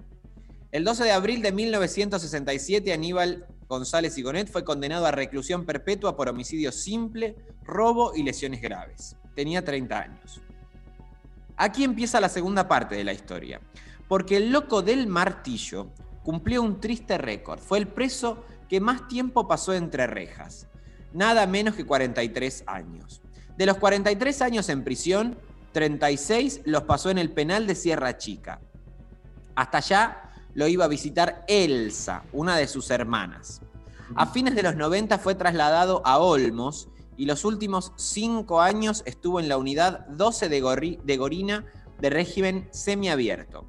El 0.72 0.86
12 0.86 1.03
de 1.03 1.11
abril 1.11 1.41
de 1.41 1.52
1967, 1.52 2.94
Aníbal 2.94 3.45
González 3.68 4.18
Igonet 4.18 4.49
fue 4.49 4.64
condenado 4.64 5.07
a 5.07 5.11
reclusión 5.11 5.66
perpetua 5.66 6.16
por 6.16 6.30
homicidio 6.30 6.72
simple, 6.72 7.36
robo 7.64 8.16
y 8.16 8.24
lesiones 8.24 8.61
graves. 8.61 9.18
Tenía 9.36 9.66
30 9.66 9.99
años. 9.99 10.41
Aquí 11.57 11.84
empieza 11.84 12.22
la 12.22 12.30
segunda 12.30 12.70
parte 12.70 12.95
de 12.95 13.03
la 13.03 13.11
historia, 13.11 13.60
porque 14.07 14.38
el 14.38 14.52
loco 14.53 14.82
del 14.82 15.07
martillo 15.07 15.91
cumplió 16.30 16.62
un 16.62 16.80
triste 16.80 17.18
récord. 17.18 17.58
Fue 17.60 17.80
el 17.80 17.88
preso 17.88 18.44
que 18.70 18.80
más 18.80 19.08
tiempo 19.08 19.48
pasó 19.48 19.74
entre 19.74 20.06
rejas, 20.06 20.68
nada 21.12 21.48
menos 21.48 21.74
que 21.74 21.88
43 21.88 22.66
años. 22.68 23.24
De 23.58 23.66
los 23.66 23.78
43 23.80 24.44
años 24.44 24.70
en 24.70 24.84
prisión, 24.84 25.40
36 25.72 26.62
los 26.66 26.84
pasó 26.84 27.10
en 27.10 27.18
el 27.18 27.32
penal 27.32 27.66
de 27.66 27.74
Sierra 27.74 28.20
Chica. 28.20 28.62
Hasta 29.56 29.80
allá 29.80 30.22
lo 30.54 30.68
iba 30.68 30.86
a 30.86 30.88
visitar 30.88 31.46
Elsa, 31.48 32.22
una 32.32 32.58
de 32.58 32.68
sus 32.68 32.92
hermanas. 32.92 33.64
A 34.14 34.28
fines 34.28 34.54
de 34.54 34.62
los 34.62 34.76
90 34.76 35.18
fue 35.18 35.34
trasladado 35.34 36.04
a 36.06 36.20
Olmos 36.20 36.90
y 37.18 37.26
los 37.26 37.44
últimos 37.44 37.92
cinco 37.96 38.62
años 38.62 39.02
estuvo 39.08 39.40
en 39.40 39.50
la 39.50 39.58
unidad 39.58 40.06
12 40.10 40.48
de, 40.48 40.62
Gorri- 40.64 41.02
de 41.02 41.18
Gorina 41.18 41.66
de 42.00 42.12
régimen 42.12 42.70
semiabierto. 42.72 43.66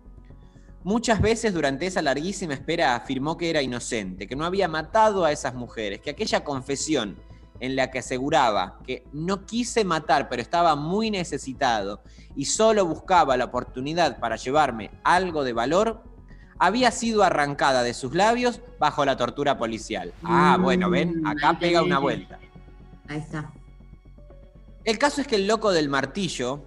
Muchas 0.83 1.21
veces 1.21 1.53
durante 1.53 1.87
esa 1.87 2.01
larguísima 2.01 2.55
espera 2.55 2.95
afirmó 2.95 3.37
que 3.37 3.51
era 3.51 3.61
inocente, 3.61 4.27
que 4.27 4.37
no 4.37 4.47
había 4.47 4.67
matado 4.67 5.25
a 5.25 5.33
esas 5.33 5.55
mujeres, 5.55 6.01
que 6.01 6.11
aquella 6.11 6.43
confesión 6.43 7.17
en 7.61 7.77
la 7.77 7.91
que 7.91 7.99
aseguraba 7.99 8.79
que 8.87 9.05
no 9.13 9.45
quise 9.45 9.85
matar, 9.85 10.31
pero 10.31 10.41
estaba 10.41 10.77
muy 10.77 11.11
necesitado 11.11 12.01
y 12.35 12.47
solo 12.47 12.87
buscaba 12.87 13.37
la 13.37 13.45
oportunidad 13.47 14.19
para 14.19 14.37
llevarme 14.37 14.91
algo 15.05 15.45
de 15.45 15.53
valor, 15.53 16.03
había 16.59 16.91
sido 16.91 17.23
arrancada 17.23 17.83
de 17.83 17.93
sus 17.93 18.15
labios 18.15 18.61
bajo 18.79 19.05
la 19.05 19.19
tortura 19.19 19.59
policial. 19.59 20.15
Ah, 20.25 20.59
bueno, 20.61 20.89
ven, 20.89 21.27
acá 21.27 21.59
pega 21.59 21.83
una 21.83 21.99
vuelta. 21.99 22.39
Ahí 23.09 23.19
está. 23.19 23.53
El 24.85 24.99
caso 24.99 25.21
es 25.21 25.27
que 25.27 25.37
el 25.37 25.47
loco 25.47 25.73
del 25.73 25.91
martillo 25.91 26.63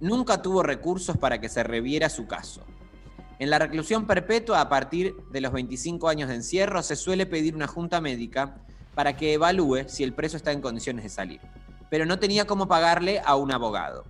nunca 0.00 0.40
tuvo 0.40 0.62
recursos 0.62 1.18
para 1.18 1.40
que 1.40 1.48
se 1.48 1.62
reviera 1.62 2.08
su 2.08 2.26
caso. 2.26 2.64
En 3.38 3.50
la 3.50 3.58
reclusión 3.58 4.06
perpetua, 4.06 4.60
a 4.60 4.68
partir 4.68 5.14
de 5.30 5.40
los 5.40 5.52
25 5.52 6.08
años 6.08 6.28
de 6.28 6.34
encierro, 6.34 6.82
se 6.82 6.96
suele 6.96 7.24
pedir 7.24 7.54
una 7.54 7.68
junta 7.68 8.00
médica 8.00 8.56
para 8.96 9.16
que 9.16 9.34
evalúe 9.34 9.88
si 9.88 10.02
el 10.02 10.12
preso 10.12 10.36
está 10.36 10.50
en 10.50 10.60
condiciones 10.60 11.04
de 11.04 11.08
salir. 11.08 11.40
Pero 11.88 12.04
no 12.04 12.18
tenía 12.18 12.46
cómo 12.46 12.66
pagarle 12.66 13.22
a 13.24 13.36
un 13.36 13.52
abogado. 13.52 14.04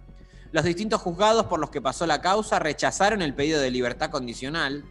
Los 0.51 0.65
distintos 0.65 1.03
juzgados 1.03 1.45
por 1.45 1.61
los 1.61 1.69
que 1.69 1.83
pasó 1.83 2.07
la 2.07 2.23
causa 2.23 2.59
rechazaron 2.59 3.21
el 3.21 3.35
pedido 3.35 3.61
de 3.61 3.71
libertad 3.71 4.11
condicional 4.11 4.85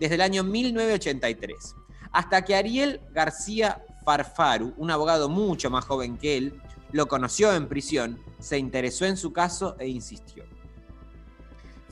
desde 0.00 0.14
el 0.14 0.22
año 0.22 0.44
1983, 0.44 1.74
hasta 2.10 2.42
que 2.42 2.56
Ariel 2.56 3.02
García 3.12 3.84
Farfaru, 4.02 4.72
un 4.78 4.90
abogado 4.90 5.28
mucho 5.28 5.68
más 5.68 5.84
joven 5.84 6.16
que 6.16 6.38
él, 6.38 6.60
lo 6.90 7.06
conoció 7.06 7.52
en 7.52 7.68
prisión, 7.68 8.18
se 8.38 8.56
interesó 8.56 9.04
en 9.04 9.18
su 9.18 9.32
caso 9.32 9.76
e 9.78 9.88
insistió. 9.88 10.44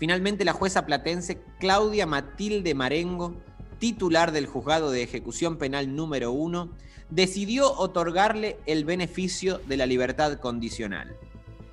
Finalmente 0.03 0.45
la 0.45 0.53
jueza 0.53 0.85
platense 0.85 1.41
Claudia 1.61 2.07
Matilde 2.07 2.75
Marengo, 2.75 3.37
titular 3.79 4.33
del 4.33 4.49
juzgado 4.49 4.91
de 4.91 5.05
ejecución 5.05 5.59
penal 5.59 5.95
número 5.95 6.33
1, 6.33 6.73
decidió 7.09 7.73
otorgarle 7.73 8.59
el 8.67 8.85
beneficio 8.85 9.59
de 9.59 9.77
la 9.77 9.87
libertad 9.87 10.41
condicional, 10.41 11.17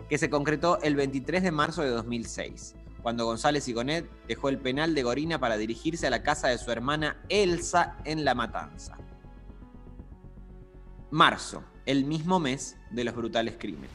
que 0.09 0.19
se 0.19 0.29
concretó 0.29 0.79
el 0.83 0.95
23 0.95 1.41
de 1.41 1.49
marzo 1.49 1.81
de 1.81 1.89
2006, 1.89 2.75
cuando 3.01 3.25
González 3.25 3.67
Igonet 3.67 4.07
dejó 4.27 4.49
el 4.49 4.59
penal 4.59 4.93
de 4.93 5.01
Gorina 5.01 5.39
para 5.39 5.57
dirigirse 5.57 6.05
a 6.05 6.11
la 6.11 6.21
casa 6.21 6.49
de 6.49 6.59
su 6.59 6.69
hermana 6.71 7.19
Elsa 7.29 7.97
en 8.05 8.25
La 8.25 8.35
Matanza. 8.35 8.95
Marzo. 11.09 11.63
el 11.87 12.05
mismo 12.05 12.39
mes 12.39 12.77
de 12.91 13.05
los 13.05 13.15
brutales 13.15 13.55
crímenes. 13.57 13.89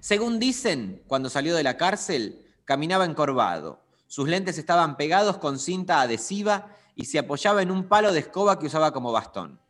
Según 0.00 0.38
dicen, 0.38 1.00
cuando 1.06 1.30
salió 1.30 1.56
de 1.56 1.62
la 1.62 1.78
cárcel, 1.78 2.41
caminaba 2.64 3.04
encorvado. 3.04 3.82
Sus 4.06 4.28
lentes 4.28 4.58
estaban 4.58 4.96
pegados 4.96 5.38
con 5.38 5.58
cinta 5.58 6.00
adhesiva 6.00 6.76
y 6.94 7.06
se 7.06 7.18
apoyaba 7.18 7.62
en 7.62 7.70
un 7.70 7.88
palo 7.88 8.12
de 8.12 8.20
escoba 8.20 8.58
que 8.58 8.66
usaba 8.66 8.92
como 8.92 9.12
bastón. 9.12 9.60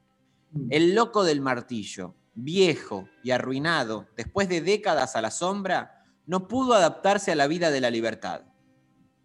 El 0.70 0.94
loco 0.94 1.24
del 1.24 1.40
martillo, 1.40 2.14
viejo 2.34 3.08
y 3.22 3.30
arruinado, 3.30 4.08
después 4.16 4.48
de 4.48 4.60
décadas 4.60 5.16
a 5.16 5.22
la 5.22 5.30
sombra, 5.30 6.04
no 6.26 6.48
pudo 6.48 6.74
adaptarse 6.74 7.32
a 7.32 7.36
la 7.36 7.46
vida 7.46 7.70
de 7.70 7.80
la 7.80 7.90
libertad. 7.90 8.42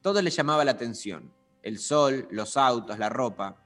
Todo 0.02 0.22
le 0.22 0.30
llamaba 0.30 0.66
la 0.66 0.72
atención. 0.72 1.34
El 1.62 1.80
sol, 1.80 2.28
los 2.32 2.56
autos, 2.56 2.98
la 2.98 3.10
ropa. 3.10 3.58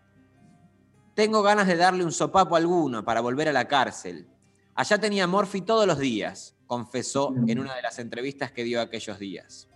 Tengo 1.13 1.43
ganas 1.43 1.67
de 1.67 1.75
darle 1.75 2.03
un 2.03 2.11
sopapo 2.11 2.55
a 2.55 2.57
alguno 2.57 3.03
para 3.03 3.21
volver 3.21 3.49
a 3.49 3.53
la 3.53 3.67
cárcel. 3.67 4.27
Allá 4.73 4.97
tenía 4.97 5.27
Morphy 5.27 5.61
todos 5.61 5.85
los 5.85 5.99
días, 5.99 6.55
confesó 6.65 7.35
en 7.47 7.59
una 7.59 7.75
de 7.75 7.81
las 7.81 7.99
entrevistas 7.99 8.51
que 8.51 8.63
dio 8.63 8.81
aquellos 8.81 9.19
días. 9.19 9.67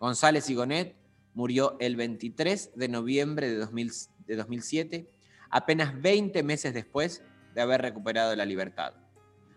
González 0.00 0.48
Igonet 0.50 0.96
murió 1.34 1.76
el 1.80 1.96
23 1.96 2.72
de 2.74 2.88
noviembre 2.88 3.48
de, 3.48 3.56
2000 3.56 3.90
de 4.26 4.36
2007, 4.36 5.10
apenas 5.50 6.00
20 6.00 6.42
meses 6.42 6.74
después 6.74 7.22
de 7.54 7.60
haber 7.60 7.82
recuperado 7.82 8.34
la 8.34 8.44
libertad. 8.44 8.94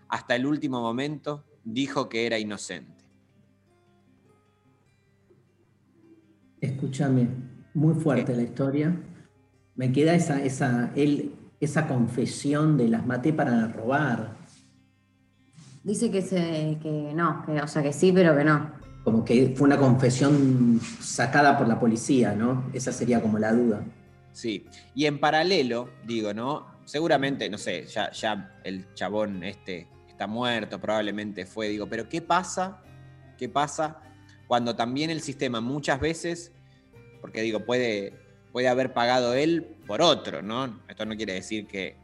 Hasta 0.09 0.35
el 0.35 0.45
último 0.45 0.81
momento 0.81 1.43
dijo 1.63 2.09
que 2.09 2.25
era 2.25 2.39
inocente. 2.39 3.05
Escúchame, 6.61 7.27
muy 7.73 7.93
fuerte 7.95 8.35
la 8.35 8.43
historia. 8.43 8.95
Me 9.75 9.91
queda 9.91 10.15
esa, 10.15 10.43
esa, 10.43 10.91
él, 10.95 11.35
esa 11.59 11.87
confesión 11.87 12.77
de 12.77 12.87
las 12.87 13.05
maté 13.05 13.33
para 13.33 13.67
robar. 13.67 14.37
Dice 15.83 16.09
que, 16.09 16.21
se, 16.21 16.79
que 16.81 17.13
no, 17.13 17.43
que, 17.45 17.61
o 17.61 17.67
sea, 17.67 17.83
que 17.83 17.93
sí, 17.93 18.11
pero 18.11 18.35
que 18.35 18.43
no. 18.43 18.71
Como 19.07 19.23
que 19.23 19.53
fue 19.55 19.67
una 19.67 19.77
confesión 19.77 20.81
sacada 20.99 21.57
por 21.57 21.65
la 21.65 21.79
policía, 21.79 22.33
¿no? 22.35 22.69
Esa 22.73 22.91
sería 22.91 23.21
como 23.21 23.39
la 23.39 23.53
duda. 23.53 23.81
Sí, 24.33 24.65
y 24.93 25.05
en 25.05 25.21
paralelo, 25.21 25.89
digo, 26.05 26.33
¿no? 26.33 26.67
Seguramente, 26.83 27.49
no 27.49 27.57
sé, 27.57 27.85
ya, 27.85 28.11
ya 28.11 28.59
el 28.65 28.93
chabón 28.95 29.45
este 29.45 29.87
está 30.09 30.27
muerto, 30.27 30.81
probablemente 30.81 31.45
fue, 31.45 31.69
digo, 31.69 31.87
pero 31.87 32.09
¿qué 32.09 32.21
pasa? 32.21 32.81
¿Qué 33.37 33.47
pasa 33.47 34.01
cuando 34.45 34.75
también 34.75 35.09
el 35.09 35.21
sistema 35.21 35.61
muchas 35.61 36.01
veces, 36.01 36.51
porque 37.21 37.41
digo, 37.41 37.63
puede, 37.63 38.11
puede 38.51 38.67
haber 38.67 38.91
pagado 38.93 39.35
él 39.35 39.77
por 39.87 40.01
otro, 40.01 40.41
¿no? 40.41 40.81
Esto 40.89 41.05
no 41.05 41.15
quiere 41.15 41.31
decir 41.31 41.65
que 41.65 41.95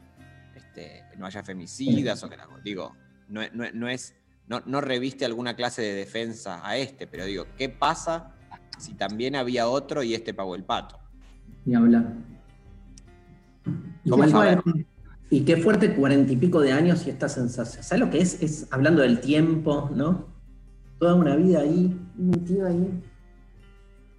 este, 0.56 1.04
no 1.18 1.26
haya 1.26 1.44
femicidas 1.44 2.24
o 2.24 2.30
que 2.30 2.38
la- 2.38 2.48
digo, 2.64 2.96
no- 3.28 3.42
no 3.74 3.90
es, 3.90 4.16
no, 4.48 4.62
no 4.66 4.82
reviste 4.82 5.26
alguna 5.26 5.56
clase 5.56 5.82
de 5.82 5.94
defensa 5.94 6.68
a 6.68 6.78
este, 6.78 7.08
pero 7.08 7.26
digo, 7.26 7.46
¿qué 7.58 7.70
pasa 7.70 8.36
si 8.78 8.94
también 8.94 9.36
había 9.36 9.68
otro 9.68 10.04
y 10.04 10.14
este 10.14 10.34
pagó 10.34 10.56
el 10.56 10.64
pato? 10.64 11.00
Ni 11.66 11.76
hablar. 11.76 12.14
Y 14.04 14.10
¿Cómo 14.10 14.24
qué 14.24 14.30
saber? 14.30 14.62
fuerte- 14.62 14.86
Y 15.30 15.46
qué 15.46 15.58
fuerte 15.58 15.96
cuarenta 15.96 16.34
y 16.34 16.38
pico 16.38 16.60
de 16.62 16.74
años 16.74 17.08
y 17.08 17.10
esta 17.10 17.30
sensación. 17.30 17.84
¿Sabes 17.84 18.00
lo 18.06 18.10
que 18.10 18.20
es? 18.22 18.42
Es 18.42 18.68
hablando 18.72 19.02
del 19.02 19.20
tiempo, 19.22 19.90
¿no? 19.96 20.28
Toda 21.00 21.16
una 21.16 21.36
vida 21.36 21.62
ahí. 21.62 21.98
Metido 22.16 22.68
ahí. 22.68 23.02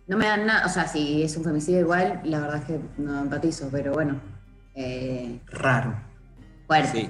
No 0.07 0.17
me 0.19 0.27
dan 0.27 0.47
nada, 0.47 0.67
o 0.67 0.69
sea, 0.69 0.87
si 0.89 1.23
es 1.23 1.37
un 1.37 1.45
femicidio 1.45 1.81
igual, 1.81 2.21
la 2.25 2.41
verdad 2.41 2.57
es 2.59 2.65
que 2.65 2.81
no 2.99 3.21
empatizo, 3.21 3.69
pero 3.71 3.93
bueno. 3.93 4.21
Eh, 4.75 5.41
Raro. 5.47 5.95
fuerte. 6.67 7.09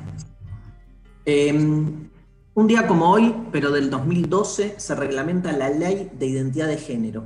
Eh, 1.25 2.09
un 2.55 2.67
día 2.69 2.87
como 2.87 3.11
hoy, 3.11 3.35
pero 3.51 3.71
del 3.73 3.91
2012, 3.91 4.75
se 4.79 4.95
reglamenta 4.95 5.51
la 5.53 5.71
ley 5.71 6.11
de 6.17 6.27
identidad 6.27 6.69
de 6.69 6.77
género, 6.77 7.25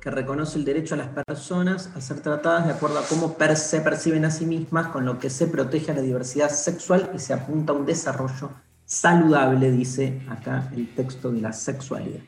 que 0.00 0.10
reconoce 0.10 0.58
el 0.58 0.64
derecho 0.64 0.94
a 0.94 0.98
las 0.98 1.08
personas 1.08 1.90
a 1.96 2.00
ser 2.00 2.20
tratadas 2.20 2.66
de 2.66 2.72
acuerdo 2.72 2.98
a 2.98 3.02
cómo 3.02 3.36
se 3.56 3.80
perciben 3.80 4.24
a 4.24 4.30
sí 4.30 4.46
mismas, 4.46 4.88
con 4.88 5.04
lo 5.04 5.18
que 5.18 5.30
se 5.30 5.46
protege 5.46 5.92
a 5.92 5.94
la 5.94 6.02
diversidad 6.02 6.50
sexual 6.50 7.10
y 7.14 7.18
se 7.18 7.32
apunta 7.32 7.72
a 7.72 7.76
un 7.76 7.86
desarrollo 7.86 8.50
saludable, 8.84 9.70
dice 9.70 10.20
acá 10.28 10.70
el 10.76 10.94
texto 10.94 11.30
de 11.30 11.40
la 11.40 11.52
sexualidad. 11.52 12.20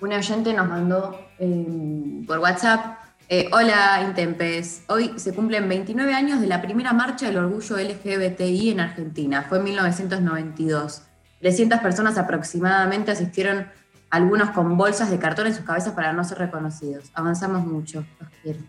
Un 0.00 0.12
oyente 0.12 0.52
nos 0.54 0.68
mandó 0.68 1.18
eh, 1.38 2.24
por 2.26 2.38
WhatsApp. 2.38 2.98
eh, 3.28 3.50
Hola, 3.52 4.04
Intempes. 4.06 4.82
Hoy 4.88 5.12
se 5.16 5.34
cumplen 5.34 5.68
29 5.68 6.14
años 6.14 6.40
de 6.40 6.46
la 6.46 6.62
primera 6.62 6.92
marcha 6.92 7.26
del 7.26 7.38
orgullo 7.38 7.76
LGBTI 7.76 8.70
en 8.70 8.80
Argentina. 8.80 9.44
Fue 9.48 9.58
en 9.58 9.64
1992. 9.64 11.02
300 11.40 11.80
personas 11.80 12.18
aproximadamente 12.18 13.10
asistieron, 13.10 13.68
algunos 14.10 14.50
con 14.50 14.76
bolsas 14.76 15.10
de 15.10 15.18
cartón 15.18 15.46
en 15.46 15.54
sus 15.54 15.64
cabezas 15.64 15.92
para 15.92 16.12
no 16.12 16.24
ser 16.24 16.38
reconocidos. 16.38 17.10
Avanzamos 17.14 17.66
mucho. 17.66 18.04
Los 18.20 18.30
quiero. 18.42 18.60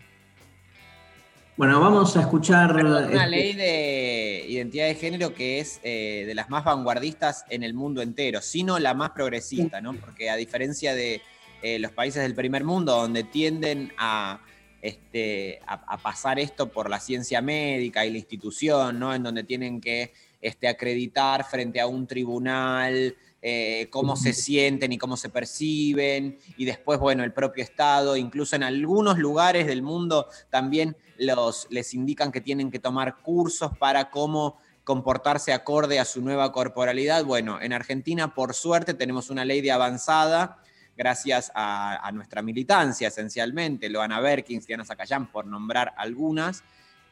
Bueno, 1.56 1.80
vamos 1.80 2.16
a 2.16 2.20
escuchar... 2.20 2.74
Una 2.74 3.00
este, 3.00 3.26
ley 3.26 3.52
de 3.54 4.46
identidad 4.48 4.86
de 4.86 4.94
género 4.94 5.34
que 5.34 5.60
es 5.60 5.80
eh, 5.82 6.24
de 6.26 6.34
las 6.34 6.48
más 6.48 6.64
vanguardistas 6.64 7.44
en 7.50 7.62
el 7.62 7.74
mundo 7.74 8.00
entero, 8.00 8.40
sino 8.40 8.78
la 8.78 8.94
más 8.94 9.10
progresista, 9.10 9.80
¿no? 9.80 9.94
Porque 9.94 10.30
a 10.30 10.36
diferencia 10.36 10.94
de 10.94 11.20
eh, 11.62 11.78
los 11.78 11.92
países 11.92 12.22
del 12.22 12.34
primer 12.34 12.64
mundo, 12.64 12.92
donde 12.96 13.24
tienden 13.24 13.92
a, 13.98 14.40
este, 14.80 15.60
a, 15.66 15.74
a 15.74 15.98
pasar 15.98 16.38
esto 16.38 16.70
por 16.70 16.88
la 16.88 16.98
ciencia 16.98 17.42
médica 17.42 18.06
y 18.06 18.10
la 18.10 18.18
institución, 18.18 18.98
¿no? 18.98 19.14
En 19.14 19.22
donde 19.22 19.44
tienen 19.44 19.82
que 19.82 20.14
este, 20.40 20.68
acreditar 20.68 21.44
frente 21.44 21.80
a 21.80 21.86
un 21.86 22.06
tribunal 22.06 23.16
eh, 23.42 23.88
cómo 23.90 24.16
se 24.16 24.34
sienten 24.34 24.92
y 24.92 24.98
cómo 24.98 25.16
se 25.16 25.30
perciben, 25.30 26.38
y 26.58 26.66
después, 26.66 26.98
bueno, 26.98 27.24
el 27.24 27.32
propio 27.32 27.64
Estado, 27.64 28.14
incluso 28.16 28.54
en 28.54 28.62
algunos 28.62 29.18
lugares 29.18 29.66
del 29.66 29.80
mundo 29.80 30.28
también 30.50 30.94
los, 31.16 31.66
les 31.70 31.94
indican 31.94 32.32
que 32.32 32.42
tienen 32.42 32.70
que 32.70 32.78
tomar 32.78 33.16
cursos 33.22 33.76
para 33.78 34.10
cómo 34.10 34.58
comportarse 34.84 35.54
acorde 35.54 35.98
a 35.98 36.04
su 36.04 36.20
nueva 36.20 36.52
corporalidad. 36.52 37.24
Bueno, 37.24 37.60
en 37.62 37.72
Argentina, 37.72 38.34
por 38.34 38.52
suerte, 38.52 38.92
tenemos 38.92 39.30
una 39.30 39.46
ley 39.46 39.62
de 39.62 39.72
avanzada, 39.72 40.58
gracias 40.94 41.50
a, 41.54 42.06
a 42.06 42.12
nuestra 42.12 42.42
militancia, 42.42 43.08
esencialmente, 43.08 43.88
Loana 43.88 44.20
Berkins, 44.20 44.66
Diana 44.66 44.84
Zacayán, 44.84 45.32
por 45.32 45.46
nombrar 45.46 45.94
algunas. 45.96 46.62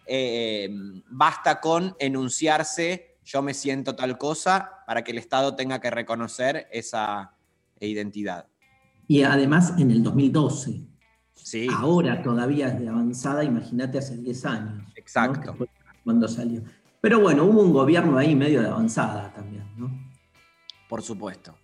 Eh, 0.05 0.69
basta 1.09 1.61
con 1.61 1.95
enunciarse 1.99 3.08
yo 3.29 3.43
me 3.43 3.53
siento 3.53 3.95
tal 3.95 4.17
cosa 4.17 4.83
para 4.87 5.05
que 5.05 5.13
el 5.13 5.19
Estado 5.19 5.55
tenga 5.55 5.81
que 5.81 5.91
reconocer 5.91 6.67
esa 6.73 7.35
identidad. 7.79 8.47
Y 9.07 9.23
además 9.23 9.75
en 9.77 9.91
el 9.91 10.03
2012. 10.03 10.87
Sí. 11.35 11.69
Ahora 11.71 12.23
todavía 12.23 12.69
es 12.69 12.81
de 12.81 12.89
avanzada, 12.89 13.45
imagínate 13.45 13.99
hace 13.99 14.17
10 14.17 14.45
años. 14.47 14.93
Exacto. 14.97 15.55
Cuando 16.05 16.27
salió. 16.27 16.63
Pero 17.03 17.21
bueno, 17.21 17.45
hubo 17.45 17.61
un 17.61 17.73
gobierno 17.73 18.17
ahí 18.17 18.35
medio 18.35 18.63
de 18.63 18.69
avanzada 18.69 19.31
también, 19.35 19.65
¿no? 19.77 19.91
Por 20.89 21.03
supuesto. 21.03 21.55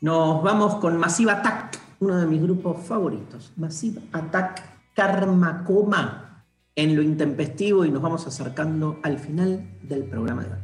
Nos 0.00 0.42
vamos 0.42 0.76
con 0.76 0.96
Massive 0.98 1.30
Attack, 1.30 1.80
uno 2.00 2.16
de 2.16 2.26
mis 2.26 2.42
grupos 2.42 2.84
favoritos. 2.84 3.52
Massive 3.56 4.00
Attack 4.12 4.92
Karma 4.94 5.62
Coma 5.64 6.27
en 6.78 6.94
lo 6.94 7.02
intempestivo 7.02 7.84
y 7.84 7.90
nos 7.90 8.00
vamos 8.00 8.24
acercando 8.28 9.00
al 9.02 9.18
final 9.18 9.68
del 9.82 10.04
programa 10.04 10.44
de 10.44 10.50
hoy. 10.50 10.58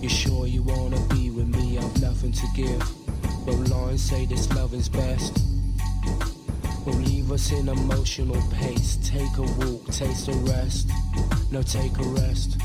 You 0.00 0.08
sure 0.08 0.46
you 0.46 0.62
wanna 0.62 0.96
be 1.10 1.28
with 1.28 1.48
me? 1.54 1.76
I've 1.76 2.00
nothing 2.00 2.32
to 2.32 2.46
give. 2.56 2.82
But 3.44 3.68
lines 3.68 4.02
say 4.02 4.24
this 4.24 4.50
loving's 4.54 4.88
best. 4.88 5.38
Will 6.86 6.94
leave 6.94 7.30
us 7.30 7.52
in 7.52 7.68
emotional 7.68 8.40
pace. 8.58 8.96
Take 9.04 9.36
a 9.36 9.42
walk, 9.42 9.84
taste 9.90 10.28
a 10.28 10.32
rest. 10.50 10.88
No, 11.50 11.62
take 11.62 11.96
a 11.98 12.02
rest. 12.02 12.58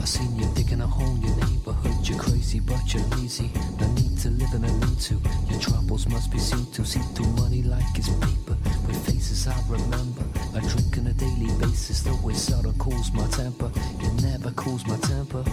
I 0.00 0.04
seen 0.04 0.34
you 0.36 0.46
digging 0.54 0.80
a 0.80 0.86
hole 0.86 1.14
in 1.14 1.22
your 1.22 1.36
neighborhood. 1.36 2.08
You're 2.08 2.18
crazy, 2.18 2.58
but 2.58 2.92
you're 2.92 3.04
lazy. 3.16 3.48
No 3.78 3.86
need 3.92 4.18
to 4.18 4.30
live 4.30 4.52
in 4.54 4.64
a 4.64 4.72
need 4.86 4.98
to. 5.00 5.20
Your 5.48 5.60
troubles 5.60 6.08
must 6.08 6.32
be 6.32 6.38
seen 6.38 6.66
to. 6.72 6.84
See 6.84 6.98
through 7.14 7.28
money 7.34 7.62
like 7.62 7.84
it's 7.94 8.08
paper. 8.08 8.56
With 8.88 9.06
faces 9.06 9.46
I 9.46 9.56
remember. 9.68 10.24
I 10.52 10.58
drink 10.60 10.98
on 10.98 11.06
a 11.06 11.12
daily 11.12 11.46
basis. 11.60 12.02
Though 12.02 12.28
it 12.28 12.34
seldom 12.34 12.76
cools 12.78 13.12
my 13.12 13.26
temper. 13.28 13.70
It 14.00 14.22
never 14.22 14.50
cools 14.50 14.84
my 14.88 14.96
temper. 14.96 15.44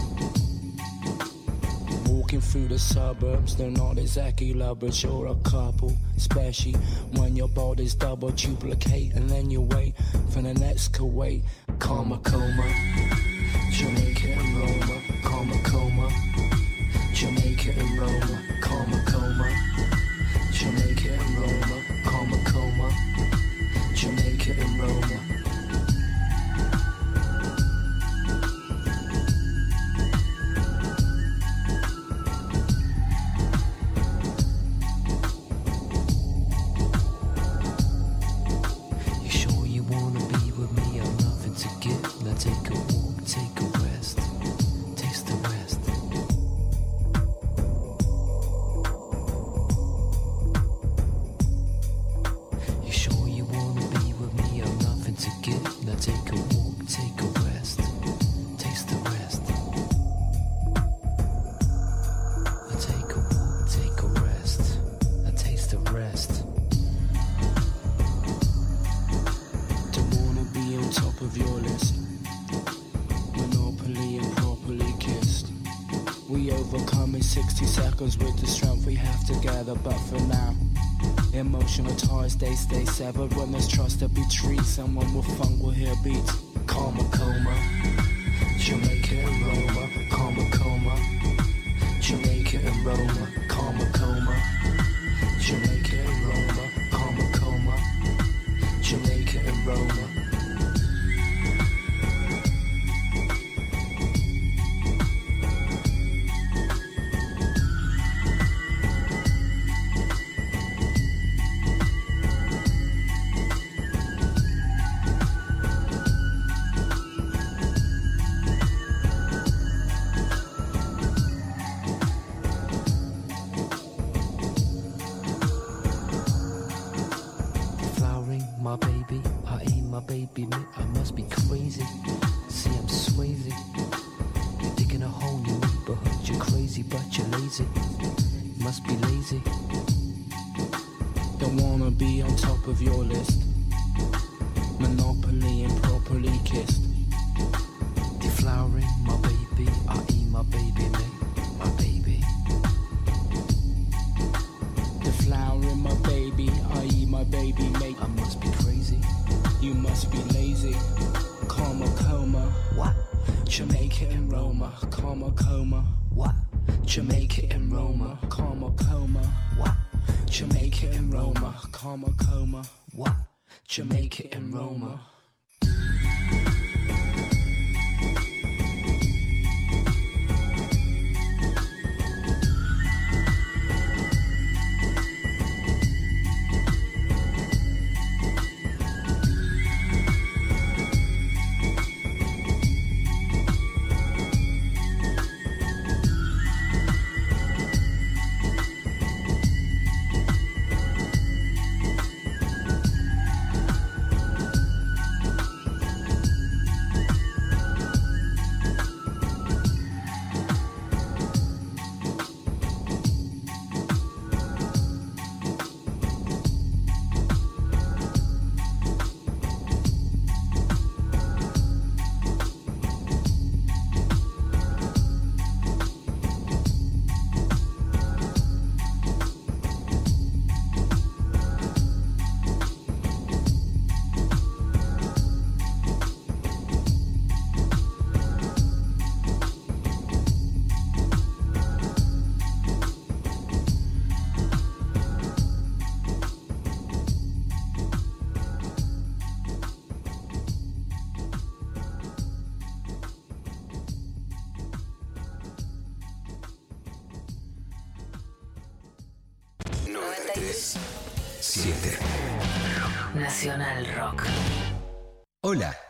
Walking 2.09 2.41
through 2.41 2.69
the 2.69 2.79
suburbs, 2.79 3.55
they're 3.55 3.69
not 3.69 3.99
exactly 3.99 4.53
lovers, 4.53 5.03
you're 5.03 5.27
a 5.27 5.35
couple. 5.35 5.95
Especially 6.17 6.73
when 7.13 7.35
your 7.35 7.47
body's 7.47 7.93
double 7.93 8.31
duplicate, 8.31 9.13
and 9.13 9.29
then 9.29 9.51
you 9.51 9.61
wait 9.61 9.93
for 10.31 10.41
the 10.41 10.53
next 10.55 10.93
Kuwait. 10.93 11.43
Coma, 11.85 12.17
Jamaica 13.69 14.14
é 84.77 84.84
uma 84.84 85.03
amor 85.03 85.23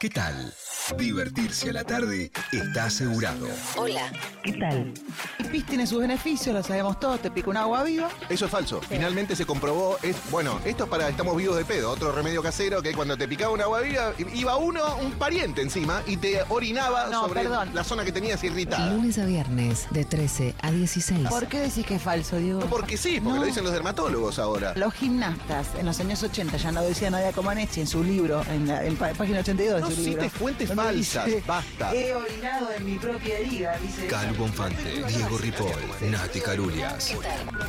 ¿qué 0.06 0.12
tal? 0.12 0.54
Divertirse 1.00 1.72
a 1.72 1.74
la 1.74 1.84
tarde 1.84 2.32
está 2.52 2.86
asegurado. 2.86 3.48
Hola, 3.76 4.12
¿qué 4.44 4.54
tal? 4.54 4.94
Pis 5.56 5.66
tiene 5.66 5.88
sus 5.88 6.02
beneficios, 6.02 6.54
lo 6.54 6.62
sabemos 6.62 7.00
todos, 7.00 7.22
te 7.22 7.32
pica 7.32 7.50
un 7.50 7.56
agua 7.56 7.82
viva. 7.84 8.10
Eso 8.28 8.44
es 8.44 8.52
falso. 8.52 8.82
Finalmente 8.82 9.38
se 9.38 9.46
comprobó. 9.46 9.98
Es, 10.02 10.18
bueno, 10.30 10.60
esto 10.66 10.84
es 10.84 10.90
para 10.90 11.08
estamos 11.08 11.38
vivos 11.38 11.56
de 11.56 11.64
pedo. 11.64 11.92
Otro 11.92 12.12
remedio 12.12 12.44
casero 12.44 12.82
que 12.82 12.92
cuando 12.94 13.18
te 13.18 13.26
picaba 13.26 13.54
una 13.54 13.64
agua 13.64 13.80
viva, 13.80 14.12
iba 14.34 14.58
uno, 14.58 14.82
un 14.98 15.14
pariente 15.14 15.62
encima, 15.62 16.02
y 16.08 16.18
te 16.18 16.42
orinaba 16.50 17.08
No, 17.08 17.22
sobre 17.22 17.44
perdón. 17.44 17.70
la 17.74 17.86
zona 17.86 18.04
que 18.04 18.12
tenías 18.12 18.44
irritada. 18.44 18.90
Lunes 18.96 19.18
a 19.18 19.24
viernes, 19.24 19.88
de 19.92 20.04
13 20.04 20.56
a 20.62 20.72
16. 20.72 21.30
¿Por 21.30 21.48
qué 21.48 21.62
decís 21.62 21.86
que 21.86 21.96
es 21.96 22.02
falso, 22.02 22.36
Diego? 22.36 22.60
Porque 22.70 22.98
sí, 22.98 23.22
porque 23.22 23.36
No. 23.36 23.46
lo 23.46 23.48
dicen 23.48 23.64
los 23.64 23.72
dermatólogos 23.72 24.40
ahora. 24.40 24.74
Los 24.76 24.94
gimnastas 24.94 25.68
en 25.80 25.86
los 25.86 25.98
años 26.02 26.22
80, 26.22 26.58
ya 26.58 26.74
no 26.74 26.82
decía 26.82 27.10
Nadia 27.10 27.32
Comaneci 27.32 27.80
en 27.80 27.88
su 27.88 28.04
libro, 28.04 28.44
en 28.52 28.68
la 28.68 28.84
en 28.84 28.98
pa- 28.98 29.14
página 29.14 29.40
82 29.40 29.80
No 29.80 29.88
de 29.88 29.96
su 29.96 30.02
libro. 30.02 30.22
cites 30.24 30.38
fuentes 30.38 30.68
donde 30.68 30.84
falsas, 30.84 31.26
dice, 31.28 31.44
basta. 31.48 31.96
He 31.96 32.14
orinado 32.14 32.74
en 32.74 32.86
mi 32.86 33.00
propia 33.00 33.38
herida, 33.40 33.78
dice. 33.78 34.08
Calu 34.08 34.36
Bonfante, 34.36 34.84
Diego 35.08 35.38
Ripoll, 35.46 36.10
Nati 36.10 36.40
Carulias. 36.40 37.14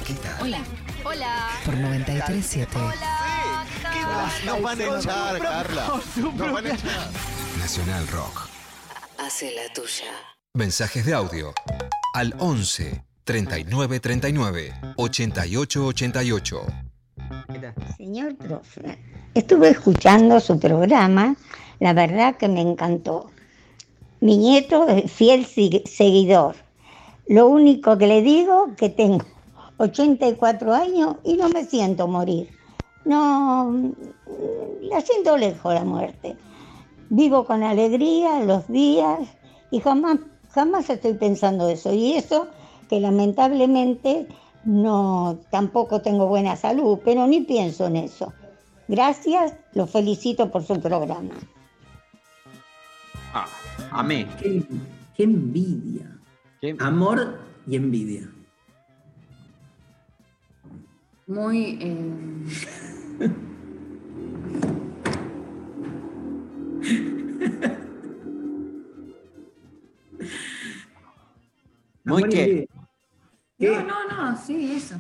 ¿Qué 0.07 0.15
tal? 0.15 0.41
Hola. 0.41 0.61
Hola. 1.05 1.49
Por 1.63 1.75
93.7. 1.75 2.69
Nos 4.47 4.63
van 4.63 4.81
a 4.81 4.85
echar, 4.99 5.39
Carla. 5.39 6.01
Nos 6.17 6.53
van 6.53 6.67
a 6.67 6.71
echar. 6.71 7.11
Nacional 7.59 8.09
Rock. 8.09 8.49
Hace 9.19 9.55
la 9.55 9.71
tuya. 9.75 10.11
Mensajes 10.55 11.05
de 11.05 11.13
audio 11.13 11.53
al 12.15 12.35
11 12.39 13.05
39 13.25 14.01
39 14.01 14.73
88 14.97 15.87
88. 15.87 16.67
Señor 17.99 18.37
profe, 18.37 18.99
estuve 19.35 19.69
escuchando 19.69 20.41
su 20.41 20.59
programa, 20.59 21.37
la 21.81 21.93
verdad 21.93 22.39
que 22.39 22.49
me 22.49 22.63
encantó. 22.63 23.31
Mi 24.21 24.39
nieto 24.39 24.89
es 24.89 25.13
fiel 25.13 25.45
seguidor. 25.45 26.66
Lo 27.29 27.49
único 27.49 27.99
que 27.99 28.07
le 28.07 28.23
digo 28.23 28.69
que 28.77 28.89
tengo 28.89 29.25
84 29.79 30.75
años 30.75 31.17
y 31.25 31.35
no 31.35 31.49
me 31.49 31.65
siento 31.65 32.07
morir. 32.07 32.51
No, 33.05 33.71
mm, 33.71 33.93
la 34.91 35.01
siento 35.01 35.37
lejos 35.37 35.75
la 35.75 35.85
muerte. 35.85 36.37
Vivo 37.09 37.45
con 37.45 37.63
alegría 37.63 38.41
los 38.41 38.67
días 38.69 39.21
y 39.71 39.81
jamás, 39.81 40.19
jamás 40.51 40.91
estoy 40.91 41.15
pensando 41.15 41.69
eso. 41.69 41.93
Y 41.93 42.15
eso 42.15 42.49
que 42.89 43.01
lamentablemente 43.01 44.27
no, 44.65 45.39
tampoco 45.51 46.01
tengo 46.01 46.27
buena 46.27 46.57
salud, 46.57 46.99
pero 47.05 47.27
ni 47.27 47.41
pienso 47.43 47.87
en 47.87 47.97
eso. 47.97 48.33
Gracias, 48.89 49.55
los 49.75 49.91
felicito 49.91 50.51
por 50.51 50.65
su 50.65 50.81
programa. 50.81 51.35
Ah, 53.33 53.47
amé. 53.91 54.27
Qué, 54.41 54.63
qué 55.15 55.25
envidia. 55.25 56.16
Amor 56.79 57.39
y 57.67 57.77
envidia. 57.77 58.29
Muy... 61.27 61.79
Eh, 61.81 62.11
¿Muy 72.05 72.23
qué? 72.29 72.69
No, 73.59 73.83
no, 73.83 74.09
no, 74.09 74.37
sí, 74.39 74.73
eso. 74.77 74.95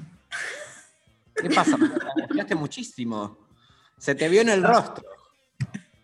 ¿Qué 1.34 1.48
pasa? 1.50 1.76
Te 2.48 2.54
muchísimo. 2.54 3.38
Se 3.98 4.14
te 4.14 4.28
vio 4.28 4.40
en 4.40 4.48
el 4.48 4.62
rostro. 4.62 5.04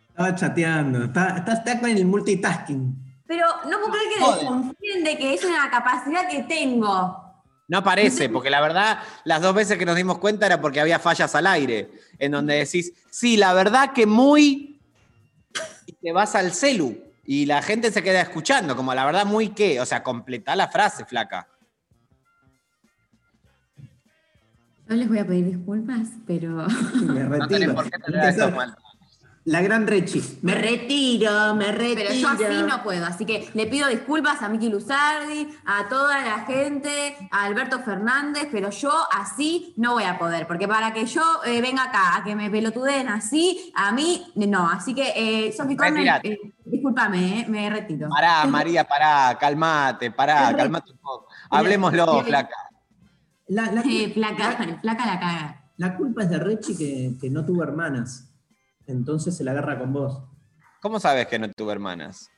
Estaba 0.09 0.35
chateando. 0.35 1.05
Está, 1.05 1.39
está, 1.39 1.81
con 1.81 1.91
el 1.91 2.05
multitasking. 2.05 3.12
Pero 3.27 3.47
no 3.69 3.79
puedo 3.79 3.93
creer 3.93 4.09
que 4.15 4.39
desconfíen 4.41 5.05
de 5.05 5.17
que 5.17 5.35
es 5.35 5.45
una 5.45 5.71
capacidad 5.71 6.29
que 6.29 6.43
tengo. 6.43 7.19
No 7.69 7.83
parece, 7.83 8.29
porque 8.29 8.51
la 8.51 8.61
verdad, 8.61 8.99
las 9.25 9.41
dos 9.41 9.55
veces 9.55 9.79
que 9.79 9.87
nos 9.87 9.97
dimos 9.97 10.19
cuenta 10.19 10.45
era 10.45 10.61
porque 10.61 10.81
había 10.81 10.99
fallas 10.99 11.35
al 11.35 11.47
aire, 11.47 11.91
en 12.19 12.33
donde 12.33 12.57
decís, 12.57 12.93
sí, 13.11 13.37
la 13.37 13.55
verdad 13.55 13.93
que 13.93 14.05
muy. 14.05 14.81
Y 15.87 15.93
te 15.93 16.13
vas 16.13 16.35
al 16.35 16.53
celu. 16.53 16.99
Y 17.25 17.47
la 17.47 17.63
gente 17.63 17.93
se 17.93 18.03
queda 18.03 18.21
escuchando, 18.21 18.77
como 18.77 18.95
la 18.95 19.07
verdad 19.07 19.25
muy 19.25 19.51
qué. 19.51 19.81
O 19.81 19.87
sea, 19.87 20.03
completá 20.03 20.57
la 20.57 20.69
frase, 20.69 21.05
flaca. 21.05 21.49
Yo 24.89 24.97
les 24.97 25.09
voy 25.09 25.19
a 25.19 25.27
pedir 25.27 25.47
disculpas, 25.47 26.09
pero. 26.27 26.67
Me 27.01 27.21
No 27.25 27.47
tenés 27.47 27.69
retiro. 27.69 27.75
por 27.75 27.91
qué 27.91 27.99
tener 27.99 28.29
eso 28.29 28.51
mal. 28.51 28.77
La 29.45 29.61
gran 29.61 29.89
Rechi. 29.89 30.39
Me 30.43 30.55
retiro, 30.55 31.55
me 31.57 31.73
retiro. 31.73 32.03
Pero 32.09 32.15
yo 32.15 32.29
así 32.29 32.45
no 32.69 32.83
puedo, 32.85 33.05
así 33.05 33.27
que 33.27 33.49
le 33.55 33.67
pido 33.67 33.89
disculpas 33.89 34.41
a 34.41 34.49
Miki 34.49 34.69
Luzardi, 34.69 35.49
a 35.65 35.89
toda 35.89 36.23
la 36.25 36.45
gente, 36.45 37.17
a 37.33 37.47
Alberto 37.47 37.81
Fernández, 37.81 38.47
pero 38.53 38.71
yo 38.71 38.93
así 39.11 39.75
no 39.77 39.95
voy 39.95 40.05
a 40.05 40.17
poder, 40.17 40.47
porque 40.47 40.69
para 40.69 40.93
que 40.93 41.07
yo 41.07 41.23
eh, 41.45 41.61
venga 41.61 41.85
acá, 41.85 42.19
a 42.19 42.23
que 42.23 42.37
me 42.37 42.51
pelotuden 42.51 43.09
así, 43.09 43.73
a 43.75 43.91
mí 43.91 44.31
no. 44.37 44.69
Así 44.69 44.95
que, 44.95 45.13
eh, 45.17 45.53
Sofi 45.53 45.77
eh, 46.23 46.39
discúlpame, 46.65 47.41
eh, 47.41 47.47
me 47.49 47.69
retiro. 47.69 48.09
Pará, 48.11 48.45
María, 48.47 48.85
pará, 48.85 49.37
calmate, 49.41 50.13
pará, 50.13 50.55
calmate 50.57 50.93
un 50.93 50.99
poco. 50.99 51.27
Hablemoslo, 51.51 52.23
flaca. 52.23 52.55
La, 53.49 53.73
la, 53.73 53.83
Eh, 53.85 54.09
placa, 54.15 54.57
placa 54.81 55.05
la 55.07 55.19
caga. 55.19 55.65
la 55.79 55.97
culpa 55.97 56.23
es 56.23 56.31
de 56.31 56.39
Rechi 56.39 56.77
que, 56.77 57.17
que 57.21 57.29
no 57.29 57.45
tuvo 57.45 57.65
hermanas. 57.65 58.29
Entonces 58.87 59.37
se 59.37 59.45
la 59.45 59.53
agarra 59.53 59.79
con 59.79 59.93
vos. 59.93 60.23
¿Cómo 60.81 60.99
sabes 60.99 61.27
que 61.27 61.39
no 61.39 61.51
tuve 61.51 61.73
hermanas? 61.73 62.31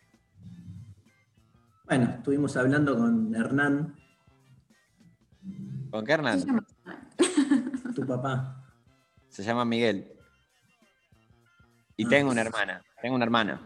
Bueno, 1.87 2.05
estuvimos 2.16 2.57
hablando 2.57 2.97
con 2.97 3.35
Hernán, 3.35 3.95
¿Con 5.95 6.05
qué 6.05 6.12
Hernán? 6.12 6.66
tu 7.95 8.05
papá. 8.05 8.65
Se 9.29 9.45
llama 9.45 9.65
Miguel. 9.65 10.11
Y 11.97 12.09
tengo 12.09 12.33
una 12.33 12.41
hermana. 12.41 12.83
Tengo 13.01 13.15
una 13.15 13.25
hermana. 13.25 13.61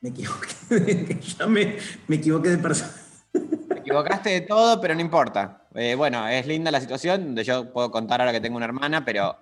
Me 0.00 0.08
equivoqué. 0.08 1.20
ya 1.38 1.46
me, 1.46 1.76
me 2.08 2.16
equivoqué 2.16 2.48
de 2.48 2.58
persona. 2.58 2.90
Te 3.32 3.78
equivocaste 3.78 4.30
de 4.30 4.40
todo, 4.40 4.80
pero 4.80 4.96
no 4.96 5.00
importa. 5.00 5.68
Eh, 5.74 5.94
bueno, 5.94 6.26
es 6.26 6.48
linda 6.48 6.72
la 6.72 6.80
situación 6.80 7.26
donde 7.26 7.44
yo 7.44 7.72
puedo 7.72 7.92
contar 7.92 8.20
ahora 8.20 8.32
que 8.32 8.40
tengo 8.40 8.56
una 8.56 8.66
hermana, 8.66 9.04
pero 9.04 9.36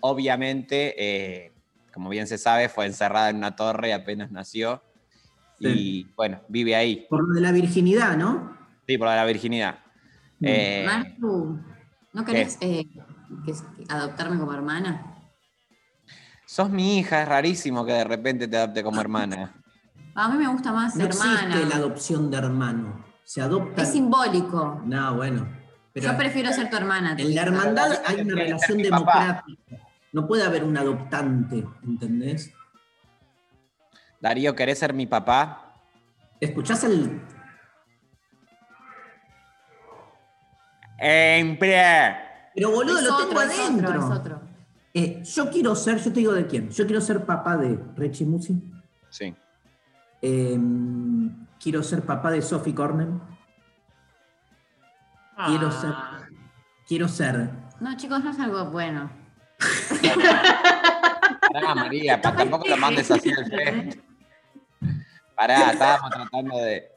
obviamente, 0.00 0.94
eh, 0.98 1.52
como 1.92 2.08
bien 2.08 2.26
se 2.26 2.38
sabe, 2.38 2.68
fue 2.68 2.86
encerrada 2.86 3.30
en 3.30 3.36
una 3.36 3.54
torre 3.56 3.88
y 3.88 3.92
apenas 3.92 4.30
nació. 4.30 4.82
Y 5.58 6.04
bueno, 6.16 6.40
vive 6.48 6.74
ahí. 6.74 7.06
Por 7.08 7.28
lo 7.28 7.34
de 7.34 7.40
la 7.40 7.52
virginidad, 7.52 8.16
¿no? 8.16 8.56
Sí, 8.86 8.98
por 8.98 9.06
la 9.08 9.24
virginidad. 9.24 9.78
Eh, 10.40 10.82
Martu, 10.84 11.60
¿no 12.12 12.24
querés 12.24 12.58
eh, 12.60 12.84
que- 13.46 13.54
adoptarme 13.88 14.38
como 14.38 14.52
hermana? 14.52 15.08
sos 16.46 16.68
mi 16.68 16.98
hija, 16.98 17.22
es 17.22 17.28
rarísimo 17.28 17.86
que 17.86 17.92
de 17.92 18.04
repente 18.04 18.46
te 18.48 18.56
adopte 18.58 18.82
como 18.82 19.00
hermana. 19.00 19.54
A 20.14 20.28
mí 20.28 20.36
me 20.36 20.48
gusta 20.48 20.70
más 20.72 20.94
No 20.96 21.04
hermana. 21.06 21.42
existe 21.46 21.66
la 21.66 21.76
adopción 21.76 22.30
de 22.30 22.36
hermano. 22.36 23.04
Se 23.24 23.40
adopta. 23.40 23.82
Es 23.82 23.92
simbólico. 23.92 24.82
No, 24.84 25.14
bueno. 25.16 25.48
Pero 25.94 26.10
Yo 26.12 26.18
prefiero 26.18 26.52
ser 26.52 26.68
tu 26.68 26.76
hermana. 26.76 27.14
en 27.18 27.34
la 27.34 27.42
hermandad 27.42 27.92
hay 28.04 28.20
una 28.20 28.34
relación 28.34 28.78
democrática. 28.78 29.44
No 30.12 30.26
puede 30.26 30.44
haber 30.44 30.62
un 30.64 30.76
adoptante, 30.76 31.66
¿entendés? 31.82 32.52
Darío, 34.20 34.54
¿querés 34.54 34.78
ser 34.78 34.92
mi 34.92 35.06
papá? 35.06 35.74
¿Escuchás 36.40 36.84
el. 36.84 37.20
¡Empre! 40.98 41.82
Pero 42.54 42.70
boludo, 42.70 42.98
Es 42.98 43.04
lo 43.06 43.14
otro, 43.14 43.28
tengo 43.28 43.40
es 43.42 43.50
otro, 43.52 43.64
adentro. 43.64 43.90
es 44.12 44.18
otro. 44.20 44.40
Eh, 44.94 45.22
yo 45.24 45.50
quiero 45.50 45.74
ser, 45.74 45.96
yo 45.98 46.12
te 46.12 46.20
digo 46.20 46.32
de 46.34 46.46
quién. 46.46 46.68
Yo 46.70 46.84
quiero 46.86 47.00
ser 47.00 47.24
papá 47.24 47.56
de 47.56 47.78
Rechi 47.96 48.24
Musi. 48.26 48.62
Sí. 49.08 49.34
Eh, 50.20 50.58
quiero 51.58 51.82
ser 51.82 52.02
papá 52.02 52.30
de 52.30 52.42
Sophie 52.42 52.74
Cornell. 52.74 53.18
Quiero 55.46 55.68
Ah. 55.68 55.72
ser. 55.72 55.94
Quiero 56.86 57.08
ser. 57.08 57.50
No, 57.80 57.96
chicos, 57.96 58.22
no 58.22 58.30
es 58.30 58.38
algo 58.38 58.66
bueno. 58.66 59.10
Pará, 61.52 61.74
María, 61.74 62.20
pa- 62.20 62.34
tampoco 62.34 62.68
lo 62.68 62.76
mandes 62.76 63.10
así 63.10 63.30
al 63.30 63.46
frente. 63.46 64.00
Pará, 65.34 65.70
estábamos 65.72 66.10
tratando 66.10 66.58
de. 66.58 66.88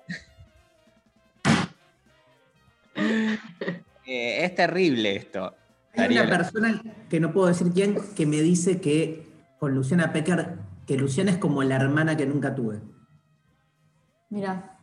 Eh, 4.08 4.46
es 4.46 4.56
terrible 4.56 5.16
esto. 5.16 5.56
Hay 5.98 6.18
una 6.18 6.28
persona 6.30 6.82
que 7.10 7.20
no 7.20 7.32
puedo 7.32 7.48
decir 7.48 7.72
quién 7.74 7.98
que 8.16 8.26
me 8.26 8.42
dice 8.42 8.82
que 8.82 9.28
con 9.60 9.74
Luciana 9.74 10.12
Pecker, 10.14 10.58
que 10.86 10.98
Luciana 10.98 11.32
es 11.32 11.38
como 11.38 11.64
la 11.64 11.76
hermana 11.78 12.16
que 12.18 12.26
nunca 12.26 12.54
tuve. 12.54 12.82
Mira. 14.30 14.78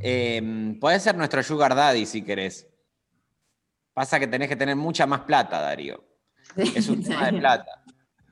Eh, 0.00 0.76
podés 0.80 1.02
ser 1.02 1.16
nuestro 1.16 1.42
Sugar 1.42 1.74
Daddy 1.74 2.06
si 2.06 2.22
querés. 2.22 2.66
Pasa 3.98 4.20
que 4.20 4.28
tenés 4.28 4.48
que 4.48 4.54
tener 4.54 4.76
mucha 4.76 5.06
más 5.08 5.22
plata, 5.22 5.60
Darío. 5.60 6.00
Es 6.54 6.88
un 6.88 7.02
tema 7.02 7.32
de 7.32 7.40
plata. 7.40 7.82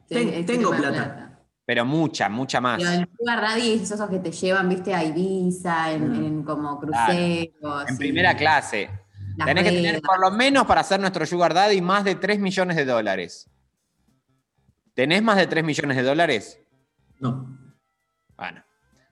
Ten- 0.08 0.46
tengo 0.46 0.70
plata. 0.70 1.40
Pero 1.64 1.84
mucha, 1.84 2.28
mucha 2.28 2.60
más. 2.60 2.78
Pero 2.78 2.90
el 2.90 3.08
Sugar 3.18 3.40
Daddy 3.40 3.72
es 3.72 3.90
esos 3.90 4.08
que 4.08 4.20
te 4.20 4.30
llevan, 4.30 4.68
viste, 4.68 4.94
a 4.94 5.02
Ibiza, 5.02 5.90
en, 5.90 6.14
en 6.24 6.42
como 6.44 6.78
cruceros. 6.78 7.88
En 7.88 7.94
y 7.96 7.98
primera 7.98 8.36
clase. 8.36 8.88
Las 9.36 9.48
Tenés 9.48 9.64
que 9.64 9.70
tener 9.70 10.00
por 10.02 10.20
lo 10.20 10.30
menos 10.30 10.66
para 10.66 10.84
ser 10.84 11.00
nuestro 11.00 11.26
Sugar 11.26 11.52
Daddy 11.52 11.80
más 11.80 12.04
de 12.04 12.14
3 12.14 12.38
millones 12.38 12.76
de 12.76 12.84
dólares. 12.84 13.50
¿Tenés 14.94 15.20
más 15.20 15.36
de 15.36 15.48
3 15.48 15.64
millones 15.64 15.96
de 15.96 16.02
dólares? 16.04 16.60
No. 17.18 17.58
Bueno. 18.36 18.62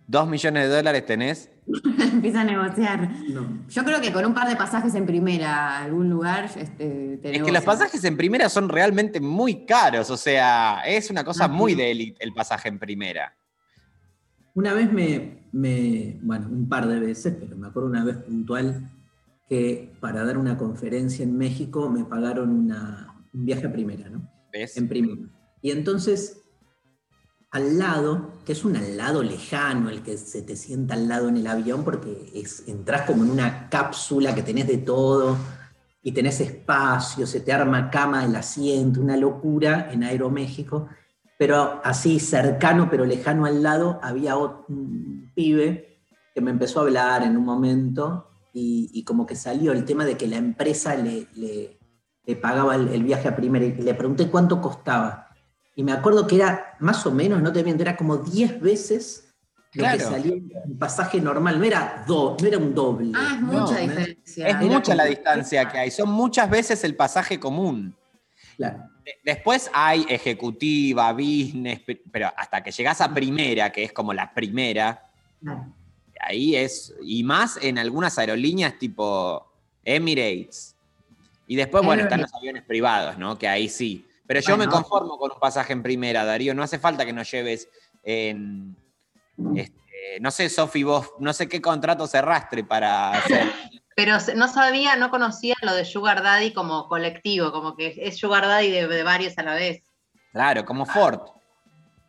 ¿2 0.07 0.29
millones 0.29 0.69
de 0.69 0.77
dólares 0.77 1.05
tenés? 1.05 1.51
Empieza 2.13 2.43
a 2.43 2.45
negociar. 2.45 3.11
No. 3.29 3.65
Yo 3.69 3.85
creo 3.85 4.01
que 4.01 4.13
con 4.13 4.25
un 4.27 4.35
par 4.35 4.49
de 4.49 4.57
pasajes 4.57 4.95
en 4.95 5.07
primera 5.07 5.79
a 5.79 5.85
algún 5.85 6.11
lugar, 6.11 6.45
este, 6.57 7.19
te 7.23 7.37
Es 7.37 7.43
que 7.43 7.53
los 7.53 7.65
pasajes 7.65 8.03
en 8.05 8.17
primera 8.17 8.49
son 8.49 8.69
realmente 8.69 9.21
muy 9.21 9.65
caros. 9.65 10.11
O 10.11 10.17
sea, 10.17 10.83
es 10.87 11.11
una 11.11 11.25
cosa 11.25 11.45
Ah, 11.45 11.49
muy 11.49 11.75
de 11.75 11.91
élite 11.91 12.23
el 12.25 12.33
pasaje 12.35 12.69
en 12.69 12.79
primera. 12.79 13.35
Una 14.55 14.73
vez 14.73 14.93
me, 14.93 15.49
me- 15.53 16.19
bueno, 16.23 16.49
un 16.49 16.69
par 16.69 16.87
de 16.87 17.01
veces, 17.01 17.35
pero 17.41 17.57
me 17.57 17.67
acuerdo 17.69 17.89
una 17.89 18.05
vez 18.05 18.17
puntual 18.19 18.89
que 19.49 19.93
para 20.01 20.25
dar 20.25 20.39
una 20.39 20.57
conferencia 20.57 21.25
en 21.25 21.37
México 21.37 21.91
me 21.91 22.05
pagaron 22.05 22.51
una- 22.51 23.15
un 23.33 23.45
viaje 23.45 23.67
a 23.67 23.73
primera, 23.73 24.09
¿no? 24.09 24.31
¿Ves? 24.53 24.77
En 24.77 24.89
primera. 24.89 25.23
Y 25.61 25.71
entonces, 25.73 26.44
al 27.55 27.79
lado, 27.79 28.33
que 28.45 28.51
es 28.51 28.65
un 28.65 28.75
al 28.75 28.97
lado 28.97 29.23
lejano, 29.23 29.89
el 29.89 30.03
que 30.03 30.19
se 30.19 30.43
te 30.43 30.57
sienta 30.57 30.95
al 30.95 31.07
lado 31.07 31.29
en 31.29 31.37
el 31.37 31.47
avión, 31.47 31.85
porque 31.85 32.33
es, 32.35 32.65
entras 32.67 33.03
como 33.03 33.23
en 33.23 33.31
una 33.31 33.69
cápsula 33.69 34.35
que 34.35 34.43
tenés 34.43 34.67
de 34.67 34.79
todo 34.79 35.37
y 36.03 36.11
tenés 36.11 36.41
espacio, 36.41 37.29
se 37.29 37.39
te 37.39 37.53
arma 37.53 37.91
cama 37.91 38.25
el 38.25 38.35
asiento, 38.35 39.01
una 39.01 39.17
locura 39.17 39.89
en 39.93 40.03
Aeroméxico. 40.03 40.89
Pero 41.39 41.81
así 41.85 42.19
cercano, 42.19 42.89
pero 42.91 43.05
lejano 43.05 43.47
al 43.47 43.63
lado, 43.63 44.01
había 44.03 44.37
un 44.37 45.31
pibe 45.37 46.01
que 46.35 46.41
me 46.41 46.51
empezó 46.51 46.81
a 46.81 46.83
hablar 46.83 47.23
en 47.23 47.37
un 47.37 47.45
momento 47.45 48.31
y, 48.53 49.05
como 49.05 49.27
que 49.27 49.37
salió 49.37 49.71
el 49.71 49.85
tema 49.85 50.05
de 50.05 50.17
que 50.17 50.27
la 50.27 50.39
empresa 50.39 50.97
le 50.97 51.79
pagaba 52.43 52.75
el, 52.75 52.89
el 52.89 53.05
viaje 53.05 53.29
a 53.29 53.37
primera 53.37 53.65
y 53.65 53.75
le 53.75 53.95
pregunté 53.95 54.29
cuánto 54.29 54.61
costaba. 54.61 55.34
Y 55.77 55.83
me 55.83 55.93
acuerdo 55.93 56.27
que 56.27 56.37
era 56.37 56.77
más 56.81 57.05
o 57.07 57.11
menos, 57.11 57.43
no 57.43 57.53
te 57.53 57.63
miento, 57.65 57.83
era 57.83 57.97
como 57.97 58.17
10 58.19 58.61
veces 58.61 59.29
lo 59.73 59.85
que 59.91 59.99
salía 59.99 60.35
un 60.35 60.79
pasaje 60.79 61.21
normal, 61.21 61.59
no 61.59 61.65
era, 61.65 62.05
do, 62.07 62.37
no 62.41 62.47
era 62.47 62.59
un 62.59 62.73
doble. 62.75 63.11
Ah, 63.15 63.33
es 63.35 63.41
No, 63.41 63.61
mucha 63.61 63.75
¿me- 63.75 63.81
diferencia. 63.83 64.47
Es 64.49 64.55
Era 64.55 64.61
mucha 64.63 64.95
la 64.95 65.05
distancia 65.05 65.69
que 65.69 65.79
hay. 65.79 65.91
Son 65.91 66.09
muchas 66.11 66.49
veces 66.49 66.85
el 66.85 66.95
pasaje 66.95 67.41
común. 67.41 67.93
Claro. 68.57 68.85
De- 69.05 69.17
Después 69.25 69.69
hay 69.75 70.07
ejecutiva, 70.09 71.13
business, 71.13 71.81
pe- 71.81 72.01
pero 72.13 72.31
hasta 72.37 72.63
que 72.63 72.71
llegas 72.71 73.01
a 73.01 73.13
primera, 73.13 73.73
que 73.73 73.83
es 73.83 73.93
como 73.93 74.15
la 74.15 74.33
primera, 74.33 75.11
Claro. 75.43 75.75
ahí 76.21 76.55
es, 76.55 76.95
y 77.03 77.25
más 77.25 77.59
en 77.61 77.77
algunas 77.79 78.17
aerolíneas 78.17 78.79
tipo 78.79 79.45
Emirates. 79.85 80.77
Y 81.49 81.57
después, 81.57 81.85
bueno, 81.85 82.05
están 82.05 82.21
los 82.23 82.33
aviones 82.33 82.63
privados, 82.63 83.19
¿no? 83.19 83.37
Que 83.37 83.49
ahí 83.49 83.69
sí. 83.69 84.07
Pero 84.27 84.41
yo 84.41 84.57
me 84.57 84.67
conformo 84.69 85.19
con 85.19 85.33
un 85.33 85.39
pasaje 85.39 85.73
en 85.73 85.83
primera, 85.83 86.25
Darío. 86.25 86.55
No 86.55 86.63
hace 86.63 86.79
falta 86.79 87.05
que 87.05 87.13
nos 87.13 87.31
lleves 87.31 87.69
en, 88.03 88.77
este, 89.55 90.19
no 90.21 90.31
sé, 90.31 90.49
Sofi, 90.49 90.83
vos, 90.83 91.13
no 91.19 91.33
sé 91.33 91.49
qué 91.49 91.61
contrato 91.61 92.07
cerraste 92.07 92.65
para 92.65 93.11
hacer. 93.13 93.53
Pero 93.97 94.17
no 94.35 94.49
sabía, 94.49 94.97
no 94.97 95.09
conocía 95.11 95.55
lo 95.63 95.73
de 95.73 95.85
Sugar 95.85 96.23
Daddy 96.23 96.53
como 96.53 96.89
colectivo, 96.89 97.53
como 97.53 97.77
que 97.77 97.95
es 97.97 98.19
Sugar 98.19 98.45
Daddy 98.45 98.71
de, 98.71 98.89
de 98.89 99.03
varios 99.05 99.39
a 99.39 99.43
la 99.45 99.55
vez. 99.55 99.85
Claro, 100.33 100.65
como 100.65 100.85
Ford. 100.85 101.21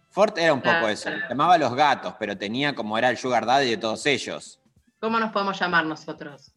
Ford 0.10 0.36
era 0.38 0.54
un 0.54 0.62
poco 0.62 0.72
Claro. 0.72 0.88
eso. 0.90 1.10
Llamaba 1.30 1.56
a 1.56 1.58
los 1.60 1.76
gatos, 1.76 2.16
pero 2.18 2.36
tenía 2.38 2.74
como 2.74 2.98
era 2.98 3.10
el 3.10 3.18
Sugar 3.18 3.46
Daddy 3.46 3.70
de 3.70 3.78
todos 3.78 4.04
ellos. 4.08 4.60
¿Cómo 5.00 5.20
nos 5.20 5.32
podemos 5.32 5.60
llamar 5.60 5.86
nosotros? 5.86 6.54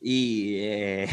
Y 0.00 0.56
eh, 0.58 1.08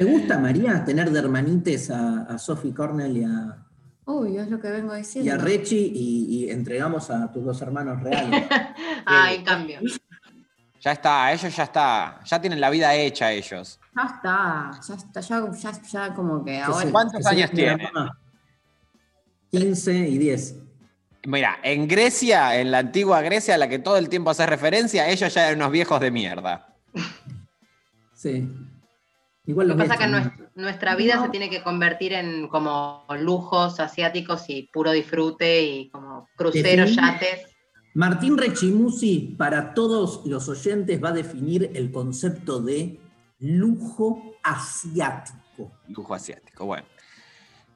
¿Te 0.00 0.06
gusta, 0.06 0.38
María, 0.38 0.82
tener 0.82 1.10
de 1.10 1.18
hermanites 1.18 1.90
a, 1.90 2.22
a 2.22 2.38
Sophie 2.38 2.72
Cornell 2.72 3.18
y 3.18 3.22
a, 3.22 3.66
Uy, 4.06 4.38
es 4.38 4.48
lo 4.48 4.58
que 4.58 4.70
vengo 4.70 4.94
y 4.94 5.00
diciendo. 5.00 5.34
a 5.34 5.36
Rechi 5.36 5.92
y, 5.94 6.24
y 6.46 6.50
entregamos 6.50 7.10
a 7.10 7.30
tus 7.30 7.44
dos 7.44 7.60
hermanos 7.60 8.02
reales? 8.02 8.46
Ah, 9.04 9.30
en 9.34 9.44
cambio. 9.44 9.78
ya 10.80 10.92
está, 10.92 11.30
ellos 11.30 11.54
ya 11.54 11.64
está. 11.64 12.20
Ya 12.24 12.40
tienen 12.40 12.62
la 12.62 12.70
vida 12.70 12.94
hecha 12.94 13.30
ellos. 13.30 13.78
Ya 13.94 14.02
está, 14.04 14.70
ya 14.88 14.94
está, 14.94 15.20
ya, 15.20 15.52
ya, 15.52 15.82
ya 15.82 16.14
como 16.14 16.42
que 16.46 16.58
ahora. 16.58 16.90
¿Cuántos 16.90 17.26
años 17.26 17.50
tienen? 17.50 17.86
15 19.50 20.08
y 20.08 20.16
10. 20.16 20.56
Mira, 21.26 21.58
en 21.62 21.86
Grecia, 21.86 22.58
en 22.58 22.70
la 22.70 22.78
antigua 22.78 23.20
Grecia, 23.20 23.56
a 23.56 23.58
la 23.58 23.68
que 23.68 23.78
todo 23.78 23.98
el 23.98 24.08
tiempo 24.08 24.30
hace 24.30 24.46
referencia, 24.46 25.06
ellos 25.10 25.34
ya 25.34 25.48
eran 25.48 25.58
unos 25.58 25.72
viejos 25.72 26.00
de 26.00 26.10
mierda. 26.10 26.74
Sí. 28.14 28.48
Igual 29.50 29.66
Lo 29.66 29.74
que 29.74 29.82
pasa 29.82 29.94
es 29.94 30.00
que 30.00 30.06
nuestra, 30.06 30.50
nuestra 30.54 30.94
vida 30.94 31.20
se 31.20 31.28
tiene 31.30 31.50
que 31.50 31.60
convertir 31.60 32.12
en 32.12 32.46
como 32.46 33.04
lujos 33.18 33.80
asiáticos 33.80 34.44
y 34.48 34.70
puro 34.72 34.92
disfrute 34.92 35.62
y 35.62 35.90
como 35.90 36.28
cruceros, 36.36 36.94
yates. 36.94 37.48
Martín 37.94 38.38
Rechimusi, 38.38 39.34
para 39.36 39.74
todos 39.74 40.24
los 40.24 40.48
oyentes, 40.48 41.02
va 41.02 41.08
a 41.08 41.12
definir 41.12 41.72
el 41.74 41.90
concepto 41.90 42.60
de 42.60 43.00
lujo 43.40 44.36
asiático. 44.44 45.72
Lujo 45.88 46.14
asiático, 46.14 46.66
bueno. 46.66 46.86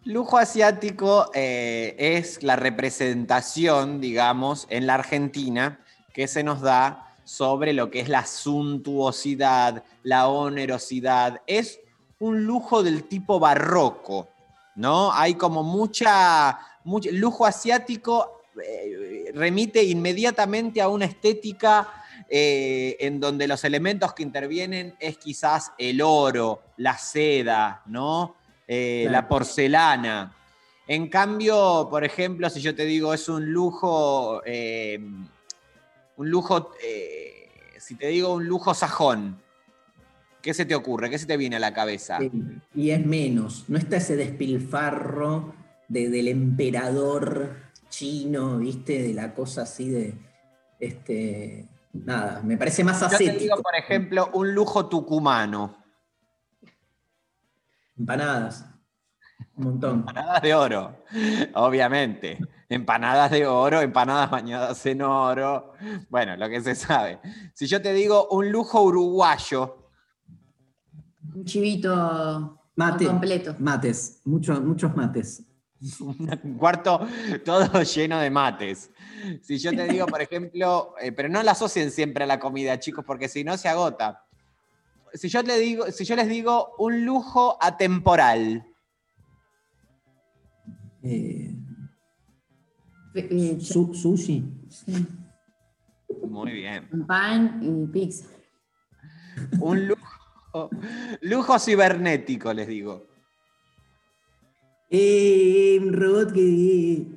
Lujo 0.05 0.39
asiático 0.39 1.33
eh, 1.35 1.97
es 1.99 2.45
la 2.45 2.55
representación, 2.55 4.01
digamos, 4.01 4.69
en 4.71 4.87
la 4.87 4.95
Argentina 4.95 5.81
que 6.13 6.29
se 6.29 6.45
nos 6.45 6.61
da 6.61 7.14
sobre 7.25 7.73
lo 7.73 7.91
que 7.91 8.01
es 8.01 8.09
la 8.09 8.27
suntuosidad, 8.27 9.83
la 10.03 10.29
onerosidad. 10.29 11.41
Es 11.47 11.81
un 12.19 12.45
lujo 12.45 12.83
del 12.83 13.05
tipo 13.05 13.41
barroco, 13.41 14.29
¿no? 14.77 15.13
Hay 15.13 15.35
como 15.35 15.63
mucha, 15.63 16.59
mucho 16.85 17.11
lujo 17.13 17.47
asiático 17.47 18.43
eh, 18.63 19.33
remite 19.35 19.83
inmediatamente 19.83 20.81
a 20.81 20.89
una 20.89 21.07
estética 21.07 22.05
eh, 22.29 22.97
en 23.01 23.19
donde 23.19 23.49
los 23.49 23.65
elementos 23.65 24.15
que 24.15 24.23
intervienen 24.23 24.95
es 25.01 25.19
quizás 25.19 25.73
el 25.77 26.01
oro, 26.01 26.63
la 26.77 26.97
seda, 26.97 27.83
¿no? 27.87 28.37
Eh, 28.67 29.03
Claro. 29.03 29.13
La 29.13 29.29
porcelana. 29.29 30.37
En 30.87 31.09
cambio, 31.09 31.89
por 31.91 32.05
ejemplo, 32.05 32.49
si 32.49 32.61
yo 32.61 32.75
te 32.75 32.85
digo 32.85 33.13
es 33.13 33.29
un 33.29 33.53
lujo, 33.53 34.43
un 36.16 36.31
lujo, 36.31 36.70
eh, 36.82 37.49
si 37.78 37.95
te 37.97 38.09
digo 38.09 38.35
un 38.35 38.47
lujo 38.47 38.73
sajón, 38.74 39.41
¿qué 40.43 40.55
se 40.55 40.65
te 40.65 40.74
ocurre? 40.74 41.11
¿Qué 41.11 41.19
se 41.19 41.27
te 41.27 41.36
viene 41.36 41.57
a 41.57 41.61
la 41.61 41.73
cabeza? 41.74 42.19
Y 42.74 42.91
es 42.91 43.05
menos. 43.05 43.65
No 43.69 43.78
está 43.78 43.97
ese 43.97 44.16
despilfarro 44.16 45.55
de- 45.89 46.09
del 46.11 46.28
emperador 46.28 47.57
chino, 47.89 48.59
¿viste? 48.59 49.03
De 49.03 49.15
la 49.15 49.35
cosa 49.35 49.62
así 49.62 49.89
de. 49.91 50.15
Este. 50.81 51.69
Nada, 51.93 52.43
me 52.43 52.57
parece 52.57 52.82
más 52.82 53.01
Yo 53.01 53.09
te 53.09 53.19
digo, 53.19 53.31
ascético. 53.32 53.62
por 53.62 53.74
ejemplo, 53.77 54.31
un 54.35 54.53
lujo 54.55 54.86
tucumano. 54.89 55.77
Empanadas. 57.97 58.66
Un 59.57 59.65
montón. 59.65 59.99
Empanadas 60.01 60.43
de 60.43 60.55
oro, 60.55 61.05
obviamente. 61.55 62.39
Empanadas 62.75 63.31
de 63.31 63.47
oro, 63.47 63.81
empanadas 63.81 64.31
bañadas 64.31 64.85
en 64.87 65.03
oro. 65.03 65.73
Bueno, 66.09 66.37
lo 66.37 66.49
que 66.49 66.61
se 66.61 66.75
sabe. 66.75 67.21
Si 67.55 67.67
yo 67.67 67.81
te 67.81 67.93
digo 67.93 68.27
un 68.31 68.51
lujo 68.51 68.83
uruguayo, 68.83 69.81
Un 71.35 71.45
chivito 71.45 72.61
Mate. 72.77 73.07
completo. 73.07 73.55
Mates. 73.59 74.21
Mucho- 74.25 74.61
muchos 74.61 74.95
mates. 74.97 75.43
un 76.01 76.57
cuarto 76.59 77.07
todo 77.45 77.83
lleno 77.83 78.19
de 78.19 78.31
mates. 78.31 78.91
Si 79.43 79.59
yo 79.59 79.71
te 79.71 79.85
digo, 79.89 80.07
por 80.07 80.21
ejemplo, 80.23 80.95
eh, 81.01 81.13
pero 81.13 81.29
no 81.29 81.43
la 81.43 81.53
asocien 81.53 81.91
siempre 81.91 82.25
a 82.25 82.27
la 82.27 82.39
comida, 82.41 82.79
chicos, 82.79 83.05
porque 83.07 83.29
si 83.29 83.43
no 83.45 83.57
se 83.57 83.69
agota. 83.69 84.25
Si 85.13 85.29
yo, 85.29 85.43
le 85.43 85.59
digo, 85.59 85.91
si 85.93 86.05
yo 86.05 86.17
les 86.17 86.29
digo 86.29 86.75
un 86.79 87.05
lujo 87.05 87.57
atemporal, 87.61 88.67
Eh, 91.07 91.54
su- 93.61 93.95
sushi. 93.95 94.45
sí. 94.69 95.07
muy 96.28 96.53
bien. 96.53 96.89
Un 96.93 97.07
pan 97.07 97.61
y 97.62 97.86
pizza. 97.86 98.27
Un 99.61 99.89
lujo, 99.89 100.70
lujo 101.23 101.59
cibernético, 101.59 102.53
les 102.53 102.69
digo. 102.69 103.07
Eh, 104.91 105.78
un 105.82 105.93
robot 105.93 106.32
que. 106.32 107.16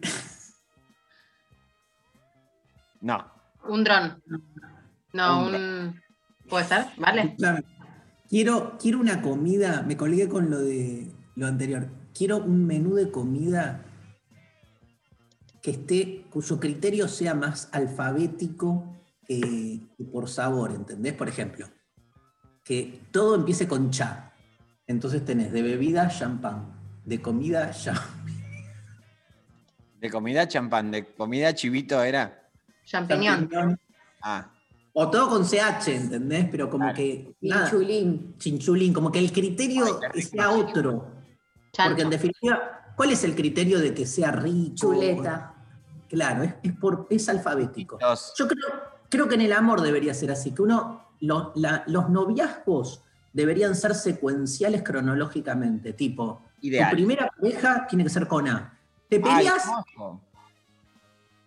No. 3.02 3.26
Un 3.68 3.84
dron. 3.84 4.24
No, 5.14 5.48
Un 5.48 5.56
un. 5.56 6.02
¿Puede 6.50 6.66
ser? 6.66 6.86
¿Vale? 6.98 7.22
Escuchame, 7.24 7.64
Quiero, 8.30 8.78
quiero 8.80 9.00
una 9.00 9.22
comida, 9.22 9.84
me 9.84 9.96
colgué 9.96 10.28
con 10.28 10.50
lo 10.50 10.60
de 10.60 11.12
lo 11.36 11.48
anterior. 11.48 11.88
Quiero 12.14 12.38
un 12.38 12.66
menú 12.66 12.96
de 12.96 13.12
comida 13.12 13.86
que 15.68 15.72
esté, 15.72 16.26
cuyo 16.30 16.62
criterio 16.62 17.10
sea 17.10 17.36
más 17.36 17.68
alfabético 17.74 18.96
que, 19.26 19.82
que 19.98 20.04
por 20.06 20.30
sabor, 20.30 20.72
¿entendés? 20.72 21.12
Por 21.12 21.28
ejemplo, 21.28 21.68
que 22.64 23.02
todo 23.12 23.36
empiece 23.36 23.68
con 23.68 23.92
cha. 23.92 24.32
Entonces 24.86 25.26
tenés 25.26 25.52
de 25.52 25.62
bebida 25.62 26.08
champán, 26.08 26.72
de 27.04 27.22
comida 27.22 27.70
champán. 27.72 28.06
De 30.00 30.10
comida 30.10 30.48
champán, 30.48 30.90
de 30.90 31.14
comida 31.14 31.54
chivito 31.54 32.02
era. 32.02 32.50
Champiñón. 32.86 33.78
Ah. 34.22 34.50
O 34.94 35.10
todo 35.10 35.28
con 35.28 35.44
CH, 35.44 35.90
¿entendés? 35.90 36.48
Pero 36.50 36.70
como 36.70 36.94
que. 36.94 37.36
nada, 37.42 37.70
Chinchulín. 37.70 38.38
Chinchulín, 38.38 38.94
como 38.94 39.12
que 39.12 39.20
el 39.20 39.34
criterio 39.34 40.00
sea 40.16 40.50
otro. 40.52 41.12
Porque 41.76 42.04
en 42.04 42.10
definitiva, 42.10 42.94
¿cuál 42.96 43.12
es 43.12 43.26
el 43.26 43.36
criterio 43.36 43.80
de 43.80 43.94
que 43.94 44.06
sea 44.06 44.32
rico? 44.32 44.76
Chuleta. 44.76 45.56
Claro, 46.10 46.44
es, 46.44 46.54
es 46.64 46.74
por, 46.74 47.08
es 47.10 47.28
alfabético. 47.30 47.98
Los- 48.00 48.34
Yo 48.38 48.48
creo, 48.48 48.66
creo 49.10 49.28
que 49.28 49.36
en 49.36 49.42
el 49.42 49.54
amor 49.54 49.82
debería 49.82 50.14
ser 50.14 50.32
así, 50.32 50.52
que 50.52 50.62
uno, 50.62 51.04
lo- 51.20 51.52
la- 51.56 51.84
los 51.88 52.10
noviazgos 52.10 53.04
deberían 53.34 53.76
ser 53.76 53.94
secuenciales 53.96 54.84
cronológicamente, 54.84 55.94
tipo, 55.94 56.42
Ideal. 56.62 56.90
tu 56.90 56.96
primera 56.96 57.30
pareja 57.40 57.86
tiene 57.88 58.04
que 58.04 58.10
ser 58.10 58.28
con 58.28 58.48
A. 58.48 58.78
¿Te 59.10 59.18
Ay, 59.18 59.22
peleas? 59.22 59.64
hermoso. 59.66 60.22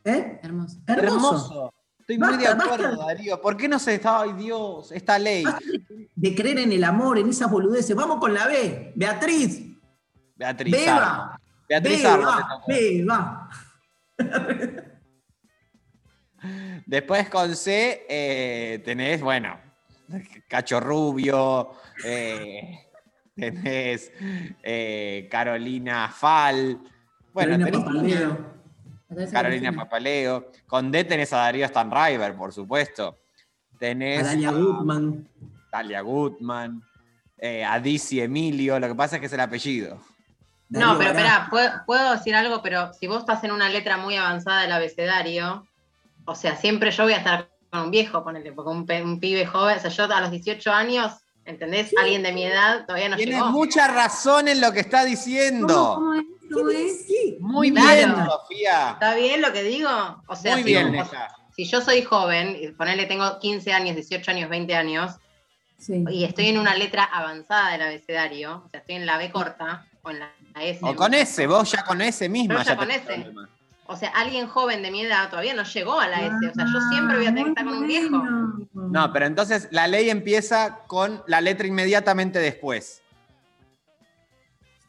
¿Eh? 0.04 0.40
Hermoso. 0.42 0.78
Hermoso. 0.86 1.06
Hermoso. 1.14 1.74
Estoy 2.00 2.18
muy 2.18 2.36
de 2.38 2.48
acuerdo, 2.48 2.88
basta. 2.88 3.06
Darío. 3.06 3.40
¿Por 3.40 3.56
qué 3.56 3.68
no 3.68 3.78
se 3.78 3.94
está, 3.94 4.20
ay 4.22 4.32
Dios, 4.32 4.90
esta 4.92 5.18
ley? 5.18 5.44
De 6.16 6.34
creer 6.34 6.58
en 6.58 6.72
el 6.72 6.82
amor, 6.84 7.18
en 7.18 7.28
esas 7.28 7.50
boludeces. 7.50 7.94
Vamos 7.94 8.18
con 8.18 8.34
la 8.34 8.46
B. 8.48 8.92
Beatriz. 8.96 9.62
Beatriz 10.36 10.72
Beba. 10.72 10.96
Arno. 10.96 11.36
Beatriz 11.68 12.02
Beba, 12.02 12.62
beba. 12.66 13.48
Después 16.86 17.28
con 17.28 17.54
C 17.54 18.06
eh, 18.08 18.80
tenés, 18.84 19.20
bueno, 19.20 19.60
Cacho 20.48 20.80
Rubio, 20.80 21.72
eh, 22.04 22.86
tenés 23.36 24.12
eh, 24.62 25.28
Carolina 25.30 26.08
Fal, 26.08 26.80
bueno, 27.32 27.58
Carolina 27.58 27.64
tenés 27.66 27.80
Papaleo. 27.80 28.60
Carolina 29.32 29.72
Papaleo. 29.72 30.52
Con 30.66 30.90
D 30.90 31.04
tenés 31.04 31.32
a 31.32 31.38
Darío 31.38 31.66
Stanriver, 31.66 32.34
por 32.34 32.52
supuesto. 32.52 33.18
Tenés 33.78 34.20
A 34.20 34.30
Dalia 34.30 34.52
Goodman. 34.52 35.28
Dalia 35.70 36.02
eh, 37.38 37.64
a 37.64 37.80
Dizzy 37.80 38.20
Emilio, 38.20 38.78
lo 38.78 38.88
que 38.88 38.94
pasa 38.94 39.16
es 39.16 39.20
que 39.20 39.26
es 39.26 39.32
el 39.32 39.40
apellido. 39.40 40.00
No, 40.70 40.96
pero 40.98 41.10
espera, 41.10 41.48
¿puedo, 41.50 41.68
puedo 41.84 42.12
decir 42.12 42.34
algo, 42.34 42.62
pero 42.62 42.92
si 42.94 43.06
vos 43.08 43.20
estás 43.20 43.42
en 43.44 43.50
una 43.52 43.68
letra 43.68 43.96
muy 43.96 44.16
avanzada 44.16 44.62
del 44.62 44.72
abecedario, 44.72 45.66
o 46.24 46.34
sea, 46.34 46.56
siempre 46.56 46.90
yo 46.92 47.02
voy 47.04 47.12
a 47.12 47.16
estar 47.18 47.48
con 47.70 47.80
un 47.82 47.90
viejo, 47.90 48.22
ponele, 48.24 48.52
porque 48.52 48.70
un, 49.02 49.20
pibe 49.20 49.46
joven, 49.46 49.78
o 49.78 49.80
sea, 49.80 49.90
yo 49.90 50.04
a 50.14 50.20
los 50.20 50.30
18 50.30 50.72
años, 50.72 51.12
¿entendés? 51.44 51.92
Alguien 52.00 52.22
de 52.22 52.32
mi 52.32 52.44
edad 52.44 52.86
todavía 52.86 53.08
no 53.08 53.16
Tienes 53.16 53.34
llegó. 53.36 53.50
mucha 53.50 53.88
razón 53.88 54.46
en 54.48 54.60
lo 54.60 54.72
que 54.72 54.80
está 54.80 55.04
diciendo. 55.04 55.94
¿Cómo, 55.96 56.14
Muy 57.40 57.70
Claro. 57.72 57.88
bien, 58.14 58.26
Sofía. 58.26 58.90
¿Está 58.92 59.14
bien 59.14 59.40
lo 59.42 59.52
que 59.52 59.62
digo? 59.62 59.88
O 60.28 60.36
sea, 60.36 60.52
Muy 60.54 60.62
si 60.64 60.68
bien, 60.70 60.92
vos- 60.92 61.08
si 61.54 61.64
yo 61.64 61.80
soy 61.80 62.02
joven, 62.02 62.56
y 62.60 62.68
ponele 62.68 63.06
tengo 63.06 63.38
15 63.38 63.72
años, 63.72 63.94
18 63.96 64.30
años, 64.30 64.48
20 64.50 64.74
años, 64.74 65.16
y 65.88 66.24
estoy 66.24 66.48
en 66.48 66.58
una 66.58 66.74
letra 66.76 67.04
avanzada 67.04 67.70
del 67.72 67.82
abecedario, 67.82 68.62
o 68.66 68.68
sea, 68.68 68.80
estoy 68.80 68.96
en 68.96 69.06
la 69.06 69.16
B 69.16 69.30
corta 69.30 69.86
o 70.02 70.10
en 70.10 70.18
la 70.20 70.30
O 70.82 70.94
con 70.94 71.14
ese, 71.14 71.46
vos 71.46 71.70
ya 71.70 71.84
con 71.84 72.00
ese 72.00 72.28
misma. 72.28 72.58
Yo 72.58 72.62
ya 72.64 72.76
con 72.76 72.90
ese. 72.90 73.32
O 73.86 73.96
sea, 73.96 74.10
alguien 74.10 74.46
joven 74.46 74.82
de 74.82 74.90
mi 74.92 75.02
edad 75.02 75.28
todavía 75.30 75.52
no 75.54 75.64
llegó 75.64 75.98
a 75.98 76.06
la 76.06 76.20
S. 76.20 76.34
O 76.48 76.54
sea, 76.54 76.64
yo 76.72 76.80
siempre 76.92 77.16
voy 77.16 77.26
a 77.26 77.30
tener 77.30 77.44
que 77.44 77.50
estar 77.50 77.64
con 77.64 77.78
un 77.78 77.86
viejo. 77.88 78.24
No, 78.72 79.12
pero 79.12 79.26
entonces 79.26 79.68
la 79.72 79.88
ley 79.88 80.10
empieza 80.10 80.78
con 80.86 81.22
la 81.26 81.40
letra 81.40 81.66
inmediatamente 81.66 82.38
después. 82.38 83.02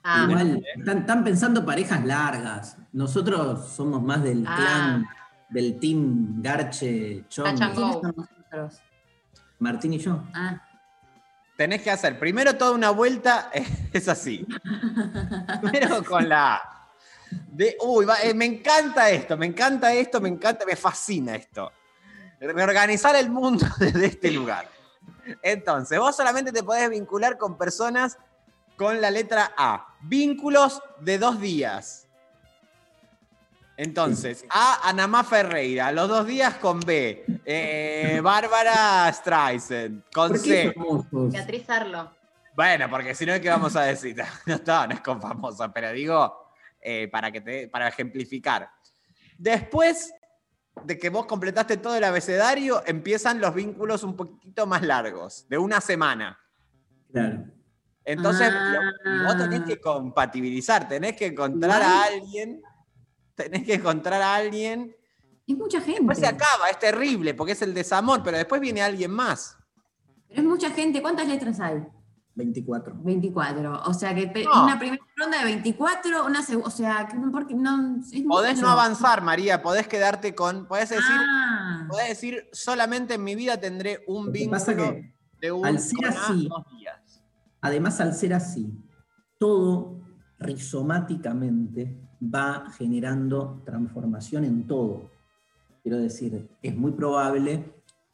Ah. 0.03 0.25
Igual, 0.29 0.63
están, 0.75 0.97
están 0.99 1.23
pensando 1.23 1.65
parejas 1.65 2.03
largas. 2.05 2.77
Nosotros 2.91 3.69
somos 3.69 4.01
más 4.03 4.23
del 4.23 4.45
Ah. 4.47 4.55
clan, 4.55 5.07
del 5.49 5.79
team 5.79 6.41
Garche, 6.41 7.23
Chong, 7.29 7.55
Touch 7.55 7.61
and 7.61 7.75
go. 7.75 8.01
Martín 9.59 9.93
y 9.93 9.99
yo. 9.99 10.23
Ah. 10.33 10.61
Tenés 11.61 11.83
que 11.83 11.91
hacer 11.91 12.17
primero 12.17 12.55
toda 12.57 12.71
una 12.71 12.89
vuelta, 12.89 13.51
es 13.93 14.07
así. 14.07 14.47
Primero 15.61 16.03
con 16.03 16.27
la 16.27 16.55
A. 16.55 16.87
De, 17.51 17.77
uy, 17.85 18.03
va- 18.03 18.19
eh, 18.23 18.33
me 18.33 18.45
encanta 18.45 19.11
esto, 19.11 19.37
me 19.37 19.45
encanta 19.45 19.93
esto, 19.93 20.19
me 20.19 20.27
encanta, 20.29 20.65
me 20.65 20.75
fascina 20.75 21.35
esto. 21.35 21.71
Reorganizar 22.39 23.15
el 23.15 23.29
mundo 23.29 23.67
desde 23.77 24.07
este 24.07 24.31
lugar. 24.31 24.67
Entonces, 25.43 25.99
vos 25.99 26.15
solamente 26.15 26.51
te 26.51 26.63
podés 26.63 26.89
vincular 26.89 27.37
con 27.37 27.59
personas 27.59 28.17
con 28.75 28.99
la 28.99 29.11
letra 29.11 29.53
A. 29.55 29.85
Vínculos 30.01 30.81
de 30.99 31.19
dos 31.19 31.39
días. 31.39 32.00
Entonces, 33.85 34.45
A, 34.51 34.87
Anamá 34.87 35.23
Ferreira. 35.23 35.91
Los 35.91 36.07
dos 36.07 36.27
días 36.27 36.53
con 36.57 36.79
B. 36.81 37.25
Eh, 37.43 38.19
Bárbara 38.21 39.11
Streisand. 39.11 40.03
Con 40.13 40.29
¿Por 40.33 40.41
qué 40.43 40.71
C. 40.71 40.75
Beatriz 41.11 41.67
Arlo. 41.67 42.11
Bueno, 42.55 42.87
porque 42.91 43.15
si 43.15 43.25
no, 43.25 43.41
¿qué 43.41 43.49
vamos 43.49 43.75
a 43.75 43.81
decir? 43.81 44.15
No, 44.45 44.53
está, 44.53 44.85
no 44.85 44.93
es 44.93 45.01
con 45.01 45.19
famosa, 45.19 45.73
pero 45.73 45.91
digo, 45.93 46.51
eh, 46.79 47.07
para, 47.11 47.31
que 47.31 47.41
te, 47.41 47.67
para 47.69 47.87
ejemplificar. 47.87 48.69
Después 49.35 50.13
de 50.83 50.99
que 50.99 51.09
vos 51.09 51.25
completaste 51.25 51.77
todo 51.77 51.95
el 51.95 52.03
abecedario, 52.03 52.83
empiezan 52.85 53.41
los 53.41 53.55
vínculos 53.55 54.03
un 54.03 54.15
poquito 54.15 54.67
más 54.67 54.83
largos, 54.83 55.47
de 55.49 55.57
una 55.57 55.81
semana. 55.81 56.37
Claro. 57.11 57.45
Entonces, 58.05 58.47
Ah. 58.53 58.91
lo- 59.03 59.23
vos 59.23 59.37
tenés 59.39 59.61
que 59.63 59.81
compatibilizar, 59.81 60.87
tenés 60.87 61.15
que 61.15 61.25
encontrar 61.25 61.81
a 61.81 62.03
alguien, 62.03 62.61
tenés 63.35 63.63
que 63.63 63.75
encontrar 63.75 64.21
a 64.21 64.35
alguien. 64.35 64.95
Es 65.47 65.57
mucha 65.57 65.79
gente. 65.81 65.99
Después 66.01 66.19
se 66.19 66.27
acaba, 66.27 66.69
es 66.69 66.79
terrible, 66.79 67.33
porque 67.33 67.53
es 67.53 67.61
el 67.61 67.73
desamor, 67.73 68.21
pero 68.23 68.37
después 68.37 68.61
viene 68.61 68.81
alguien 68.81 69.11
más. 69.11 69.57
Pero 70.29 70.41
es 70.41 70.47
mucha 70.47 70.69
gente. 70.71 71.01
¿Cuántas 71.01 71.27
letras 71.27 71.59
hay? 71.59 71.83
24. 72.35 72.95
24. 73.03 73.83
O 73.85 73.93
sea 73.93 74.15
que 74.15 74.43
No. 74.45 74.63
una 74.63 74.79
primera 74.79 75.03
ronda 75.17 75.39
de 75.39 75.43
24, 75.45 76.25
una 76.25 76.41
segunda. 76.41 76.67
O 76.69 76.71
sea, 76.71 77.05
que 77.07 77.17
no, 77.17 77.29
porque 77.31 77.53
no. 77.53 77.97
Es 77.99 78.21
Podés 78.25 78.53
mucho. 78.55 78.65
no 78.65 78.71
avanzar, 78.71 79.21
María, 79.21 79.61
podés 79.61 79.87
quedarte 79.87 80.33
con. 80.33 80.65
Podés 80.67 80.89
decir, 80.89 81.03
Ah. 81.09 81.85
podés 81.89 82.07
decir 82.09 82.47
solamente 82.53 83.15
en 83.15 83.23
mi 83.25 83.35
vida 83.35 83.59
tendré 83.59 84.03
un 84.07 84.31
vínculo 84.31 84.51
pasa 84.59 84.75
que 84.77 85.13
de 85.41 85.51
un 85.51 85.65
al 85.65 85.79
ser 85.79 86.05
así- 86.07 86.47
dos 86.47 86.63
días. 86.77 87.21
Además, 87.59 87.99
al 87.99 88.13
ser 88.13 88.33
así, 88.33 88.71
todo 89.37 89.99
rizomáticamente 90.39 91.99
va 92.23 92.65
generando 92.77 93.61
transformación 93.65 94.45
en 94.45 94.67
todo. 94.67 95.09
Quiero 95.83 95.97
decir, 95.97 96.49
es 96.61 96.75
muy 96.75 96.91
probable 96.91 97.63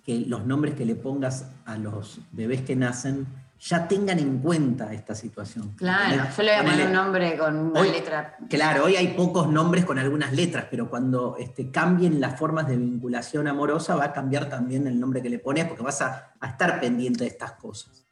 que 0.03 0.19
los 0.25 0.45
nombres 0.45 0.75
que 0.75 0.85
le 0.85 0.95
pongas 0.95 1.51
a 1.65 1.77
los 1.77 2.19
bebés 2.31 2.61
que 2.61 2.75
nacen 2.75 3.27
ya 3.59 3.87
tengan 3.87 4.19
en 4.19 4.37
cuenta 4.37 4.93
esta 4.93 5.15
situación. 5.15 5.73
Claro, 5.75 6.13
¿Entendés? 6.13 6.37
yo 6.37 6.43
le 6.43 6.51
voy 6.51 6.59
a 6.59 6.63
poner 6.71 6.87
un 6.87 6.93
nombre 6.93 7.37
con 7.37 7.57
una 7.57 7.79
Hoy- 7.81 7.89
letra. 7.91 8.37
Claro, 8.49 8.85
hoy 8.85 8.95
hay 8.95 9.09
pocos 9.09 9.51
nombres 9.51 9.83
con 9.83 9.97
algunas 9.99 10.31
letras, 10.31 10.67
pero 10.69 10.89
cuando 10.89 11.35
este, 11.39 11.71
cambien 11.71 12.21
las 12.21 12.39
formas 12.39 12.67
de 12.67 12.77
vinculación 12.77 13.47
amorosa 13.47 13.95
va 13.95 14.05
a 14.05 14.13
cambiar 14.13 14.47
también 14.47 14.85
el 14.87 14.99
nombre 14.99 15.21
que 15.23 15.29
le 15.29 15.39
pones 15.39 15.65
porque 15.65 15.81
vas 15.83 16.01
a, 16.03 16.33
a 16.39 16.47
estar 16.47 16.79
pendiente 16.79 17.23
de 17.23 17.31
estas 17.31 17.53
cosas. 17.53 18.06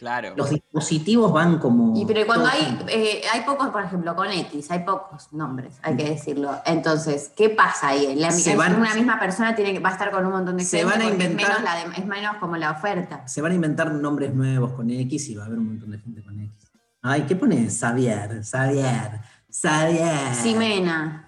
Claro. 0.00 0.32
Los 0.34 0.48
dispositivos 0.48 1.30
van 1.30 1.58
como... 1.58 1.94
Y 1.94 2.06
pero 2.06 2.24
cuando 2.26 2.46
hay, 2.46 2.78
eh, 2.88 3.20
hay 3.30 3.42
pocos, 3.42 3.68
por 3.68 3.84
ejemplo, 3.84 4.16
con 4.16 4.28
X, 4.30 4.70
hay 4.70 4.78
pocos 4.78 5.30
nombres, 5.32 5.74
hay 5.82 5.94
que 5.94 6.04
decirlo. 6.04 6.58
Entonces, 6.64 7.30
¿qué 7.36 7.50
pasa 7.50 7.88
ahí? 7.88 8.14
La, 8.16 8.30
Se 8.30 8.56
van- 8.56 8.76
una 8.80 8.94
misma 8.94 9.20
persona 9.20 9.54
tiene 9.54 9.74
que, 9.74 9.78
va 9.78 9.90
a 9.90 9.92
estar 9.92 10.10
con 10.10 10.24
un 10.24 10.32
montón 10.32 10.56
de 10.56 10.64
Se 10.64 10.78
gente 10.78 10.90
van 10.90 11.02
a 11.02 11.04
inventar- 11.12 11.50
es, 11.50 11.58
menos 11.58 11.62
la 11.62 11.74
de- 11.90 12.00
es 12.00 12.06
menos 12.06 12.36
como 12.38 12.56
la 12.56 12.70
oferta. 12.70 13.28
Se 13.28 13.42
van 13.42 13.52
a 13.52 13.54
inventar 13.56 13.92
nombres 13.92 14.32
nuevos 14.34 14.72
con 14.72 14.88
X 14.90 15.28
y 15.28 15.34
va 15.34 15.42
a 15.42 15.46
haber 15.48 15.58
un 15.58 15.66
montón 15.68 15.90
de 15.90 15.98
gente 15.98 16.22
con 16.24 16.40
X. 16.40 16.70
Ay, 17.02 17.22
¿qué 17.28 17.36
pones? 17.36 17.78
Xavier, 17.78 18.42
Xavier, 18.42 19.20
Xavier. 19.50 20.34
Ximena. 20.34 21.26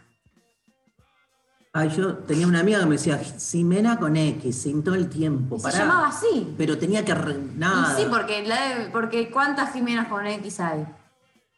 Ay, 1.74 1.88
yo 1.96 2.18
tenía 2.18 2.46
una 2.46 2.60
amiga 2.60 2.80
que 2.80 2.84
me 2.86 2.96
decía, 2.96 3.18
Ximena 3.18 3.98
con 3.98 4.14
X, 4.16 4.62
sin 4.62 4.84
todo 4.84 4.94
el 4.94 5.08
tiempo. 5.08 5.56
Se 5.58 5.62
pará. 5.62 5.78
llamaba 5.78 6.08
así. 6.08 6.54
Pero 6.58 6.76
tenía 6.76 7.02
que... 7.02 7.14
re- 7.14 7.38
Nada. 7.56 7.98
Y 7.98 8.02
sí, 8.02 8.08
porque, 8.10 8.42
la- 8.46 8.90
porque 8.92 9.30
¿cuántas 9.30 9.72
Jimenas 9.72 10.08
con 10.08 10.26
X 10.26 10.60
hay? 10.60 10.84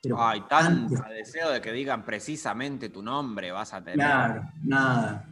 Pero 0.00 0.22
Ay, 0.24 0.42
tanto 0.48 0.94
antes- 0.96 1.08
deseo 1.16 1.50
de 1.50 1.60
que 1.60 1.72
digan 1.72 2.04
precisamente 2.04 2.90
tu 2.90 3.02
nombre 3.02 3.50
vas 3.50 3.72
a 3.72 3.78
tener. 3.82 3.96
Claro, 3.96 4.42
nada. 4.62 5.24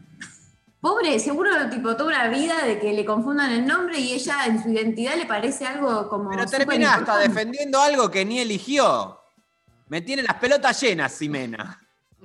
Pobre, 0.81 1.17
seguro 1.21 1.51
tipo 1.71 1.95
toda 1.95 2.09
una 2.09 2.27
vida 2.29 2.65
de 2.65 2.81
que 2.81 2.93
le 2.93 3.05
confundan 3.05 3.53
el 3.53 3.65
nombre 3.65 4.01
y 4.01 4.15
ella 4.15 4.47
en 4.47 4.61
su 4.61 4.69
identidad 4.71 5.15
le 5.15 5.27
parece 5.27 5.65
algo 5.65 6.09
como. 6.09 6.31
Pero 6.31 6.45
termina 6.47 6.95
hasta 6.95 7.19
defendiendo 7.19 7.81
algo 7.81 8.11
que 8.11 8.25
ni 8.25 8.41
eligió. 8.41 9.21
Me 9.87 10.01
tiene 10.01 10.23
las 10.25 10.35
pelotas 10.39 10.81
llenas, 10.81 11.13
Ximena. 11.17 11.79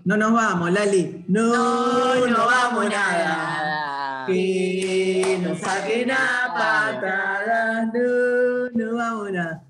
No 0.07 0.15
nos 0.15 0.31
vamos, 0.31 0.71
Lali. 0.71 1.25
No, 1.27 2.25
no, 2.27 2.45
vamos 2.45 2.85
nada. 2.89 4.23
Que 4.25 5.37
nos 5.43 5.59
saquen 5.59 6.11
a 6.11 6.53
patadas. 6.53 7.89
No, 7.93 8.69
no 8.85 8.95
vamos 8.95 9.31
nada. 9.33 9.66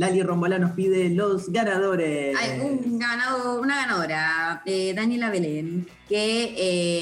Lali 0.00 0.22
Rombolá 0.22 0.58
nos 0.58 0.70
pide 0.70 1.10
los 1.10 1.52
ganadores. 1.52 2.34
Hay 2.34 2.58
un 2.58 2.98
ganado, 2.98 3.60
una 3.60 3.76
ganadora, 3.76 4.62
eh, 4.64 4.94
Daniela 4.94 5.28
Belén, 5.28 5.86
que 6.08 6.54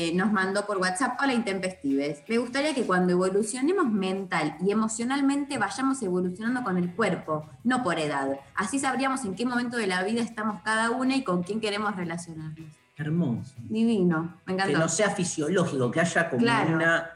eh, 0.09 0.13
nos 0.17 0.33
mandó 0.33 0.67
por 0.67 0.79
WhatsApp, 0.79 1.17
hola 1.23 1.33
intempestives. 1.33 2.25
Me 2.29 2.39
gustaría 2.39 2.75
que 2.75 2.83
cuando 2.83 3.13
evolucionemos 3.13 3.89
mental 3.89 4.57
y 4.67 4.73
emocionalmente 4.73 5.59
vayamos 5.59 6.03
evolucionando 6.03 6.65
con 6.65 6.77
el 6.77 6.91
cuerpo, 6.93 7.49
no 7.63 7.85
por 7.85 8.01
edad. 8.01 8.41
Así 8.57 8.81
sabríamos 8.81 9.25
en 9.25 9.37
qué 9.37 9.47
momento 9.47 9.77
de 9.77 9.87
la 9.87 10.03
vida 10.03 10.21
estamos 10.21 10.61
cada 10.65 10.91
una 10.91 11.15
y 11.15 11.23
con 11.23 11.45
quién 11.45 11.61
queremos 11.61 11.95
relacionarnos. 11.95 12.67
Hermoso. 12.97 13.55
Divino, 13.61 14.41
me 14.45 14.57
Que 14.57 14.63
encantó. 14.63 14.79
no 14.81 14.89
sea 14.89 15.11
fisiológico, 15.11 15.89
que 15.93 16.01
haya 16.01 16.29
como 16.29 16.43
Claro. 16.43 16.75
una. 16.75 17.11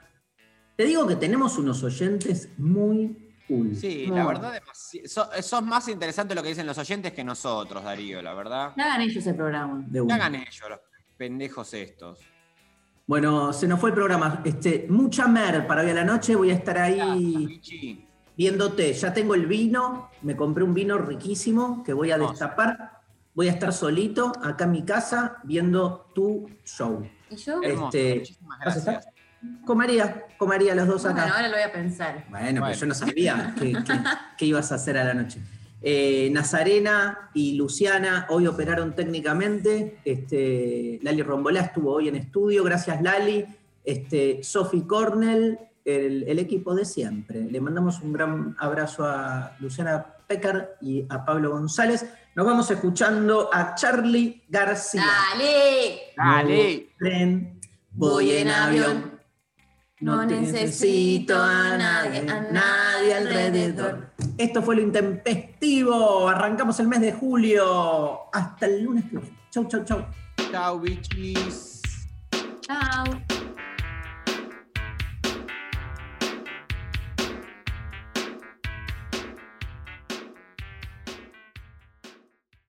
Te 0.76 0.84
digo 0.84 1.09
que 1.09 1.16
tenemos 1.16 1.59
unos 1.59 1.82
oyentes 1.82 2.50
muy 2.56 3.21
cool. 3.56 3.76
Sí, 3.76 4.06
la 4.06 4.26
verdad, 4.26 4.54
demasi- 4.60 5.06
so- 5.06 5.28
sos 5.42 5.62
más 5.62 5.88
interesante 5.88 6.34
lo 6.34 6.42
que 6.42 6.48
dicen 6.50 6.66
los 6.66 6.78
oyentes 6.78 7.12
que 7.12 7.22
nosotros, 7.24 7.82
Darío, 7.84 8.20
la 8.22 8.34
verdad. 8.34 8.74
Que 8.74 8.82
hagan 8.82 9.00
ellos 9.02 9.26
el 9.26 9.34
programa. 9.36 9.78
De 9.86 9.92
Que 9.92 10.00
una. 10.00 10.14
hagan 10.16 10.34
ellos, 10.36 10.62
los 10.68 10.80
pendejos 11.16 11.72
estos. 11.74 12.18
Bueno, 13.06 13.52
se 13.52 13.66
nos 13.66 13.80
fue 13.80 13.90
el 13.90 13.94
programa. 13.94 14.40
Este, 14.44 14.86
mucha 14.88 15.26
mer 15.26 15.66
para 15.66 15.82
hoy 15.82 15.90
a 15.90 15.94
la 15.94 16.04
noche. 16.04 16.34
Voy 16.36 16.50
a 16.50 16.54
estar 16.54 16.78
ahí 16.78 17.60
viéndote. 18.36 18.92
Ya 18.92 19.12
tengo 19.12 19.34
el 19.34 19.46
vino. 19.46 20.10
Me 20.22 20.36
compré 20.36 20.64
un 20.64 20.72
vino 20.72 20.96
riquísimo 20.98 21.82
que 21.82 21.92
voy 21.92 22.10
a 22.12 22.18
destapar. 22.18 23.00
Voy 23.34 23.48
a 23.48 23.52
estar 23.52 23.72
solito 23.72 24.32
acá 24.42 24.64
en 24.64 24.72
mi 24.72 24.84
casa 24.84 25.38
viendo 25.44 26.10
tu 26.14 26.48
show. 26.64 27.02
¿Y 27.30 27.36
yo? 27.36 27.62
Hermoso, 27.62 27.86
Este, 27.96 28.14
muchísimas 28.20 28.58
¿vas 28.64 28.76
a 28.76 28.78
estar? 28.78 28.94
gracias. 28.94 29.11
Con 29.64 29.78
María, 29.78 30.24
con 30.39 30.48
María, 30.48 30.74
los 30.74 30.86
dos 30.86 31.05
acá. 31.05 31.14
Bueno, 31.23 31.35
ahora 31.35 31.48
lo 31.48 31.55
voy 31.55 31.62
a 31.62 31.73
pensar. 31.73 32.24
Bueno, 32.31 32.47
Bueno. 32.47 32.62
pero 32.66 32.78
yo 32.78 32.86
no 32.86 32.94
sabía 32.94 33.55
qué, 33.59 33.73
qué- 33.73 34.01
qué 34.39 34.47
ibas 34.47 34.73
a 34.73 34.77
hacer 34.77 34.97
a 34.98 35.05
la 35.05 35.14
noche. 35.14 35.40
Eh, 35.85 36.28
Nazarena 36.32 37.31
y 37.35 37.55
Luciana 37.56 38.27
hoy 38.31 38.47
operaron 38.47 38.94
técnicamente. 38.94 39.98
Este, 40.05 41.01
Lali 41.02 41.23
Rombolá 41.23 41.60
estuvo 41.60 41.93
hoy 41.93 42.09
en 42.09 42.14
estudio. 42.16 42.62
Gracias, 42.62 43.02
Lali. 43.02 43.44
Este, 43.85 44.44
Sophie 44.44 44.86
Cornell, 44.86 45.59
el, 45.85 46.23
el 46.28 46.39
equipo 46.39 46.74
de 46.77 46.85
siempre. 46.85 47.40
Le 47.51 47.60
mandamos 47.60 48.01
un 48.01 48.12
gran 48.12 48.55
abrazo 48.60 49.05
a 49.05 49.56
Luciana 49.59 50.06
Pecker 50.28 50.77
y 50.81 51.05
a 51.09 51.24
Pablo 51.24 51.51
González. 51.51 52.06
Nos 52.36 52.47
vamos 52.47 52.70
escuchando 52.70 53.51
a 53.52 53.74
Charlie 53.74 54.44
García. 54.48 55.02
¡Dale! 55.32 55.98
Dale. 56.16 56.90
Tren, 56.97 57.60
voy 57.90 58.31
en 58.31 58.48
avión. 58.48 59.11
No, 60.02 60.26
necesito 60.26 61.40
a 61.40 61.76
nadie, 61.78 62.28
a 62.28 62.40
nadie 62.40 63.14
alrededor. 63.14 64.10
Esto 64.36 64.60
fue 64.60 64.74
lo 64.74 64.82
intempestivo. 64.82 66.28
Arrancamos 66.28 66.80
el 66.80 66.88
mes 66.88 67.00
de 67.02 67.12
julio. 67.12 68.22
Hasta 68.32 68.66
el 68.66 68.82
lunes. 68.82 69.04
Chau, 69.50 69.68
chau, 69.68 69.84
chau. 69.84 70.04
Chau, 70.50 70.80
bichis. 70.80 71.82
Chau. 72.62 73.41